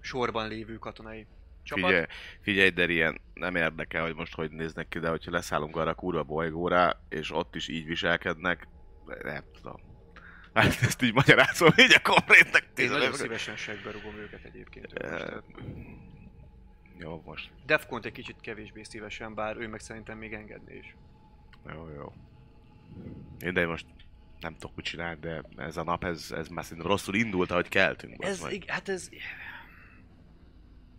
sorban 0.00 0.48
lévő 0.48 0.78
katonai 0.78 1.26
csapat. 1.66 1.84
Figyelj, 1.84 2.04
figyelj, 2.40 2.70
de 2.70 2.84
ilyen 2.92 3.20
nem 3.34 3.56
érdekel, 3.56 4.02
hogy 4.02 4.14
most 4.14 4.34
hogy 4.34 4.50
néznek 4.50 4.88
ki, 4.88 4.98
de 4.98 5.08
hogyha 5.08 5.30
leszállunk 5.30 5.76
arra 5.76 5.90
a 5.90 5.94
kurva 5.94 6.22
bolygóra, 6.22 7.00
és 7.08 7.30
ott 7.32 7.54
is 7.54 7.68
így 7.68 7.86
viselkednek, 7.86 8.68
nem 9.22 9.42
tudom. 9.54 9.80
Hát 10.54 10.66
ezt 10.82 11.02
így 11.02 11.14
magyarázom, 11.14 11.68
így 11.76 11.94
a 11.94 12.00
konkrétnek 12.10 12.68
Én 12.76 12.90
nagyon 12.90 13.12
szívesen 13.12 13.56
segbe 13.56 13.90
rugom 13.90 14.16
őket 14.16 14.44
egyébként. 14.44 14.92
Eh, 14.92 15.10
Most, 15.10 15.22
eh, 15.24 15.36
Jó, 16.98 17.22
most. 17.24 17.50
Defcont 17.66 18.04
egy 18.04 18.12
kicsit 18.12 18.36
kevésbé 18.40 18.82
szívesen, 18.82 19.34
bár 19.34 19.56
ő 19.56 19.68
meg 19.68 19.80
szerintem 19.80 20.18
még 20.18 20.32
engedné 20.32 20.76
is. 20.76 20.96
Jó, 21.72 21.88
jó. 21.94 22.12
Én 23.40 23.52
de 23.54 23.66
most 23.66 23.86
nem 24.40 24.52
tudok 24.52 24.76
mit 24.76 24.84
csinálni, 24.84 25.20
de 25.20 25.42
ez 25.56 25.76
a 25.76 25.82
nap, 25.82 26.04
ez, 26.04 26.32
ez 26.36 26.48
már 26.48 26.64
szerintem 26.64 26.90
rosszul 26.90 27.14
indult, 27.14 27.50
ahogy 27.50 27.68
keltünk. 27.68 28.24
Ez, 28.24 28.46
ig- 28.50 28.70
hát 28.70 28.88
ez... 28.88 29.08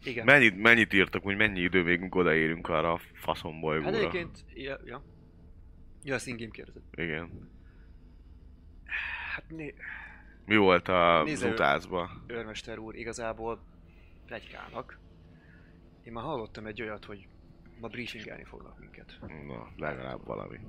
Igen. 0.08 0.26
Mennyit, 0.26 0.58
mennyit 0.62 0.94
írtak, 0.94 1.24
hogy 1.24 1.36
mennyi 1.36 1.60
idő 1.60 1.84
még 1.84 2.16
odaérünk 2.16 2.68
arra 2.70 2.94
a 2.94 2.98
Hát 2.98 3.08
faszombolygóra? 3.14 3.98
egyébként... 3.98 4.46
Ja, 4.54 4.80
ja. 4.86 5.04
Ja, 6.04 6.14
ezt 6.14 6.28
ingém 6.28 6.50
kérdezett. 6.50 6.84
Igen. 6.96 7.50
Hát 9.34 9.50
né, 9.50 9.74
Mi 10.46 10.56
volt 10.58 10.88
a 10.88 11.26
utázba? 11.44 12.10
őrmester 12.28 12.78
úr, 12.78 12.96
igazából 12.96 13.64
plegykának. 14.26 15.00
Én 16.04 16.14
már 16.14 16.24
hallottam 16.24 16.66
egy 16.66 16.82
olyat, 16.82 17.06
hogy 17.06 17.28
ma 17.80 17.88
briefingelni 17.88 18.44
fognak 18.44 18.80
minket. 18.80 19.20
Na, 19.48 19.72
legalább 19.78 20.26
valami. 20.26 20.60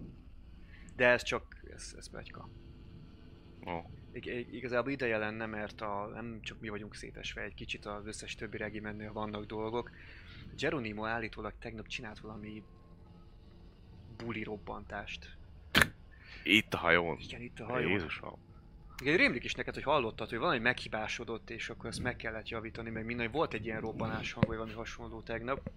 De 0.97 1.07
ez 1.07 1.23
csak, 1.23 1.57
ez, 1.75 1.95
ez 1.99 2.11
plegyka. 2.11 2.49
Ó. 3.67 3.71
Ig- 3.71 4.08
igazából 4.27 4.93
ideje 4.93 5.19
lenne, 5.19 5.47
mert 5.47 5.81
a, 5.81 6.11
nem 6.15 6.39
csak 6.43 6.61
mi 6.61 6.69
vagyunk 6.69 6.95
szétesve, 6.95 7.43
egy 7.43 7.55
kicsit 7.55 7.87
az 7.87 8.07
összes 8.07 8.35
többi 8.35 8.57
regimennél 8.57 9.13
vannak 9.13 9.45
dolgok. 9.45 9.91
Geronimo 10.57 11.05
állítólag 11.05 11.53
tegnap 11.59 11.87
csinált 11.87 12.19
valami 12.19 12.63
buli 14.17 14.43
robbantást. 14.43 15.37
Itt 16.45 16.75
a 16.75 16.77
hajón. 16.77 17.19
Igen, 17.21 17.41
itt 17.41 17.61
a 17.61 17.65
hajón. 17.65 17.91
Jézusom. 17.91 18.47
Igen, 19.03 19.17
rémlik 19.17 19.45
is 19.45 19.55
neked, 19.55 19.75
hogy 19.75 19.83
hallottad, 19.83 20.29
hogy 20.29 20.39
valami 20.39 20.59
meghibásodott, 20.59 21.51
és 21.51 21.69
akkor 21.69 21.89
ezt 21.89 22.03
meg 22.03 22.17
kellett 22.17 22.49
javítani, 22.49 22.91
meg 22.91 23.05
minden, 23.05 23.27
hogy 23.27 23.35
volt 23.35 23.55
egy 23.55 23.65
ilyen 23.65 23.81
robbanás 23.81 24.33
hang, 24.33 24.47
vagy 24.47 24.57
valami 24.57 24.75
hasonló 24.75 25.21
tegnap. 25.21 25.71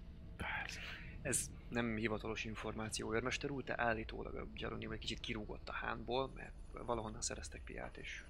Ez 1.21 1.49
nem 1.69 1.95
hivatalos 1.95 2.43
információ, 2.45 3.13
őrmester 3.13 3.49
úr, 3.51 3.63
de 3.63 3.81
állítólag 3.81 4.35
a 4.35 4.47
Geronimo 4.55 4.91
egy 4.91 4.99
kicsit 4.99 5.19
kirúgott 5.19 5.69
a 5.69 5.73
hánból, 5.73 6.31
mert 6.35 6.51
valahonnan 6.85 7.21
szereztek 7.21 7.61
piát, 7.65 7.97
és 7.97 8.23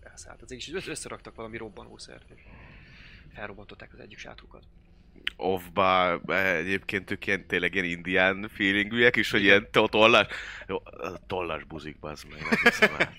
elszállt 0.00 0.42
az 0.42 0.50
ég, 0.50 0.58
és 0.58 0.72
össz- 0.72 0.86
összeraktak 0.86 1.34
valami 1.34 1.56
robbanószert, 1.56 2.30
és 2.34 2.42
felrobbantották 3.34 3.92
az 3.92 3.98
egyik 4.00 4.18
sátrukat. 4.18 4.64
Offba 5.36 6.18
egyébként 6.34 7.10
ők 7.10 7.26
ilyen, 7.26 7.46
tényleg 7.46 7.74
ilyen 7.74 7.84
indián 7.86 8.48
feelingűek 8.48 9.16
is, 9.16 9.30
hogy 9.30 9.42
ilyen 9.42 9.70
to- 9.70 9.90
tollas, 9.90 10.26
jó, 10.66 10.82
tollas 11.26 11.64
buzik, 11.64 11.98
bazd 11.98 12.28
meg, 12.28 12.40
nem 12.40 12.58
hiszem 12.62 12.94
el. 12.98 13.12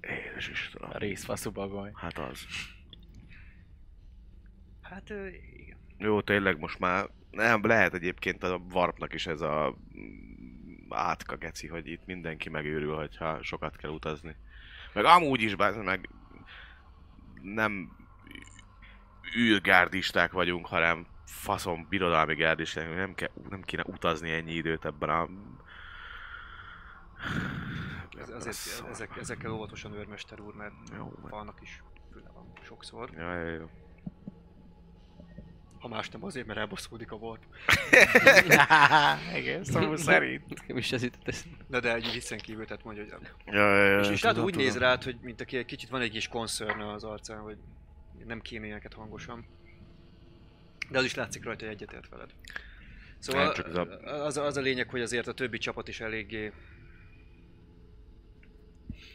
Édes 0.00 0.48
Istenem. 0.48 0.90
A 0.92 0.98
részfaszú 0.98 1.50
bagoly. 1.50 1.90
Hát 1.94 2.18
az. 2.18 2.40
Hát 4.82 5.10
igen. 5.60 5.76
Jó, 5.98 6.20
tényleg 6.20 6.58
most 6.58 6.78
már 6.78 7.08
nem, 7.36 7.66
lehet 7.66 7.94
egyébként 7.94 8.42
a 8.42 8.60
Warpnak 8.72 9.14
is 9.14 9.26
ez 9.26 9.40
a 9.40 9.76
mm, 9.98 10.86
átka 10.88 11.36
geci, 11.36 11.66
hogy 11.66 11.86
itt 11.86 12.06
mindenki 12.06 12.48
megőrül, 12.48 12.94
hogyha 12.94 13.42
sokat 13.42 13.76
kell 13.76 13.90
utazni. 13.90 14.36
Meg 14.92 15.04
amúgy 15.04 15.40
is, 15.40 15.56
meg 15.56 16.08
nem 17.42 17.96
űrgárdisták 19.36 20.32
vagyunk, 20.32 20.66
hanem 20.66 21.06
faszom 21.24 21.86
birodalmi 21.88 22.34
gárdisták, 22.34 22.94
nem, 22.94 23.14
ke, 23.14 23.30
nem 23.48 23.62
kéne 23.62 23.82
utazni 23.86 24.30
ennyi 24.32 24.52
időt 24.52 24.84
ebben 24.84 25.08
a... 25.08 25.28
Ez, 28.18 28.28
azért, 28.30 28.88
ezek, 28.90 29.16
ezekkel 29.16 29.50
óvatosan 29.50 29.92
őrmester 29.92 30.40
úr, 30.40 30.54
mert 30.54 30.74
Jó, 30.96 31.12
vannak 31.20 31.58
is 31.62 31.82
füle 32.12 32.30
van 32.34 32.52
sokszor. 32.62 33.10
Ja, 33.12 33.34
ja, 33.34 33.48
ja. 33.48 33.68
Ha 35.86 35.94
más 35.94 36.08
nem 36.08 36.24
azért, 36.24 36.46
mert 36.46 36.58
elbosszódik 36.58 37.12
a 37.12 37.16
volt. 37.16 37.42
Igen, 39.40 39.64
szó 39.64 39.96
szerint. 39.96 40.48
Nekem 40.48 40.76
is 40.76 40.92
ez 40.92 41.02
jutott 41.02 41.28
eszembe. 41.28 41.56
De 41.68 41.80
de 41.80 41.94
egy 41.94 42.10
viccen 42.12 42.38
kívül, 42.38 42.64
tehát 42.66 42.84
mondja, 42.84 43.02
hogy... 43.02 43.28
Ja, 43.46 43.74
ja, 43.74 43.84
ja, 43.84 44.00
és, 44.00 44.08
és 44.08 44.22
hát 44.22 44.32
tudom, 44.32 44.46
úgy 44.46 44.56
néz 44.56 44.78
rád, 44.78 45.02
hogy 45.02 45.16
mint 45.20 45.40
aki 45.40 45.56
egy 45.56 45.64
kicsit 45.64 45.88
van 45.88 46.00
egy 46.00 46.10
kis 46.10 46.28
concern 46.28 46.80
az 46.80 47.04
arcán, 47.04 47.38
hogy 47.40 47.56
nem 48.24 48.40
kéne 48.40 48.64
ilyeneket 48.64 48.94
hangosan. 48.94 49.46
De 50.90 50.98
az 50.98 51.04
is 51.04 51.14
látszik 51.14 51.44
rajta, 51.44 51.64
hogy 51.64 51.74
egyetért 51.74 52.08
veled. 52.08 52.30
Szóval 53.18 53.52
csak 53.52 53.66
ez 53.66 53.74
a- 53.74 54.24
az, 54.24 54.36
a... 54.36 54.44
az 54.44 54.56
a 54.56 54.60
lényeg, 54.60 54.90
hogy 54.90 55.00
azért 55.00 55.26
a 55.26 55.34
többi 55.34 55.58
csapat 55.58 55.88
is 55.88 56.00
eléggé... 56.00 56.52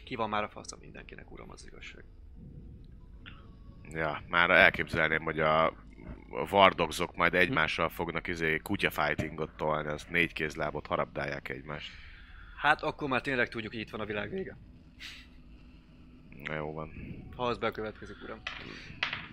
Ki 0.04 0.14
van 0.14 0.28
már 0.28 0.42
a 0.42 0.48
fasza 0.48 0.76
mindenkinek, 0.80 1.30
uram, 1.30 1.50
az 1.50 1.66
igazság. 1.66 2.04
Ja, 3.90 4.22
már 4.28 4.50
elképzelném, 4.50 5.22
hogy 5.22 5.40
a, 5.40 5.72
a 6.30 6.46
vardogzok 6.46 7.16
majd 7.16 7.34
egymással 7.34 7.88
fognak 7.88 8.28
izé 8.28 8.56
kutyafightingot 8.56 9.50
tolni, 9.56 9.88
az 9.88 10.06
négy 10.10 10.32
kézlábot 10.32 10.86
harabdálják 10.86 11.48
egymást. 11.48 11.90
Hát 12.56 12.82
akkor 12.82 13.08
már 13.08 13.20
tényleg 13.20 13.48
tudjuk, 13.48 13.72
hogy 13.72 13.80
itt 13.80 13.90
van 13.90 14.00
a 14.00 14.04
világ 14.04 14.30
vége. 14.30 14.56
Na 16.44 16.54
jó 16.54 16.72
van. 16.72 16.92
Ha 17.36 17.46
az 17.46 17.58
bekövetkezik, 17.58 18.16
uram. 18.22 18.40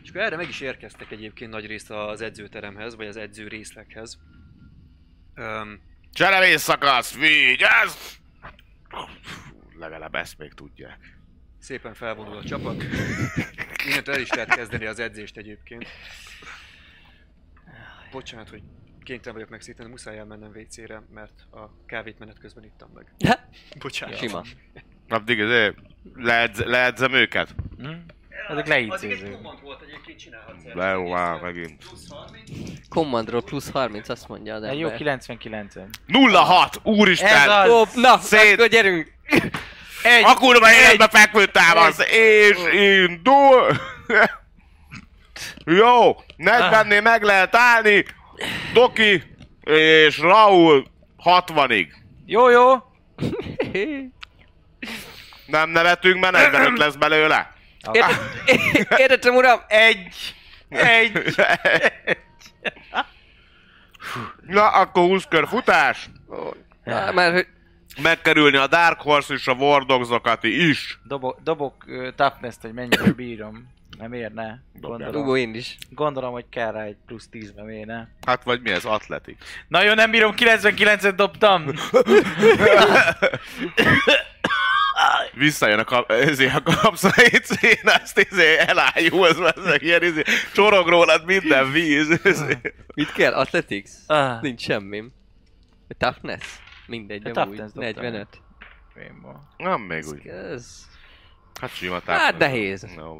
És 0.03 0.09
akkor 0.09 0.21
erre 0.21 0.35
meg 0.35 0.47
is 0.47 0.59
érkeztek 0.59 1.11
egyébként 1.11 1.51
nagy 1.51 1.65
részt 1.65 1.91
az 1.91 2.21
edzőteremhez, 2.21 2.95
vagy 2.95 3.07
az 3.07 3.17
edző 3.17 3.47
részleghez. 3.47 4.19
Öm, 5.35 5.81
Cserevész 6.13 6.61
szakasz, 6.61 7.15
vigyázz! 7.17 8.17
Legalább 9.79 10.15
ezt 10.15 10.37
még 10.37 10.53
tudják. 10.53 11.18
Szépen 11.59 11.93
felvonul 11.93 12.37
a 12.37 12.43
csapat. 12.43 12.83
Innentől 13.87 14.15
el 14.15 14.21
is 14.21 14.29
lehet 14.29 14.55
kezdeni 14.55 14.85
az 14.85 14.99
edzést 14.99 15.37
egyébként. 15.37 15.85
Bocsánat, 18.11 18.49
hogy 18.49 18.61
kénytelen 19.03 19.33
vagyok 19.33 19.49
megszíteni, 19.49 19.89
muszáj 19.89 20.17
elmennem 20.17 20.51
WC-re, 20.55 21.01
mert 21.13 21.45
a 21.51 21.85
kávét 21.85 22.19
menet 22.19 22.39
közben 22.39 22.63
ittam 22.63 22.89
meg. 22.93 23.37
Bocsánat. 23.79 24.17
Sima. 24.17 24.43
Addig 25.09 25.37
izé, 25.37 25.73
leedz, 26.15 26.59
leedzem 26.63 27.13
őket? 27.13 27.55
Hm? 27.77 27.91
Ezek 28.49 28.67
leícézők. 28.67 29.41
volt 29.61 29.81
egyébként 29.81 30.19
csinálhatsz 30.19 30.63
Le 30.73 30.89
jó, 30.91 31.09
már 31.09 31.41
megint. 31.41 31.83
Commandról 32.89 33.43
plusz 33.43 33.71
30, 33.71 34.09
azt 34.09 34.27
mondja 34.27 34.55
az 34.55 34.61
De 34.61 34.73
jó, 34.73 34.87
ember. 34.89 35.19
99-en. 35.19 35.87
06! 36.33 36.79
Úristen! 36.83 37.27
Ez 37.27 37.47
az! 37.47 37.69
Ó, 37.69 38.01
na, 38.01 38.17
Szét- 38.17 38.53
akkor 38.53 38.67
gyerünk! 38.67 39.11
Egy! 40.03 40.23
A 40.23 40.33
kurva 40.33 40.71
életbe 40.71 41.07
fekvő 41.11 41.45
támasz, 41.45 41.99
és 42.09 42.57
indul! 42.71 43.67
Jó, 45.65 46.15
40 46.35 47.03
meg 47.03 47.23
lehet 47.23 47.55
állni, 47.55 48.05
Doki 48.73 49.23
és 49.63 50.17
Raul 50.17 50.87
60-ig. 51.25 51.87
Jó, 52.25 52.49
jó! 52.49 52.73
Nem 55.45 55.69
nevetünk, 55.69 56.19
mert 56.19 56.33
45 56.33 56.77
lesz 56.77 56.95
belőle. 56.95 57.53
Értettem, 58.97 59.35
uram! 59.35 59.59
Egy! 59.67 60.35
Egy! 60.69 61.35
Na, 64.47 64.67
akkor 64.67 65.03
20 65.03 65.23
kör 65.29 65.47
futás. 65.47 66.09
Már 67.13 67.45
Megkerülni 68.01 68.57
a 68.57 68.67
Dark 68.67 69.01
Horse 69.01 69.33
és 69.33 69.47
a 69.47 69.53
War 69.53 69.85
Dogs-okat 69.85 70.43
is. 70.43 70.99
Dobok, 71.03 71.39
dobok 71.43 71.73
uh, 71.87 72.15
toughness-t, 72.15 72.61
hogy 72.61 72.73
mennyire 72.73 73.11
bírom. 73.11 73.77
Nem 73.97 74.13
érne. 74.13 74.63
Gondolom, 74.73 75.35
én 75.35 75.53
is. 75.55 75.77
gondolom, 75.89 76.31
hogy 76.31 76.45
kell 76.49 76.71
rá 76.71 76.81
egy 76.83 76.97
plusz 77.05 77.27
10 77.31 77.53
nem 77.55 77.69
érne. 77.69 78.09
Hát 78.25 78.43
vagy 78.43 78.61
mi 78.61 78.69
ez, 78.71 78.85
Atletik? 78.85 79.37
Na 79.67 79.83
jó, 79.83 79.93
nem 79.93 80.11
bírom, 80.11 80.33
99-et 80.37 81.13
dobtam! 81.15 81.65
Visszajön 85.33 85.79
a, 85.79 85.83
kap, 85.83 86.11
ezért 86.11 86.55
a 86.55 86.61
kapszait 86.81 87.45
szén, 87.45 87.79
azt 87.83 88.27
izé 88.31 88.57
elájul, 88.57 89.25
az 89.25 89.65
meg 89.65 89.81
ilyen 89.81 90.03
izé, 90.03 90.23
csorog 90.53 90.87
rólad 90.87 91.25
minden 91.25 91.71
víz. 91.71 92.19
izé. 92.23 92.57
Mit 92.95 93.11
kell? 93.13 93.33
Athletics? 93.33 93.89
Ah, 94.07 94.41
Nincs 94.41 94.61
semmim. 94.61 95.11
A 95.89 95.93
toughness? 95.97 96.45
Mindegy, 96.89 97.21
A 97.27 97.41
amúgy. 97.41 97.55
toughness 97.57 97.71
dobtam. 97.73 97.83
45. 98.03 98.27
Rainbow. 98.95 99.33
Nem 99.57 99.81
még 99.81 100.05
úgy. 100.07 100.27
Ez... 100.27 100.87
Hát 101.61 101.75
sima 101.75 101.93
Hát 101.93 102.03
tápnak. 102.03 102.37
nehéz. 102.37 102.85
No. 102.95 103.17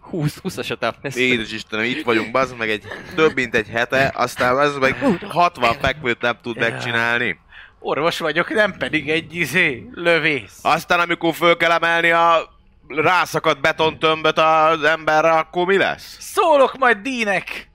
20, 0.00 0.40
20-as 0.44 0.78
a. 1.02 1.18
Édes 1.18 1.52
Istenem, 1.52 1.84
itt 1.84 2.04
vagyunk, 2.04 2.30
bazd 2.30 2.56
meg 2.56 2.70
egy 2.70 2.84
több 3.14 3.34
mint 3.34 3.54
egy 3.54 3.68
hete, 3.68 4.12
aztán 4.14 4.56
az 4.56 4.76
meg 4.76 4.96
60 5.28 5.74
fekvőt 5.74 6.20
nem 6.20 6.38
tud 6.42 6.58
megcsinálni. 6.58 7.38
Orvos 7.78 8.18
vagyok, 8.18 8.50
nem 8.54 8.72
pedig 8.76 9.10
egy 9.10 9.34
izé, 9.34 9.88
lövész. 9.94 10.58
Aztán 10.62 11.00
amikor 11.00 11.34
föl 11.34 11.56
kell 11.56 11.70
emelni 11.70 12.10
a 12.10 12.48
rászakadt 12.88 13.60
betontömböt 13.60 14.38
az 14.38 14.82
emberre, 14.82 15.30
akkor 15.30 15.66
mi 15.66 15.76
lesz? 15.76 16.16
Szólok 16.20 16.78
majd 16.78 16.98
Dínek! 16.98 17.70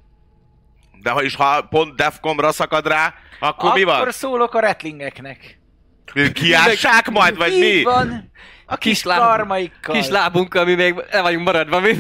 De 1.04 1.10
ha 1.10 1.22
is 1.24 1.36
ha 1.36 1.62
pont 1.62 1.96
Defcomra 1.96 2.52
szakad 2.52 2.88
rá, 2.88 3.14
akkor, 3.40 3.70
Akkor 3.70 3.74
mi 3.74 3.84
van? 3.84 4.12
szólok 4.12 4.54
a 4.54 4.60
retlingeknek. 4.60 5.60
Kiássák 6.34 7.10
majd, 7.10 7.38
vagy 7.38 7.52
Így 7.54 7.76
mi? 7.76 7.84
van! 7.84 8.32
A 8.66 8.76
kis, 8.78 8.92
Kis 8.94 9.04
lábunk. 9.04 9.28
karmaikkal. 9.30 9.96
Kis 9.96 10.08
lábunkkal, 10.08 10.66
mi 10.66 10.74
még 10.74 10.96
el 11.10 11.22
vagyunk 11.22 11.46
maradva, 11.46 11.80
mi? 11.80 11.92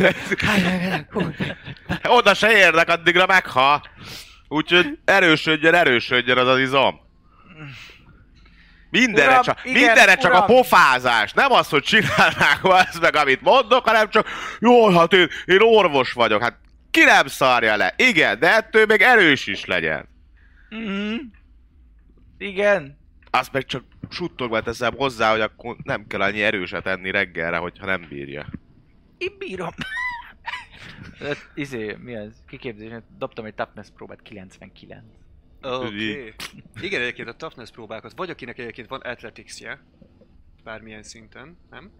Oda 2.17 2.33
se 2.33 2.51
érnek, 2.57 2.89
addigra 2.89 3.25
meghal. 3.25 3.81
Úgyhogy 4.47 4.97
erősödjön, 5.05 5.73
erősödjön 5.73 6.37
az 6.37 6.47
az 6.47 6.59
izom. 6.59 6.99
Mindenre, 8.89 9.31
Uram, 9.31 9.41
csak, 9.41 9.59
igen, 9.63 9.81
mindenre 9.83 10.15
csak 10.15 10.31
a 10.33 10.35
uram. 10.35 10.47
pofázás. 10.47 11.33
Nem 11.33 11.51
az, 11.51 11.69
hogy 11.69 11.83
csinálnák 11.83 12.59
az 12.89 12.97
meg, 13.01 13.15
amit 13.15 13.41
mondok, 13.41 13.87
hanem 13.87 14.09
csak, 14.09 14.27
jó, 14.59 14.89
hát 14.89 15.13
én, 15.13 15.27
én 15.45 15.61
orvos 15.61 16.11
vagyok. 16.11 16.41
Hát 16.41 16.57
ki 16.93 17.03
nem 17.03 17.27
szarja 17.27 17.75
le? 17.75 17.93
Igen, 17.97 18.39
de 18.39 18.55
ettől 18.55 18.85
még 18.85 19.01
erős 19.01 19.47
is 19.47 19.65
legyen. 19.65 20.07
Mhm. 20.69 21.15
Igen. 22.37 22.97
Azt 23.29 23.51
meg 23.51 23.65
csak 23.65 23.83
suttogva 24.09 24.61
teszem 24.61 24.93
hozzá, 24.95 25.31
hogy 25.31 25.41
akkor 25.41 25.75
nem 25.83 26.07
kell 26.07 26.21
annyi 26.21 26.43
erőset 26.43 26.85
enni 26.85 27.11
reggelre, 27.11 27.57
hogyha 27.57 27.85
nem 27.85 28.05
bírja. 28.09 28.45
Én 29.17 29.35
bírom. 29.37 29.73
Ö, 31.19 31.31
izé, 31.63 31.95
mi 31.99 32.13
ez? 32.13 32.33
Kiképzés, 32.47 32.91
dobtam 33.17 33.45
egy 33.45 33.53
toughness 33.53 33.87
próbát 33.95 34.21
99. 34.21 35.03
Oké. 35.61 35.85
Okay. 35.85 36.33
Igen, 36.81 37.01
egyébként 37.01 37.27
a 37.27 37.33
toughness 37.33 37.69
próbákat, 37.69 38.13
vagy 38.15 38.29
akinek 38.29 38.57
egyébként 38.57 38.87
van 38.87 38.99
athletics-je, 38.99 39.79
bármilyen 40.63 41.03
szinten, 41.03 41.57
nem? 41.69 41.91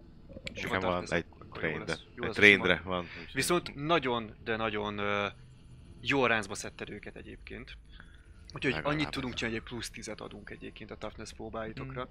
Sima 0.54 0.72
Nekem 0.72 0.88
van 0.88 1.04
egy 1.08 1.24
trainre. 1.58 1.94
Jó 2.14 2.22
Egy 2.22 2.26
lesz 2.28 2.34
trainre 2.36 2.80
van. 2.84 3.06
Viszont 3.32 3.74
nagyon, 3.74 4.34
de 4.44 4.56
nagyon 4.56 4.98
uh, 4.98 5.30
jó 6.00 6.26
ráncba 6.26 6.54
szedted 6.54 6.90
őket 6.90 7.16
egyébként. 7.16 7.76
Úgyhogy 8.54 8.72
Legalább 8.72 8.94
annyit 8.94 9.08
tudunk 9.10 9.32
ez. 9.32 9.38
csinálni, 9.38 9.58
hogy 9.60 9.68
plusz 9.68 9.90
10 9.90 10.08
adunk 10.16 10.50
egyébként 10.50 10.90
a 10.90 10.96
toughness 10.96 11.32
próbáitokra. 11.32 12.08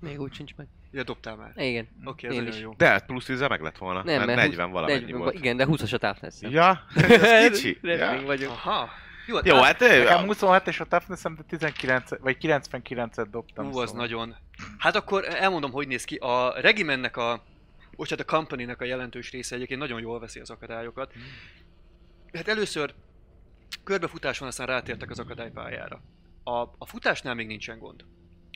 Még 0.00 0.20
úgy 0.20 0.34
sincs 0.34 0.54
meg. 0.56 0.66
Ja, 0.90 1.02
dobtál 1.02 1.36
már. 1.36 1.52
Igen. 1.56 1.88
Oké, 2.04 2.26
ez 2.26 2.32
Én 2.32 2.38
nagyon 2.38 2.54
is. 2.54 2.60
jó. 2.60 2.74
De 2.76 2.86
hát 2.88 3.06
plusz 3.06 3.24
10 3.24 3.40
meg 3.40 3.60
lett 3.60 3.78
volna. 3.78 4.02
Nem, 4.02 4.14
mert 4.16 4.26
mert 4.26 4.38
40 4.38 4.64
húsz- 4.64 4.74
valamennyi 4.74 5.00
40 5.00 5.18
volt. 5.20 5.34
Igen, 5.34 5.56
de 5.56 5.66
20-as 5.68 5.94
a 5.94 5.98
toughness 5.98 6.34
Ja, 6.40 6.84
ez 6.94 7.50
kicsi. 7.52 7.78
Ja. 7.82 8.22
vagyok. 8.26 8.50
Aha. 8.50 8.88
Jó, 9.26 9.34
hát 9.36 9.46
Jó, 9.46 9.56
hát 9.60 9.82
ő, 9.82 9.98
Nekem 10.02 10.24
27 10.24 10.66
és 10.66 10.80
a 10.80 10.84
toughness 10.84 11.22
de 11.22 11.42
19, 11.48 12.18
vagy 12.20 12.36
99-et 12.40 13.26
dobtam. 13.30 13.66
Ú, 13.66 13.78
az 13.78 13.88
szóval. 13.88 14.02
nagyon... 14.06 14.36
Hát 14.78 14.96
akkor 14.96 15.24
elmondom, 15.28 15.70
hogy 15.70 15.86
néz 15.88 16.04
ki. 16.04 16.16
A 16.16 16.60
Regimennek 16.60 17.16
a... 17.16 17.44
Bocsánat, 17.98 18.30
a 18.30 18.36
company 18.36 18.70
a 18.70 18.84
jelentős 18.84 19.30
része 19.30 19.54
egyébként 19.54 19.80
nagyon 19.80 20.00
jól 20.00 20.20
veszi 20.20 20.40
az 20.40 20.50
akadályokat. 20.50 21.12
Hát 22.32 22.48
először 22.48 22.94
körbefutáson 23.84 24.48
aztán 24.48 24.66
rátértek 24.66 25.10
az 25.10 25.18
akadálypályára. 25.18 26.02
A, 26.44 26.56
a 26.58 26.86
futásnál 26.86 27.34
még 27.34 27.46
nincsen 27.46 27.78
gond. 27.78 28.04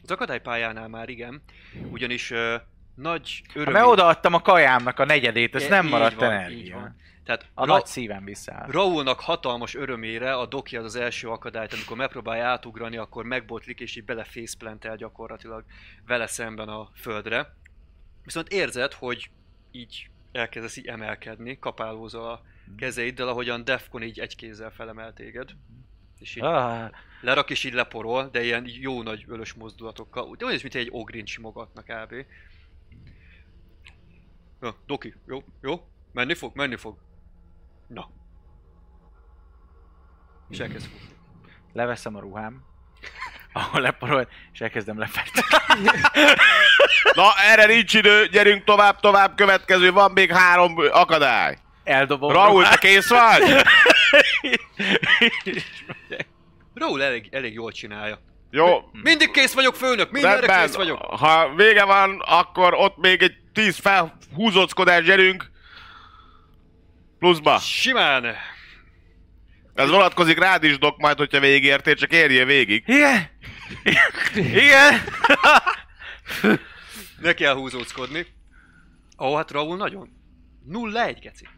Az 0.03 0.11
akadálypályánál 0.11 0.89
már 0.89 1.09
igen, 1.09 1.43
ugyanis 1.91 2.31
uh, 2.31 2.55
nagy 2.95 3.43
Hát 3.47 3.57
öröm... 3.57 3.73
mert 3.73 3.87
odaadtam 3.87 4.35
a 4.35 4.41
kajámnak 4.41 4.99
a 4.99 5.05
negyedét, 5.05 5.55
ez 5.55 5.63
E- 5.63 5.69
nem 5.69 5.87
maradt 5.87 6.15
van, 6.15 6.31
energia. 6.31 6.77
van. 6.79 6.97
Tehát 7.25 7.47
A 7.55 7.65
Ra- 7.65 7.75
nagy 7.75 7.87
szívem 7.87 8.25
visszáll. 8.25 8.67
Raulnak 8.71 9.21
hatalmas 9.21 9.75
örömére 9.75 10.35
a 10.35 10.47
doki 10.47 10.77
az 10.77 10.85
az 10.85 10.97
első 10.97 11.29
akadályt, 11.29 11.73
amikor 11.73 11.97
megpróbálja 11.97 12.47
átugrani, 12.47 12.97
akkor 12.97 13.25
megbotlik 13.25 13.81
és 13.81 13.97
így 13.97 14.05
bele 14.05 14.25
faceplantel 14.25 14.97
gyakorlatilag 14.97 15.65
vele 16.07 16.27
szemben 16.27 16.69
a 16.69 16.89
földre. 16.95 17.55
Viszont 18.25 18.49
érzed, 18.49 18.93
hogy 18.93 19.31
így 19.71 20.11
elkezdesz 20.33 20.77
így 20.77 20.87
emelkedni, 20.87 21.59
kapálózol 21.59 22.25
a 22.25 22.43
kezeiddel, 22.77 23.29
ahogyan 23.29 23.65
Defcon 23.65 24.03
így 24.03 24.21
egy 24.21 24.37
kézzel 24.37 24.71
felemel 24.71 25.13
téged. 25.13 25.51
És 26.19 26.37
így 26.37 26.43
Ah, 26.43 26.91
lerak 27.21 27.51
és 27.51 27.65
így 27.65 27.73
leporol, 27.73 28.29
de 28.29 28.43
ilyen 28.43 28.65
jó 28.67 29.03
nagy 29.03 29.25
ölös 29.29 29.53
mozdulatokkal. 29.53 30.25
Úgy 30.25 30.45
olyan 30.45 30.59
mint 30.63 30.75
egy 30.75 30.89
ogrin 30.91 31.27
simogatnak 31.27 31.85
kb. 31.85 32.15
Ja, 34.61 34.77
Doki, 34.87 35.15
jó, 35.27 35.43
jó, 35.61 35.89
menni 36.13 36.35
fog, 36.35 36.55
menni 36.55 36.77
fog. 36.77 36.99
Na. 37.87 38.11
És 40.49 40.59
elkezd 40.59 40.87
futni. 40.87 41.17
leveszem 41.73 42.17
a 42.17 42.21
ruhám, 42.21 42.65
ahol 43.53 43.81
leporolt, 43.81 44.29
és 44.53 44.61
elkezdem 44.61 44.99
lefektetni. 44.99 45.91
Na, 47.15 47.33
erre 47.51 47.67
nincs 47.67 47.95
idő, 47.95 48.27
gyerünk 48.27 48.65
tovább, 48.65 49.01
tovább, 49.01 49.35
következő, 49.35 49.93
van 49.93 50.11
még 50.13 50.33
három 50.33 50.75
akadály. 50.93 51.59
Eldobom 51.85 52.33
Raúl, 52.33 52.65
te 52.69 52.77
kész 52.79 53.09
vagy? 53.09 53.43
Raúl 56.75 57.03
elég, 57.03 57.29
elég 57.31 57.53
jól 57.53 57.73
csinálja. 57.73 58.19
Jó, 58.51 58.91
Mindig 58.93 59.31
kész 59.31 59.53
vagyok, 59.53 59.75
főnök, 59.75 60.11
mindenre 60.11 60.37
rendben. 60.37 60.67
kész 60.67 60.75
vagyok. 60.75 61.01
Ha 61.03 61.55
vége 61.55 61.85
van, 61.85 62.21
akkor 62.27 62.75
ott 62.75 62.97
még 62.97 63.23
egy 63.23 63.35
tíz 63.53 63.79
felhúzóckodás 63.79 65.05
gyerünk. 65.05 65.51
Pluszba. 67.19 67.59
Simán. 67.59 68.37
Ez 69.75 69.91
vonatkozik 69.91 70.39
rád 70.39 70.65
is, 70.65 70.79
Dok, 70.79 70.99
majd, 70.99 71.17
hogyha 71.19 71.41
végigértél, 71.41 71.95
csak 71.95 72.13
érjél 72.13 72.45
végig. 72.45 72.85
Igen? 72.87 73.29
Igen? 74.35 74.95
Ne 77.21 77.33
kell 77.33 77.55
húzóckodni. 77.55 78.27
Ó, 79.19 79.35
hát 79.35 79.51
Raúl 79.51 79.77
nagyon. 79.77 80.09
0-1, 80.69 81.17
geci. 81.21 81.49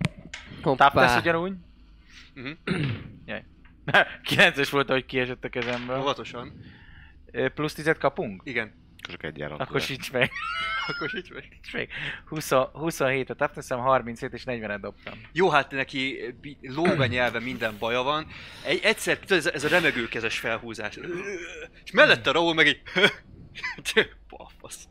Hoppá. 0.62 1.19
ugyanúgy? 1.19 1.53
Mhm. 2.35 2.51
Jaj. 3.27 3.45
9-es 4.31 4.69
volt, 4.70 4.89
hogy 4.89 5.07
kiesett 5.07 5.45
a 5.45 5.49
kezemből. 5.49 6.01
Óvatosan. 6.01 6.53
Plusz 7.55 7.74
10 7.74 7.93
kapunk? 7.99 8.43
Igen. 8.45 8.84
Csak 9.09 9.23
egy 9.23 9.39
jelen. 9.39 9.59
Akkor 9.65 9.81
sincs 9.81 10.13
meg. 10.13 10.31
Akkor 10.87 11.15
így 11.17 11.33
vagy. 11.33 11.49
Sincs 11.51 11.73
meg. 11.73 11.89
20, 12.27 12.51
27 12.73 13.31
a 13.31 13.35
toughness 13.35 13.69
37 13.69 14.33
és 14.33 14.43
40-et 14.47 14.79
dobtam. 14.81 15.21
Jó, 15.33 15.49
hát 15.51 15.71
neki 15.71 16.35
bi- 16.41 16.59
lóg 16.63 17.01
a 17.01 17.07
nyelve, 17.07 17.39
minden 17.41 17.79
baja 17.79 18.03
van. 18.03 18.27
Egy, 18.65 18.81
egyszer, 18.83 19.19
ez, 19.29 19.47
a- 19.47 19.53
ez 19.53 19.65
a 19.65 19.69
remegőkezes 19.69 20.39
felhúzás. 20.39 20.99
És 21.85 21.91
mellette 21.91 22.31
Raúl 22.31 22.55
meg 22.55 22.67
egy... 22.67 22.83
Pafasz. 24.29 24.89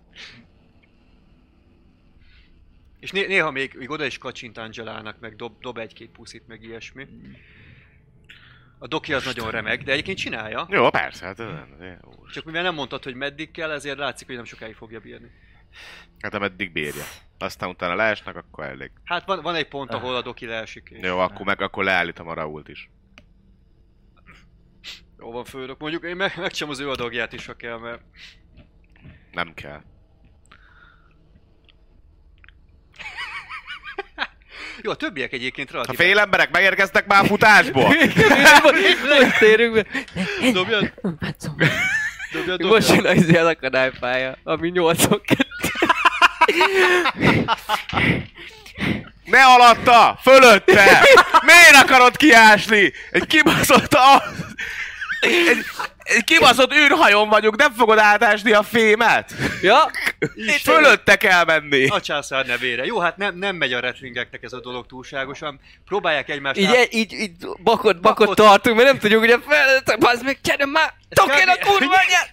És 2.99 3.11
né- 3.11 3.27
néha 3.27 3.51
még, 3.51 3.73
még 3.77 3.89
oda 3.89 4.05
is 4.05 4.17
kacsint 4.17 4.57
Angelának, 4.57 5.19
meg 5.19 5.35
dob, 5.35 5.59
dob 5.61 5.77
egy-két 5.77 6.09
puszit, 6.09 6.47
meg 6.47 6.63
ilyesmi. 6.63 7.07
A 8.83 8.87
doki 8.87 9.13
az 9.13 9.25
nagyon 9.25 9.51
remeg, 9.51 9.83
de 9.83 9.91
egyébként 9.91 10.17
csinálja. 10.17 10.67
Jó, 10.69 10.89
persze, 10.89 11.25
hát 11.25 11.37
jó. 11.79 12.27
Csak 12.31 12.45
mivel 12.45 12.63
nem 12.63 12.73
mondtad, 12.73 13.03
hogy 13.03 13.15
meddig 13.15 13.51
kell, 13.51 13.71
ezért 13.71 13.97
látszik, 13.97 14.27
hogy 14.27 14.35
nem 14.35 14.45
sokáig 14.45 14.75
fogja 14.75 14.99
bírni. 14.99 15.31
Hát 16.19 16.33
ameddig 16.33 16.71
bírja. 16.71 17.03
Aztán 17.37 17.69
utána 17.69 17.95
leesnek, 17.95 18.35
akkor 18.35 18.63
elég. 18.63 18.91
Hát 19.03 19.25
van, 19.25 19.41
van 19.41 19.55
egy 19.55 19.67
pont, 19.67 19.93
ahol 19.93 20.15
a 20.15 20.21
doki 20.21 20.45
leesik. 20.45 20.89
És 20.89 21.07
Jó, 21.07 21.19
akkor 21.19 21.45
meg 21.45 21.61
akkor 21.61 21.83
leállítom 21.83 22.27
a 22.27 22.33
Rault 22.33 22.67
is. 22.67 22.89
Jó 25.19 25.31
van, 25.31 25.43
főnök. 25.43 25.79
Mondjuk 25.79 26.03
én 26.03 26.15
meg, 26.15 26.33
megcsom 26.37 26.69
az 26.69 26.79
ő 26.79 26.89
adagját 26.89 27.33
is, 27.33 27.45
ha 27.45 27.55
kell, 27.55 27.77
mert... 27.77 28.01
Nem 29.31 29.53
kell. 29.53 29.81
Jó, 34.81 34.91
a 34.91 34.95
többiek 34.95 35.33
egyébként 35.33 35.69
A 35.69 35.71
relatív... 35.73 35.95
fél 35.95 36.19
emberek 36.19 36.51
megérkeztek 36.51 37.05
már 37.05 37.23
a 37.23 37.27
futásból? 37.27 37.83
Most 39.19 39.37
térünk 39.39 39.73
be. 39.73 39.85
Dobjad, 40.51 40.93
Látszom. 41.19 41.55
dobjad, 42.33 42.61
Most 42.61 42.87
dobjad. 42.87 43.05
jön 43.05 43.17
az 43.17 43.29
ilyen 43.29 43.45
akadálypálya, 43.47 44.37
ami 44.43 44.69
82. 44.69 45.47
Ne 49.25 49.43
alatta! 49.45 50.19
Fölötte! 50.21 51.01
Miért 51.45 51.83
akarod 51.83 52.17
kiásni? 52.17 52.93
Egy 53.11 53.27
kibaszott 53.27 53.93
a... 53.93 54.23
Egy, 55.23 55.65
egy 56.03 56.23
kibaszott 56.23 56.73
űrhajón 56.73 57.29
vagyok, 57.29 57.55
nem 57.55 57.73
fogod 57.73 57.97
átásni 57.97 58.51
a 58.51 58.63
fémet? 58.63 59.33
Ja? 59.61 59.91
Itt 60.35 60.49
fölötte 60.61 61.15
kell 61.15 61.43
menni. 61.43 61.87
A 61.87 62.01
császár 62.01 62.45
nevére. 62.45 62.85
Jó, 62.85 62.99
hát 62.99 63.17
nem, 63.17 63.37
nem 63.37 63.55
megy 63.55 63.73
a 63.73 63.79
retlingeknek 63.79 64.43
ez 64.43 64.53
a 64.53 64.59
dolog 64.59 64.85
túlságosan. 64.85 65.59
Próbálják 65.85 66.29
egymást 66.29 66.57
Így, 66.59 66.65
át- 66.65 66.93
így, 66.93 67.13
így 67.13 67.31
bakot, 67.39 67.61
bakot 67.63 68.01
Bakot. 68.01 68.35
tartunk, 68.35 68.75
mert 68.75 68.87
nem 68.87 68.99
tudjuk, 68.99 69.21
ugye 69.21 69.37
fel... 69.47 69.97
Bazd 69.99 70.23
meg, 70.23 70.37
gyere 70.43 70.65
már! 70.65 70.93
Tokén 71.09 71.47
a 71.47 71.65
kurva 71.65 71.95
anyját! 71.95 72.31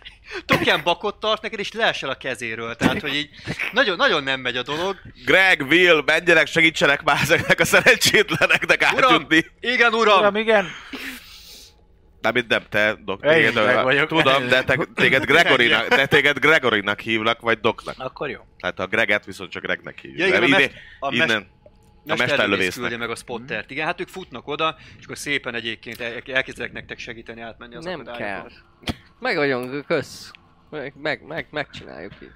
Bakot 0.85 1.21
tart 1.21 1.43
neked, 1.43 1.59
és 1.59 1.73
leesel 1.73 2.09
a 2.11 2.15
kezéről. 2.15 2.75
Tehát, 2.77 3.01
hogy 3.01 3.15
így 3.15 3.29
nagyon, 3.73 3.97
nagyon 3.97 4.23
nem 4.23 4.41
megy 4.41 4.57
a 4.57 4.63
dolog. 4.63 4.97
Greg, 5.25 5.61
Will, 5.69 6.03
menjenek, 6.07 6.47
segítsenek 6.47 7.03
már 7.03 7.19
ezeknek 7.23 7.61
a 7.61 7.65
szerencsétleneknek 7.65 8.89
Uram! 8.97 9.13
átjutni. 9.13 9.47
Igen, 9.61 9.95
uram! 9.95 10.19
Uram, 10.19 10.37
igen. 10.37 10.69
Nem, 12.21 12.37
itt 12.37 12.49
nem 12.49 12.63
te, 12.69 12.97
Dok. 13.05 13.25
Én 13.25 13.31
Téged, 13.31 13.83
vagyok. 13.83 14.09
Tudom, 14.09 14.49
de 14.49 14.65
te, 14.65 14.79
téged, 14.95 15.25
Gregorinak, 15.25 15.89
de 15.89 16.07
téged 16.07 16.39
Gregorinak 16.39 17.01
hívlak, 17.01 17.41
vagy 17.41 17.61
Doknak. 17.61 17.95
Akkor 17.99 18.31
jó. 18.31 18.41
Tehát 18.59 18.79
a 18.79 18.87
Greget 18.87 19.25
viszont 19.25 19.51
csak 19.51 19.63
Gregnek 19.63 19.99
hívjuk. 19.99 20.19
Ja, 20.21 20.27
igen, 20.27 20.43
a 20.43 20.47
ide, 20.47 20.57
mest- 20.57 20.73
a 21.01 21.11
mest- 21.11 21.31
innen, 21.31 21.41
a 21.41 21.47
Mesterlövész 22.05 22.19
mesterlövésznek. 22.29 22.75
küldje 22.81 22.97
meg 22.99 23.11
a 23.11 23.15
spottert. 23.15 23.71
Igen, 23.71 23.87
hát 23.87 24.01
ők 24.01 24.09
futnak 24.09 24.49
oda, 24.49 24.77
és 24.99 25.05
akkor 25.05 25.19
szépen 25.19 25.55
egyébként 25.55 26.01
el- 26.01 26.23
elkezdenek 26.35 26.73
nektek 26.73 26.99
segíteni 26.99 27.41
átmenni 27.41 27.75
az 27.77 27.85
Nem 27.85 28.05
kell. 28.05 28.51
Meg 29.19 29.37
vagyunk, 29.37 29.87
kösz. 29.87 30.31
Meg, 30.71 30.95
meg, 31.03 31.23
meg, 31.27 31.47
megcsináljuk 31.51 32.13
így. 32.23 32.31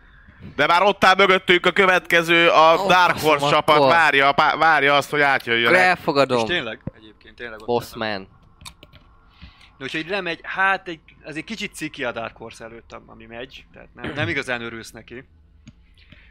De 0.56 0.66
már 0.66 0.82
ott 0.82 1.05
áll 1.05 1.15
mögöttünk 1.16 1.66
a 1.66 1.70
következő, 1.73 2.48
a 2.48 2.77
Ó, 2.82 2.86
Dark 2.86 3.19
Horse 3.19 3.48
csapat 3.48 3.78
várja, 3.78 4.35
várja 4.59 4.94
azt, 4.97 5.11
hogy 5.11 5.20
Akkor 5.20 5.32
átjöjjönek. 5.32 5.81
És 5.81 5.86
elfogadom. 5.86 6.47
tényleg, 6.47 6.81
egyébként 6.97 7.36
tényleg 7.36 7.61
ott 7.61 7.66
Boss 7.66 7.93
vannak. 7.94 8.19
man. 8.19 8.28
De 9.76 9.84
hogyha 9.84 9.98
így 9.98 10.09
lemegy, 10.09 10.40
hát 10.42 10.88
egy, 10.88 11.01
ez 11.24 11.36
egy 11.36 11.44
kicsit 11.44 11.74
ciki 11.74 12.05
a 12.05 12.12
Dark 12.12 12.36
Horse 12.36 12.64
előtt, 12.64 12.92
ami 13.06 13.26
megy, 13.26 13.66
tehát 13.72 13.94
nem, 13.94 14.12
nem 14.12 14.28
igazán 14.28 14.62
örülsz 14.62 14.90
neki. 14.90 15.24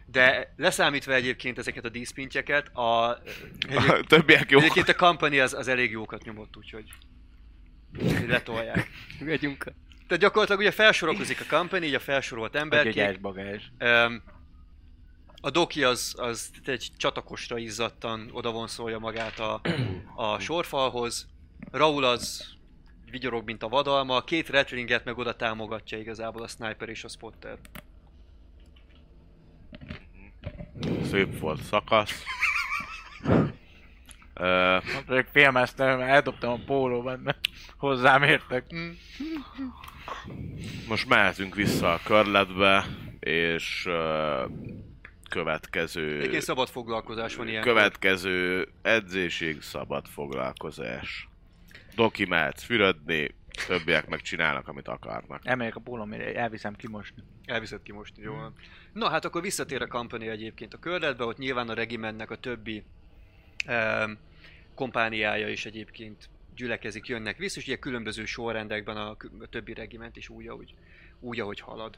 De 0.06 0.54
leszámítva 0.58 1.14
egyébként 1.14 1.58
ezeket 1.58 1.86
a 1.86 1.90
díszpintjeket, 1.90 2.76
a, 2.76 3.22
egyéb, 3.68 3.90
A 3.90 4.04
többiek 4.04 4.52
jó. 4.52 4.60
egyébként 4.60 4.90
a 4.90 4.96
company 4.96 5.40
az, 5.40 5.54
az 5.54 5.68
elég 5.68 5.92
jókat 5.92 6.24
nyomott, 6.24 6.58
úgyhogy 6.58 6.94
letolják. 8.28 8.90
Megyünk. 9.20 9.64
Tehát 10.08 10.24
gyakorlatilag 10.24 10.60
ugye 10.60 10.72
felsorokozik 10.72 11.40
a 11.42 11.56
company, 11.56 11.84
így 11.84 11.94
a 11.94 12.00
felsorolt 12.00 12.56
emberkék. 12.56 12.98
egy 12.98 13.22
bagázs. 13.22 13.64
A 15.42 15.50
Doki 15.50 15.84
az, 15.84 16.16
az 16.18 16.50
egy 16.66 16.90
csatakosra 16.98 17.58
izzadtan 17.58 18.30
odavonszolja 18.32 19.00
magát 19.00 19.40
a, 19.40 19.62
a 20.16 20.40
sorfalhoz. 20.40 21.28
Raul 21.72 22.04
az 22.04 22.56
vigyorog, 23.14 23.46
mint 23.46 23.64
a 23.64 23.68
vadalma. 23.68 24.16
A 24.16 24.24
két 24.24 24.50
Ratlinget 24.50 25.06
meg 25.06 25.18
oda 25.18 25.36
támogatja 25.36 25.98
igazából 25.98 26.44
a 26.44 26.48
Sniper 26.48 26.90
és 26.90 27.04
a 27.04 27.08
Spotter. 27.08 27.58
Szép 31.10 31.40
volt 31.40 31.62
szakasz. 31.62 32.24
Ö, 34.34 34.78
Csak 35.08 35.28
filmeztem, 35.32 35.98
mert 35.98 36.10
eldobtam 36.10 36.52
a 36.52 36.64
pólóban, 36.66 37.20
mert 37.20 37.40
hozzám 37.78 38.24
értek. 38.24 38.66
most 40.88 41.08
mehetünk 41.08 41.56
vissza 41.56 41.94
a 41.94 42.00
körletbe, 42.06 42.86
és 43.20 43.86
ö, 43.86 44.46
következő... 45.30 46.18
Egyébként 46.18 46.44
szabad 46.44 46.70
foglalkozás 46.70 47.36
van 47.36 47.48
ilyen. 47.48 47.62
Következő 47.62 48.68
edzésig 48.82 49.62
szabad 49.62 50.08
foglalkozás. 50.08 51.28
Doki 51.96 52.26
mehetsz 52.26 52.64
fürödni, 52.64 53.36
többiek 53.68 54.08
meg 54.08 54.22
csinálnak, 54.22 54.68
amit 54.68 54.88
akarnak. 54.88 55.42
Elmegyek 55.44 55.76
a 55.76 55.80
pólómére, 55.80 56.36
elviszem 56.36 56.76
kimosni. 56.76 57.24
Elviszed 57.46 57.82
ki 57.84 57.92
most, 57.92 58.14
jó 58.18 58.34
van. 58.34 58.54
Na 58.94 59.10
hát 59.10 59.26
akkor 59.26 59.42
visszatér 59.42 59.82
a 59.82 59.88
company 59.88 60.28
egyébként 60.28 60.74
a 60.74 60.80
körletbe, 60.80 61.24
ott 61.24 61.38
nyilván 61.38 61.70
a 61.70 61.74
regimentnek 61.74 62.32
a 62.32 62.36
többi 62.36 62.84
um, 63.68 64.18
kompániája 64.76 65.50
is 65.50 65.66
egyébként 65.66 66.30
gyülekezik, 66.56 67.08
jönnek 67.08 67.38
vissza, 67.38 67.60
és 67.60 67.68
ugye 67.68 67.78
különböző 67.78 68.26
sorrendekben 68.26 68.98
a, 68.98 69.10
a 69.40 69.48
többi 69.50 69.74
regiment 69.74 70.18
is 70.18 70.30
úgy, 70.30 70.48
ahogy, 70.48 70.74
úgy, 71.20 71.40
ahogy 71.40 71.60
halad. 71.60 71.98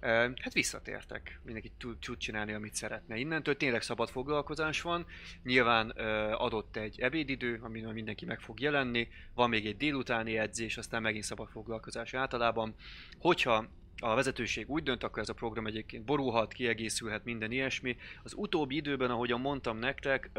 Hát 0.00 0.52
visszatértek, 0.52 1.40
mindenki 1.44 1.72
tud, 1.78 2.16
csinálni, 2.18 2.52
amit 2.52 2.74
szeretne. 2.74 3.16
Innentől 3.16 3.56
tényleg 3.56 3.82
szabad 3.82 4.08
foglalkozás 4.08 4.80
van, 4.80 5.06
nyilván 5.42 5.90
adott 6.30 6.76
egy 6.76 7.00
ebédidő, 7.00 7.58
amin 7.62 7.86
mindenki 7.86 8.24
meg 8.24 8.40
fog 8.40 8.60
jelenni, 8.60 9.08
van 9.34 9.48
még 9.48 9.66
egy 9.66 9.76
délutáni 9.76 10.38
edzés, 10.38 10.76
aztán 10.76 11.02
megint 11.02 11.24
szabad 11.24 11.48
foglalkozás 11.48 12.14
általában. 12.14 12.74
Hogyha 13.18 13.66
a 14.02 14.14
vezetőség 14.14 14.70
úgy 14.70 14.82
dönt, 14.82 15.02
akkor 15.04 15.22
ez 15.22 15.28
a 15.28 15.34
program 15.34 15.66
egyébként 15.66 16.04
borulhat, 16.04 16.52
kiegészülhet, 16.52 17.24
minden 17.24 17.50
ilyesmi. 17.50 17.96
Az 18.22 18.34
utóbbi 18.36 18.76
időben, 18.76 19.10
ahogyan 19.10 19.40
mondtam 19.40 19.78
nektek, 19.78 20.30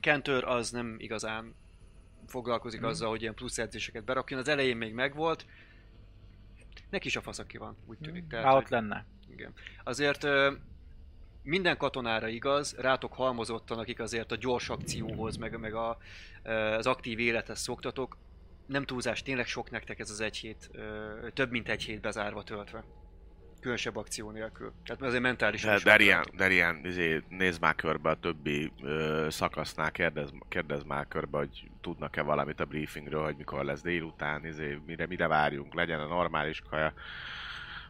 Kentör 0.00 0.44
az 0.44 0.70
nem 0.70 0.94
igazán 0.98 1.54
foglalkozik 2.26 2.82
azzal, 2.82 3.08
hogy 3.08 3.20
ilyen 3.20 3.34
plusz 3.34 3.58
edzéseket 3.58 4.04
berakjon. 4.04 4.40
Az 4.40 4.48
elején 4.48 4.76
még 4.76 4.92
megvolt, 4.92 5.46
neki 6.90 7.06
is 7.06 7.16
a 7.16 7.20
faszaki 7.20 7.56
van, 7.58 7.76
úgy 7.86 7.98
tűnik. 7.98 8.26
Tehát, 8.26 8.44
Há, 8.44 8.52
hogy- 8.52 8.62
ott 8.62 8.68
lenne. 8.68 9.06
igen. 9.30 9.52
Azért 9.84 10.26
minden 11.42 11.76
katonára 11.76 12.28
igaz, 12.28 12.74
rátok 12.78 13.12
halmozottan, 13.12 13.78
akik 13.78 14.00
azért 14.00 14.32
a 14.32 14.36
gyors 14.36 14.68
akcióhoz, 14.68 15.36
meg, 15.36 15.58
meg 15.58 15.74
a, 15.74 15.98
az 16.76 16.86
aktív 16.86 17.18
élethez 17.18 17.60
szoktatok, 17.60 18.16
nem 18.66 18.84
túlzás, 18.84 19.22
tényleg 19.22 19.46
sok 19.46 19.70
nektek 19.70 19.98
ez 19.98 20.10
az 20.10 20.20
egy 20.20 20.36
hét, 20.36 20.70
több 21.32 21.50
mint 21.50 21.68
egy 21.68 21.82
hét 21.82 22.00
bezárva 22.00 22.42
töltve. 22.42 22.84
Különösebb 23.60 23.96
akció 23.96 24.30
nélkül. 24.30 24.72
Tehát 24.84 25.02
azért 25.02 25.22
mentálisan 25.22 25.78
De, 25.84 25.90
megtöltök. 25.90 26.34
Derian, 26.36 26.84
izé, 26.84 27.22
nézd 27.28 27.60
már 27.60 27.74
körbe 27.74 28.10
a 28.10 28.14
többi 28.20 28.72
ö, 28.82 29.26
szakasznál, 29.30 29.90
kérdezz, 29.92 30.30
kérdezz 30.48 30.82
már 30.82 31.08
körbe, 31.08 31.38
hogy 31.38 31.70
tudnak-e 31.80 32.22
valamit 32.22 32.60
a 32.60 32.64
briefingről, 32.64 33.24
hogy 33.24 33.36
mikor 33.36 33.64
lesz 33.64 33.82
délután, 33.82 34.46
izé, 34.46 34.78
mire, 34.86 35.06
mire 35.06 35.26
várjunk, 35.26 35.74
legyen 35.74 36.00
a 36.00 36.06
normális 36.06 36.60
kaja. 36.70 36.92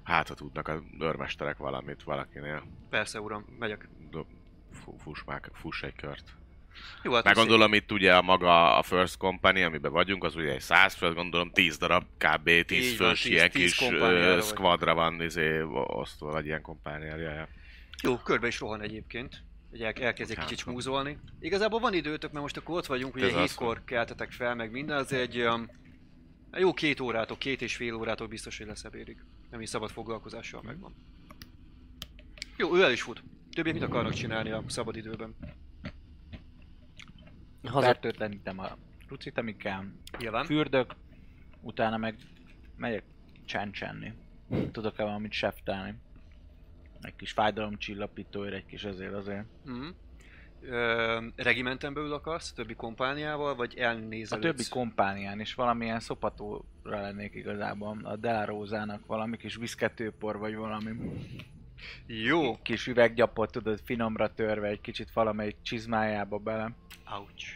Hát, 0.03 0.29
ha 0.29 0.35
tudnak 0.35 0.69
a 0.69 0.83
őrmesterek 1.01 1.57
valamit 1.57 2.03
valakinél, 2.03 2.63
Persze, 2.91 3.21
uram, 3.21 3.45
megyek. 3.59 3.89
do, 4.11 4.25
fu- 4.73 5.01
fuss, 5.03 5.23
már, 5.27 5.41
fuss 5.53 5.83
egy 5.83 5.95
kört. 5.97 6.25
Jó, 7.03 7.13
hát 7.13 7.25
Meg 7.25 7.35
gondolom 7.35 7.75
itt 7.75 7.93
ugye 7.93 8.17
a 8.17 8.23
maga 8.23 8.77
a 8.79 8.83
First 8.83 9.17
Company, 9.17 9.63
amiben 9.63 9.93
vagyunk, 9.93 10.25
az 10.25 10.37
ugye 10.37 10.53
egy 10.53 10.61
100 10.61 10.95
fő, 10.95 11.13
gondolom 11.13 11.51
10 11.51 11.77
darab, 11.79 12.05
kb. 12.19 12.51
10 12.67 12.91
Így 12.93 12.99
van, 12.99 13.09
fős 13.09 13.21
10 13.21 13.33
ilyen 13.33 13.51
10 13.51 13.75
kis 13.75 13.89
squadra 14.47 14.95
van 14.95 15.23
izé, 15.23 15.61
osztva, 15.87 16.31
vagy 16.31 16.47
ilyen 16.47 16.63
kompániára. 16.63 17.21
Ja, 17.21 17.33
ja. 17.33 17.49
Jó, 18.03 18.17
körbe 18.17 18.47
is 18.47 18.61
rohan 18.61 18.81
egyébként. 18.81 19.43
Hogy 19.71 19.81
el, 19.83 19.93
elkezd 19.93 20.31
egy 20.31 20.37
Hát, 20.37 20.47
kicsit 20.47 20.65
van. 20.65 20.75
smúzolni. 20.75 21.19
Igazából 21.41 21.81
van 21.81 21.95
időtök, 21.95 22.31
mert 22.31 22.43
most 22.43 22.57
akkor 22.57 22.77
ott 22.77 22.87
vagyunk, 22.87 23.15
ugye 23.15 23.41
hétkor 23.41 23.85
keltetek 23.85 24.33
fel, 24.33 24.55
meg 24.55 24.71
minden, 24.71 24.97
az 24.97 25.13
egy 25.13 25.43
um, 25.43 25.69
jó 26.53 26.73
két 26.73 27.01
órátok, 27.01 27.39
két 27.39 27.63
és 27.63 27.77
fél 27.77 27.95
órától 27.95 28.27
biztos, 28.27 28.59
hogy 28.59 28.67
lesz 28.67 28.85
ebédig. 28.85 29.17
Nem 29.51 29.61
is 29.61 29.69
szabad 29.69 29.91
foglalkozással 29.91 30.63
megvan. 30.63 30.95
Jó, 32.57 32.77
ő 32.77 32.83
el 32.83 32.93
is 32.93 33.03
fut. 33.03 33.23
Többiek 33.53 33.75
mit 33.75 33.85
akarnak 33.85 34.13
csinálni 34.13 34.51
a 34.51 34.63
szabad 34.67 34.97
időben? 37.61 37.73
Haza... 37.73 37.87
Fertőtlenítem 37.87 38.59
a 38.59 38.77
rucit, 39.09 39.39
amikkel 39.39 39.93
Nyilván. 40.19 40.45
fürdök, 40.45 40.95
utána 41.61 41.97
meg 41.97 42.17
megyek 42.77 43.05
csencsenni. 43.45 44.13
Tudok-e 44.73 45.03
valamit 45.03 45.33
seftelni? 45.33 45.95
Egy 47.01 47.17
kis 47.17 47.33
fájdalomcsillapítóért, 47.33 48.55
egy 48.55 48.67
kis 48.67 48.85
azért 48.85 49.13
azért. 49.13 49.45
Mm. 49.71 49.89
Ö, 50.63 51.19
regimenten 51.37 51.95
belül 51.95 52.13
akarsz, 52.13 52.51
a 52.51 52.55
többi 52.55 52.75
kompániával, 52.75 53.55
vagy 53.55 53.75
A 53.79 53.81
elnézelődsz? 53.83 54.47
többi 54.47 54.69
kompánián 54.69 55.41
is 55.41 55.55
valamilyen 55.55 56.01
szopatóra 56.01 56.65
lennék 57.01 57.35
igazából. 57.35 57.99
A 58.03 58.17
Delarózának 58.17 59.07
valami 59.07 59.37
kis 59.37 59.57
viszketőpor, 59.57 60.39
vagy 60.39 60.55
valami 60.55 60.91
Jó. 62.07 62.59
kis 62.63 62.87
üveggyapot, 62.87 63.53
tudod, 63.53 63.81
finomra 63.85 64.35
törve 64.35 64.67
egy 64.67 64.81
kicsit 64.81 65.13
valamelyik 65.13 65.57
csizmájába 65.63 66.39
bele. 66.39 66.71
Ouch. 67.19 67.47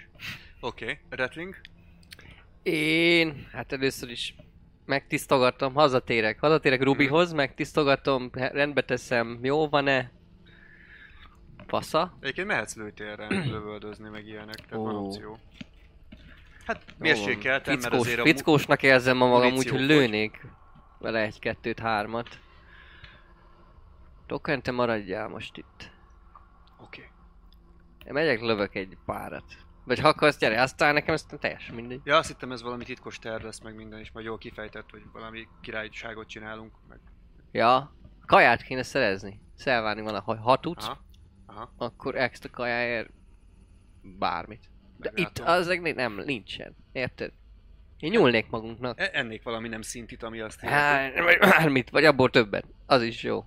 Oké, 0.61 0.85
okay. 0.85 0.99
Rattling. 1.11 1.57
Én, 2.63 3.47
hát 3.53 3.73
először 3.73 4.11
is 4.11 4.35
megtisztogatom, 4.85 5.75
hazatérek, 5.75 6.41
hazatérek 6.41 6.83
Rubihoz, 6.83 7.33
megtisztogatom, 7.33 8.31
rendbe 8.33 8.83
teszem, 8.83 9.39
jó 9.43 9.69
van-e? 9.69 10.11
Fasza? 11.67 12.17
Egyébként 12.21 12.47
mehetsz 12.47 12.77
lőtérre 12.77 13.27
lövöldözni, 13.55 14.09
meg 14.09 14.27
ilyenek, 14.27 14.55
tehát 14.55 14.85
van 14.85 14.95
Ó. 14.95 15.07
opció. 15.07 15.39
Hát 16.67 16.85
van. 16.85 16.95
mérsékeltem, 16.99 17.75
mert 17.75 17.85
Fickós, 17.85 18.07
azért 18.07 18.21
a 18.21 18.25
fickósnak 18.25 18.83
érzem 18.83 19.17
ma 19.17 19.27
magam, 19.27 19.55
úgyhogy 19.55 19.81
lőnék 19.81 20.47
vele 20.99 21.21
egy, 21.21 21.39
kettőt, 21.39 21.79
hármat. 21.79 22.39
Token, 24.27 24.63
te 24.63 24.71
maradjál 24.71 25.29
most 25.29 25.57
itt. 25.57 25.91
Oké. 26.79 27.01
Okay. 27.01 27.11
Én 28.07 28.13
megyek, 28.13 28.41
lövök 28.41 28.75
egy 28.75 28.97
párat. 29.05 29.45
Vagy 29.85 29.99
ha 29.99 30.09
akarsz, 30.09 30.39
gyere, 30.39 30.63
aztán 30.63 30.95
nekem 30.95 31.15
ezt 31.15 31.37
teljesen 31.41 31.75
mindegy. 31.75 32.01
Ja, 32.05 32.17
azt 32.17 32.29
hittem 32.29 32.53
ez 32.53 32.63
valami 32.63 32.85
titkos 32.85 33.19
terv 33.19 33.45
lesz, 33.45 33.61
meg 33.61 33.75
minden, 33.75 33.99
és 33.99 34.11
majd 34.13 34.27
jól 34.27 34.39
kifejtett, 34.39 34.91
hogy 34.91 35.03
valami 35.13 35.49
királyságot 35.61 36.29
csinálunk, 36.29 36.73
meg... 36.89 36.99
Ja, 37.53 37.95
kaját 38.27 38.63
kéne 38.63 38.83
szerezni. 38.83 39.41
Szelvárni 39.57 40.03
van, 40.03 40.21
ha, 40.21 40.37
ha 40.37 40.61
tudsz, 40.61 40.87
Aha, 40.87 41.05
aha. 41.47 41.73
akkor 41.77 42.17
extra 42.17 42.51
kajáért 42.51 43.11
bármit. 44.03 44.71
De 44.97 45.13
itt 45.15 45.39
az 45.39 45.67
meg 45.67 45.95
nem, 45.95 46.23
nincsen. 46.25 46.77
Érted? 46.93 47.33
Én 47.99 48.11
nyúlnék 48.11 48.51
magunknak. 48.51 49.01
E- 49.01 49.11
ennék 49.13 49.43
valami 49.43 49.69
nem 49.69 49.83
szintit, 49.83 50.23
ami 50.23 50.41
azt 50.41 50.61
Há, 50.61 51.07
illeti. 51.07 51.21
vagy 51.21 51.39
bármit, 51.39 51.91
vagy 51.91 52.05
abból 52.05 52.31
többet. 52.31 52.65
Az 52.87 53.03
is 53.03 53.23
jó. 53.23 53.45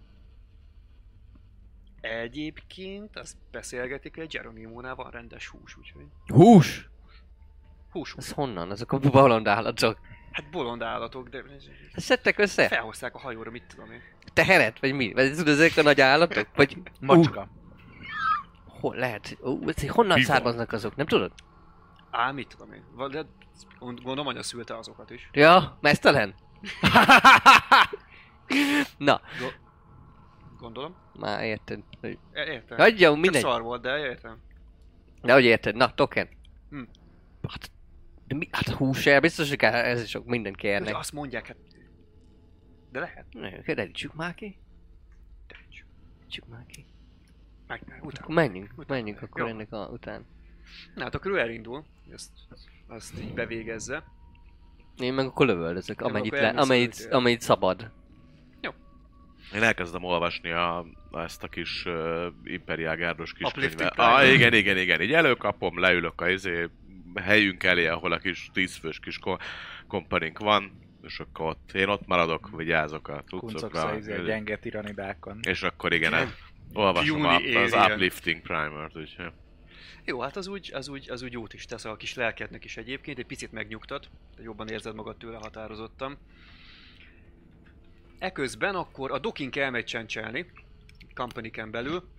Egyébként 2.02 3.18
azt 3.18 3.36
beszélgetik, 3.52 4.16
hogy 4.16 4.28
Geronimónál 4.28 4.96
van 4.96 5.12
rendes 5.12 5.48
hús, 5.48 5.78
úgyhogy... 5.78 6.06
Hús! 6.28 6.90
Hús, 7.92 8.14
Ez 8.18 8.32
honnan? 8.32 8.72
Azok 8.72 8.92
a 8.92 9.00
balandállatok. 9.00 10.00
hát 10.32 10.50
bolond 10.50 10.82
állatok, 10.82 11.30
de 11.30 11.44
Ezt 11.94 12.06
szedtek 12.06 12.40
össze? 12.40 12.68
felhozták 12.68 13.16
a 13.16 13.20
hajóra, 13.20 13.52
mit 13.52 13.64
tudom 13.64 13.92
én. 13.92 14.02
Teheret? 14.34 14.80
Vagy 14.80 14.94
mi? 14.94 15.14
Vagy 15.14 15.30
tudod, 15.32 15.48
ezek 15.48 15.78
a 15.78 15.82
nagy 15.82 16.02
állatok? 16.02 16.48
Vagy 16.56 16.78
Macska. 17.00 17.42
Uh, 17.42 17.48
hol 18.80 18.96
lehet? 18.96 19.38
Uh, 19.42 19.74
honnan 19.90 20.18
Bizony. 20.18 20.36
származnak 20.36 20.72
azok? 20.72 20.96
Nem 20.96 21.06
tudod? 21.06 21.32
Á, 22.12 22.32
mit 22.32 22.48
tudom 22.48 22.74
én. 22.74 22.84
De 23.12 23.26
gond- 23.80 24.02
gondolom, 24.02 24.28
anya 24.28 24.44
szülte 24.44 24.78
azokat 24.78 25.10
is. 25.12 25.30
Ja, 25.32 25.78
mesztelen? 25.82 26.36
Na, 28.98 29.22
Gondolom. 30.60 30.96
már 31.20 31.44
érted. 31.44 31.80
hogy- 32.02 32.18
Értem. 32.34 32.78
Hagyja, 32.78 33.10
Csak 33.10 33.20
mindegy. 33.22 33.42
szar 33.42 33.62
volt, 33.62 33.82
de 33.82 33.98
értem. 33.98 34.38
De 35.22 35.34
hogy 35.34 35.44
érted? 35.44 35.76
Na, 35.76 35.94
token. 35.94 36.28
Hm. 36.70 36.82
Hát, 37.50 37.72
De 38.28 38.36
mi? 38.36 38.48
Hát 38.52 38.68
húsel, 38.70 39.20
biztos, 39.20 39.50
hogy 39.50 39.58
kell, 39.58 39.74
ez 39.74 40.02
is 40.02 40.10
sok 40.10 40.26
mindent 40.26 40.56
De 40.56 40.62
kérnek. 40.62 40.96
azt 40.96 41.12
mondják, 41.14 41.48
hát... 41.48 41.58
De 42.92 43.00
lehet. 43.00 43.26
Kerítsük 43.64 44.14
már 44.14 44.34
ki. 44.36 44.58
Kerítsük 45.48 46.48
már 46.48 46.66
ki. 46.68 46.86
Meg, 47.68 47.82
meg, 47.88 48.04
utána. 48.06 48.24
Akkor 48.24 48.36
menjünk, 48.36 48.72
Utána 48.78 48.94
menjünk 48.94 49.22
akkor 49.22 49.42
Jó. 49.42 49.48
ennek 49.48 49.72
a 49.74 49.88
után. 49.88 50.26
Na 50.96 51.04
hát 51.04 51.16
akkor 51.16 51.32
ő 51.32 51.40
elindul, 51.40 51.86
ezt, 52.12 52.30
azt 52.88 53.20
így 53.20 53.34
bevégezze. 53.34 54.04
Én 54.98 55.14
meg 55.14 55.26
akkor 55.26 55.46
lövöldözök, 55.46 56.02
amennyit, 56.02 56.32
le, 56.32 56.50
amennyit, 56.50 57.08
amennyit 57.12 57.42
szabad. 57.42 57.92
Én 59.54 59.64
elkezdem 59.64 60.04
olvasni 60.04 60.52
a, 60.52 60.86
ezt 61.12 61.44
a 61.44 61.48
kis 61.48 61.86
uh, 61.86 62.26
imperiál 62.44 62.96
gárdos 62.96 63.34
kis 63.34 63.52
könyvet. 63.52 63.94
Ah, 64.00 64.34
igen, 64.34 64.54
igen, 64.54 64.78
igen. 64.78 65.02
Így 65.02 65.14
előkapom, 65.14 65.80
leülök 65.80 66.22
a 66.22 66.30
izé, 66.30 66.70
helyünk 67.16 67.64
elé, 67.64 67.88
ahol 67.88 68.12
a 68.12 68.18
kis 68.18 68.50
tízfős 68.54 69.00
kis 69.00 69.18
ko- 69.18 69.42
kompanink 69.88 70.40
van, 70.40 70.80
és 71.02 71.20
akkor 71.20 71.46
ott, 71.46 71.72
én 71.74 71.88
ott 71.88 72.08
maradok, 72.08 72.50
vigyázok 72.56 73.08
a 73.08 73.24
cuccokra. 73.28 73.86
a 73.86 73.96
izé, 73.96 74.24
gyenge 74.26 74.58
tiranidákon. 74.58 75.40
És 75.42 75.64
akkor 75.64 75.94
igen, 75.94 76.14
el- 76.14 76.34
olvasom 76.74 77.26
a, 77.26 77.36
az. 77.36 77.74
Uplifting 77.74 78.42
Primer-t, 78.42 78.98
úgyhogy... 78.98 79.32
Jó, 80.06 80.22
hát 80.22 80.36
az 80.36 80.48
úgy, 80.48 80.72
az 80.74 80.88
úgy, 80.88 81.10
az 81.10 81.22
úgy 81.22 81.32
jót 81.32 81.54
is 81.54 81.66
tesz 81.66 81.86
a 81.86 81.96
kis 81.96 82.14
lelkednek 82.14 82.64
is 82.64 82.78
egyébként, 82.78 83.18
egy 83.18 83.26
picit 83.26 83.52
megnyugtat, 83.52 84.10
jobban 84.44 84.68
érzed 84.68 84.96
magad 84.96 85.18
tőle 85.18 85.38
határozottan. 85.38 86.18
Eközben 88.20 88.76
akkor 88.76 89.12
a 89.12 89.20
docking 89.20 89.58
elmegy 89.58 89.86
csencselni, 89.86 90.52
company 91.14 91.52
belül. 91.72 92.10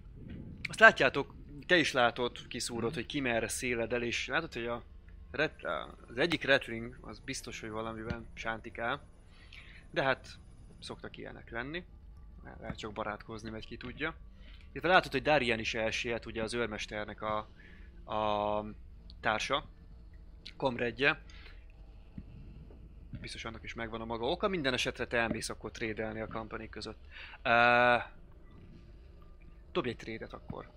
Azt 0.68 0.80
látjátok, 0.80 1.34
te 1.66 1.76
is 1.76 1.92
látod, 1.92 2.46
kiszúrod, 2.46 2.94
hogy 2.94 3.06
ki 3.06 3.20
merre 3.20 3.48
széled 3.48 3.92
el, 3.92 4.02
és 4.02 4.26
látod, 4.26 4.52
hogy 4.52 4.66
a 4.66 4.82
ret, 5.30 5.64
az 6.08 6.16
egyik 6.16 6.44
retling 6.44 6.98
az 7.00 7.18
biztos, 7.18 7.60
hogy 7.60 7.70
valamivel 7.70 8.24
sántikál. 8.34 9.02
De 9.90 10.02
hát 10.02 10.28
szoktak 10.80 11.16
ilyenek 11.16 11.50
lenni. 11.50 11.84
Lehet 12.60 12.78
csak 12.78 12.92
barátkozni, 12.92 13.50
vagy 13.50 13.66
ki 13.66 13.76
tudja. 13.76 14.14
Illetve 14.72 14.88
látod, 14.88 15.12
hogy 15.12 15.22
Darian 15.22 15.58
is 15.58 15.74
elsiet, 15.74 16.26
ugye 16.26 16.42
az 16.42 16.54
őrmesternek 16.54 17.22
a, 17.22 17.36
a 18.14 18.64
társa, 19.20 19.64
komredje. 20.56 21.22
Biztos 23.20 23.45
annak 23.45 23.62
is 23.62 23.74
megvan 23.74 24.01
a 24.01 24.05
maga 24.05 24.27
oka, 24.27 24.49
minden 24.49 24.73
esetre 24.73 25.07
te 25.07 25.16
elmész 25.16 25.49
akkor 25.49 25.70
trédelni 25.70 26.20
a 26.20 26.27
company 26.27 26.69
között. 26.69 27.05
Uh, 27.45 28.03
dobj 29.73 29.89
egy 29.89 29.97
trédet 29.97 30.32
akkor. 30.32 30.70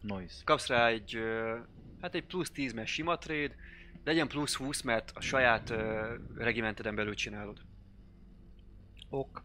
Noise. 0.00 0.42
Kapsz 0.44 0.66
rá 0.66 0.88
egy, 0.88 1.16
ö, 1.16 1.58
hát 2.00 2.14
egy 2.14 2.24
plusz 2.24 2.50
10 2.50 2.72
mert 2.72 2.88
sima 2.88 3.18
trade, 3.18 3.54
legyen 4.04 4.28
plusz 4.28 4.54
20, 4.54 4.82
mert 4.82 5.10
a 5.14 5.20
saját 5.20 5.70
uh, 5.70 5.76
regimenteden 6.36 6.94
belül 6.94 7.14
csinálod. 7.14 7.60
Ok. 9.08 9.44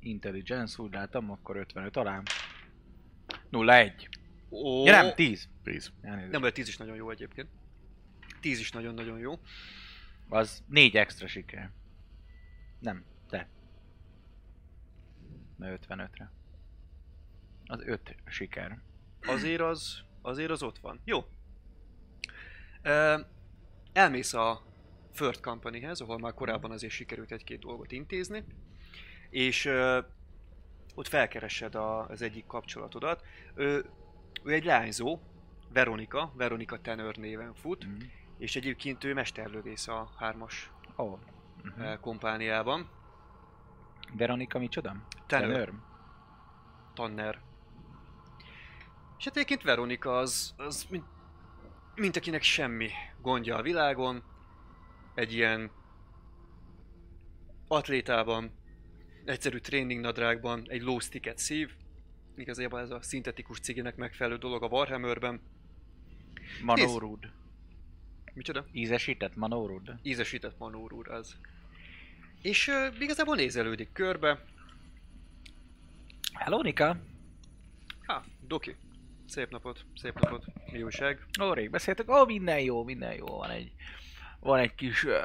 Intelligence, 0.00 0.82
úgy 0.82 0.92
látom, 0.92 1.30
akkor 1.30 1.56
55 1.56 1.92
talán. 1.92 2.22
01. 3.50 4.08
Ó, 4.50 4.84
Ja 4.84 5.02
nem, 5.02 5.14
10. 5.14 5.48
Please. 5.62 5.90
Elnézést. 6.00 6.32
nem, 6.32 6.40
mert 6.40 6.54
10 6.54 6.68
is 6.68 6.76
nagyon 6.76 6.96
jó 6.96 7.10
egyébként. 7.10 7.48
10 8.40 8.58
is 8.58 8.70
nagyon-nagyon 8.70 9.18
jó. 9.18 9.40
Az 10.28 10.64
4 10.68 10.96
extra 10.96 11.26
siker. 11.26 11.72
Nem, 12.78 13.04
te. 13.28 13.48
Mert 15.56 15.86
55-re. 15.88 16.32
Az 17.66 17.80
5 17.84 18.16
siker. 18.26 18.78
azért 19.26 19.60
az, 19.60 20.00
azért 20.22 20.50
az 20.50 20.62
ott 20.62 20.78
van. 20.78 21.00
Jó. 21.04 21.24
Ö, 22.82 23.20
elmész 23.92 24.32
a 24.34 24.62
Third 25.12 25.40
Companyhez, 25.40 26.00
ahol 26.00 26.18
már 26.18 26.34
korábban 26.34 26.70
azért 26.70 26.92
sikerült 26.92 27.32
egy-két 27.32 27.58
dolgot 27.60 27.92
intézni, 27.92 28.44
és 29.30 29.64
ö, 29.64 30.00
ott 30.94 31.08
felkeresed 31.08 31.74
a, 31.74 32.06
az 32.06 32.22
egyik 32.22 32.46
kapcsolatodat. 32.46 33.24
Ő, 33.54 33.84
ő 34.44 34.52
egy 34.52 34.64
lányzó, 34.64 35.20
Veronika, 35.72 36.32
Veronika 36.36 36.80
Tenör 36.80 37.16
néven 37.16 37.54
fut, 37.54 37.86
Mm. 37.86 37.98
És 38.38 38.56
egyébként 38.56 39.04
ő 39.04 39.14
mesterlövész 39.14 39.88
a 39.88 40.10
hármas. 40.16 40.70
Oh. 40.96 41.18
mm. 41.80 41.92
kompániában. 42.00 42.88
Veronika 44.12 44.58
micsoda? 44.58 44.96
Tenör. 45.26 45.72
Tanner. 46.94 47.40
És 49.18 49.24
hát 49.24 49.36
egyébként 49.36 49.62
Veronika 49.62 50.18
az, 50.18 50.54
az 50.56 50.86
mint, 50.90 51.04
mint 51.94 52.16
akinek 52.16 52.42
semmi 52.42 52.90
gondja 53.20 53.56
a 53.56 53.62
világon. 53.62 54.22
Egy 55.14 55.32
ilyen 55.32 55.70
atlétában, 57.68 58.50
egyszerű 59.24 59.58
tréningnadrágban, 59.58 60.64
egy 60.68 60.82
low 60.82 60.98
sticket 60.98 61.38
szív. 61.38 61.74
Igazából 62.36 62.80
ez 62.80 62.90
a 62.90 63.02
szintetikus 63.02 63.60
ciginek 63.60 63.96
megfelelő 63.96 64.36
dolog 64.36 64.62
a 64.62 64.66
Warhammerben. 64.66 65.40
Manórud. 66.62 67.30
Micsoda? 68.36 68.64
Ízesített 68.72 69.36
manórud. 69.36 69.94
Ízesített 70.02 70.58
manórúr 70.58 71.08
az. 71.08 71.36
És 72.42 72.68
uh, 72.68 73.00
igazából 73.00 73.36
nézelődik 73.36 73.92
körbe. 73.92 74.44
Hello, 76.32 76.62
Nika. 76.62 76.96
Ha, 78.06 78.24
Doki. 78.46 78.76
Szép 79.26 79.50
napot, 79.50 79.84
szép 79.94 80.18
napot. 80.18 80.44
Mi 80.72 80.82
újság? 80.82 81.26
Ó, 81.40 81.52
rég 81.52 81.70
beszéltek. 81.70 82.10
Ó, 82.10 82.24
minden 82.24 82.60
jó, 82.60 82.84
minden 82.84 83.14
jó. 83.14 83.26
Van 83.26 83.50
egy, 83.50 83.72
van 84.40 84.58
egy 84.58 84.74
kis, 84.74 85.04
ö, 85.04 85.18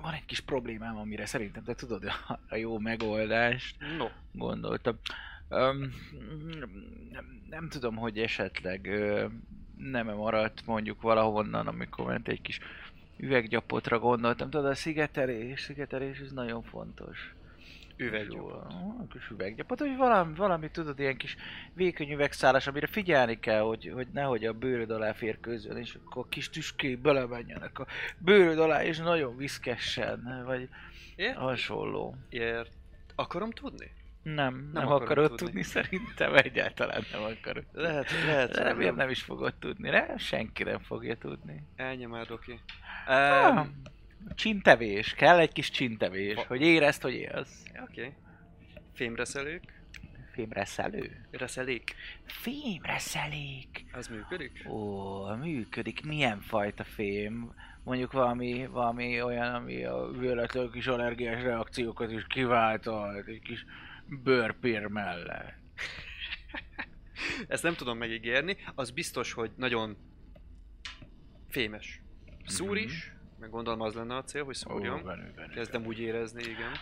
van 0.00 0.12
egy 0.12 0.24
kis 0.24 0.40
problémám, 0.40 0.96
amire 0.96 1.26
szerintem 1.26 1.64
te 1.64 1.74
tudod 1.74 2.04
a, 2.04 2.40
a 2.48 2.56
jó 2.56 2.78
megoldást. 2.78 3.76
No. 3.96 4.08
Gondoltam. 4.32 4.98
Öm, 5.48 5.92
nem, 7.10 7.42
nem 7.48 7.68
tudom, 7.68 7.96
hogy 7.96 8.18
esetleg 8.18 8.86
ö, 8.86 9.26
nem 9.78 10.06
maradt 10.06 10.66
mondjuk 10.66 11.02
valahonnan, 11.02 11.66
amikor 11.66 12.06
ment 12.06 12.28
egy 12.28 12.42
kis 12.42 12.60
üveggyapotra 13.16 13.98
gondoltam. 13.98 14.50
Tudod, 14.50 14.70
a 14.70 14.74
szigetelés, 14.74 15.60
szigetelés 15.60 16.18
ez 16.18 16.32
nagyon 16.32 16.62
fontos. 16.62 17.34
Üveggyapot. 17.96 18.72
Kis 19.10 19.30
üveggyapot, 19.30 19.78
hogy 19.78 19.96
valami, 19.96 20.34
valami, 20.34 20.70
tudod, 20.70 20.98
ilyen 20.98 21.16
kis 21.16 21.36
vékony 21.74 22.12
üvegszálas, 22.12 22.66
amire 22.66 22.86
figyelni 22.86 23.40
kell, 23.40 23.60
hogy, 23.60 23.90
hogy 23.94 24.06
nehogy 24.12 24.44
a 24.44 24.52
bőröd 24.52 24.90
alá 24.90 25.12
férkőzzön, 25.12 25.76
és 25.76 25.98
akkor 26.04 26.24
a 26.24 26.28
kis 26.28 26.50
tüskék 26.50 26.98
belemenjenek 26.98 27.78
a 27.78 27.86
bőröd 28.18 28.58
alá, 28.58 28.84
és 28.84 28.98
nagyon 28.98 29.36
viszkessen, 29.36 30.42
vagy 30.46 30.68
Ért? 31.16 31.36
hasonló. 31.36 32.14
Ért. 32.28 32.72
Akarom 33.14 33.50
tudni? 33.50 33.90
Nem, 34.34 34.54
nem, 34.54 34.70
nem 34.72 34.86
akarod 34.86 35.28
tudni. 35.28 35.44
tudni. 35.44 35.62
szerintem 35.62 36.34
egyáltalán 36.34 37.04
nem 37.12 37.22
akarod. 37.22 37.64
Lehet, 37.72 38.10
lehet. 38.26 38.50
De 38.50 38.74
miért 38.74 38.96
nem 38.96 39.08
is 39.08 39.22
fogod 39.22 39.54
tudni? 39.54 39.90
Ne? 39.90 40.16
Senki 40.16 40.62
nem 40.62 40.78
fogja 40.78 41.16
tudni. 41.16 41.62
Ennyi 41.76 42.04
már, 42.04 42.26
Doki. 42.26 42.60
Ah, 43.06 43.56
Um, 43.60 43.82
csintevés, 44.34 45.14
kell 45.14 45.38
egy 45.38 45.52
kis 45.52 45.70
csintevés, 45.70 46.34
Va- 46.34 46.46
hogy 46.46 46.60
érezd, 46.62 47.02
hogy 47.02 47.14
élsz. 47.14 47.62
Oké. 47.82 48.00
Okay. 48.00 48.12
Fémreszelők? 48.94 49.76
Fémreszelő? 50.32 51.26
Reszelék? 51.30 51.94
Fémreszelék! 52.24 53.84
Az 53.92 54.06
működik? 54.08 54.64
Ó, 54.68 55.34
működik. 55.34 56.04
Milyen 56.04 56.40
fajta 56.40 56.84
fém? 56.84 57.52
Mondjuk 57.84 58.12
valami, 58.12 58.66
valami 58.66 59.22
olyan, 59.22 59.54
ami 59.54 59.84
a 59.84 60.10
véletlenül 60.18 60.70
kis 60.70 60.86
allergiás 60.86 61.42
reakciókat 61.42 62.12
is 62.12 62.26
kiválthat, 62.26 63.26
egy 63.26 63.40
kis 63.40 63.64
bőrpér 64.08 64.86
mellett. 64.86 65.56
Ezt 67.48 67.62
nem 67.62 67.74
tudom 67.74 67.98
megígérni. 67.98 68.56
Az 68.74 68.90
biztos, 68.90 69.32
hogy 69.32 69.50
nagyon 69.56 69.96
fémes. 71.48 72.00
Szúr 72.46 72.76
Mhm. 72.76 72.84
is, 72.84 73.12
meg 73.38 73.50
gondolom 73.50 73.80
az 73.80 73.94
lenne 73.94 74.16
a 74.16 74.24
cél, 74.24 74.44
hogy 74.44 74.54
szúrjon. 74.54 75.00
Ó, 75.00 75.02
van, 75.02 75.34
Kezdem 75.54 75.86
úgy 75.86 75.98
érezni, 76.00 76.42
igen. 76.42 76.72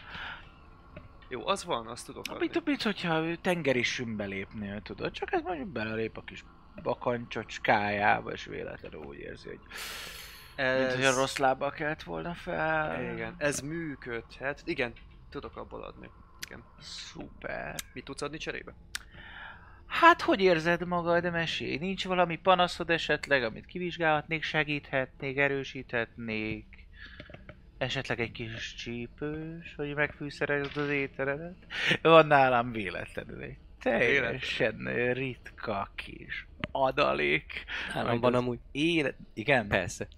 Jó, 1.29 1.47
az 1.49 1.65
van, 1.65 1.87
azt 1.87 2.07
tudok 2.07 2.25
adni. 2.29 2.39
Mint, 2.53 2.65
mint 2.65 2.83
hogyha 2.83 3.41
tengeri 3.41 3.83
sümbe 3.83 4.25
lépnél, 4.25 4.81
tudod? 4.83 5.11
Csak 5.13 5.33
ez 5.33 5.43
mondjuk 5.43 5.69
belelép 5.69 6.17
a 6.17 6.23
kis 6.23 6.45
bakancsocskájába, 6.83 8.33
és 8.33 8.45
véletlenül 8.45 9.01
úgy 9.05 9.19
érzi, 9.19 9.49
hogy 9.49 9.61
mint 10.57 10.93
hogy 10.93 11.05
a 11.05 11.15
rossz 11.15 11.37
lábbal 11.37 11.71
kelt 11.71 12.03
volna 12.03 12.35
fel. 12.35 13.13
Igen, 13.13 13.35
ez 13.39 13.61
működhet. 13.61 14.63
Igen, 14.65 14.93
tudok 15.31 15.57
abból 15.57 15.83
adni. 15.85 16.11
Igen. 16.47 16.63
Szuper. 16.81 17.75
Mit 17.93 18.05
tudsz 18.05 18.23
adni 18.23 18.39
cserébe? 18.39 18.75
Hát, 19.87 20.23
hogy 20.23 20.41
érzed 20.41 20.87
magad, 20.87 21.31
mesélj? 21.31 21.77
Nincs 21.77 22.05
valami 22.05 22.37
panaszod 22.37 22.91
esetleg, 22.91 23.43
amit 23.45 23.67
kivizsgálhatnék, 23.67 24.43
segíthetnék, 24.43 25.37
erősíthetnék? 25.37 26.87
Esetleg 27.79 28.21
egy 28.21 28.33
kis 28.33 28.75
csípős, 28.75 29.75
hogy 29.77 29.95
megfűszerezed 29.95 30.77
az 30.77 30.89
ételedet? 30.89 31.57
Van 32.03 32.27
nálam 32.27 32.73
véletlenül 32.73 33.43
egy 33.43 33.57
teljesen 33.81 35.13
ritka 35.13 35.91
kis 35.95 36.47
adalék. 36.73 37.65
Nálam 37.95 38.21
van 38.21 38.35
amúgy. 38.35 38.59
Élet... 38.73 39.17
Igen? 39.35 39.69
Persze. 39.69 40.09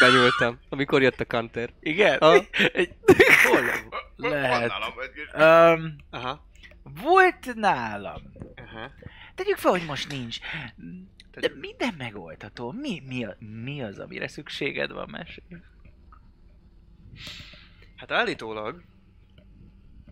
Benyúltam, 0.00 0.58
amikor 0.68 1.02
jött 1.02 1.20
a 1.20 1.24
Counter. 1.24 1.70
Igen? 1.80 2.18
Ha? 2.18 2.34
Egy... 2.72 2.94
Hol? 3.48 3.60
Lehet. 4.16 4.70
Van 4.70 4.80
nálam 4.80 4.92
egy- 5.00 5.80
Um, 5.82 5.96
Aha. 6.10 6.46
volt 6.82 7.54
nálam. 7.54 8.22
Aha. 8.56 8.90
Tegyük 9.34 9.56
fel, 9.56 9.70
hogy 9.70 9.84
most 9.86 10.08
nincs. 10.10 10.38
De 11.30 11.50
minden 11.60 11.94
megoldható. 11.98 12.72
Mi, 12.72 13.02
mi, 13.06 13.26
mi 13.62 13.82
az, 13.82 13.98
amire 13.98 14.28
szükséged 14.28 14.92
van, 14.92 15.08
mesélj? 15.10 15.60
Hát 17.96 18.10
állítólag, 18.12 18.82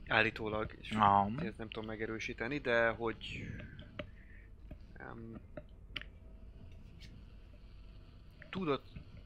állítólag, 0.09 0.77
és 0.81 0.91
Ah. 0.91 1.27
ezt 1.45 1.59
nem 1.59 1.69
tudom 1.69 1.89
megerősíteni, 1.89 2.59
de 2.59 2.89
hogy 2.89 3.47
um, 5.01 5.35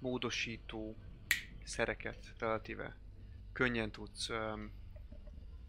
tudatmódosító 0.00 0.96
szereket 1.64 2.16
relatíve 2.38 2.96
könnyen 3.52 3.90
tudsz 3.90 4.28
um, 4.28 4.70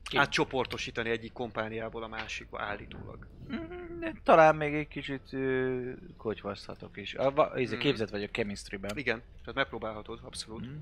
Ki? 0.04 0.18
átcsoportosítani 0.18 1.10
egyik 1.10 1.32
kompániából 1.34 2.04
a 2.04 2.08
másikba 2.08 2.62
állítólag. 2.62 3.28
Mm, 3.52 4.04
Talán 4.24 4.56
még 4.56 4.74
egy 4.74 4.88
kicsit 4.88 5.34
ö, 5.34 5.92
kocsvaszthatok 6.18 6.98
is. 6.98 7.14
A, 7.14 7.32
va, 7.32 7.54
mm. 7.60 7.76
Mm. 7.76 7.80
Képzett 7.80 8.10
vagyok 8.10 8.32
chemistry-ben. 8.32 8.98
Igen, 8.98 9.22
tehát 9.40 9.54
megpróbálhatod, 9.56 10.20
abszolút. 10.24 10.66
Mm. 10.66 10.78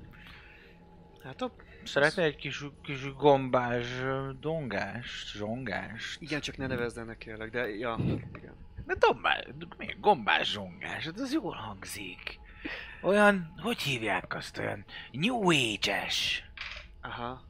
Hát 1.24 1.42
a, 1.42 1.52
Szeretnél 1.84 2.26
egy 2.26 2.36
kis, 2.36 2.64
kis 2.82 3.14
gombás 3.14 3.88
dongást, 4.40 5.32
zsongást? 5.32 6.22
igen, 6.22 6.40
csak 6.42 6.58
ne 6.58 6.68
nevezd 6.68 6.98
ennek 6.98 7.18
kérlek, 7.18 7.52
de 7.52 7.76
ja, 7.76 7.98
igen. 8.36 8.54
De 8.86 8.96
dombás, 9.00 9.44
mi? 9.78 9.96
Gombás 10.00 10.52
zsongás, 10.52 11.06
hát 11.06 11.20
az 11.20 11.34
jól 11.34 11.54
hangzik. 11.54 12.40
Olyan, 13.02 13.54
hogy 13.62 13.80
hívják 13.80 14.36
azt, 14.36 14.58
olyan 14.58 14.86
New 15.12 15.52
Age-es. 15.52 16.44
Aha, 17.02 17.44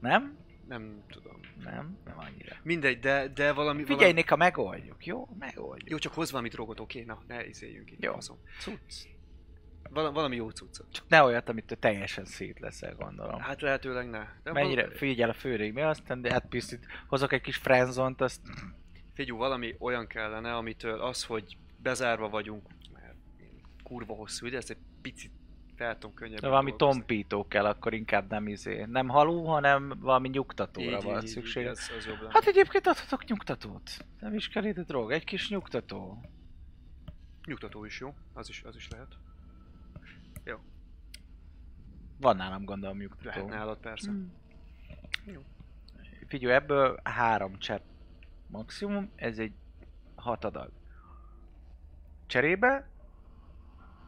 Nem? 0.00 0.38
nem 0.68 1.04
tudom. 1.08 1.40
Nem? 1.64 1.98
Nem 2.04 2.18
annyira. 2.18 2.56
Mindegy, 2.62 2.98
de, 2.98 3.28
de 3.28 3.52
valami... 3.52 3.80
Figyelj, 3.80 3.96
valami... 3.98 4.12
Nika, 4.12 4.36
megoldjuk, 4.36 5.06
jó? 5.06 5.28
Megoldjuk. 5.38 5.90
Jó, 5.90 5.98
csak 5.98 6.14
hoz 6.14 6.30
valami 6.30 6.48
drogot, 6.48 6.80
oké? 6.80 7.02
Na, 7.02 7.22
ne 7.26 7.46
izéljünk 7.46 7.90
itt. 7.90 8.02
Jó. 8.02 8.12
faszom. 8.12 8.38
Cucc. 8.60 8.94
Val- 9.90 10.14
valami 10.14 10.36
jó 10.36 10.50
cuccot. 10.50 10.92
Csak 10.92 11.04
ne 11.08 11.22
olyat, 11.22 11.48
amit 11.48 11.64
te 11.64 11.74
teljesen 11.74 12.24
szét 12.24 12.60
leszel, 12.60 12.94
gondolom. 12.94 13.40
Hát 13.40 13.60
lehetőleg 13.60 14.10
ne. 14.10 14.26
De 14.42 14.52
Mennyire 14.52 14.82
val- 14.82 14.96
figyel 14.96 15.28
a 15.28 15.34
főrég, 15.34 15.72
mi 15.72 15.80
aztán, 15.82 16.20
de 16.20 16.32
hát 16.32 16.46
piszit, 16.48 16.86
hozok 17.08 17.32
egy 17.32 17.40
kis 17.40 17.56
frenzont, 17.56 18.20
azt 18.20 18.40
Figyú, 19.14 19.36
valami 19.36 19.74
olyan 19.78 20.06
kellene, 20.06 20.54
amitől 20.56 21.00
az, 21.00 21.24
hogy 21.24 21.56
bezárva 21.76 22.28
vagyunk, 22.28 22.66
kurva 23.84 24.14
hosszú 24.14 24.46
ide, 24.46 24.56
ezt 24.56 24.70
egy 24.70 24.78
picit 25.02 25.32
fel 25.76 25.98
tudom 25.98 26.14
könnyebben 26.14 26.40
de 26.42 26.48
valami 26.48 26.76
tompító 26.76 27.48
kell, 27.48 27.64
akkor 27.64 27.94
inkább 27.94 28.30
nem 28.30 28.48
izé. 28.48 28.84
Nem 28.84 29.08
halú, 29.08 29.44
hanem 29.44 29.92
valami 30.00 30.28
nyugtatóra 30.28 30.96
Így, 30.96 31.02
van 31.02 31.22
így, 31.22 31.28
szükség. 31.28 31.62
így, 31.62 31.68
ez, 31.68 31.90
az 31.98 32.06
jobb. 32.06 32.32
Hát 32.32 32.44
egyébként 32.46 32.86
adhatok 32.86 33.24
nyugtatót. 33.24 34.06
Nem 34.20 34.34
is 34.34 34.48
kell 34.48 34.64
ide 34.64 34.82
drog, 34.82 35.10
egy 35.12 35.24
kis 35.24 35.48
nyugtató. 35.48 36.24
Nyugtató 37.46 37.84
is 37.84 38.00
jó, 38.00 38.14
az 38.32 38.48
is, 38.48 38.62
az 38.62 38.76
is 38.76 38.88
lehet. 38.88 39.16
Van 42.20 42.36
nálam 42.36 42.64
gondolom 42.64 42.98
Lehet 42.98 43.10
nyugtató. 43.20 43.48
nálad 43.48 43.78
persze. 43.78 44.10
Hmm. 44.10 44.32
Jó. 45.24 45.40
Figyelj, 46.26 46.54
ebből 46.54 47.00
három 47.02 47.58
csepp 47.58 47.82
maximum, 48.46 49.10
ez 49.16 49.38
egy 49.38 49.52
hat 50.14 50.44
adag. 50.44 50.70
Cserébe 52.26 52.88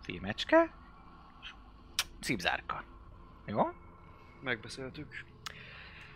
fémecske 0.06 0.70
cipzárka. 2.20 2.84
Jó? 3.46 3.62
Megbeszéltük. 4.42 5.24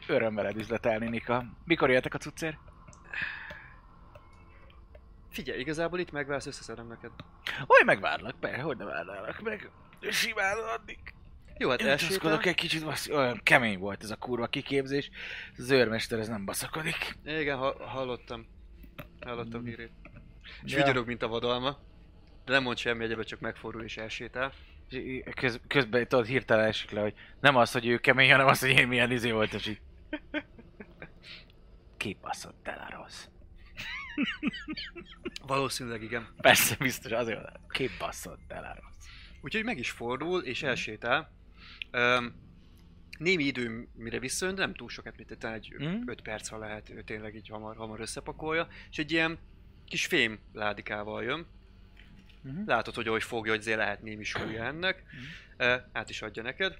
Öröm 0.07 0.35
veled 0.35 0.57
üzletelni, 0.57 1.09
Nika. 1.09 1.45
Mikor 1.65 1.91
jöttek 1.91 2.15
a 2.15 2.19
cuccér? 2.19 2.59
Figyelj, 5.31 5.61
igazából 5.61 5.99
itt 5.99 6.11
megválsz, 6.11 6.47
összeszedem 6.47 6.87
neked. 6.87 7.11
Hogy 7.67 7.85
megvárlak 7.85 8.39
be, 8.39 8.61
hogy 8.61 8.77
ne 8.77 8.85
várnálak 8.85 9.41
meg. 9.41 9.71
Simán 10.11 10.57
addig. 10.59 10.99
Jó, 11.59 11.71
hát 11.71 11.83
utazkodok 11.83 12.47
egy 12.47 12.55
kicsit, 12.55 12.85
bassz, 12.85 13.09
olyan 13.09 13.41
kemény 13.43 13.79
volt 13.79 14.03
ez 14.03 14.11
a 14.11 14.17
kurva 14.17 14.47
kiképzés. 14.47 15.11
Az 15.59 15.71
őrmester 15.71 16.19
ez 16.19 16.29
nem 16.29 16.45
baszakodik. 16.45 17.17
Igen, 17.25 17.59
ha- 17.59 17.87
hallottam. 17.89 18.47
Hallottam 19.21 19.65
hírét. 19.65 19.91
És 20.62 20.73
Ja. 20.73 20.79
vigyorog, 20.79 21.07
mint 21.07 21.23
a 21.23 21.29
vadalma. 21.29 21.77
De 22.45 22.53
nem 22.53 22.62
mond 22.62 22.79
semmi 22.79 23.05
egyebet, 23.05 23.27
csak 23.27 23.41
megfordul 23.41 23.83
és 23.83 23.97
elsétál. 23.97 24.53
Köz, 25.35 25.61
közben 25.67 26.09
tudod 26.09 26.27
hirtelen 26.27 26.67
esik 26.67 26.91
le, 26.91 27.01
hogy 27.01 27.15
nem 27.41 27.57
az, 27.57 27.73
hogy 27.73 27.87
ő 27.87 27.99
kemény, 27.99 28.31
hanem 28.31 28.47
az, 28.47 28.61
hogy 28.61 28.69
én 28.69 28.89
milyen 28.89 29.11
izé 29.11 29.31
volt, 29.31 29.53
és 29.53 29.67
így... 29.67 29.81
Kibaszott 31.97 32.69
el 32.69 32.87
a 32.89 32.97
rossz. 32.97 33.27
Valószínűleg 35.47 36.03
igen. 36.03 36.35
Persze, 36.37 36.77
biztos 36.79 37.12
azért. 37.12 37.41
Kibaszott 37.69 38.53
el 38.53 38.65
a 38.65 38.81
rossz. 38.83 39.07
Úgyhogy 39.41 39.65
meg 39.65 39.79
is 39.79 39.91
fordul, 39.91 40.43
és 40.43 40.62
elsétál. 40.62 41.33
Um, 41.93 42.35
némi 43.19 43.45
idő, 43.45 43.89
mire 43.95 44.19
visszajön, 44.19 44.55
de 44.55 44.61
nem 44.61 44.75
túl 44.75 44.89
sokat, 44.89 45.17
mint 45.17 45.39
talán 45.39 45.57
egy 45.57 45.75
Mm. 45.83 46.03
5 46.07 46.23
perc, 46.23 46.49
ha 46.49 46.59
lehet, 46.59 46.91
ő 46.91 47.03
tényleg 47.03 47.35
így 47.35 47.49
hamar, 47.49 47.77
hamar 47.77 48.01
összepakolja. 48.01 48.69
És 48.91 48.99
egy 48.99 49.12
ilyen 49.12 49.39
kis 49.87 50.07
fém 50.07 50.39
ládikával 50.53 51.23
jön. 51.23 51.47
Mhm. 52.43 52.62
Látod, 52.67 52.95
hogy 52.95 53.07
ahogy 53.07 53.23
fogja, 53.23 53.51
hogy 53.51 53.61
azért 53.61 53.79
lehet 53.79 54.03
némi 54.03 54.25
súlya 54.25 54.65
ennek. 54.65 55.05
Uh, 55.59 55.75
át 55.93 56.11
is 56.11 56.23
adja 56.23 56.43
neked. 56.43 56.79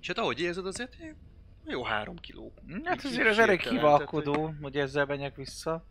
És 0.00 0.06
hát 0.06 0.18
ahogy 0.18 0.40
érzed, 0.40 0.66
azért 0.66 0.96
jó 1.64 1.84
három 1.84 2.16
kiló. 2.16 2.54
Hát 2.84 3.04
azért 3.04 3.28
az 3.28 3.38
elég 3.38 3.60
hivalkodó, 3.60 4.54
hogy 4.60 4.76
ezzel 4.76 5.06
menjek 5.06 5.36
vissza. 5.36 5.84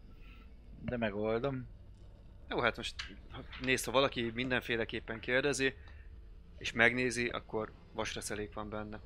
De 0.82 0.98
megoldom. 0.98 1.68
Jó, 2.50 2.60
hát 2.60 2.78
most 2.78 2.96
nézd, 3.62 3.86
ha 3.86 3.92
valaki 3.92 4.32
mindenféleképpen 4.34 5.20
kérdezi, 5.20 5.74
és 6.58 6.72
megnézi, 6.72 7.28
akkor 7.28 7.72
vasreszelék 7.94 8.54
van 8.54 8.70
benne. 8.70 9.00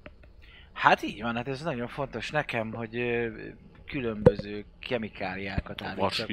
Hát 0.73 1.01
így 1.01 1.21
van, 1.21 1.35
hát 1.35 1.47
ez 1.47 1.61
nagyon 1.61 1.87
fontos 1.87 2.31
nekem, 2.31 2.73
hogy 2.73 2.95
különböző 3.91 4.65
kemikáliákat 4.79 5.81
állítsak. 5.81 6.29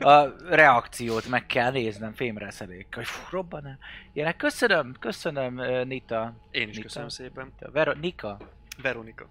A 0.00 0.22
reakciót 0.48 1.28
meg 1.28 1.46
kell 1.46 1.70
néznem 1.70 2.12
fémreszelék, 2.12 2.86
hogy 2.94 3.06
fú, 3.06 3.26
robban 3.30 3.66
el. 3.66 3.78
Ilyenek, 4.12 4.36
köszönöm, 4.36 4.94
köszönöm 4.98 5.54
Nita. 5.86 6.36
Én 6.50 6.68
is 6.68 6.74
Nita? 6.74 6.82
köszönöm 6.82 7.08
szépen. 7.08 7.44
Nita. 7.44 7.70
Vero- 7.72 8.00
Nika, 8.00 8.38
Veronika. 8.82 9.28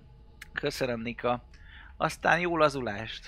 köszönöm 0.54 1.02
Nika. 1.02 1.44
Aztán 1.98 2.40
jó 2.40 2.58
lazulást. 2.58 3.28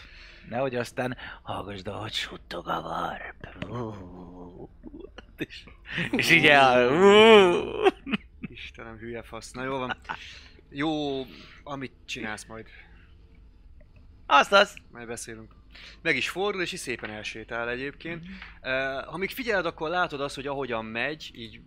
Nehogy 0.50 0.76
aztán 0.76 1.18
hallgassd, 1.42 1.88
ahogy 1.88 2.14
suttog 2.14 2.68
a 2.68 2.82
varp. 2.82 3.48
És, 5.38 5.64
és 6.12 6.32
így 6.32 6.46
el... 6.46 6.92
Istenem, 8.42 8.98
hülye 8.98 9.22
fasz. 9.22 9.52
Na 9.52 9.64
jó 9.64 9.78
van. 9.78 9.98
Jó, 10.70 11.22
amit 11.64 11.94
csinálsz 12.06 12.46
majd. 12.46 12.66
Azt, 14.28 14.52
az. 14.52 14.76
Majd 14.92 15.08
beszélünk. 15.08 15.52
Meg 16.02 16.16
is 16.16 16.30
fordul, 16.30 16.62
és 16.62 16.72
így 16.72 16.80
szépen 16.80 17.10
elsétál 17.10 17.70
egyébként. 17.70 18.26
Uh, 18.62 19.04
ha 19.04 19.18
még 19.18 19.30
figyeled, 19.30 19.66
akkor 19.66 19.90
látod 19.90 20.22
azt, 20.22 20.36
hogy 20.36 20.48
ahogyan 20.48 20.86
megy, 20.86 21.32
így 21.34 21.60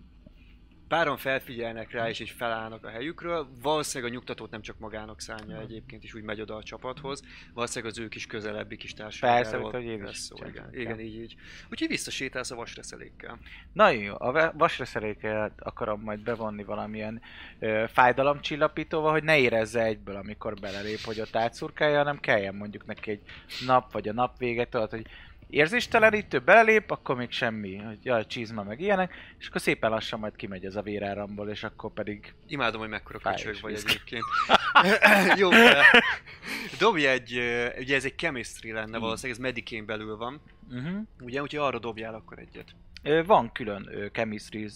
páran 0.90 1.16
felfigyelnek 1.16 1.90
rá, 1.90 2.08
és 2.08 2.20
így 2.20 2.30
felállnak 2.30 2.84
a 2.84 2.88
helyükről. 2.88 3.48
Valószínűleg 3.62 4.12
a 4.12 4.14
nyugtatót 4.14 4.50
nem 4.50 4.60
csak 4.60 4.78
magának 4.78 5.20
szánja 5.20 5.60
egyébként, 5.60 6.02
és 6.02 6.14
úgy 6.14 6.22
megy 6.22 6.40
oda 6.40 6.56
a 6.56 6.62
csapathoz. 6.62 7.22
Valószínűleg 7.54 7.92
az 7.92 7.98
ő 7.98 8.08
kis 8.08 8.26
közelebbi 8.26 8.76
kis 8.76 8.92
társaságáról 8.94 9.70
Persze, 9.70 9.76
hogy 9.76 9.84
én 9.86 9.98
is 9.98 10.04
lesz 10.04 10.18
szó, 10.18 10.36
igen. 10.46 10.68
igen, 10.72 11.00
így, 11.00 11.14
így. 11.14 11.36
Úgyhogy 11.70 11.88
visszasétálsz 11.88 12.50
a 12.50 12.54
vasreszelékkel. 12.54 13.38
Na 13.72 13.88
jó, 13.90 14.14
a 14.18 14.52
vasreszeléket 14.54 15.52
akarom 15.58 16.00
majd 16.00 16.20
bevonni 16.20 16.64
valamilyen 16.64 17.22
ö, 17.58 17.84
fájdalomcsillapítóval, 17.88 19.12
hogy 19.12 19.24
ne 19.24 19.38
érezze 19.38 19.82
egyből, 19.82 20.16
amikor 20.16 20.54
belelép, 20.54 21.00
hogy 21.00 21.20
ott 21.20 21.36
átszurkálja, 21.36 21.96
hanem 21.96 22.20
kelljen 22.20 22.54
mondjuk 22.54 22.86
neki 22.86 23.10
egy 23.10 23.22
nap 23.66 23.92
vagy 23.92 24.08
a 24.08 24.12
nap 24.12 24.38
vége, 24.38 24.68
tudod, 24.68 24.90
hogy 24.90 25.06
érzéstelenítő, 25.50 26.38
belelép, 26.38 26.90
akkor 26.90 27.16
még 27.16 27.30
semmi, 27.30 27.76
hogy 27.76 27.98
jaj, 28.02 28.26
csizma 28.26 28.62
meg 28.62 28.80
ilyenek, 28.80 29.14
és 29.38 29.48
akkor 29.48 29.60
szépen 29.60 29.90
lassan 29.90 30.18
majd 30.18 30.36
kimegy 30.36 30.64
ez 30.64 30.76
a 30.76 30.82
véráramból, 30.82 31.48
és 31.48 31.64
akkor 31.64 31.92
pedig 31.92 32.34
Imádom, 32.46 32.80
hogy 32.80 32.88
mekkora 32.88 33.18
köcsög 33.18 33.60
vagy 33.60 33.74
egyébként. 33.74 34.24
Jó, 35.40 35.48
dobj 36.78 37.06
egy, 37.06 37.32
ugye 37.78 37.94
ez 37.94 38.04
egy 38.04 38.16
chemistry 38.16 38.72
lenne 38.72 38.98
valószínűleg, 38.98 39.38
ez 39.38 39.44
medikén 39.44 39.86
belül 39.86 40.16
van. 40.16 40.40
uh-huh. 40.70 41.00
Ugye, 41.20 41.42
úgyhogy 41.42 41.60
arra 41.60 41.78
dobjál 41.78 42.14
akkor 42.14 42.38
egyet. 42.38 42.74
Van 43.26 43.52
külön 43.52 44.10
chemistry, 44.12 44.68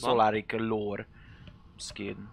solaric 0.00 0.52
lore 0.52 1.06
skin. 1.78 2.28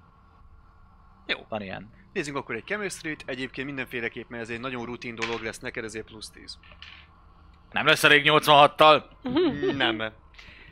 Jó. 1.27 1.45
Van 1.49 1.61
ilyen. 1.61 1.89
Nézzünk 2.13 2.37
akkor 2.37 2.55
egy 2.55 2.63
chemistry-t, 2.63 3.23
egyébként 3.25 3.67
mindenféleképpen 3.67 4.39
ez 4.39 4.49
egy 4.49 4.59
nagyon 4.59 4.85
rutin 4.85 5.15
dolog 5.15 5.41
lesz 5.41 5.59
neked, 5.59 5.83
ezért 5.83 6.05
plusz 6.05 6.29
10. 6.29 6.57
Nem 7.71 7.85
lesz 7.85 8.03
elég 8.03 8.23
86-tal? 8.25 9.03
Nem. 9.75 10.03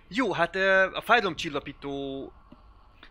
Jó, 0.08 0.34
hát 0.34 0.56
a 0.94 1.02
fájdalomcsillapító 1.02 2.24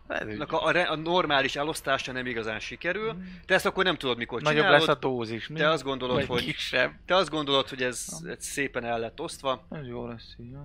a, 0.07 0.53
a, 0.55 0.91
a 0.91 0.95
normális 0.95 1.55
elosztása 1.55 2.11
nem 2.11 2.25
igazán 2.25 2.59
sikerül. 2.59 3.15
Te 3.45 3.53
ezt 3.53 3.65
akkor 3.65 3.83
nem 3.83 3.95
tudod, 3.97 4.17
mikor 4.17 4.41
Nagyobb 4.41 4.57
csinálod. 4.61 4.79
lesz 4.79 4.95
a 4.95 4.99
dózis. 4.99 5.47
mi? 5.47 5.59
Te 5.59 5.69
azt 5.69 5.83
gondolod, 5.83 6.15
Vagy 6.15 6.27
hogy 6.27 6.43
kisebb. 6.45 6.91
te 7.05 7.15
azt 7.15 7.29
gondolod, 7.29 7.69
hogy 7.69 7.83
ez, 7.83 8.07
ez 8.27 8.45
szépen 8.45 8.83
el 8.83 8.99
lett 8.99 9.19
osztva, 9.21 9.65
Ez 9.69 9.87
jó 9.87 10.07
lesz 10.07 10.35
így. 10.39 10.55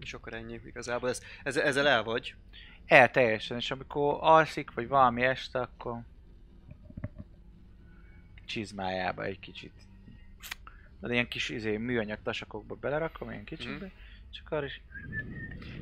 és 0.00 0.14
akkor 0.14 0.34
ennyi 0.34 0.60
igazából. 0.66 1.08
Ez, 1.08 1.20
ez, 1.42 1.56
ezzel 1.56 1.86
el 1.88 2.02
vagy. 2.02 2.34
El 2.86 3.10
teljesen, 3.10 3.56
és 3.56 3.70
amikor 3.70 4.16
alszik, 4.20 4.70
vagy 4.74 4.88
valami 4.88 5.22
este, 5.22 5.58
akkor 5.60 6.00
csizmájába 8.46 9.24
egy 9.24 9.38
kicsit. 9.40 9.72
De 11.06 11.12
ilyen 11.12 11.28
kis 11.28 11.48
izé, 11.48 11.76
műanyag 11.76 12.18
tasakokba 12.22 12.74
belerakom, 12.74 13.30
ilyen 13.30 13.44
kicsit, 13.44 13.70
Mhm. 13.78 13.84
és 14.32 14.42
akkor 14.44 14.64
is... 14.64 14.80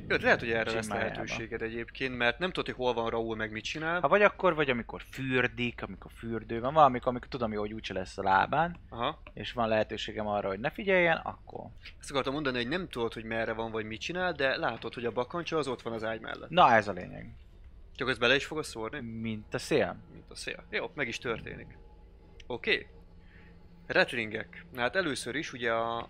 Jó, 0.07 0.15
lehet, 0.21 0.39
hogy 0.39 0.51
erre 0.51 0.71
lesz 0.71 0.87
lehetőséged 0.89 1.61
egyébként, 1.61 2.17
mert 2.17 2.39
nem 2.39 2.51
tudod, 2.51 2.65
hogy 2.65 2.85
hol 2.85 2.93
van 2.93 3.09
Raúl, 3.09 3.35
meg 3.35 3.51
mit 3.51 3.63
csinál. 3.63 3.99
Ha 3.99 4.07
vagy 4.07 4.21
akkor, 4.21 4.55
vagy 4.55 4.69
amikor 4.69 5.01
fürdik, 5.09 5.81
amikor 5.83 6.11
fürdő 6.15 6.59
van, 6.59 6.73
valamikor, 6.73 7.07
amikor 7.07 7.27
tudom, 7.29 7.51
jó, 7.51 7.59
hogy 7.59 7.73
úgyse 7.73 7.93
lesz 7.93 8.17
a 8.17 8.23
lábán, 8.23 8.75
Aha. 8.89 9.21
és 9.33 9.51
van 9.51 9.67
lehetőségem 9.67 10.27
arra, 10.27 10.47
hogy 10.47 10.59
ne 10.59 10.69
figyeljen, 10.69 11.17
akkor... 11.17 11.65
Ezt 11.99 12.11
akartam 12.11 12.33
mondani, 12.33 12.57
hogy 12.57 12.67
nem 12.67 12.87
tudod, 12.89 13.13
hogy 13.13 13.23
merre 13.23 13.53
van, 13.53 13.71
vagy 13.71 13.85
mit 13.85 13.99
csinál, 14.01 14.33
de 14.33 14.57
látod, 14.57 14.93
hogy 14.93 15.05
a 15.05 15.11
bakancsa 15.11 15.57
az 15.57 15.67
ott 15.67 15.81
van 15.81 15.93
az 15.93 16.03
ágy 16.03 16.19
mellett. 16.21 16.49
Na, 16.49 16.71
ez 16.71 16.87
a 16.87 16.91
lényeg. 16.91 17.33
Csak 17.95 18.09
ezt 18.09 18.19
bele 18.19 18.35
is 18.35 18.45
fogod 18.45 18.63
szórni? 18.63 18.99
Mint 18.99 19.53
a 19.53 19.57
szél. 19.57 19.97
Mint 20.11 20.31
a 20.31 20.35
szél. 20.35 20.63
Jó, 20.69 20.91
meg 20.93 21.07
is 21.07 21.17
történik. 21.17 21.77
Oké. 22.47 22.71
Okay. 22.73 22.87
Retlingek. 23.87 24.65
Na 24.73 24.81
hát 24.81 24.95
először 24.95 25.35
is 25.35 25.53
ugye 25.53 25.71
a... 25.71 26.07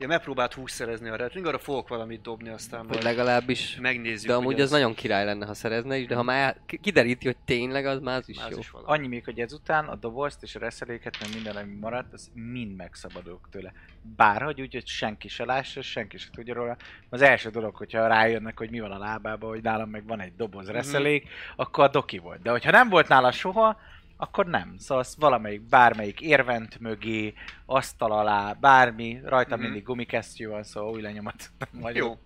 Ja, 0.00 0.06
megpróbált 0.06 0.52
20 0.52 0.72
szerezni 0.72 1.08
a 1.08 1.16
retling, 1.16 1.46
arra 1.46 1.58
fogok 1.58 1.88
valamit 1.88 2.22
dobni, 2.22 2.48
aztán 2.48 2.86
majd 2.86 3.02
legalábbis. 3.02 3.76
megnézzük. 3.80 4.28
De 4.28 4.34
amúgy 4.34 4.52
hogy 4.52 4.60
az 4.60 4.70
nagyon 4.70 4.94
király 4.94 5.24
lenne, 5.24 5.46
ha 5.46 5.54
szerezne 5.54 5.96
is, 5.96 6.06
de 6.06 6.14
ha 6.14 6.22
már 6.22 6.56
ki- 6.66 6.78
kideríti, 6.78 7.26
hogy 7.26 7.36
tényleg 7.44 7.86
az 7.86 8.00
már 8.00 8.16
az 8.18 8.28
is 8.28 8.36
Más 8.38 8.50
jó. 8.50 8.58
is 8.58 8.70
valami. 8.70 8.92
Annyi 8.92 9.06
még, 9.08 9.24
hogy 9.24 9.40
ezután 9.40 9.84
a 9.84 9.94
dobozt 9.94 10.42
és 10.42 10.54
a 10.54 10.58
reszeléket, 10.58 11.16
meg 11.20 11.28
minden, 11.34 11.56
ami 11.56 11.74
maradt, 11.80 12.12
az 12.12 12.30
mind 12.34 12.76
megszabadulok 12.76 13.48
tőle. 13.50 13.72
Bárhogy 14.16 14.60
úgy, 14.60 14.72
hogy 14.72 14.86
senki 14.86 15.28
se 15.28 15.44
lássa, 15.44 15.82
senki 15.82 16.16
se 16.18 16.28
tudja 16.32 16.54
róla. 16.54 16.76
Az 17.08 17.22
első 17.22 17.50
dolog, 17.50 17.74
hogyha 17.76 18.06
rájönnek, 18.06 18.58
hogy 18.58 18.70
mi 18.70 18.80
van 18.80 18.90
a 18.92 18.98
lábában, 18.98 19.50
hogy 19.50 19.62
nálam 19.62 19.90
meg 19.90 20.06
van 20.06 20.20
egy 20.20 20.32
doboz 20.36 20.68
reszelék, 20.68 21.28
akkor 21.56 21.84
a 21.84 21.88
doki 21.88 22.18
volt. 22.18 22.42
De 22.42 22.50
hogyha 22.50 22.70
nem 22.70 22.88
volt 22.88 23.08
nála 23.08 23.32
soha, 23.32 23.80
akkor 24.20 24.46
nem. 24.46 24.74
Szóval 24.78 24.98
azt 25.02 25.14
valamelyik, 25.18 25.62
bármelyik 25.62 26.20
érvent 26.20 26.78
mögé, 26.80 27.34
asztal 27.66 28.12
alá, 28.12 28.52
bármi, 28.52 29.20
rajta 29.24 29.54
Mhm. 29.56 29.64
mindig 29.64 29.82
gumikesztyű 29.82 30.46
van, 30.46 30.62
szóval 30.62 30.92
új 30.92 31.00
lenyomat 31.02 31.50
nem 31.72 31.80
vagyok. 31.80 32.06
Jó. 32.06 32.18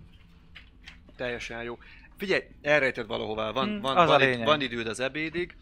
Teljesen 1.16 1.62
jó. 1.62 1.78
Figyelj, 2.16 2.43
elrejted 2.62 3.06
valahová, 3.06 3.51
van, 3.51 3.69
Hmm, 3.69 3.81
van, 3.81 3.97
az 3.97 4.09
a 4.09 4.12
van, 4.12 4.20
id- 4.20 4.28
lényeg. 4.28 4.47
van 4.47 4.60
időd 4.60 4.86
az 4.86 5.01
ebédig. 5.01 5.56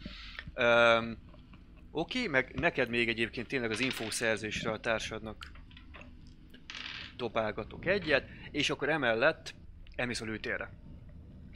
Um, 0.55 1.17
Oké, 1.93 2.27
meg 2.27 2.59
neked 2.59 2.89
még 2.89 3.09
egyébként 3.09 3.47
tényleg 3.47 3.71
az 3.71 3.79
infószerzésre 3.79 4.71
a 4.71 4.79
társadnak 4.79 5.51
dobálgatok 7.17 7.85
egyet, 7.85 8.25
és 8.51 8.69
akkor 8.69 8.89
emellett 8.89 9.53
elmész 9.95 10.21
a 10.21 10.25
lőtérre. 10.25 10.69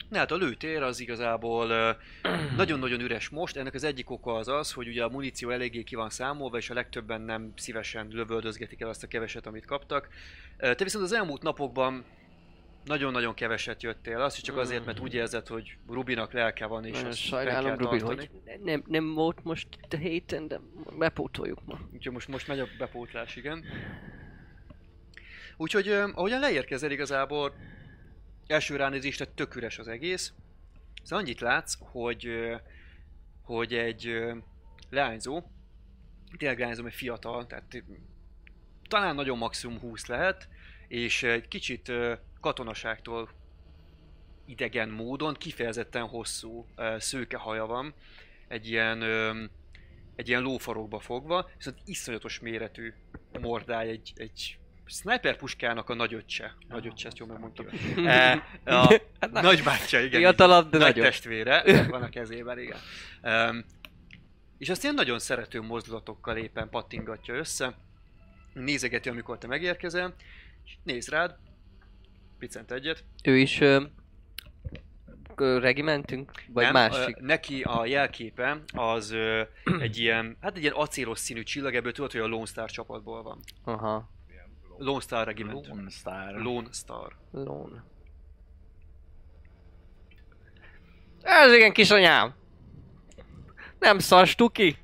Na 0.08 0.18
hát 0.18 0.30
a 0.30 0.36
lőtér 0.36 0.82
az 0.82 1.00
igazából 1.00 1.96
nagyon-nagyon 2.56 3.00
üres 3.00 3.28
most, 3.28 3.56
ennek 3.56 3.74
az 3.74 3.84
egyik 3.84 4.10
oka 4.10 4.34
az 4.34 4.48
az, 4.48 4.72
hogy 4.72 4.88
ugye 4.88 5.04
a 5.04 5.08
muníció 5.08 5.50
eléggé 5.50 5.82
ki 5.82 5.94
van 5.94 6.10
számolva, 6.10 6.56
és 6.56 6.70
a 6.70 6.74
legtöbben 6.74 7.20
nem 7.20 7.52
szívesen 7.56 8.06
lövöldözgetik 8.10 8.80
el 8.80 8.88
azt 8.88 9.02
a 9.02 9.06
keveset, 9.06 9.46
amit 9.46 9.64
kaptak. 9.64 10.08
Te 10.58 10.84
viszont 10.84 11.04
az 11.04 11.12
elmúlt 11.12 11.42
napokban 11.42 12.04
nagyon-nagyon 12.84 13.34
keveset 13.34 13.82
jöttél, 13.82 14.20
azt 14.20 14.42
csak 14.42 14.56
azért, 14.56 14.84
mert 14.84 15.00
úgy 15.00 15.14
érzed, 15.14 15.46
hogy 15.46 15.76
Rubinak 15.88 16.32
lelke 16.32 16.66
van, 16.66 16.84
és 16.84 16.92
Nagyon 16.92 17.08
azt 17.08 17.18
sajnálom, 17.18 17.76
Rubin, 17.76 17.98
tartani. 17.98 18.16
hogy 18.16 18.30
ne- 18.44 18.72
nem, 18.72 18.82
nem 18.86 19.14
volt 19.14 19.44
most 19.44 19.68
a 19.90 19.96
héten, 19.96 20.48
de 20.48 20.60
bepótoljuk 20.98 21.64
ma. 21.64 21.78
Úgyhogy 21.94 22.12
most, 22.12 22.28
most 22.28 22.48
megy 22.48 22.58
a 22.60 22.66
bepótlás, 22.78 23.36
igen. 23.36 23.64
Úgyhogy 25.56 25.88
ahogyan 25.88 26.40
leérkezel 26.40 26.90
igazából, 26.90 27.54
első 28.46 28.76
ránézésre 28.76 29.24
tök 29.24 29.54
üres 29.54 29.78
az 29.78 29.88
egész. 29.88 30.32
Szóval 31.02 31.24
annyit 31.24 31.40
látsz, 31.40 31.74
hogy, 31.80 32.28
hogy 33.42 33.74
egy 33.74 34.22
leányzó, 34.90 35.42
tényleg 36.36 36.58
leányzó, 36.58 36.86
egy 36.86 36.94
fiatal, 36.94 37.46
tehát 37.46 37.82
talán 38.88 39.14
nagyon 39.14 39.38
maximum 39.38 39.78
20 39.78 40.06
lehet, 40.06 40.48
és 40.88 41.22
egy 41.22 41.48
kicsit 41.48 41.92
katonaságtól 42.40 43.30
idegen 44.46 44.88
módon 44.88 45.34
kifejezetten 45.34 46.06
hosszú 46.06 46.66
szőke 46.98 47.36
haja 47.36 47.66
van, 47.66 47.94
egy 48.48 48.68
ilyen 48.68 49.02
egy 50.16 50.28
ilyen 50.28 50.42
lófarokba 50.42 50.98
fogva, 50.98 51.50
viszont 51.56 51.78
iszonyatos 51.84 52.40
méretű 52.40 52.92
mordály, 53.40 53.88
egy, 53.88 54.12
egy 54.16 54.58
sniper 54.86 55.36
puskának 55.36 55.88
a 55.88 55.94
nagyöccse. 55.94 56.54
Nagyöccse, 56.68 57.06
ezt 57.06 57.18
jól 57.18 57.28
megmondtam. 57.28 57.66
E, 57.96 58.32
a 58.80 59.00
nagybátyja, 59.32 60.00
igen. 60.00 60.20
Fiatalabb, 60.20 60.70
de 60.70 60.78
nagy 60.78 60.86
nagyobb. 60.86 61.04
testvére 61.04 61.62
van 61.88 62.02
a 62.02 62.08
kezében, 62.08 62.58
igen. 62.58 62.78
Um, 63.22 63.64
és 64.58 64.68
azt 64.68 64.82
ilyen 64.82 64.94
nagyon 64.94 65.18
szerető 65.18 65.60
mozdulatokkal 65.60 66.36
éppen 66.36 66.68
pattingatja 66.68 67.34
össze. 67.34 67.74
Nézegeti, 68.52 69.08
amikor 69.08 69.38
te 69.38 69.46
megérkezel, 69.46 70.14
és 70.64 70.76
néz 70.82 71.08
rád, 71.08 71.36
picent 72.38 72.72
egyet. 72.72 73.04
Ő 73.24 73.36
is 73.38 73.60
ö, 73.60 73.82
ö, 75.36 75.58
regimentünk? 75.58 76.32
Vagy 76.48 76.64
Nem, 76.64 76.72
másik? 76.72 77.16
Ö, 77.20 77.24
neki 77.24 77.62
a 77.62 77.86
jelképe 77.86 78.62
az 78.74 79.10
ö, 79.10 79.42
egy 79.80 79.98
ilyen, 79.98 80.36
hát 80.40 80.56
egy 80.56 80.62
ilyen 80.62 80.74
acélos 80.74 81.18
színű 81.18 81.42
csillag, 81.42 81.74
ebből 81.74 81.92
tudod, 81.92 82.12
hogy 82.12 82.20
a 82.20 82.26
Lone 82.26 82.46
Star 82.46 82.70
csapatból 82.70 83.22
van. 83.22 83.40
Aha. 83.64 84.14
Lone 84.78 85.00
Star 85.00 85.26
Regiment. 85.26 85.66
Lone 85.66 85.90
Star. 85.90 86.34
Lone 86.34 86.68
Star. 86.72 87.16
Lón. 87.30 87.82
Ez 91.22 91.52
igen, 91.52 91.72
kisanyám! 91.72 92.34
Nem 93.78 93.98
szar 93.98 94.26
stuki? 94.26 94.76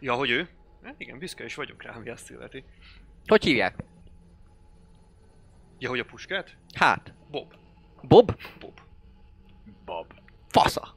Ja, 0.00 0.14
hogy 0.14 0.30
ő? 0.30 0.48
Hát 0.82 0.94
igen, 0.98 1.18
büszke 1.18 1.44
is 1.44 1.54
vagyok 1.54 1.82
rá, 1.82 1.94
ami 1.94 2.08
azt 2.08 2.30
illeti. 2.30 2.64
Hogy 3.26 3.44
hívják? 3.44 3.84
Ja, 5.78 5.88
hogy 5.88 5.98
a 5.98 6.04
puskát? 6.04 6.56
Hát. 6.74 7.14
Bob. 7.30 7.54
Bob? 8.02 8.36
Bob. 8.60 8.80
Bob. 9.84 10.12
Fasza. 10.48 10.96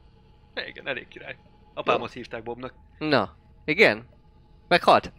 Ja, 0.54 0.66
igen, 0.66 0.86
elég 0.86 1.08
király. 1.08 1.36
Apámat 1.74 2.12
hívták 2.12 2.42
Bobnak. 2.42 2.74
Na. 2.98 3.36
Igen? 3.64 4.08
Meghalt? 4.68 5.12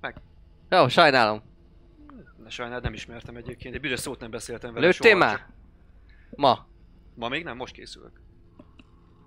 Meg. 0.00 0.16
Jó, 0.70 0.88
sajnálom. 0.88 1.42
De 2.42 2.50
sajnálom, 2.50 2.82
nem 2.82 2.92
ismertem 2.92 3.36
egyébként. 3.36 3.74
Egy 3.74 3.80
büdös 3.80 4.00
szót 4.00 4.20
nem 4.20 4.30
beszéltem 4.30 4.72
vele 4.74 4.86
Lőttél 4.86 5.10
soha, 5.10 5.24
már? 5.24 5.36
csak- 5.38 5.48
Ma. 6.30 6.66
Ma 7.14 7.28
még 7.28 7.44
nem, 7.44 7.56
most 7.56 7.72
készülök. 7.74 8.20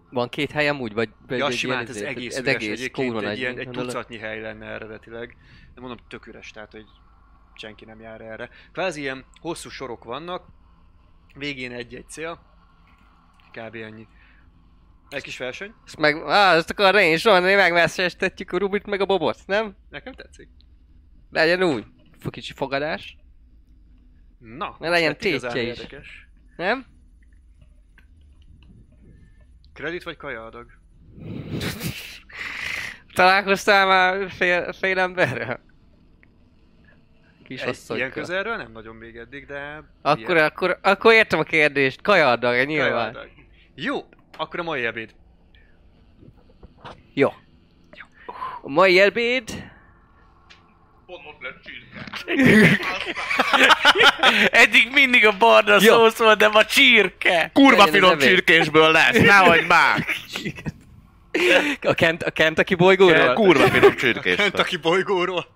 Van 0.10 0.30
két 0.30 0.52
helyem 0.52 0.80
úgy, 0.80 0.94
vagy... 0.94 1.10
vagy 1.28 1.38
Ja, 1.38 1.48
egy 1.48 1.54
simán, 1.54 1.82
ez 1.84 1.90
izé- 1.90 2.06
egész 2.06 2.36
ez 2.36 2.42
üres 2.42 2.54
egész 2.54 2.72
egyébként, 2.72 3.22
egy, 3.22 3.38
ilyen, 3.38 3.58
egy 3.58 3.70
tucatnyi 3.70 4.18
hely 4.18 4.42
lenne 4.42 4.66
eredetileg. 4.66 5.38
De 5.74 5.82
mondom, 5.82 5.98
tök 6.08 6.28
üres, 6.28 6.52
tehát 6.52 6.72
hogy 6.72 6.86
senki 7.54 7.86
nem 7.86 8.00
jár 8.00 8.22
erre. 8.22 8.50
Kvázi 8.72 9.02
ilyen 9.02 9.26
hosszú 9.42 9.70
sorok 9.70 10.04
vannak, 10.04 10.46
végén 11.36 11.72
egy-egy 11.72 12.10
cél, 12.10 12.40
kb. 13.52 13.76
ennyi. 13.76 14.08
Egy 15.10 15.24
kis 15.24 15.38
verseny, 15.38 15.74
Ezt 15.86 15.98
meg... 15.98 16.16
Á, 16.28 16.56
ezt 16.56 16.70
akarra 16.70 17.02
én 17.02 17.14
is 17.14 17.26
mondani, 17.26 17.54
a 18.52 18.58
Rubit 18.58 18.86
meg 18.86 19.02
a 19.02 19.06
Bobot, 19.06 19.38
nem? 19.46 19.76
nekem 19.90 20.14
tetszik. 20.14 20.50
Legyen 21.32 21.64
úgy. 21.64 21.86
Kicsi 22.30 22.54
fogadás. 22.54 23.18
Na, 24.40 24.76
Ne 24.80 24.90
legyen 24.90 25.08
lett 25.08 25.20
tétje 25.20 25.62
is. 25.62 25.68
érdekes. 25.68 26.28
Nem? 26.58 26.86
Kredit 29.74 30.04
vagy 30.04 30.18
kajaadag? 30.18 30.68
Találkoztál 33.14 33.88
már 33.88 34.32
fél, 34.32 34.74
fél 34.74 35.00
emberrel? 35.00 35.64
Kis 37.44 37.62
Egy, 37.62 37.80
ilyen 37.88 38.12
közelről 38.12 38.56
nem 38.56 38.72
nagyon 38.72 38.96
még 38.96 39.16
eddig, 39.18 39.46
de... 39.46 39.84
Akkor, 40.02 40.36
ilyen. 40.36 40.46
akkor, 40.46 40.80
akkor 40.82 41.14
értem 41.14 41.40
a 41.40 41.44
kérdést. 41.44 42.02
Kajardag, 42.02 42.68
nyilván. 42.68 43.14
Kajaadag. 43.14 43.30
Jó, 43.76 44.04
akkor 44.38 44.60
a 44.60 44.64
mai 44.64 44.86
ebéd. 44.86 45.16
Jó. 47.14 47.30
A 48.62 48.70
mai 48.70 49.00
ebéd... 49.00 49.74
Eddig 54.52 54.90
mindig 54.92 55.26
a 55.26 55.38
barna 55.38 55.74
Jó. 55.74 55.80
szósz 55.80 56.18
volt, 56.18 56.38
de 56.38 56.48
ma 56.48 56.66
csirke. 56.66 57.50
Kurva 57.54 57.88
finom 57.88 58.18
csirkésből 58.18 58.92
lesz, 58.92 59.20
nehogy 59.20 59.66
már! 59.68 60.06
A, 61.82 61.94
Kent, 61.94 62.24
a 62.24 62.32
Kentucky 62.32 62.76
bolygóról? 62.76 63.34
Kurva 63.34 63.68
finom 63.70 63.96
csirkésből. 63.96 64.36
Kentucky 64.36 64.78
bolygóról. 64.78 65.56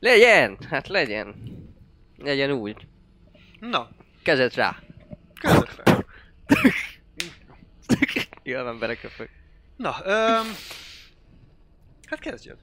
Legyen! 0.00 0.58
Hát 0.70 0.88
legyen. 0.88 1.34
Legyen 2.18 2.50
úgy. 2.50 2.76
Na, 3.60 3.88
Kezet 4.22 4.54
rá. 4.54 4.76
között 5.40 5.70
fel. 5.84 6.04
Nyilván 8.42 8.66
emberek 8.66 9.00
köpök. 9.00 9.28
Na, 9.76 9.96
öm, 10.04 10.54
hát 12.06 12.18
kezdjed. 12.20 12.56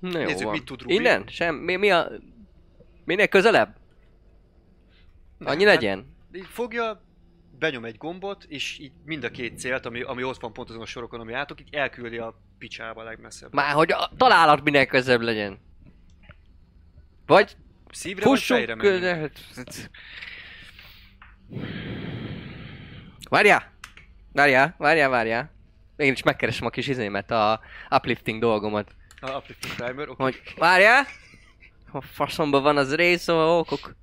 Na 0.00 0.18
jó 0.18 0.24
Nézzük, 0.24 0.44
van. 0.44 0.52
mit 0.52 0.64
tud 0.64 0.82
Rubi. 0.82 0.94
Innen? 0.94 1.24
Sem, 1.26 1.54
mi, 1.54 1.76
mi 1.76 1.90
a... 1.90 2.10
Minél 3.04 3.28
közelebb? 3.28 3.76
Na, 5.38 5.50
Annyi 5.50 5.64
hát 5.64 5.74
legyen? 5.74 6.16
Így 6.34 6.46
fogja, 6.46 7.02
benyom 7.58 7.84
egy 7.84 7.96
gombot, 7.96 8.44
és 8.48 8.78
így 8.78 8.92
mind 9.04 9.24
a 9.24 9.30
két 9.30 9.58
célt, 9.58 9.86
ami, 9.86 10.00
ami 10.00 10.22
ott 10.22 10.40
van 10.40 10.52
pont 10.52 10.68
azon 10.68 10.82
a 10.82 10.86
sorokon, 10.86 11.20
ami 11.20 11.32
átok, 11.32 11.60
így 11.60 11.74
elküldi 11.74 12.18
a 12.18 12.40
picsába 12.58 13.02
legmesszebb. 13.02 13.54
Már 13.54 13.72
hogy 13.72 13.92
a 13.92 14.10
találat 14.16 14.62
minél 14.62 14.86
közelebb 14.86 15.20
legyen. 15.20 15.58
Vagy 17.26 17.56
Szívre 17.90 18.24
vagy 18.24 18.38
fussunk 18.38 18.66
menjünk? 18.66 18.80
közel... 18.80 19.30
Várjál! 23.28 23.72
Várjál, 24.32 24.74
várjál, 24.78 25.08
várjál. 25.08 25.50
Én 25.96 26.12
is 26.12 26.22
megkeresem 26.22 26.66
a 26.66 26.70
kis 26.70 26.86
izémet, 26.86 27.30
a 27.30 27.60
uplifting 27.90 28.40
dolgomat. 28.40 28.94
A 29.20 29.30
Uplifting 29.36 29.74
Primer, 29.74 30.08
oké. 30.08 30.22
Hogy 30.22 30.42
várjál! 30.56 31.06
Ha 31.90 32.00
faszomban 32.00 32.62
van 32.62 32.76
az 32.76 32.94
rész, 32.94 33.28
a 33.28 33.58
okok. 33.58 33.94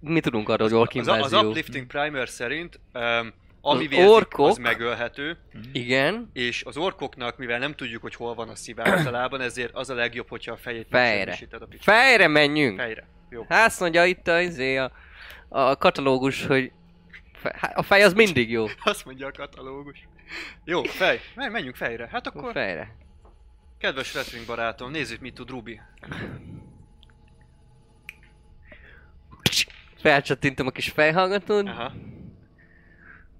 Mi 0.00 0.20
tudunk 0.20 0.48
arról, 0.48 0.68
hogy 0.68 0.76
ork 0.76 0.90
Az, 0.94 1.08
az 1.08 1.14
invázió? 1.16 1.48
Uplifting 1.48 1.86
Primer 1.86 2.28
szerint, 2.28 2.80
um, 2.94 3.32
ami 3.60 3.82
Az 3.84 3.88
vérzik, 3.88 4.08
orkok- 4.08 4.48
az 4.50 4.56
megölhető, 4.56 5.36
Igen. 5.72 6.30
és 6.32 6.62
az 6.64 6.76
orkoknak, 6.76 7.36
mivel 7.38 7.58
nem 7.58 7.74
tudjuk, 7.74 8.02
hogy 8.02 8.14
hol 8.14 8.34
van 8.34 8.48
a 8.48 8.54
szív 8.54 8.80
általában, 8.80 9.40
ezért 9.40 9.74
az 9.74 9.90
a 9.90 9.94
legjobb, 9.94 10.28
hogyha 10.28 10.52
a 10.52 10.56
fejét 10.56 10.86
Fejre. 10.90 11.38
a. 11.50 11.66
Fejre 11.80 12.28
menjünk! 12.28 12.80
Fejre. 12.80 13.06
Jó. 13.30 13.46
Hát 13.48 13.66
azt 13.66 13.80
mondja 13.80 14.04
itt 14.04 14.28
a, 14.28 14.40
izé, 14.40 14.76
a, 14.76 14.92
a 15.48 15.76
katalógus, 15.76 16.46
hogy 16.46 16.72
a 17.74 17.82
fej 17.82 18.02
az 18.02 18.12
mindig 18.12 18.50
jó. 18.50 18.66
Azt 18.84 19.04
mondja 19.04 19.26
a 19.26 19.30
katalógus. 19.32 20.08
Jó, 20.64 20.82
fej. 20.82 21.20
Men- 21.34 21.50
Menjünk 21.52 21.76
fejre. 21.76 22.08
Hát 22.12 22.26
A 22.26 22.30
akkor, 22.34 22.52
fejre. 22.52 22.94
Kedves 23.82 24.14
wrestling 24.14 24.46
barátom, 24.46 24.90
nézzük, 24.90 25.20
mit 25.20 25.34
tud 25.34 25.50
Rubi. 25.50 25.80
Felcsattintom 29.96 30.66
a 30.66 30.70
kis 30.70 30.88
fejhallgatót, 30.88 31.68
Aha. 31.68 31.92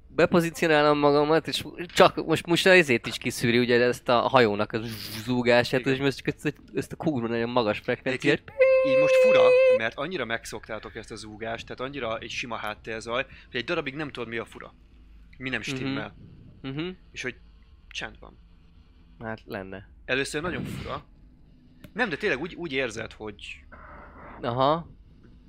bepozícionálom 0.09 0.99
magamat, 0.99 1.47
és 1.47 1.65
csak 1.87 2.27
most, 2.27 2.47
most 2.47 2.67
ezért 2.67 3.07
is 3.07 3.19
kiszűri 3.19 3.59
ugye 3.59 3.83
ezt 3.83 4.09
a 4.09 4.21
hajónak 4.21 4.73
az 4.73 4.81
zúgását, 5.25 5.81
Igen. 5.81 5.93
és 5.93 6.01
most 6.01 6.17
csak 6.17 6.27
ezt, 6.27 6.55
ezt 6.75 6.93
a 6.93 6.97
kurva 6.97 7.29
nagyon 7.29 7.51
magas 7.51 7.79
frekvenciát. 7.79 8.43
Így 8.89 8.99
most 8.99 9.15
fura, 9.15 9.49
mert 9.77 9.97
annyira 9.97 10.25
megszoktátok 10.25 10.95
ezt 10.95 11.11
a 11.11 11.17
zúgást, 11.17 11.67
tehát 11.67 11.81
annyira 11.81 12.19
egy 12.19 12.31
sima 12.31 12.57
háttérzaj, 12.57 13.27
hogy 13.51 13.61
egy 13.61 13.65
darabig 13.65 13.95
nem 13.95 14.11
tudod 14.11 14.29
mi 14.29 14.37
a 14.37 14.45
fura. 14.45 14.75
Mi 15.39 15.49
nem 15.49 15.63
stimmel. 15.63 16.17
Uh-huh. 16.63 16.89
És 17.13 17.23
hogy 17.23 17.37
csend 17.89 18.19
van. 18.19 18.39
Hát 19.19 19.41
lenne. 19.45 19.92
Először 20.05 20.43
nagyon 20.43 20.65
fura. 20.65 21.05
Nem, 21.93 22.09
de 22.09 22.17
tényleg 22.17 22.41
úgy, 22.41 22.55
úgy 22.55 22.73
érzed, 22.73 23.13
hogy... 23.13 23.65
Aha, 24.43 24.91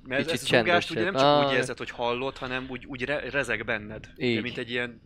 Mert 0.06 0.30
Kicsit 0.30 0.52
a 0.52 0.56
zúgást 0.58 0.90
ugye 0.90 1.02
nem 1.04 1.12
csak 1.12 1.20
csendesebb. 1.22 1.46
úgy 1.46 1.52
Ah. 1.52 1.58
érzed, 1.58 1.78
hogy 1.78 1.90
hallod, 1.90 2.36
hanem 2.36 2.66
úgy, 2.68 2.86
úgy 2.86 3.02
re- 3.04 3.30
rezeg 3.30 3.64
benned. 3.64 4.12
Így. 4.16 4.42
mint 4.42 4.58
egy 4.58 4.70
ilyen... 4.70 5.00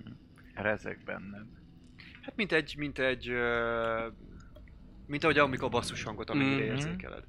Rezeg 0.54 1.00
benned. 1.04 1.46
Hát 2.22 2.36
mint 2.36 2.52
egy... 2.52 2.74
Mint 2.78 2.98
egy... 2.98 3.28
ö, 3.28 4.06
mint 5.06 5.24
ahogy 5.24 5.38
amikor 5.38 5.64
a 5.66 5.70
basszus 5.70 6.02
hangot, 6.02 6.30
amennyire 6.30 6.64
Mhm. 6.64 6.70
érzékeled. 6.74 7.24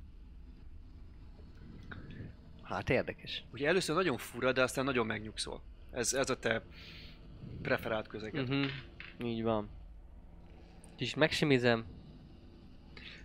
hát 2.63 2.89
érdekes. 2.89 3.43
Ugye 3.51 3.67
először 3.67 3.95
nagyon 3.95 4.17
fura, 4.17 4.51
de 4.51 4.61
aztán 4.63 4.85
nagyon 4.85 5.05
megnyugszol. 5.05 5.61
Ez, 5.91 6.13
ez 6.13 6.29
a 6.29 6.39
te 6.39 6.63
preferált 7.61 8.07
közeged. 8.07 8.49
Uh-huh. 8.49 8.65
Így 9.23 9.43
van. 9.43 9.69
Kicsit 10.95 11.15
megsimizem. 11.15 11.85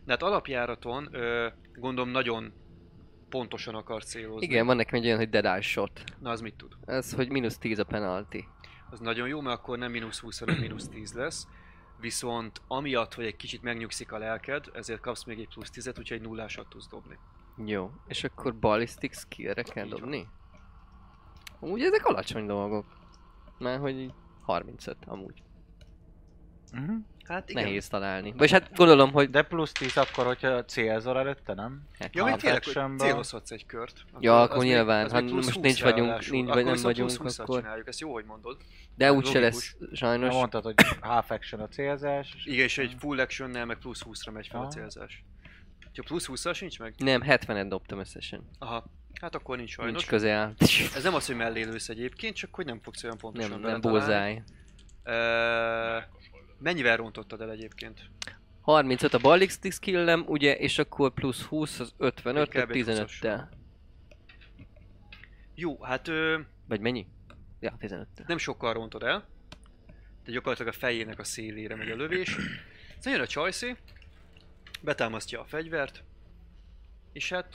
De 0.04 0.12
hát 0.12 0.22
alapjáraton 0.22 1.08
ö, 1.14 1.48
gondolom 1.74 2.10
nagyon 2.10 2.52
pontosan 3.28 3.74
akar 3.74 4.04
célozni. 4.04 4.46
Igen, 4.46 4.66
van 4.66 4.76
nekem 4.76 4.98
egy 4.98 5.04
olyan, 5.04 5.18
hogy 5.18 5.28
dead 5.28 5.44
eye 5.44 5.60
shot. 5.60 6.04
Na 6.20 6.30
az 6.30 6.40
mit 6.40 6.54
tud? 6.54 6.72
Ez, 6.84 7.12
hogy 7.12 7.30
mínusz 7.30 7.58
10 7.58 7.78
a 7.78 7.84
penalty. 7.84 8.44
Az 8.90 9.00
nagyon 9.00 9.28
jó, 9.28 9.40
mert 9.40 9.58
akkor 9.58 9.78
nem 9.78 9.90
mínusz 9.90 10.20
20, 10.20 10.38
hanem 10.38 10.56
mínusz 10.56 10.88
10 10.88 11.12
lesz. 11.12 11.46
Viszont 12.00 12.60
amiatt, 12.68 13.14
hogy 13.14 13.24
egy 13.24 13.36
kicsit 13.36 13.62
megnyugszik 13.62 14.12
a 14.12 14.18
lelked, 14.18 14.64
ezért 14.72 15.00
kapsz 15.00 15.24
még 15.24 15.38
egy 15.38 15.48
plusz 15.48 15.70
10-et, 15.74 15.98
úgyhogy 15.98 16.16
egy 16.16 16.22
nullásat 16.22 16.68
tudsz 16.68 16.88
dobni. 16.88 17.18
Jó. 17.64 17.90
És 18.06 18.24
akkor 18.24 18.58
ballistic 18.58 19.18
skillre 19.18 19.62
kell 19.62 19.84
Így 19.84 19.90
van. 19.90 20.00
dobni? 20.00 20.28
Úgy 21.60 21.82
ezek 21.82 22.06
alacsony 22.06 22.46
dolgok. 22.46 22.86
Mert 23.58 23.80
hogy 23.80 23.98
így 24.00 24.14
35 24.42 24.96
amúgy. 25.06 25.42
Uh-huh. 26.72 26.96
Hát 27.28 27.50
igen. 27.50 27.62
Nehéz 27.62 27.88
találni. 27.88 28.32
Vagy 28.36 28.50
hát 28.50 28.70
gondolom, 28.74 29.12
hogy... 29.12 29.30
De 29.30 29.42
plusz 29.42 29.72
10 29.72 29.96
akkor, 29.96 30.26
hogyha 30.26 30.64
célzol 30.64 31.18
előtte, 31.18 31.54
nem? 31.54 31.82
Ja, 32.12 32.24
még 32.24 32.32
Half 32.32 32.42
tényleg, 32.42 32.64
hogy 32.64 32.98
célozhatsz 32.98 33.50
egy 33.50 33.66
kört. 33.66 34.04
Ja, 34.20 34.40
az 34.40 34.50
akkor 34.50 34.64
nyilván, 34.64 35.08
plusz 35.08 35.30
most 35.44 35.54
20 35.54 35.64
nincs 35.64 35.82
vagyunk- 35.82 36.08
ráadásul. 36.08 36.32
nincs 36.36 36.48
vagy 36.48 36.58
akkor 36.62 36.72
nem 36.72 36.82
vagyunk, 36.82 37.08
plusz 37.16 37.36
20-at 37.36 37.40
akkor- 37.42 37.60
csináljuk, 37.60 37.88
ezt 37.88 38.00
jó, 38.00 38.12
hogy 38.12 38.24
mondod. 38.24 38.56
De 38.96 39.12
úgyse 39.12 39.38
logikus. 39.38 39.76
lesz 39.80 39.98
sajnos. 39.98 40.28
Nem 40.28 40.36
mondtad, 40.38 40.64
hogy 40.64 40.74
half 41.00 41.30
action 41.30 41.60
a 41.60 41.68
célzás. 41.68 42.34
és- 42.36 42.46
Igen, 42.46 42.64
és 42.64 42.78
egy 42.78 42.94
full 42.98 43.18
actionnel 43.18 43.64
meg 43.64 43.78
plusz 43.78 44.02
20-ra 44.04 44.32
megy 44.32 44.46
fel 44.46 44.58
a 44.60 44.62
Aha. 44.62 44.70
célzás. 44.70 45.24
Ha 45.96 46.02
plusz 46.06 46.26
20-as 46.28 46.60
nincs 46.60 46.78
meg? 46.78 46.94
Nem, 46.96 47.22
70-et 47.26 47.66
dobtam 47.68 47.98
összesen. 47.98 48.48
Aha. 48.58 48.84
Hát 49.20 49.34
akkor 49.34 49.56
nincs 49.56 49.70
sajnos. 49.70 49.92
Nincs 49.94 50.06
közel. 50.06 50.54
Ez 50.94 51.02
nem 51.02 51.14
az, 51.14 51.26
hogy 51.26 51.36
mellé 51.36 51.62
lősz 51.62 51.88
egyébként, 51.88 52.36
csak 52.36 52.54
hogy 52.54 52.64
nem 52.66 52.80
fogsz 52.82 53.04
olyan 53.04 53.18
pontosan 53.18 53.50
Nem, 53.60 53.70
nem 53.70 53.80
bullseye. 53.80 54.44
Ö, 55.02 55.12
Mennyivel 56.64 56.96
rontottad 56.96 57.40
el 57.40 57.50
egyébként? 57.50 58.10
35 58.60 59.14
a 59.14 59.18
ballistic 59.18 59.74
skillem, 59.74 60.24
ugye, 60.26 60.56
és 60.56 60.78
akkor 60.78 61.12
plusz 61.14 61.42
20 61.42 61.80
az 61.80 61.94
55, 61.96 62.48
Kb. 62.48 62.52
tehát 62.52 62.68
20-as. 62.72 63.10
15-tel. 63.20 63.48
Jó, 65.54 65.82
hát 65.82 66.08
ö, 66.08 66.40
Vagy 66.68 66.80
mennyi? 66.80 67.06
Ja, 67.60 67.76
15-tel. 67.80 68.26
nem 68.26 68.38
sokkal 68.38 68.72
rontod 68.72 69.02
el. 69.02 69.26
De 70.24 70.32
gyakorlatilag 70.32 70.74
a 70.74 70.76
fejének 70.78 71.18
a 71.18 71.24
szélére 71.24 71.76
megy 71.76 71.90
a 71.90 71.96
lövés. 71.96 72.36
Jön 73.02 73.20
a 73.20 73.26
csajszé, 73.26 73.76
betámasztja 74.80 75.40
a 75.40 75.44
fegyvert, 75.44 76.02
és 77.12 77.28
hát 77.28 77.54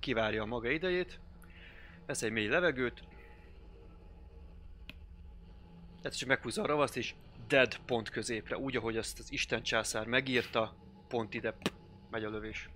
kivárja 0.00 0.42
a 0.42 0.46
maga 0.46 0.70
idejét, 0.70 1.20
vesz 2.06 2.22
egy 2.22 2.32
mély 2.32 2.48
levegőt, 2.48 3.02
ez 6.02 6.14
csak 6.14 6.28
meghúzza 6.28 6.62
a 6.62 6.66
ravaszt, 6.66 6.96
és 6.96 7.14
dead 7.48 7.76
pont 7.86 8.08
középre, 8.10 8.56
úgy, 8.56 8.76
ahogy 8.76 8.96
azt 8.96 9.18
az 9.18 9.32
Isten 9.32 9.62
császár 9.62 10.06
megírta, 10.06 10.76
pont 11.08 11.34
ide 11.34 11.56
megy 12.10 12.24
a 12.24 12.30
lövés. 12.30 12.68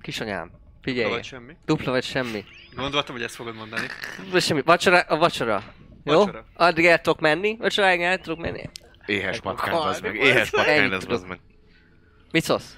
Kisanyám, 0.00 0.46
Dupla 0.46 0.80
figyelj. 0.82 1.10
vagy 1.10 1.24
semmi. 1.24 1.56
Dupla 1.64 1.90
vagy 1.90 2.04
semmi. 2.04 2.44
Gondoltam, 2.74 3.14
hogy 3.14 3.24
ezt 3.24 3.34
fogod 3.34 3.54
mondani. 3.54 3.86
Dupla 4.16 4.32
vagy 4.32 4.42
semmi. 4.42 4.62
Vacsora, 4.62 5.00
a 5.00 5.16
vacsora. 5.16 5.62
Jó? 6.04 6.18
Vacsora. 6.18 6.46
Addig 6.54 6.86
el 6.86 7.00
tudok 7.00 7.20
menni, 7.20 7.56
vacsoráig 7.56 8.00
el 8.00 8.18
tudok 8.18 8.38
menni. 8.38 8.70
Éhes 9.06 9.40
patkány, 9.40 9.72
bazd 9.74 10.02
meg. 10.02 10.14
Éhes 10.14 10.50
patkány, 10.50 10.90
bazd 11.08 11.26
meg. 11.26 11.40
Mit 12.30 12.42
szólsz? 12.42 12.76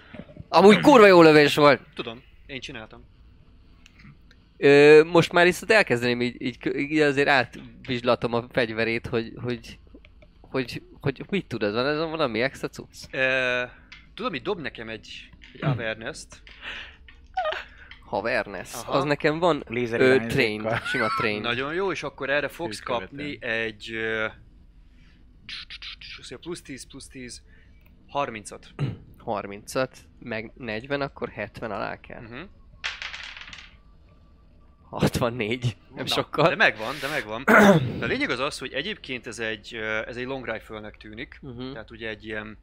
Amúgy 0.48 0.80
kurva 0.80 1.06
jó 1.06 1.22
lövés 1.22 1.54
volt. 1.54 1.80
Tudom, 1.94 2.22
én 2.46 2.60
csináltam. 2.60 3.04
Ö, 4.56 5.02
most 5.04 5.32
már 5.32 5.44
viszont 5.44 5.72
elkezdeném 5.72 6.20
így, 6.22 6.42
így, 6.42 6.76
így 6.76 6.98
azért 6.98 7.28
átvizslatom 7.28 8.32
a 8.34 8.44
fegyverét, 8.52 9.06
hogy, 9.06 9.32
hogy, 9.42 9.78
hogy, 10.40 10.82
hogy 11.00 11.24
mit 11.30 11.46
tud 11.46 11.62
ez 11.62 11.72
van, 11.72 11.86
ez 11.86 11.98
valami 11.98 12.40
extra 12.40 12.68
cucc. 12.68 12.96
Tudom, 14.14 14.30
hogy 14.30 14.42
dob 14.42 14.60
nekem 14.60 14.88
egy, 14.88 15.28
egy 15.54 15.64
awareness-t. 15.64 16.42
Aha. 18.86 18.92
Az 18.92 19.04
nekem 19.04 19.38
van 19.38 19.64
Lézer 19.68 20.00
ö, 20.00 20.26
trained, 20.26 20.82
sima 20.82 21.06
trained. 21.18 21.42
Nagyon 21.42 21.74
jó, 21.74 21.90
és 21.92 22.02
akkor 22.02 22.30
erre 22.30 22.48
fogsz 22.48 22.80
kapni 22.80 23.38
egy... 23.44 23.92
ö, 23.92 24.26
plusz 26.40 26.62
10, 26.62 26.86
plusz 26.86 27.08
10, 27.08 27.42
30-at. 28.14 28.62
30-at, 29.26 29.90
meg 30.18 30.52
40, 30.56 31.00
akkor 31.00 31.28
70 31.28 31.70
alá 31.70 32.00
kell. 32.00 32.22
Uh-huh. 32.22 32.40
64. 34.98 35.76
Nem 35.94 36.04
Na, 36.04 36.06
sokkal. 36.06 36.48
De 36.48 36.54
megvan, 36.54 36.94
de 37.00 37.08
megvan. 37.08 37.44
De 37.98 38.04
a 38.04 38.08
lényeg 38.08 38.30
az 38.30 38.38
az, 38.38 38.58
hogy 38.58 38.72
egyébként 38.72 39.26
ez 39.26 39.38
egy, 39.38 39.74
ez 40.06 40.16
egy 40.16 40.26
long 40.26 40.46
rifle-nek 40.50 40.96
tűnik. 40.96 41.38
Uh-huh. 41.42 41.72
Tehát 41.72 41.90
ugye 41.90 42.08
egy 42.08 42.24
ilyen 42.24 42.58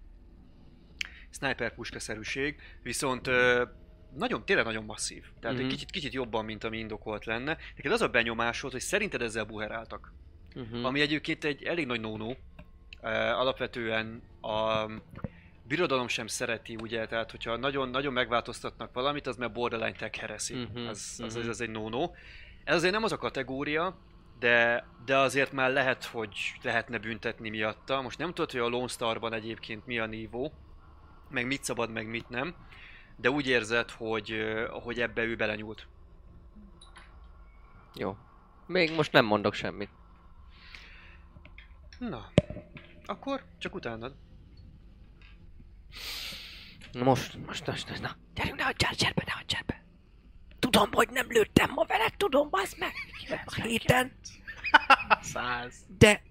sniper 1.29 1.73
puskaszerűség, 1.73 2.55
viszont 2.83 3.29
nagyon, 4.17 4.45
tényleg 4.45 4.65
nagyon 4.65 4.83
masszív. 4.83 5.23
Tehát 5.39 5.57
Mhm. 5.57 5.65
egy 5.65 5.71
kicsit, 5.71 5.91
kicsit 5.91 6.13
jobban, 6.13 6.45
mint 6.45 6.63
ami 6.63 6.77
indokolt 6.77 7.25
lenne. 7.25 7.57
Neked 7.75 7.91
az 7.91 8.01
a 8.01 8.07
benyomás 8.07 8.61
volt, 8.61 8.73
hogy 8.73 8.81
szerinted 8.83 9.21
ezzel 9.21 9.43
buheráltak. 9.43 10.13
Uh-huh. 10.55 10.85
Ami 10.85 11.01
egyébként 11.01 11.43
egy 11.43 11.63
elég 11.63 11.85
nagy 11.85 11.99
no-no. 12.01 12.29
Uh, 12.29 12.35
alapvetően 13.39 14.21
a 14.41 14.85
birodalom 15.71 16.07
sem 16.07 16.27
szereti, 16.27 16.75
ugye, 16.81 17.07
tehát 17.07 17.31
hogyha 17.31 17.55
nagyon, 17.55 17.89
nagyon 17.89 18.13
megváltoztatnak 18.13 18.93
valamit, 18.93 19.27
az 19.27 19.35
már 19.35 19.51
borderline 19.51 19.91
tech 19.97 20.19
heresy. 20.19 20.55
Mhm, 20.55 20.87
Az, 20.87 21.19
az, 21.23 21.35
az, 21.35 21.47
az 21.47 21.61
egy 21.61 21.69
no-no. 21.69 22.11
Ez 22.63 22.75
azért 22.75 22.93
nem 22.93 23.03
az 23.03 23.11
a 23.11 23.17
kategória, 23.17 23.97
de, 24.39 24.85
de 25.05 25.17
azért 25.17 25.51
már 25.51 25.71
lehet, 25.71 26.03
hogy 26.03 26.53
lehetne 26.61 26.97
büntetni 26.97 27.49
miatta. 27.49 28.01
Most 28.01 28.17
nem 28.17 28.33
tudod, 28.33 28.51
hogy 28.51 28.59
a 28.59 28.67
Lone 28.67 28.87
Starban 28.87 29.33
egyébként 29.33 29.85
mi 29.85 29.99
a 29.99 30.05
nívó, 30.05 30.53
meg 31.29 31.45
mit 31.45 31.63
szabad, 31.63 31.91
meg 31.91 32.07
mit 32.07 32.29
nem, 32.29 32.55
de 33.15 33.29
úgy 33.29 33.47
érzed, 33.47 33.89
hogy, 33.89 34.35
hogy 34.69 35.01
ebbe 35.01 35.23
ő 35.23 35.35
belenyúlt. 35.35 35.87
Jó. 37.95 38.17
Még 38.65 38.95
most 38.95 39.11
nem 39.11 39.25
mondok 39.25 39.53
semmit. 39.53 39.89
Na, 41.99 42.31
akkor 43.05 43.43
csak 43.57 43.75
utánad. 43.75 44.15
Na 46.91 47.03
most, 47.03 47.37
most, 47.45 47.67
most, 47.67 47.89
most, 47.89 48.01
na. 48.01 48.17
Gyerünk, 48.33 48.55
ne 48.57 48.63
hagyjál 48.63 48.95
cserbe, 48.95 49.23
ne 49.25 49.31
hagyjál 49.31 49.63
be. 49.65 49.83
Tudom, 50.59 50.89
hogy 50.91 51.09
nem 51.09 51.25
lőttem 51.29 51.71
ma 51.71 51.83
veled, 51.85 52.13
tudom, 52.17 52.49
bazd 52.49 52.77
meg. 52.79 52.91
A 53.45 53.61
héten. 53.61 54.11
Száz. 55.21 55.73
De... 55.97 56.21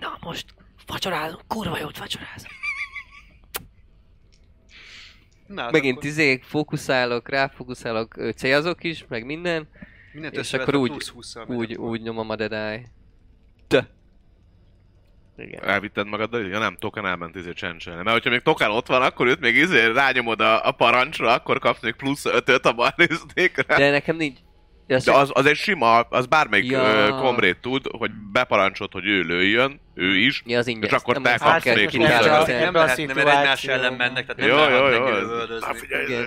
Na 0.00 0.18
most, 0.20 0.54
vacsorázunk, 0.86 1.42
kurva 1.46 1.78
jót 1.78 1.98
vacsorázunk. 1.98 2.52
Na, 5.46 5.62
hát 5.62 5.72
Megint 5.72 5.96
akkor 5.96 6.08
izé, 6.08 6.38
fókuszálok, 6.42 7.28
ráfókuszálok, 7.28 8.14
célzok 8.36 8.84
is, 8.84 9.04
meg 9.08 9.24
minden. 9.24 9.68
mindent 10.12 10.34
és 10.36 10.52
akkor 10.52 10.74
úgy- 10.74 10.90
plusz 10.90 11.08
20 11.08 11.34
Úgy, 11.46 11.74
úgy 11.74 12.02
nyomom 12.02 12.30
a 12.30 12.36
Deadeye. 12.36 12.82
Te. 13.66 13.90
Igen. 15.36 15.64
Elvitted 15.64 16.06
magaddal? 16.06 16.40
Ja 16.46 16.58
nem, 16.58 16.76
Token 16.78 17.06
elment 17.06 17.36
izé 17.36 17.52
csencselni. 17.52 18.02
Mert 18.02 18.12
hogyha 18.16 18.30
még 18.30 18.40
Token 18.40 18.70
ott 18.70 18.86
van, 18.86 19.02
akkor 19.02 19.26
őt 19.26 19.40
még 19.40 19.56
izé 19.56 19.86
rányomod 19.86 20.40
a, 20.40 20.66
a 20.66 20.70
parancsra, 20.72 21.32
akkor 21.32 21.58
kapsz 21.58 21.82
még 21.82 21.94
plusz 21.94 22.24
ötöt 22.24 22.66
a 22.66 22.72
barnéznékre. 22.72 23.76
De 23.76 23.90
nekem 23.90 24.16
nincs... 24.16 24.38
Ja, 24.86 24.98
De 25.04 25.12
az, 25.12 25.30
az 25.34 25.46
egy 25.46 25.56
sima, 25.56 26.00
az 26.00 26.26
bármelyik 26.26 26.70
Ja. 26.70 27.14
komrét 27.20 27.58
tud, 27.60 27.86
hogy 27.98 28.10
beparancsod, 28.32 28.92
hogy 28.92 29.06
ő 29.06 29.20
lőjön, 29.22 29.80
ő 29.94 30.16
is, 30.16 30.42
Ja, 30.46 30.58
az 30.58 30.66
ingyen. 30.66 30.82
és 30.90 30.96
akkor 30.96 31.14
Nem, 31.14 31.22
te 31.22 31.36
kapsz 31.38 31.62
kell 31.62 31.74
még 31.74 31.88
ki 31.88 31.96
plusz 31.96 32.08
kell 32.08 32.40
ötöt. 32.42 32.60
nem 32.60 32.74
lehetne, 32.74 33.14
mert 33.14 33.28
egymás 33.28 33.64
ellen 33.64 33.92
mennek, 33.92 34.26
tehát 34.26 34.36
nem 34.36 34.48
Jó, 34.48 34.54
lehet 34.56 34.94
jó, 34.94 35.04
neki 35.04 36.12
jó. 36.12 36.18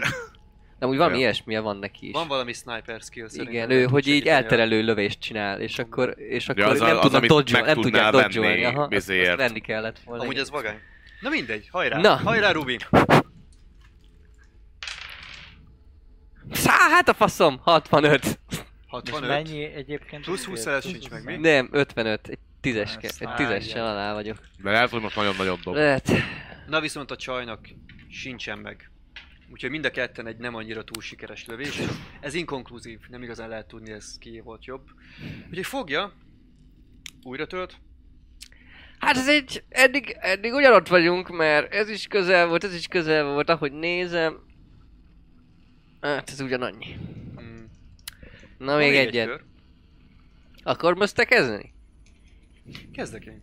De 0.80 0.88
úgy 0.88 0.97
valami 0.97 1.14
Ja. 1.15 1.19
ilyesmije 1.19 1.60
van 1.60 1.77
neki 1.77 2.07
is. 2.07 2.14
Van 2.14 2.27
valami 2.27 2.53
sniper 2.53 3.02
skill 3.02 3.27
szerintem. 3.27 3.53
Igen, 3.53 3.69
ő, 3.69 3.84
hogy 3.84 4.07
így 4.07 4.27
elterelő 4.27 4.81
lövést 4.84 5.19
csinál, 5.19 5.61
és 5.61 5.80
akkor, 5.80 6.15
és 6.18 6.49
akkor 6.49 6.64
Ja, 6.64 6.69
az 6.69 6.80
nem 6.80 6.95
az, 6.95 7.02
tudnak 7.02 7.26
dodge 7.26 7.52
meg 7.57 7.65
nem 7.65 7.76
tudják 7.76 8.03
tudnál 8.03 8.11
dodge 8.11 8.39
venni 8.39 8.64
Aha, 8.64 8.88
azt, 8.91 9.35
venni 9.35 9.60
kellett 9.60 9.99
volna. 9.99 10.23
Amúgy 10.23 10.38
ez 10.38 10.49
vagány. 10.49 10.80
Na 11.19 11.30
mindegy, 11.30 11.68
hajrá! 11.72 11.99
Na. 11.99 12.15
Hajrá, 12.15 12.52
Rubi! 12.52 12.77
Szá, 16.52 16.89
hát 16.89 17.10
a 17.10 17.14
faszom, 17.14 17.60
65. 17.64 18.23
És 18.23 18.57
65. 18.88 19.27
mennyi 19.30 19.64
egyébként? 19.64 20.23
Plusz 20.23 20.45
20 20.45 20.65
ez 20.65 20.88
sincs 20.88 21.10
meg, 21.10 21.23
mi? 21.23 21.35
Nem, 21.35 21.69
55. 21.72 22.27
Egy 22.27 22.39
tízes, 22.61 22.97
Ezt 23.02 23.22
egy 23.22 23.34
tízessel 23.34 23.85
alá 23.88 24.14
vagyok. 24.14 24.38
De 24.64 24.72
lehet, 24.72 24.89
hogy 24.89 25.02
most 25.02 25.15
nagyon-nagyon 25.15 25.60
dob. 25.64 25.76
Lehet. 25.76 26.11
Na 26.68 26.80
viszont 26.80 27.11
a 27.11 27.15
csajnak 27.15 27.60
sincsen 28.10 28.57
meg. 28.57 28.89
Úgyhogy 29.51 29.69
mind 29.69 29.85
a 29.85 29.91
ketten 29.91 30.27
egy 30.27 30.38
nem 30.38 30.55
annyira 30.55 30.84
túl 30.84 31.01
sikeres 31.01 31.45
lövés. 31.45 31.80
Ez 32.22 32.34
inkonkluzív, 32.34 32.99
nem 33.09 33.23
igazán 33.23 33.49
lehet 33.49 33.67
tudni, 33.67 33.91
ez 33.91 34.17
ki 34.17 34.39
volt 34.39 34.65
jobb. 34.65 34.88
Úgyhogy 35.49 35.65
fogja, 35.65 36.13
újra 37.23 37.47
tölt, 37.47 37.80
Hát 38.99 39.17
ez 39.17 39.27
egy, 39.30 39.63
eddig, 39.69 40.17
eddig 40.19 40.53
ugyanott 40.53 40.88
vagyunk, 40.88 41.30
mert 41.30 41.73
ez 41.73 41.89
is 41.89 42.07
közel 42.07 42.47
volt, 42.47 42.63
ez 42.63 42.73
is 42.73 42.88
közel 42.88 43.26
volt, 43.34 43.49
ahogy 43.49 43.72
nézem. 43.72 44.39
Hát 46.01 46.30
ez 46.30 46.41
ugyanannyi. 46.41 46.95
mm, 47.41 47.63
Na 48.57 48.77
még 48.77 48.95
egy 48.95 49.07
egyet. 49.07 49.27
kör. 49.27 49.43
Akkor 50.63 50.95
most 50.95 51.15
te 51.15 51.26
kezdeni? 51.26 51.73
Kezdek 52.93 53.26
én. 53.26 53.41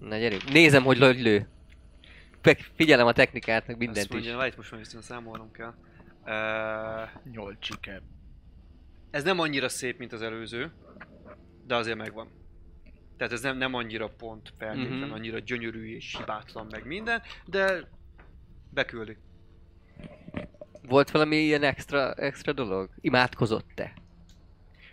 Na 0.00 0.16
gyerünk. 0.16 0.44
Nézem, 0.52 0.82
hogy 0.82 0.98
hogy 0.98 1.20
lő. 1.20 1.48
Figyelem 2.74 3.06
a 3.06 3.12
technikát, 3.12 3.66
meg 3.66 3.76
mindent 3.76 3.96
Azt 3.98 4.06
is. 4.06 4.12
mondja, 4.12 4.36
várj, 4.36 4.52
most 4.56 4.70
már 4.70 4.80
viszont 4.80 5.04
számolnom 5.04 5.50
kell. 5.50 5.74
Uh, 7.36 7.52
siker. 7.58 8.02
ez 9.10 9.22
nem 9.24 9.38
annyira 9.38 9.68
szép, 9.68 9.98
mint 9.98 10.12
az 10.12 10.22
előző, 10.22 10.72
de 11.66 11.74
azért 11.74 11.96
megvan. 11.96 12.28
Tehát 13.16 13.32
ez 13.32 13.40
nem, 13.42 13.56
nem 13.56 13.74
annyira 13.74 14.08
pont 14.08 14.52
feltétlen, 14.58 14.98
Mhm. 14.98 15.12
annyira 15.12 15.38
gyönyörű 15.38 15.94
és 15.94 16.16
hibátlan 16.18 16.66
meg 16.70 16.86
minden, 16.86 17.22
de 17.46 17.88
beküldi. 18.70 19.16
Volt 20.82 21.10
valami 21.10 21.36
ilyen 21.36 21.62
extra, 21.62 22.12
extra 22.14 22.52
dolog? 22.52 22.90
Imádkozott 23.00 23.66
te? 23.74 23.92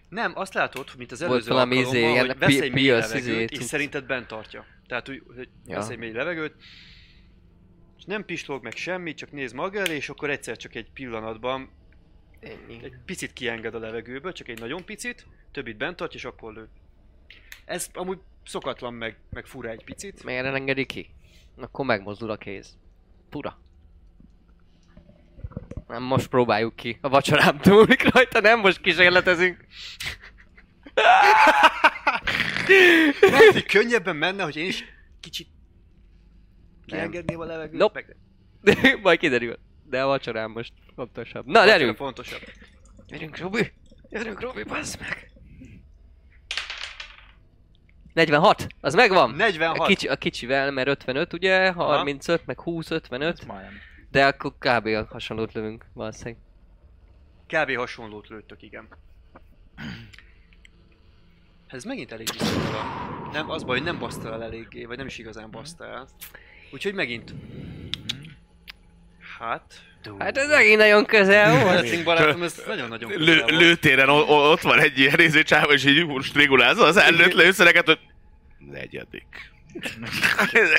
Nem, 0.10 0.32
azt 0.36 0.54
látod, 0.54 0.88
mint 0.98 1.12
az 1.12 1.20
Volt 1.20 1.32
előző 1.32 1.50
valami 1.52 1.76
alkalommal, 1.78 2.00
izé, 2.02 2.12
ilyen 2.12 2.26
hogy 2.28 2.38
vesz 2.38 2.60
egy 2.62 2.72
mély 2.74 2.88
levegőt, 2.90 3.52
és 3.52 3.64
szerinted 3.64 4.06
bent 4.06 4.28
tartja. 4.28 4.66
Tehát, 4.88 5.08
hogy, 5.08 5.24
hogy 5.36 5.50
Ja. 5.66 5.76
vesz 5.76 5.90
egy 5.90 5.98
mély 5.98 6.12
levegőt, 6.12 6.56
és 8.02 8.08
nem 8.08 8.26
pislog 8.26 8.64
meg 8.64 8.76
semmi, 8.76 9.14
csak 9.14 9.32
néz 9.32 9.52
maga 9.52 9.80
elé, 9.80 9.96
és 9.96 10.10
akkor 10.10 10.30
egyszer 10.30 10.58
csak 10.58 10.76
egy 10.76 10.92
pillanatban 10.94 11.70
Ennyi. 12.40 12.84
egy 12.84 12.94
picit 13.06 13.34
kienged 13.34 13.76
a 13.76 13.80
levegőből, 13.80 14.32
csak 14.32 14.48
egy 14.48 14.60
nagyon 14.60 14.86
picit, 14.86 15.26
többit 15.52 15.78
bent 15.78 15.96
tartja, 15.96 16.20
és 16.20 16.26
akkor 16.26 16.54
lő. 16.54 16.70
Ez 17.66 17.90
amúgy 17.94 18.20
szokatlan, 18.46 18.94
meg, 18.94 19.18
meg 19.30 19.46
fura 19.46 19.70
egy 19.70 19.84
picit. 19.84 20.24
Miért 20.24 20.44
nem 20.44 20.56
engedi 20.56 20.86
ki? 20.86 21.10
Akkor 21.58 21.86
megmozdul 21.86 22.30
a 22.32 22.38
kéz. 22.38 22.78
Fura. 23.30 23.60
Nem, 25.88 26.04
most 26.04 26.28
próbáljuk 26.28 26.76
ki. 26.76 26.98
A 27.02 27.10
vacsorám 27.10 27.58
túlik 27.58 28.14
rajta, 28.14 28.40
nem 28.40 28.60
most 28.60 28.82
kísérletezünk. 28.82 29.66
Lehet, 33.22 33.52
hogy 33.52 33.66
könnyebben 33.66 34.16
menne, 34.16 34.44
hogy 34.44 34.56
én 34.56 34.66
is 34.68 34.84
kicsit. 35.20 35.51
Kiengedném 36.92 37.40
a 37.40 37.46
levegőt. 37.46 37.80
Nope. 37.80 38.06
Meg... 38.62 39.00
Majd 39.04 39.20
kiderül. 39.20 39.58
De 39.86 40.04
a 40.04 40.08
vacsorám 40.08 40.52
most 40.52 40.74
fontosabb. 40.96 41.46
Na, 41.46 41.66
Gyerünk! 41.66 41.96
Fontosabb. 41.96 42.42
Gyerünk, 43.08 43.38
Robi! 43.38 43.72
Gyerünk, 44.10 44.42
Robi, 44.42 44.64
bassz 44.64 44.98
meg! 44.98 45.32
46! 48.14 48.68
Az 48.82 48.94
megvan! 48.94 49.32
A, 49.32 49.36
46. 49.36 49.88
kicsi, 49.88 50.08
a 50.08 50.16
kicsivel, 50.16 50.72
mert 50.72 50.88
55 50.88 51.34
ugye, 51.34 51.72
35, 51.72 52.46
meg 52.46 52.60
20, 52.62 52.90
55, 52.92 53.40
Ez 53.40 53.46
majdnem. 53.46 53.74
de 54.12 54.26
akkor 54.26 54.54
kb. 54.58 54.86
a 54.86 55.06
hasonlót 55.10 55.54
lövünk 55.54 55.86
valószínűleg. 55.94 56.38
Kb. 57.48 57.76
hasonlót 57.76 58.28
lőttök, 58.28 58.62
igen. 58.62 58.88
Ez 61.68 61.84
megint 61.84 62.12
elég 62.12 62.28
visszatala. 62.32 62.84
Nem, 63.32 63.50
az 63.50 63.64
baj, 63.64 63.78
hogy 63.78 63.86
nem 63.86 64.00
baszta 64.00 64.34
el 64.34 64.44
eléggé, 64.44 64.86
vagy 64.86 64.98
nem 64.98 65.06
is 65.06 65.18
igazán 65.18 65.52
baszta 65.52 65.86
el. 65.86 66.08
Úgyhogy 66.72 66.94
megint. 66.94 67.34
Hát... 69.40 69.82
Hát 70.20 70.38
ez 70.38 70.48
megint 70.50 70.78
nagyon 70.78 71.06
közel 71.06 71.64
volt. 71.64 72.04
Barátom, 72.04 72.44
ez 72.44 72.64
nagyon-nagyon 72.68 73.10
Lő, 73.12 73.18
közel 73.18 73.38
volt. 73.42 73.52
lőtéren 73.62 74.10
ott 74.10 74.62
van 74.62 74.80
egy 74.80 75.00
ilyen 75.00 75.14
néző 75.18 75.44
csáva, 75.44 75.74
és 75.74 75.86
így 75.86 76.06
most 76.06 76.36
régulázza 76.36 76.84
az 76.86 76.98
előtt 76.98 77.34
lőszereket, 77.34 77.86
hogy 77.86 78.00
negyedik. 78.72 79.52
Hát 80.38 80.54
ez 80.54 80.70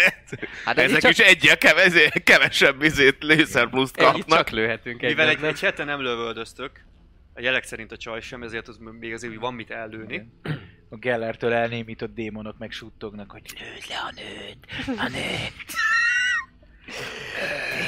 Ezek 0.90 1.00
csak, 1.00 1.10
is 1.10 1.18
egyel 1.18 1.58
keve- 1.58 2.22
kevesebb 2.22 2.82
izét 2.82 3.16
lőszer 3.22 3.68
pluszt 3.68 3.96
kapnak. 3.96 4.38
csak 4.38 4.50
lőhetünk 4.50 5.00
Mivel 5.00 5.26
egyet, 5.26 5.34
egy, 5.34 5.40
nem? 5.40 5.50
egy 5.50 5.60
hete 5.60 5.84
nem 5.84 6.00
lövöldöztök, 6.02 6.70
a 7.34 7.40
jelek 7.40 7.64
szerint 7.64 7.92
a 7.92 7.96
csaj 7.96 8.20
sem, 8.20 8.42
ezért 8.42 8.68
az 8.68 8.78
még 9.00 9.12
azért 9.12 9.34
van 9.34 9.54
mit 9.54 9.70
ellőni. 9.70 10.28
A 10.92 10.96
Gellertől 10.96 11.52
elnémított 11.52 12.14
démonok 12.14 12.58
meg 12.58 12.70
suttognak, 12.70 13.30
hogy 13.30 13.56
lőd 13.60 13.84
le 13.88 13.98
a 13.98 14.12
nőt, 14.14 14.66
a 14.98 15.08
nőt. 15.08 15.74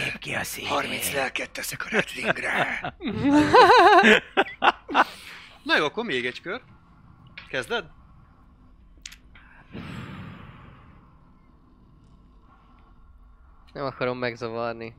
Lép 0.05 0.19
ki 0.19 0.35
a 0.35 0.43
szín. 0.43 0.67
30 0.67 1.13
lelket 1.13 1.51
teszek 1.51 1.85
a 1.85 1.89
wrestlingre. 1.91 2.81
Na 5.63 5.77
jó, 5.77 5.85
akkor 5.85 6.05
még 6.05 6.27
egy 6.27 6.41
kör. 6.41 6.63
Kezded? 7.49 7.85
Nem 13.73 13.85
akarom 13.85 14.19
megzavarni. 14.19 14.95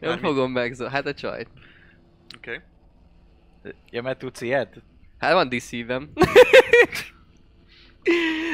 Nem 0.00 0.18
fogom 0.18 0.52
megzavarni. 0.52 0.96
Hát 0.96 1.06
a 1.06 1.14
csajt. 1.14 1.48
Oké. 2.36 2.62
Okay. 3.62 3.74
Ja, 3.90 4.02
mert 4.02 4.18
tudsz 4.18 4.40
ilyet? 4.40 4.82
Hát 5.18 5.32
van 5.32 5.48
diszívem. 5.48 6.10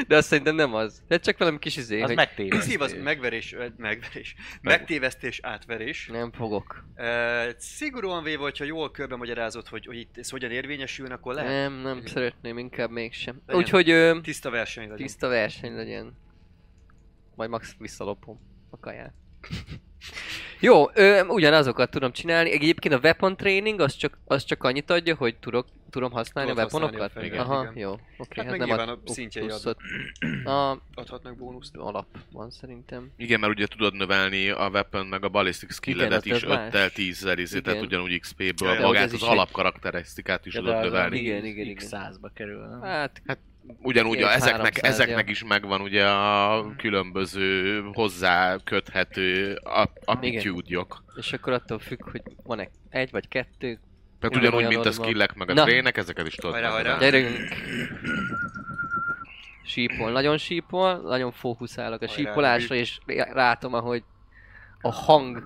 De 0.07 0.15
azt 0.15 0.27
szerintem 0.27 0.55
nem 0.55 0.73
az. 0.73 1.03
De 1.07 1.17
csak 1.19 1.37
valami 1.37 1.59
kis 1.59 1.77
izé, 1.77 2.01
Az 2.01 2.07
hogy 2.07 2.15
megtévesztés. 2.15 2.69
Szív 2.71 2.81
az 2.81 2.95
megverés, 3.03 3.53
ö, 3.53 3.65
megverés. 3.77 4.35
Megtévesztés, 4.61 5.39
átverés. 5.43 6.07
nem 6.07 6.31
fogok. 6.31 6.85
Uh, 6.97 7.49
szigorúan 7.57 8.23
véve, 8.23 8.41
hogyha 8.41 8.63
jól 8.63 8.91
körbe 8.91 9.15
magyarázod, 9.15 9.67
hogy, 9.67 9.85
hogy 9.85 9.97
itt 9.97 10.17
ez 10.17 10.29
hogyan 10.29 10.51
érvényesül, 10.51 11.11
akkor 11.11 11.33
lehet. 11.33 11.51
Nem, 11.51 11.73
nem 11.73 12.05
szeretném, 12.05 12.57
inkább 12.57 12.89
mégsem. 12.91 13.41
Legyen. 13.45 13.61
Úgyhogy 13.61 13.89
ö, 13.89 14.19
Tiszta 14.21 14.49
verseny 14.49 14.83
legyen. 14.89 15.05
tiszta 15.05 15.27
verseny 15.27 15.75
legyen. 15.75 16.17
Majd 17.35 17.49
max 17.49 17.75
visszalopom 17.79 18.39
a 18.69 18.79
kaját. 18.79 19.13
Jó, 20.59 20.89
ö, 20.93 21.25
ugyanazokat 21.25 21.89
tudom 21.89 22.11
csinálni. 22.11 22.51
Egyébként 22.51 22.93
a 22.93 22.97
weapon 22.97 23.37
training 23.37 23.79
az 23.79 23.95
csak, 23.95 24.17
az 24.25 24.43
csak 24.43 24.63
annyit 24.63 24.89
adja, 24.89 25.15
hogy 25.15 25.35
tudok, 25.35 25.67
tudom 25.89 26.11
használni 26.11 26.49
Tudod 26.49 26.63
a 26.63 26.67
weaponokat? 26.77 27.11
használni 27.13 27.37
a 27.37 27.41
Aha, 27.41 27.61
igen. 27.61 27.77
jó. 27.77 27.91
Oké, 27.91 28.41
Hát 28.41 28.45
hát, 28.49 28.57
meg 28.57 28.67
nem 28.67 28.79
ad 28.79 28.89
a 29.05 29.11
szintjei 29.11 29.45
pluszot. 29.45 29.77
A 30.45 30.77
Adhatnak 30.93 31.37
bónuszt. 31.37 31.75
alap 31.75 32.05
van 32.31 32.49
szerintem. 32.49 33.11
Igen, 33.17 33.39
mert 33.39 33.51
ugye 33.53 33.67
tudod 33.67 33.93
növelni 33.95 34.49
a 34.49 34.69
weapon 34.69 35.05
meg 35.05 35.23
a 35.23 35.29
ballistic 35.29 35.73
skilledet 35.73 36.25
Igen, 36.25 36.37
is 36.37 36.43
az 36.43 36.49
más. 36.49 36.73
5-tel 36.73 36.91
10 36.93 37.27
izé, 37.35 37.59
tehát 37.59 37.81
ugyanúgy 37.81 38.19
XP-ből 38.19 38.73
Ja, 38.73 38.81
magát 38.81 39.03
az 39.05 39.13
is 39.13 39.21
alapkarakterisztikát 39.21 40.45
is 40.45 40.53
tudod 40.53 40.81
növelni. 40.81 41.19
Igen, 41.19 41.45
igen, 41.45 41.65
igen. 41.67 41.75
X100-ba 41.89 42.29
kerül. 42.33 42.67
nem? 42.67 42.81
Hát, 42.81 43.21
Ugyanúgy 43.81 44.21
a, 44.21 44.31
ezeknek, 44.31 44.79
300, 44.79 44.83
ezeknek 44.91 45.29
is 45.29 45.43
megvan 45.43 45.81
ugye 45.81 46.05
a 46.09 46.75
különböző 46.77 47.81
hozzá 47.93 48.55
köthető 48.63 49.53
a- 49.53 49.89
attitude-jok. 50.05 51.03
és 51.15 51.33
akkor 51.33 51.53
attól 51.53 51.79
függ, 51.79 52.09
hogy 52.09 52.21
van-e 52.43 52.69
egy 52.89 53.11
vagy 53.11 53.27
kettő. 53.27 53.79
Tehát 54.19 54.35
ugyanúgy, 54.35 54.67
mint 54.67 54.85
a 54.85 54.91
skillek 54.91 55.33
meg 55.33 55.49
a 55.49 55.53
Na. 55.53 55.63
trének, 55.63 55.97
ezeket 55.97 56.27
is 56.27 56.35
tudod 56.35 56.53
Hajrá, 56.53 56.69
hajrá. 56.69 56.97
Gyerünk! 56.97 57.37
Sípol, 59.63 60.11
nagyon 60.11 60.37
sípol, 60.37 60.97
nagyon 60.97 61.31
fókuszálok 61.31 62.01
a 62.01 62.07
Hajrá, 62.07 62.21
sípolásra, 62.21 62.75
és 62.75 62.99
látom, 63.33 63.73
ahogy 63.73 64.03
a 64.81 64.91
hang 64.91 65.43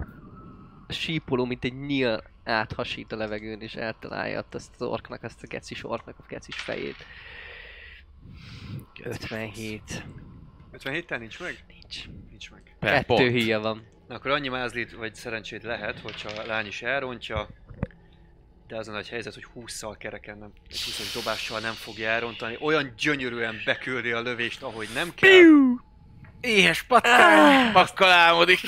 a 0.87 0.93
sípoló, 0.93 1.45
mint 1.45 1.63
egy 1.63 1.85
nyíl 1.85 2.23
áthasít 2.43 3.11
a 3.11 3.15
levegőn, 3.15 3.61
és 3.61 3.73
eltalálja 3.73 4.43
azt 4.51 4.71
az 4.79 4.87
orknak, 4.87 5.23
azt 5.23 5.43
a 5.43 5.47
gecis 5.47 5.83
orknak 5.83 6.15
a 6.19 6.23
gecis 6.27 6.55
fejét. 6.55 6.95
57. 9.03 10.06
57-tel 10.73 11.19
nincs 11.19 11.39
meg? 11.39 11.64
Nincs. 11.68 12.06
Nincs 12.30 12.52
meg. 12.52 12.76
Per 12.80 12.91
Kettő 12.91 13.06
pont. 13.06 13.30
híja 13.30 13.60
van. 13.60 13.88
Na 14.07 14.15
akkor 14.15 14.31
annyi 14.31 14.47
mázlit 14.47 14.91
vagy 14.91 15.15
szerencsét 15.15 15.64
lehet, 15.64 15.99
hogyha 15.99 16.30
a 16.30 16.45
lány 16.45 16.65
is 16.65 16.81
elrontja, 16.81 17.47
de 18.68 18.77
az 18.77 18.88
a 18.88 18.91
nagy 18.91 19.10
helyzet, 19.10 19.34
hogy 19.34 19.45
20-szal 19.56 19.95
kereken, 19.97 20.38
nem, 20.38 20.52
egy 20.69 20.81
20 20.84 21.14
dobással 21.14 21.60
nem 21.60 21.73
fogja 21.73 22.10
elrontani. 22.10 22.57
Olyan 22.60 22.93
gyönyörűen 22.97 23.56
beküldi 23.65 24.11
a 24.11 24.22
lövést, 24.22 24.61
ahogy 24.61 24.88
nem 24.93 25.14
kell. 25.15 25.30
Éhes 26.41 26.84
patkány! 26.84 27.72
Pakkal 27.72 28.10
álmodik. 28.11 28.60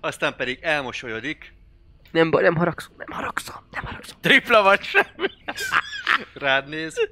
Aztán 0.00 0.36
pedig 0.36 0.58
elmosolyodik, 0.62 1.52
Nem, 2.10 2.30
baj, 2.30 2.42
nem 2.42 2.56
haragszom, 2.56 2.94
nem 2.96 3.10
haragszom, 3.10 3.54
nem 3.70 3.84
haragszom. 3.84 4.18
Tripla 4.20 4.62
vagy 4.62 4.82
semmi. 4.82 5.28
rád 6.34 6.68
néz, 6.68 7.10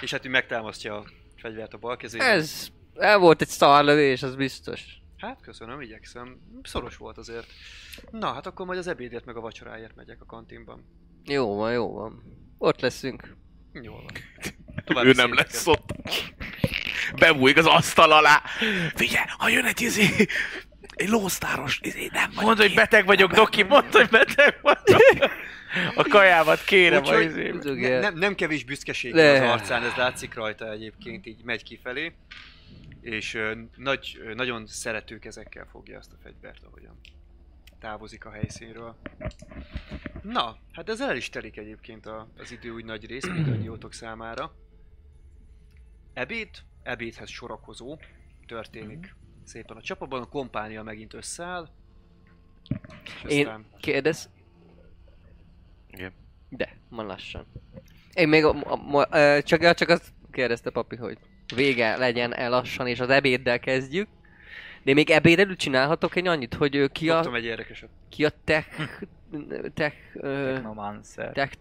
és 0.00 0.10
hát 0.10 0.24
ő 0.24 0.28
megtámasztja 0.28 0.96
a 0.96 1.04
fegyvert 1.36 1.74
a 1.74 1.78
bal 1.78 1.96
kezével. 1.96 2.26
Ez, 2.26 2.68
el 2.94 3.18
volt 3.18 3.40
egy 3.40 3.48
szarlövés, 3.48 4.22
az 4.22 4.34
biztos. 4.34 4.82
Hát 5.16 5.40
köszönöm, 5.40 5.80
igyekszem. 5.80 6.40
Szoros 6.62 6.96
volt 6.96 7.18
azért. 7.18 7.46
Na, 8.10 8.32
hát 8.32 8.46
akkor 8.46 8.66
majd 8.66 8.78
az 8.78 8.86
ebédért 8.86 9.24
meg 9.24 9.36
a 9.36 9.40
vacsoráért 9.40 9.96
megyek 9.96 10.20
a 10.20 10.24
kantinban. 10.24 10.84
Jó 11.24 11.54
van, 11.54 11.72
jó 11.72 11.92
van. 11.92 12.22
Ott 12.58 12.80
leszünk. 12.80 13.36
Jól 13.72 14.02
van. 14.02 14.12
Ő 14.76 14.82
További 14.84 15.12
nem 15.12 15.34
lesz 15.34 15.66
ott. 15.66 15.94
Bebújik 17.18 17.56
az 17.56 17.66
asztal 17.66 18.12
alá. 18.12 18.42
Figyelj, 18.94 19.26
ha 19.38 19.48
jön 19.48 19.64
egy 19.64 19.80
izé, 19.80 20.26
egy 20.96 21.08
lósztáros, 21.08 21.80
izé, 21.82 22.08
nem 22.12 22.30
vagy 22.34 22.44
Mondd, 22.44 22.56
hogy 22.58 22.74
beteg 22.74 23.06
vagyok, 23.06 23.32
Doki, 23.32 23.62
mondd, 23.62 23.90
hogy 23.92 24.08
beteg 24.08 24.58
vagyok. 24.62 25.30
A 25.94 26.02
kajámat 26.08 26.64
kérem 26.64 27.04
a 27.04 27.06
Úgyhogy- 27.06 27.24
izébe. 27.26 27.88
Ne, 27.88 27.98
nem, 28.00 28.14
nem 28.14 28.34
kevés 28.34 28.64
büszkeség 28.64 29.14
Le. 29.14 29.32
az 29.32 29.50
arcán, 29.50 29.82
ez 29.82 29.94
látszik 29.94 30.34
rajta 30.34 30.70
egyébként, 30.70 31.26
így 31.26 31.42
megy 31.44 31.62
kifelé. 31.62 32.14
És 33.00 33.34
ö, 33.34 33.54
nagy, 33.76 34.18
ö, 34.24 34.34
nagyon 34.34 34.66
szerető 34.66 35.18
kezekkel 35.18 35.66
fogja 35.70 35.98
azt 35.98 36.12
a 36.12 36.16
fegyvert, 36.22 36.64
ahogyan 36.64 37.00
távozik 37.80 38.24
a 38.24 38.30
helyszínről. 38.30 38.96
Na, 40.22 40.56
hát 40.72 40.88
ezzel 40.88 41.08
el 41.08 41.16
is 41.16 41.28
telik 41.28 41.56
egyébként 41.56 42.06
a, 42.06 42.28
az 42.38 42.52
idő 42.52 42.70
úgy 42.70 42.84
nagy 42.84 43.06
rész 43.06 43.26
mindannyiótok 43.26 43.92
számára. 43.92 44.54
Ebéd, 46.12 46.48
ebédhez 46.82 47.30
sorakozó 47.30 47.98
történik 48.46 49.14
szépen 49.46 49.76
a 49.76 49.80
csapatban, 49.80 50.22
a 50.22 50.26
kompánia 50.26 50.82
megint 50.82 51.14
összeáll. 51.14 51.68
Én 53.28 53.46
aztán- 53.46 53.64
kérdez? 53.80 54.30
Igen. 55.90 56.12
De, 56.48 56.76
van 56.88 57.06
lassan. 57.06 57.46
Én 58.14 58.28
még 58.28 58.44
a, 58.44 58.50
a, 58.50 58.96
a, 58.98 59.08
ö, 59.18 59.42
csak, 59.42 59.74
csak 59.74 59.88
azt 59.88 60.12
kérdezte 60.30 60.70
papi, 60.70 60.96
hogy 60.96 61.18
vége 61.54 61.96
legyen 61.96 62.34
el 62.34 62.50
lassan, 62.50 62.86
és 62.86 63.00
az 63.00 63.10
ebéddel 63.10 63.58
kezdjük. 63.58 64.08
De 64.82 64.92
még 64.94 65.10
ebéd 65.10 65.38
előtt 65.38 65.58
csinálhatok 65.58 66.16
egy 66.16 66.26
annyit, 66.26 66.54
hogy 66.54 66.92
ki 66.92 67.06
Kaptam 67.06 67.32
a, 67.32 67.36
egy 67.36 67.44
érdekeset. 67.44 67.88
ki 68.08 68.24
a 68.24 68.30
tech, 68.44 68.68
tech, 69.74 69.96
Technomancer. 70.22 71.32
tech 71.32 71.54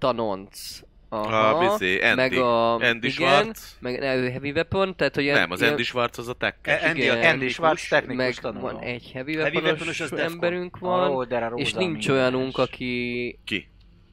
tanonc. 1.22 1.56
A 1.72 1.78
bizé, 1.78 2.00
Andy. 2.02 2.16
meg 2.16 2.34
a, 2.34 2.74
Andy 2.74 3.08
igen, 3.08 3.12
Schwarz. 3.12 3.78
meg 3.80 4.02
ő 4.02 4.30
heavy 4.30 4.52
weapon, 4.52 4.96
tehát 4.96 5.16
hogy 5.16 5.26
Nem, 5.26 5.52
az 5.52 5.62
Andy 5.62 5.84
Schwarz 5.84 6.18
az 6.20 6.28
a 6.28 6.34
tech. 6.34 6.56
E- 6.62 6.82
Andy, 6.88 7.02
Igen. 7.02 7.10
a 7.12 7.14
Andy 7.16 7.26
technikus. 7.28 7.54
Schwarz 7.54 7.88
technikus 7.88 8.18
meg 8.18 8.34
tanuló. 8.36 8.62
van 8.62 8.80
egy 8.80 9.12
heavy 9.14 9.36
Heavy 9.36 9.58
weaponos 9.58 10.00
az 10.00 10.10
Defcon. 10.10 10.32
emberünk 10.32 10.78
van, 10.80 11.10
Ó, 11.10 11.24
de 11.24 11.52
és 11.56 11.74
nincs 11.74 11.94
minden 12.08 12.22
olyanunk, 12.22 12.58
aki 12.58 13.40
Ki? 13.46 13.70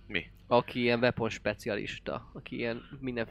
Mi? 0.06 0.24
aki 0.48 0.80
ilyen 0.80 0.98
weapon 0.98 1.28
specialista, 1.30 2.30
aki 2.34 2.56
ilyen 2.56 2.82
minden 3.00 3.26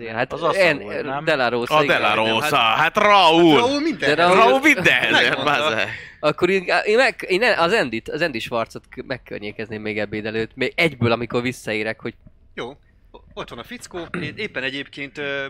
ér. 0.00 0.06
nem. 0.06 0.16
Hát 0.16 0.32
Az 0.32 0.42
en, 0.56 0.76
nem? 1.04 1.24
De 1.24 1.34
La 1.34 1.48
Rosa, 1.48 1.76
A 1.76 1.82
igen. 1.82 2.00
De 2.00 2.08
La 2.08 2.14
nem, 2.14 2.34
Rosa, 2.34 2.56
hát- 2.56 2.78
hát 2.78 2.96
Raúl! 2.96 3.56
Raúl 3.58 3.80
minden! 3.80 4.14
De 4.14 4.22
Raúl- 4.22 4.36
Raúl 4.38 4.60
Megmondta. 5.10 5.62
bazeg. 5.64 5.88
Akkor 6.20 6.50
én, 6.50 6.64
én, 6.84 6.96
meg, 6.96 7.24
én 7.28 7.38
ne- 7.38 7.58
az 7.60 7.72
Endit, 7.72 8.08
az 8.08 8.20
Andy 8.20 8.38
Schwarzot 8.38 8.84
megkörnyékezném 9.06 9.82
még 9.82 9.98
ebéd 9.98 10.26
előtt, 10.26 10.50
még 10.54 10.72
egyből, 10.76 11.12
amikor 11.12 11.42
visszaérek, 11.42 12.00
hogy 12.00 12.14
Jó, 12.54 12.76
ott 13.34 13.48
van 13.48 13.58
a 13.58 13.62
fickó, 13.64 13.98
éppen 14.36 14.62
egyébként 14.62 15.18
ö, 15.18 15.46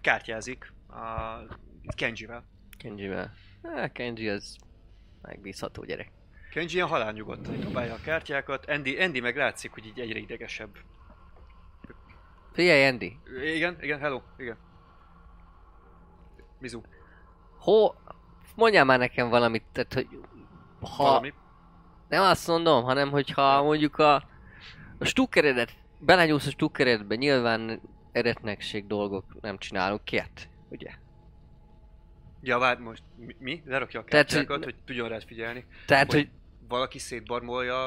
kártyázik 0.00 0.72
a 0.88 1.94
Kenjivel. 1.96 2.44
Kenjivel. 2.78 3.32
Há, 3.62 3.88
Kenji 3.92 4.28
az 4.28 4.56
megbízható 5.22 5.84
gyerek. 5.84 6.10
Kenji 6.50 6.74
ilyen 6.74 6.86
halálnyugodtan 6.88 7.60
dobálja 7.60 7.94
a 7.94 8.00
kártyákat, 8.04 8.66
Andy, 8.66 9.00
Andy 9.00 9.20
meg 9.20 9.36
látszik, 9.36 9.72
hogy 9.72 9.86
így 9.86 10.00
egyre 10.00 10.18
idegesebb. 10.18 10.76
Figyelj, 12.52 12.86
Andy, 12.86 13.18
Igen, 13.42 13.76
igen, 13.80 13.98
hello, 13.98 14.20
igen. 14.36 14.56
Mizu, 16.58 16.80
ho, 17.58 17.94
mondjál 18.56 18.84
már 18.84 18.98
nekem 18.98 19.28
valamit, 19.28 19.64
tehát 19.72 19.94
hogy 19.94 20.08
ha, 20.80 21.02
valami. 21.02 21.32
nem 22.08 22.22
azt 22.22 22.46
mondom, 22.46 22.84
hanem 22.84 23.10
hogyha 23.10 23.62
mondjuk 23.62 23.98
a, 23.98 24.14
a 24.98 25.04
stukkeredet, 25.04 25.76
belenyúlsz 26.04 26.46
a 26.46 26.50
stukkeredbe, 26.50 27.14
nyilván 27.14 27.80
eretnekség 28.12 28.86
dolgok 28.86 29.40
nem 29.40 29.58
csinálunk 29.58 30.04
kért, 30.04 30.48
ugye? 30.68 30.90
Ja, 32.42 32.58
várj, 32.58 32.82
most 32.82 33.02
mi? 33.16 33.36
mi? 33.38 33.62
Lerakja 33.66 34.00
a 34.00 34.04
Tehát, 34.04 34.26
kártyákat, 34.26 34.56
hogy- 34.56 34.64
hogy 34.64 34.74
tudjon 34.84 35.08
rád 35.08 35.24
figyelni. 35.24 35.64
Tehát, 35.86 36.12
Hogy- 36.12 36.28
Valaki 36.68 36.98
szétbarmolja 36.98 37.86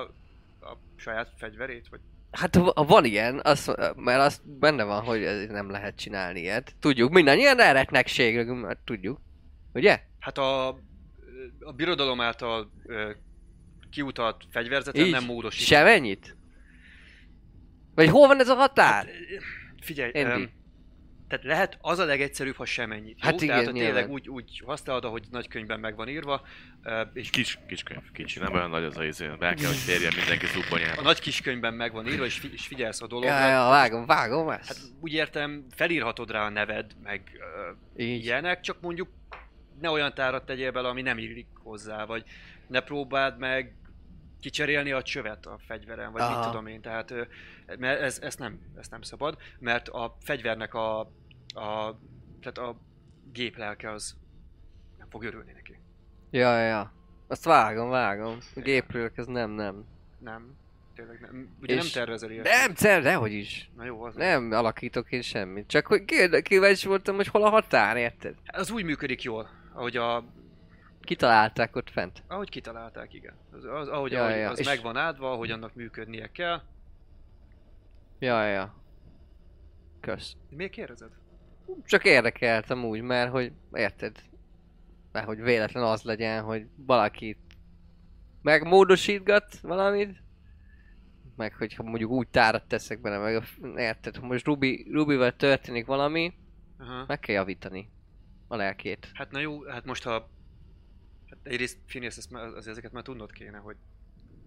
a 0.62 0.78
saját 0.96 1.32
fegyverét, 1.38 1.88
vagy 1.90 2.00
Hát 2.32 2.56
ha 2.56 2.84
van 2.86 3.06
ilyen, 3.06 3.40
az, 3.44 3.76
mert 3.96 4.20
azt 4.20 4.50
benne 4.60 4.84
van, 4.84 5.04
hogy 5.04 5.24
ez 5.24 5.48
nem 5.50 5.70
lehet 5.70 5.96
csinálni 5.96 6.40
ilyet. 6.40 6.76
Tudjuk, 6.80 7.12
mindannyian 7.12 7.60
eretnekség, 7.60 8.46
mert 8.48 8.80
tudjuk. 8.80 9.20
Ugye? 9.74 10.00
Hát 10.20 10.38
a, 10.38 10.68
a 11.60 11.72
birodalom 11.76 12.22
által 12.22 12.72
ö, 12.86 13.12
kiutalt 13.92 14.44
fegyverzeten 14.50 15.06
Így? 15.06 15.12
nem 15.12 15.24
módosít. 15.26 15.66
Semennyit? 15.68 16.37
Vagy 17.98 18.10
hol 18.10 18.28
van 18.28 18.40
ez 18.40 18.50
a 18.50 18.56
határ? 18.56 19.06
Hát, 19.06 19.14
figyelj, 19.82 20.12
Andy. 20.12 20.44
um, 20.44 20.50
tehát 21.28 21.46
lehet 21.46 21.78
az 21.82 22.00
a 22.00 22.06
legegyszerűbb, 22.06 22.56
ha 22.56 22.66
semennyit. 22.66 23.18
Hát 23.22 23.32
jó? 23.32 23.38
igen, 23.44 23.58
Tehát 23.58 23.74
tényleg 23.74 24.10
úgy, 24.10 24.30
úgy 24.30 24.62
használod, 24.66 25.06
ahogy 25.06 25.24
nagy 25.32 25.48
könyvben 25.48 25.80
meg 25.80 25.96
van 25.96 26.08
írva, 26.10 26.42
és 27.14 27.30
Kis, 27.30 27.60
kis 27.68 27.84
könyv, 27.84 28.12
kicsi, 28.14 28.40
nem 28.40 28.54
olyan 28.54 28.70
nagy 28.70 28.84
az 28.84 28.98
a 28.98 29.04
izé. 29.04 29.28
Be 29.40 29.54
kell, 29.54 29.68
hogy 29.68 29.76
férjen 29.76 30.14
mindenki 30.16 30.46
a 30.46 30.48
zubbonyába. 30.48 31.02
nagy 31.02 31.20
kiskönyvben 31.20 31.74
meg 31.74 31.92
van 31.94 32.08
írva, 32.08 32.26
és, 32.26 32.38
fi, 32.40 32.50
és 32.54 32.68
figyelsz 32.68 33.02
a 33.02 33.08
dologra. 33.08 33.40
Ja, 33.40 33.48
ja, 33.48 33.70
vágom, 33.70 34.06
vágom 34.06 34.48
Hát 34.48 34.60
ezt. 34.70 34.82
úgy 35.00 35.14
értem, 35.14 35.66
felírhatod 35.76 36.32
rá 36.32 36.46
a 36.46 36.50
neved, 36.50 36.92
meg 37.04 37.22
ö, 37.40 38.04
Így. 38.04 38.24
ilyenek, 38.26 38.60
csak 38.62 38.82
mondjuk 38.82 39.10
ne 39.82 39.90
olyan 39.90 40.14
tárat 40.14 40.46
tegyél 40.46 40.72
bele, 40.72 40.88
ami 40.88 41.02
nem 41.02 41.18
illik 41.18 41.48
hozzá, 41.64 42.06
vagy 42.06 42.24
ne 42.68 42.80
próbáld 42.80 43.38
meg 43.38 43.74
kicserélni 44.40 44.92
a 44.92 45.02
csövet 45.02 45.46
a 45.46 45.58
fegyveren, 45.68 46.12
vagy 46.12 46.22
Aha. 46.22 46.38
mit 46.40 46.48
tudom 46.48 46.68
én, 46.68 46.82
tehát 46.82 47.14
mert 47.80 48.02
ez, 48.02 48.20
ez, 48.22 48.36
nem, 48.36 48.60
ez 48.78 48.88
nem 48.88 49.02
szabad, 49.02 49.38
mert 49.60 49.88
a 49.90 50.18
fegyvernek 50.20 50.74
a, 50.74 51.00
a 51.54 52.00
tehát 52.42 52.58
a 52.58 52.76
géplelke 53.34 53.92
az 53.92 54.16
nem 54.98 55.10
fog 55.10 55.24
örülni 55.24 55.52
neki. 55.52 55.80
Ja, 56.30 56.58
ja, 56.58 56.68
ja. 56.68 56.92
Azt 57.28 57.44
vágom, 57.46 57.90
vágom. 57.90 58.38
A 58.56 58.60
gépről 58.60 59.12
ez 59.16 59.26
nem, 59.26 59.52
nem. 59.52 59.86
Nem, 60.20 60.56
tényleg 60.96 61.20
nem. 61.20 61.50
Ugye 61.62 61.76
nem 61.76 61.86
És- 61.86 61.92
tervezel 61.92 62.32
ilyet. 62.32 62.44
Nem, 62.44 62.74
cer, 62.74 63.02
dehogy 63.02 63.32
is. 63.32 63.72
Na 63.76 63.86
jó, 63.86 64.04
az 64.04 64.16
Nem 64.16 64.52
alakítok 64.52 65.12
én 65.12 65.22
semmit. 65.22 65.68
Csak 65.68 65.88
hogy 65.88 66.06
kíváncsi 66.42 66.88
voltam, 66.88 67.16
hogy 67.16 67.28
hol 67.28 67.44
a 67.44 67.50
határ, 67.50 67.98
érted? 67.98 68.36
Az 68.46 68.72
úgy 68.72 68.84
működik 68.84 69.22
jól, 69.24 69.50
ahogy 69.74 69.98
a 69.98 70.24
Kitalálták 71.08 71.76
ott 71.76 71.90
fent. 71.90 72.24
Ahogy 72.28 72.50
kitalálták, 72.50 73.14
igen. 73.14 73.34
Az, 73.52 73.64
az 73.64 73.88
ahogy, 73.88 74.12
Ja, 74.12 74.24
ahogy 74.24 74.36
ja, 74.38 74.50
az 74.50 74.60
és- 74.60 74.66
meg 74.66 74.82
van 74.82 74.98
áldva, 74.98 75.32
ahogy 75.32 75.52
annak 75.52 75.76
működnie 75.76 76.32
kell. 76.32 76.62
Ja, 78.20 78.44
ja. 78.46 78.76
Kösz. 80.00 80.36
Miért 80.50 80.72
kérdezed? 80.72 81.10
Csak 81.86 82.06
érdekeltem 82.06 82.86
úgy, 82.86 83.02
mert 83.02 83.32
hogy 83.32 83.52
érted? 83.74 84.18
Mert 85.12 85.26
hogy 85.26 85.42
véletlen 85.42 85.84
az 85.84 86.02
legyen, 86.04 86.44
hogy 86.44 86.68
valaki 86.76 87.38
megmódosítgat 88.42 89.60
valamit, 89.60 90.22
meg 91.36 91.54
hogyha 91.54 91.84
mondjuk 91.84 92.12
úgy 92.12 92.28
tárat 92.28 92.68
teszek 92.68 93.02
bele, 93.02 93.18
meg 93.18 93.36
a, 93.36 93.44
érted, 93.80 94.16
ha 94.16 94.26
most 94.26 94.46
Ruby, 94.46 94.88
Rubival 94.92 95.36
történik 95.36 95.86
valami, 95.86 96.34
Aha. 96.80 97.04
meg 97.08 97.20
kell 97.20 97.36
javítani 97.36 97.90
a 98.48 98.56
lelkét. 98.56 99.10
Hát 99.14 99.32
na 99.32 99.40
jó, 99.40 99.64
hát 99.64 99.86
most 99.86 100.04
ha... 100.04 100.30
Hát 101.48 101.56
egyrészt 101.56 101.78
Phineas, 101.88 102.18
ezt, 102.18 102.32
már- 102.32 102.54
az, 102.56 102.68
ezeket 102.68 102.92
már 102.92 103.04
tudnod 103.04 103.32
kéne, 103.32 103.58
hogy 103.58 103.76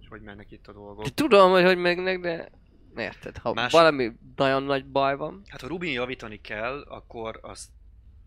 hogy 0.08 0.20
mennek 0.20 0.50
itt 0.50 0.66
a 0.66 0.72
dolgok. 0.72 1.08
Tudom, 1.14 1.50
hogy 1.50 1.64
hogy 1.64 1.76
megnek, 1.78 2.20
de 2.20 2.50
érted, 2.96 3.36
ha 3.36 3.52
Más- 3.52 3.72
valami 3.72 4.12
nagyon 4.36 4.62
nagy 4.62 4.84
baj 4.86 5.16
van, 5.16 5.42
Hát 5.48 5.60
ha 5.60 5.66
Rubin 5.68 5.92
javítani 5.92 6.40
kell, 6.40 6.80
akkor 6.88 7.38
azt 7.42 7.68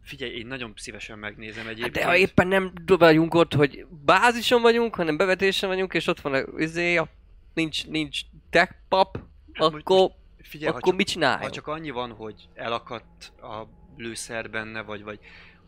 figyelj, 0.02 0.38
én 0.38 0.48
nagyon 0.48 0.74
szívesen 0.76 1.20
megnézem 1.20 1.64
Hát 1.64 1.72
egyébként. 1.72 1.94
de 1.96 2.06
ha 2.06 2.16
éppen 2.16 2.48
nem 2.48 2.74
vagyunk 2.86 3.34
ott, 3.34 3.54
hogy 3.54 3.86
bázison 4.06 4.62
vagyunk, 4.62 4.96
hanem 4.96 5.18
bevetésen 5.18 5.70
vagyunk, 5.70 5.94
és 5.94 6.08
ott 6.08 6.22
van 6.22 6.34
a 6.34 6.44
izé, 6.58 6.96
a, 6.98 7.08
nincs, 7.54 7.88
nincs 7.88 8.22
tech 8.50 8.74
pap, 8.90 9.18
Hát 9.54 9.72
most- 9.72 9.82
akkor, 9.88 10.12
Figyelj, 10.42 10.72
ha 10.72 10.78
akkor 10.78 10.90
csak, 10.90 10.98
mit 10.98 11.08
csináljunk? 11.08 11.44
ha 11.44 11.50
csak 11.50 11.68
annyi 11.68 11.90
van, 11.90 12.12
hogy 12.12 12.50
elakadt 12.54 13.32
a 13.42 13.68
lőszer 13.98 14.50
benne, 14.50 14.82
vagy, 14.82 15.04
vagy, 15.04 15.20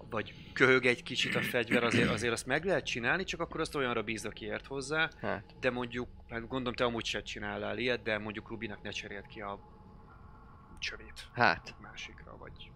vagy 0.09 0.51
köhög 0.53 0.85
egy 0.85 1.03
kicsit 1.03 1.35
a 1.35 1.41
fegyver, 1.41 1.83
azért, 1.83 2.09
azért 2.09 2.33
azt 2.33 2.45
meg 2.45 2.65
lehet 2.65 2.85
csinálni, 2.85 3.23
csak 3.23 3.39
akkor 3.39 3.59
azt 3.59 3.75
olyanra 3.75 4.03
bízd, 4.03 4.25
aki 4.25 4.45
ért 4.45 4.65
hozzá. 4.65 5.09
Hát, 5.21 5.55
De 5.59 5.69
mondjuk, 5.69 6.09
hát 6.29 6.47
gondolom 6.47 6.73
te 6.73 6.83
amúgy 6.83 7.05
se 7.05 7.21
csinálnál 7.21 7.77
ilyet, 7.77 8.01
de 8.01 8.17
mondjuk 8.17 8.49
Rubinak 8.49 8.81
ne 8.81 8.89
cseréld 8.89 9.27
ki 9.27 9.41
a 9.41 9.59
csövét 10.79 11.29
hát. 11.33 11.75
másikra, 11.81 12.37
vagy, 12.37 12.71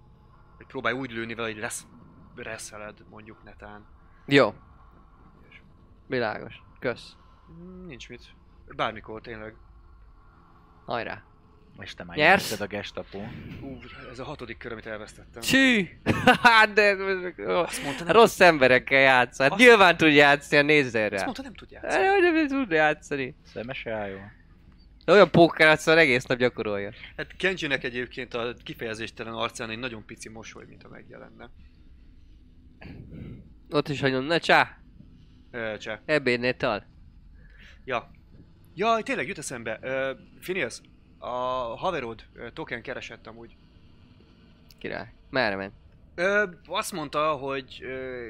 vagy 0.57 0.65
próbálj 0.67 0.95
úgy 0.95 1.11
lőni 1.11 1.35
vele, 1.35 1.47
hogy 1.47 1.57
lesz, 1.57 1.87
reszeled 2.35 3.03
mondjuk 3.09 3.43
netán. 3.43 3.87
Jó. 4.25 4.53
Világos. 6.07 6.61
Kösz. 6.79 7.15
Nincs 7.85 8.09
mit. 8.09 8.35
Bármikor 8.75 9.21
tényleg. 9.21 9.55
Hajrá. 10.85 11.23
És 11.81 11.93
te 11.93 12.03
már 12.03 12.17
Nyersz? 12.17 12.59
a 12.59 12.67
gestapo. 12.67 13.17
Ú, 13.61 13.77
ez 14.11 14.19
a 14.19 14.23
hatodik 14.23 14.57
kör, 14.57 14.71
amit 14.71 14.85
elvesztettem. 14.85 15.41
Csű! 15.41 15.87
Hát 16.41 16.73
de 16.73 16.89
Azt 17.45 17.83
mondta, 17.83 18.03
nem, 18.03 18.13
rossz 18.13 18.39
emberekkel 18.39 18.99
játsz. 18.99 19.37
Hát 19.37 19.51
Azt- 19.51 19.59
nyilván 19.59 19.97
tud 19.97 20.13
játszani, 20.13 20.79
azt 20.79 20.93
rá. 20.93 21.23
mondta, 21.23 21.41
nem 21.41 21.53
tud 21.53 21.73
Hát, 21.73 21.83
játszani. 21.83 22.05
hogy 22.07 22.21
nem 22.33 22.47
tud 22.47 22.71
játszani. 22.71 23.35
Szemese 23.53 23.91
áll 23.91 24.07
jó. 24.09 24.17
De 25.05 25.11
olyan 25.11 25.31
pókert 25.31 25.79
szóval 25.79 26.01
egész 26.01 26.23
nap 26.25 26.37
gyakorolja. 26.37 26.91
Hát 27.17 27.35
Kenjinek 27.37 27.83
egyébként 27.83 28.33
a 28.33 28.53
kifejezéstelen 28.63 29.33
arcán 29.33 29.69
egy 29.69 29.79
nagyon 29.79 30.05
pici 30.05 30.29
mosoly, 30.29 30.65
mint 30.67 30.81
ha 30.81 30.89
megjelenne. 30.89 31.49
Ott 33.69 33.87
is 33.89 34.01
hagyom, 34.01 34.23
na 34.25 34.39
csá, 34.39 34.77
Ö, 35.51 35.77
Cseh. 35.77 35.99
ebédnél 36.05 36.53
tal. 36.57 36.85
Ja. 37.85 38.11
Jaj, 38.75 39.03
tényleg 39.03 39.27
jut 39.27 39.37
eszembe. 39.37 39.79
Uh, 39.81 40.17
Phineas, 40.39 40.81
a 41.19 41.29
haverod 41.77 42.23
token 42.53 42.81
keresett 42.81 43.27
amúgy. 43.27 43.55
Király. 44.77 45.13
Merre 45.29 45.55
ment? 45.55 45.73
Ö, 46.15 46.45
azt 46.65 46.91
mondta, 46.91 47.31
hogy 47.33 47.79
ö, 47.81 48.27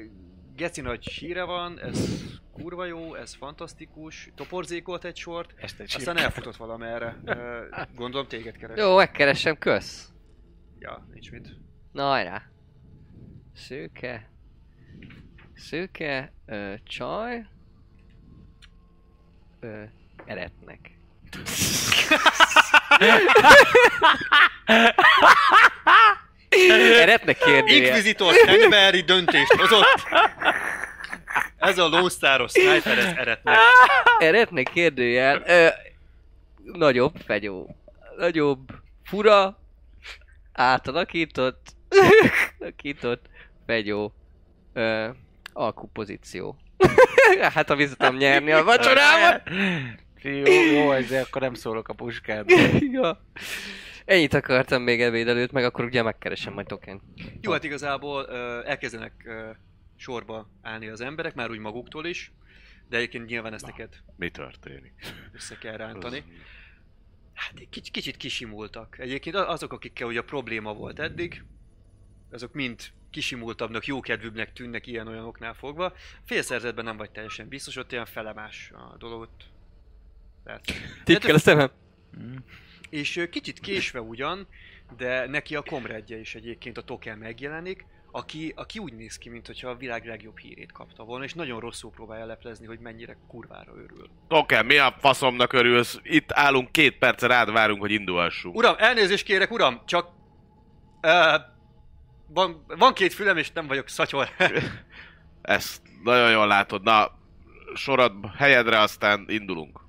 geci 0.56 0.80
nagy 0.80 1.04
híre 1.06 1.42
van, 1.44 1.80
ez 1.80 2.22
kurva 2.52 2.84
jó, 2.84 3.14
ez 3.14 3.34
fantasztikus, 3.34 4.30
toporzékolt 4.34 5.04
egy 5.04 5.16
sort, 5.16 5.54
Ezt 5.56 5.80
egy 5.80 5.92
aztán 5.96 6.16
elfutott 6.16 6.56
valamerre. 6.56 7.16
Ö, 7.24 7.64
gondolom 7.94 8.26
téged 8.26 8.56
keres. 8.56 8.78
Jó, 8.78 8.96
megkeresem, 8.96 9.58
kösz. 9.58 10.12
Ja, 10.78 11.06
nincs 11.12 11.30
mit. 11.30 11.48
Na 11.92 12.02
hajrá. 12.02 12.42
Szőke. 13.54 14.30
Szőke, 15.54 16.32
ö, 16.46 16.74
csaj. 16.84 17.46
Ö, 19.60 19.82
eretnek. 20.24 20.98
eretnek 27.00 27.38
kérdője. 27.38 27.86
Inquisitor 27.86 28.34
emberi 28.46 29.00
döntést 29.00 29.52
hozott! 29.52 30.08
Ez 31.58 31.78
a 31.78 31.88
lósztáros 31.88 32.50
sniper, 32.50 32.98
ez 32.98 33.04
eretnek. 33.16 33.56
Eretnek 34.18 34.70
kérdőjel. 34.72 35.42
Ö, 35.46 35.66
nagyobb 36.72 37.14
fegyó. 37.26 37.76
Nagyobb, 38.16 38.68
fura, 39.04 39.58
átalakított, 40.52 41.66
alakított 42.58 43.26
fegyó. 43.66 44.14
Ö, 44.72 45.08
alkupozíció. 45.52 46.56
hát 47.54 47.68
ha 47.68 47.74
visszatom 47.74 48.16
nyerni 48.16 48.52
a 48.52 48.64
vacsorámat. 48.64 49.42
Fiú, 50.20 50.44
jó, 50.46 50.92
ezért 50.92 51.26
akkor 51.26 51.42
nem 51.42 51.54
szólok 51.54 51.88
a 51.88 51.94
puskád. 51.94 52.50
ja. 52.92 53.24
Ennyit 54.04 54.34
akartam 54.34 54.82
még 54.82 55.02
ebéd 55.02 55.28
előtt, 55.28 55.52
meg 55.52 55.64
akkor 55.64 55.84
ugye 55.84 56.02
megkeresem 56.02 56.52
majd 56.52 56.66
token. 56.66 57.00
Jó, 57.40 57.52
hát 57.52 57.64
igazából 57.64 58.26
ö, 58.28 58.60
elkezdenek 58.64 59.12
ö, 59.24 59.50
sorba 59.96 60.50
állni 60.62 60.88
az 60.88 61.00
emberek, 61.00 61.34
már 61.34 61.50
úgy 61.50 61.58
maguktól 61.58 62.06
is, 62.06 62.32
de 62.88 62.96
egyébként 62.96 63.26
nyilván 63.26 63.52
ezt 63.52 63.66
neked 63.66 63.88
Mi 64.16 64.30
történik? 64.30 64.92
össze 65.32 65.58
kell 65.58 65.76
rántani. 65.86 66.24
Hát 67.34 67.52
egy 67.58 67.68
kicsit, 67.68 67.92
kicsit 67.92 68.16
kisimultak. 68.16 68.98
Egyébként 68.98 69.36
azok, 69.36 69.72
akikkel 69.72 70.06
ugye 70.06 70.18
a 70.20 70.24
probléma 70.24 70.74
volt 70.74 70.98
eddig, 70.98 71.44
azok 72.30 72.52
mind 72.52 72.80
kisimultabbnak, 73.10 73.86
jókedvűbbnek 73.86 74.52
tűnnek 74.52 74.86
ilyen-olyanoknál 74.86 75.54
fogva. 75.54 75.92
Félszerzetben 76.24 76.84
nem 76.84 76.96
vagy 76.96 77.10
teljesen 77.10 77.48
biztos, 77.48 77.76
ott 77.76 77.92
ilyen 77.92 78.06
felemás 78.06 78.70
a 78.74 78.96
dolgot. 78.98 79.30
Lehet. 80.44 80.62
Tikkel 81.04 81.34
a 81.34 81.38
szemem. 81.38 81.70
Hm. 82.12 82.36
És 82.90 83.26
kicsit 83.30 83.60
késve 83.60 84.00
ugyan, 84.00 84.46
de 84.96 85.26
neki 85.26 85.56
a 85.56 85.62
komredje 85.62 86.18
is 86.18 86.34
egyébként 86.34 86.78
a 86.78 86.82
token 86.82 87.18
megjelenik, 87.18 87.84
aki, 88.12 88.52
aki 88.56 88.78
úgy 88.78 88.92
néz 88.92 89.18
ki, 89.18 89.28
mintha 89.28 89.68
a 89.68 89.76
világ 89.76 90.06
legjobb 90.06 90.38
hírét 90.38 90.72
kapta 90.72 91.04
volna, 91.04 91.24
és 91.24 91.34
nagyon 91.34 91.60
rosszul 91.60 91.90
próbálja 91.90 92.26
leplezni, 92.26 92.66
hogy 92.66 92.78
mennyire 92.78 93.16
kurvára 93.28 93.72
örül. 93.72 94.10
Oké, 94.28 94.62
mi 94.62 94.78
a 94.78 94.96
faszomnak 94.98 95.52
örülsz? 95.52 96.00
Itt 96.02 96.32
állunk 96.32 96.72
két 96.72 96.98
perce 96.98 97.26
rád 97.26 97.52
várunk, 97.52 97.80
hogy 97.80 97.90
indulhassunk. 97.90 98.56
Uram, 98.56 98.74
elnézést 98.78 99.24
kérek, 99.24 99.50
uram, 99.50 99.82
csak... 99.86 100.08
Uh, 101.02 101.40
van, 102.26 102.64
van 102.66 102.94
két 102.94 103.12
fülem, 103.12 103.36
és 103.36 103.50
nem 103.52 103.66
vagyok 103.66 103.88
szatyor. 103.88 104.28
Ezt 105.42 105.82
nagyon 106.02 106.30
jól 106.30 106.46
látod. 106.46 106.82
Na, 106.82 107.18
sorad 107.74 108.12
helyedre, 108.36 108.78
aztán 108.78 109.24
indulunk. 109.28 109.79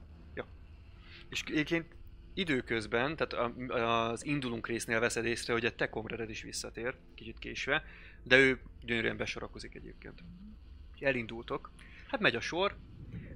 És 1.31 1.43
egyébként 1.45 1.95
időközben, 2.33 3.15
tehát 3.15 3.33
a, 3.33 4.09
az 4.09 4.25
indulunk 4.25 4.67
résznél 4.67 4.99
veszed 4.99 5.25
észre, 5.25 5.53
hogy 5.53 5.65
a 5.65 5.75
te 5.75 5.89
komrered 5.89 6.29
is 6.29 6.41
visszatér, 6.41 6.95
kicsit 7.15 7.39
késve, 7.39 7.83
de 8.23 8.37
ő 8.37 8.61
gyönyörűen 8.81 9.17
besorakozik 9.17 9.75
egyébként. 9.75 10.23
Elindultok. 10.99 11.71
Hát 12.07 12.19
megy 12.19 12.35
a 12.35 12.39
sor, 12.39 12.77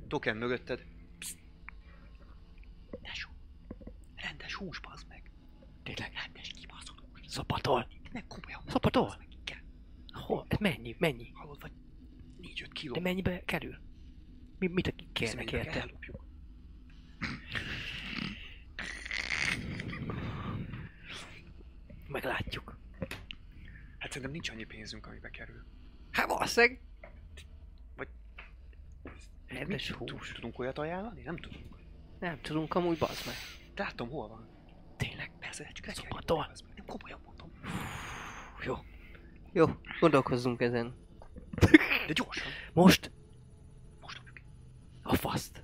token 0.07 0.37
mögötted. 0.37 0.85
Pszt. 1.19 1.37
Tesó, 3.01 3.29
rendes 4.15 4.53
hús, 4.53 4.79
bazd 4.79 5.07
meg. 5.07 5.31
Tényleg 5.83 6.11
rendes 6.23 6.49
kibaszott 6.49 6.99
hús. 6.99 7.21
Szapatol. 7.27 7.87
Nem 8.11 8.27
komolyan. 8.27 8.61
Szapatol? 8.67 9.23
Hol? 10.13 10.45
Ez 10.47 10.57
mennyi? 10.57 10.95
Mennyi? 10.99 11.31
Hallod, 11.33 11.61
vagy 11.61 11.71
4-5 12.41 12.67
kiló. 12.73 12.93
De 12.93 12.99
mennyibe 12.99 13.43
kerül? 13.45 13.77
Mi, 14.59 14.67
mit 14.67 14.95
kérnek 15.13 15.51
érte? 15.51 15.81
ellopjuk. 15.81 16.24
Meglátjuk. 22.07 22.77
Hát 23.97 24.07
szerintem 24.11 24.31
nincs 24.31 24.49
annyi 24.49 24.63
pénzünk, 24.63 25.07
amibe 25.07 25.29
kerül. 25.29 25.65
Hát 26.11 26.27
valószínűleg. 26.27 26.81
Vagy- 27.95 28.07
Rendes 29.47 29.91
hús. 29.91 30.31
Tudunk 30.31 30.59
olyat 30.59 30.77
ajánlani? 30.77 31.21
Nem 31.21 31.37
tudunk. 31.37 31.75
Nem 32.19 32.41
tudunk 32.41 32.73
amúgy, 32.75 32.97
bazd 32.97 33.25
meg. 33.25 33.35
Látom, 33.75 34.09
hol 34.09 34.27
van. 34.27 34.49
Tényleg. 34.97 35.31
Persze, 35.39 35.69
csak. 35.73 35.93
Szopatol. 35.93 36.51
Nem 36.75 36.85
komolyan 36.85 37.21
mondom. 37.25 37.51
Jó. 38.65 38.75
Jó, 39.53 39.65
gondolkozzunk 39.99 40.61
ezen. 40.61 40.95
De 42.07 42.13
gyorsan. 42.13 42.51
Most 42.73 43.11
Most 44.01 44.17
dobjuk. 44.17 44.39
a 45.03 45.15
faszt. 45.15 45.63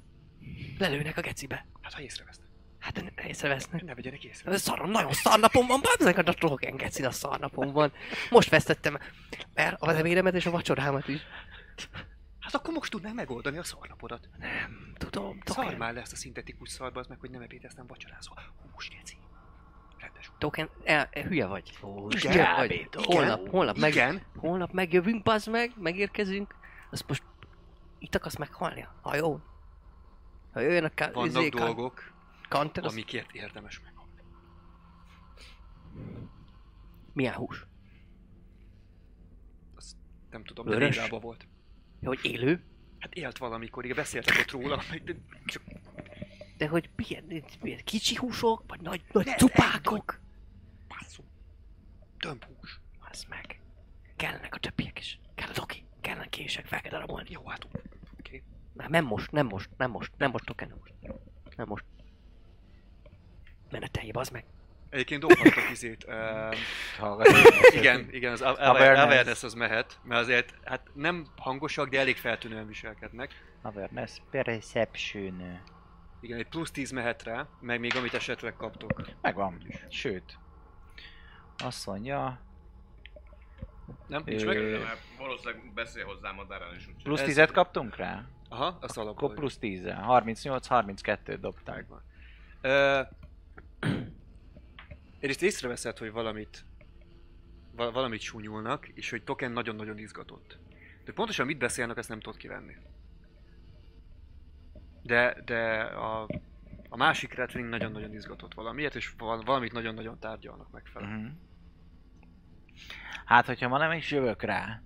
Lelőnek 0.78 1.18
a 1.18 1.22
gecibe. 1.22 1.66
Hát 1.82 1.94
ha 1.94 2.02
észrevesznek. 2.02 2.41
Hát 2.82 3.02
ne- 3.16 3.28
észrevesznek. 3.28 3.84
Ne 3.84 3.96
vegyenek 3.96 4.24
észre. 4.24 4.52
Ez 4.52 4.62
szarom, 4.62 4.90
nagyon 4.92 5.12
szarnapom 5.14 5.68
van, 5.68 5.82
meg 6.00 6.18
a 6.18 6.22
drogen 6.22 6.76
geci, 6.76 7.04
a 7.06 7.12
szarnapom 7.12 7.72
van. 7.72 7.92
Most 8.30 8.50
vesztettem 8.50 8.98
el 9.54 9.78
az 9.80 9.96
ebédemet 9.96 10.34
és 10.34 10.46
a 10.46 10.52
vacsorámat 10.52 11.08
is. 11.08 11.22
Hát 12.40 12.54
akkor 12.56 12.74
most 12.74 12.92
tudnál 12.92 13.14
megoldani 13.14 13.58
a 13.58 13.64
szarnapodat. 13.64 14.30
Nem, 14.40 14.94
tudom, 14.98 15.40
Szar 15.46 15.76
már 15.76 15.94
le 15.94 16.02
ezt 16.02 16.14
a 16.14 16.16
szintetikus 16.16 16.70
szarba, 16.70 17.00
az 17.00 17.08
meg, 17.08 17.20
hogy 17.20 17.30
nem 17.30 17.42
ebédeztem 17.42 17.88
vacsorázva. 17.88 18.36
Hús, 18.74 18.90
geci. 18.90 19.18
Rendes 19.98 20.28
hús. 20.28 20.36
Token, 20.40 20.70
el, 20.84 21.10
el, 21.12 21.24
hülye 21.24 21.46
vagy. 21.46 21.78
Ó, 21.84 22.08
Igen, 22.10 22.32
hülye 22.32 22.54
vagy. 22.56 22.72
igen, 22.72 22.88
Holnap, 23.04 23.50
holnap, 23.50 23.78
meg, 23.78 23.92
Igen. 23.92 24.22
holnap 24.36 24.72
megjövünk, 24.72 25.24
bazd 25.24 25.50
meg, 25.50 25.72
megérkezünk. 25.78 26.56
Azt 26.92 27.08
most 27.08 27.24
itt 28.00 28.16
akarsz 28.16 28.38
meghalni 28.38 28.82
a 28.82 29.10
hajón? 29.10 29.44
Ha 30.54 30.60
jöjjön 30.60 30.84
a 30.84 30.92
ka- 30.96 31.14
Vannak 31.14 31.30
izé, 31.30 31.50
kan- 31.50 31.62
dolgok, 31.66 32.11
kanter, 32.52 32.84
az 32.86 32.92
amikért 32.92 33.32
érdemes 33.32 33.82
meghalni. 33.84 34.12
milyen 37.14 37.34
hús? 37.34 37.66
Nem 40.30 40.44
tudom, 40.44 40.66
de 40.66 40.72
Vörös? 40.72 41.10
volt. 41.10 41.48
Ja, 42.00 42.08
hogy 42.08 42.20
élő? 42.24 42.64
Hát 43.00 43.14
élt 43.14 43.38
valamikor, 43.38 43.84
igen, 43.84 43.96
beszéltek 43.96 44.38
ott 44.40 44.52
róla, 44.52 44.82
meg 44.90 45.04
de 45.04 45.16
csak 45.46 45.64
De 46.58 46.68
hogy 46.68 46.90
milyen, 46.96 47.44
milyen 47.62 47.84
kicsi 47.84 48.16
húsok, 48.16 48.64
vagy 48.68 48.82
nagy, 48.82 49.04
nagy 49.12 49.26
Ne, 49.26 49.36
cupákok? 49.36 50.20
passzú. 50.88 51.24
Tömb 52.18 52.46
hús. 52.46 52.80
Az 53.00 53.26
meg. 53.30 53.62
Kellenek 54.16 54.56
a 54.56 54.60
többiek 54.60 55.00
is. 55.00 55.20
Kell 55.36 55.50
a 55.50 55.54
doki. 55.54 55.86
Kellene 56.02 56.30
kések, 56.30 56.66
fel 56.66 56.82
kell 56.82 56.92
darabolni. 56.92 57.30
Jó, 57.32 57.48
hát 57.48 57.68
oké. 58.20 58.44
Nem, 58.74 58.90
nem 58.90 59.06
most, 59.06 59.32
nem 59.32 59.48
most, 59.48 59.70
nem 59.78 59.92
most, 59.92 60.12
nem 60.18 60.32
most 60.32 60.46
token, 60.46 60.68
nem 60.68 60.78
most. 60.80 60.94
Nem 61.56 61.68
most. 61.68 61.86
Menetelj, 63.72 64.12
bazd 64.12 64.32
meg. 64.32 64.46
Egyébként 64.90 65.22
dobhatok 65.22 65.70
izét. 65.72 66.06
Uh, 67.02 67.26
igen, 67.76 68.08
igen, 68.12 68.32
az 68.32 68.42
Awareness. 68.42 69.44
az 69.44 69.54
mehet, 69.54 70.00
mert 70.04 70.22
azért 70.22 70.54
hát 70.64 70.82
nem 70.94 71.26
hangosak, 71.38 71.90
de 71.90 72.00
elég 72.00 72.18
feltűnően 72.18 72.68
viselkednek. 72.68 73.44
Awareness 73.62 74.12
Perception. 74.32 75.60
Igen, 76.22 76.38
egy 76.38 76.48
plusz 76.48 76.72
10 76.72 76.92
mehet 76.92 77.24
rá, 77.24 77.48
meg 77.60 77.80
még 77.80 77.96
amit 77.96 78.14
esetleg 78.14 78.54
kaptok. 78.56 79.02
Megvan. 79.22 79.62
Sőt. 79.90 80.38
Azt 81.58 81.86
mondja, 81.86 82.40
Nem? 84.08 84.22
Nincs 84.26 84.46
meg? 84.46 84.58
Mert 84.72 85.00
valószínűleg 85.18 85.72
beszél 85.74 86.06
hozzám 86.06 86.40
a 86.40 86.44
Darren 86.44 86.76
is 86.76 86.88
úgyhogy. 86.88 87.04
plusz 87.04 87.22
Ez- 87.22 87.36
10-et 87.38 87.50
kaptunk 87.54 87.96
rá? 87.96 88.24
Aha, 88.50 88.78
azt 88.82 88.98
alapból. 88.98 89.24
Akkor 89.24 89.36
plusz 89.40 89.58
10 89.58 89.82
38-32 89.86 91.38
dobták. 91.42 91.76
Megvan. 91.76 92.02
Ö, 92.62 93.02
Egyrészt 95.20 95.44
észreveszed, 95.44 95.98
hogy 95.98 96.12
valamit 96.12 96.66
val- 97.76 97.94
valamit 97.94 98.22
súnyulnak, 98.22 98.88
és 98.88 99.10
hogy 99.10 99.24
Token 99.24 99.52
nagyon-nagyon 99.52 99.98
izgatott. 99.98 100.60
De 101.06 101.14
pontosan 101.14 101.46
mit 101.46 101.58
beszélnek, 101.58 101.98
ezt 101.98 102.10
nem 102.10 102.20
tudod 102.20 102.40
kivenni. 102.40 102.76
De, 105.04 105.42
de 105.46 105.82
a, 105.82 106.28
a 106.90 106.98
másik 106.98 107.34
Redwing 107.34 107.70
nagyon-nagyon 107.70 108.14
izgatott 108.14 108.54
valamiért, 108.54 108.96
és 108.96 109.14
val- 109.18 109.46
valamit 109.46 109.72
nagyon-nagyon 109.72 110.20
tárgyalnak 110.20 110.72
megfelel. 110.72 111.18
Mhm. 111.18 111.28
Hát, 113.26 113.46
hogyha 113.46 113.68
ma 113.68 113.78
nem 113.78 113.92
is 113.92 114.12
jövök 114.12 114.42
rá. 114.42 114.82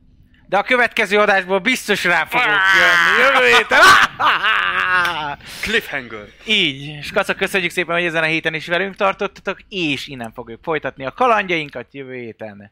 De 0.48 0.58
a 0.58 0.64
következő 0.64 1.20
adásból 1.20 1.60
biztos 1.60 2.04
rá 2.04 2.26
fogok 2.26 2.46
jönni. 2.46 3.40
Jövő 3.40 3.56
héten. 3.58 3.80
Cliffhanger! 5.62 6.28
Így. 6.46 6.88
És 6.88 7.12
Kaca, 7.12 7.36
köszönjük 7.36 7.72
szépen, 7.72 7.96
hogy 7.96 8.06
ezen 8.06 8.24
a 8.24 8.26
héten 8.26 8.54
is 8.54 8.68
velünk 8.68 8.96
tartottatok, 8.96 9.60
és 9.70 10.08
innen 10.08 10.32
fogjuk 10.34 10.64
folytatni 10.64 11.06
a 11.06 11.12
kalandjainkat 11.12 11.94
jövő 11.94 12.14
héten. 12.14 12.72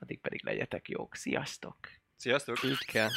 Addig 0.00 0.20
pedig 0.20 0.44
legyetek 0.44 0.88
jók. 0.88 1.14
Sziasztok! 1.14 1.76
Sziasztok! 2.16 2.62
Így 2.62 2.84
kell. 2.92 3.08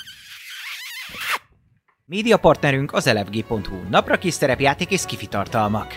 Média 2.05 2.37
partnerünk 2.37 2.93
az 2.93 3.07
elefg.hu, 3.07 3.81
napra 3.89 4.17
kis 4.17 4.33
szerepjáték 4.33 4.91
és 4.91 5.01
skifi 5.01 5.27
tartalmak. 5.27 5.95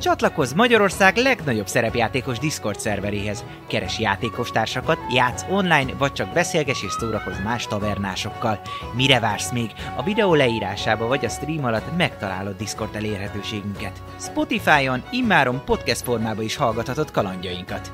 Csatlakozz 0.00 0.52
Magyarország 0.52 1.16
legnagyobb 1.16 1.66
szerepjátékos 1.66 2.38
Discord 2.38 2.80
szerveréhez. 2.80 3.44
Keres 3.66 3.98
játékostársakat, 3.98 4.98
játsz 5.14 5.44
online, 5.50 5.92
vagy 5.98 6.12
csak 6.12 6.32
beszélges 6.32 6.82
és 6.82 6.92
szórakozz 6.92 7.38
más 7.44 7.66
tavernásokkal. 7.66 8.60
Mire 8.94 9.20
vársz 9.20 9.52
még? 9.52 9.70
A 9.96 10.02
videó 10.02 10.34
leírásába 10.34 11.06
vagy 11.06 11.24
a 11.24 11.28
stream 11.28 11.64
alatt 11.64 11.96
megtalálod 11.96 12.56
Discord 12.56 12.94
elérhetőségünket. 12.94 14.02
Spotify-on 14.20 15.02
immáron 15.10 15.62
podcast 15.64 16.02
formában 16.02 16.44
is 16.44 16.56
hallgathatod 16.56 17.10
kalandjainkat. 17.10 17.92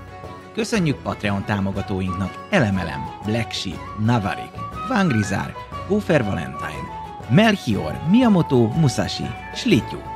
Köszönjük 0.55 1.03
Patreon 1.03 1.45
támogatóinknak 1.45 2.47
Elemelem, 2.51 3.11
Black 3.25 3.53
Sheep, 3.53 3.81
Navarik, 4.05 4.53
Vangrizár, 4.89 5.55
Gófer 5.89 6.25
Valentine, 6.25 6.87
Melchior, 7.31 7.99
Miyamoto, 8.11 8.57
Musashi, 8.57 9.27
Slityu. 9.55 10.16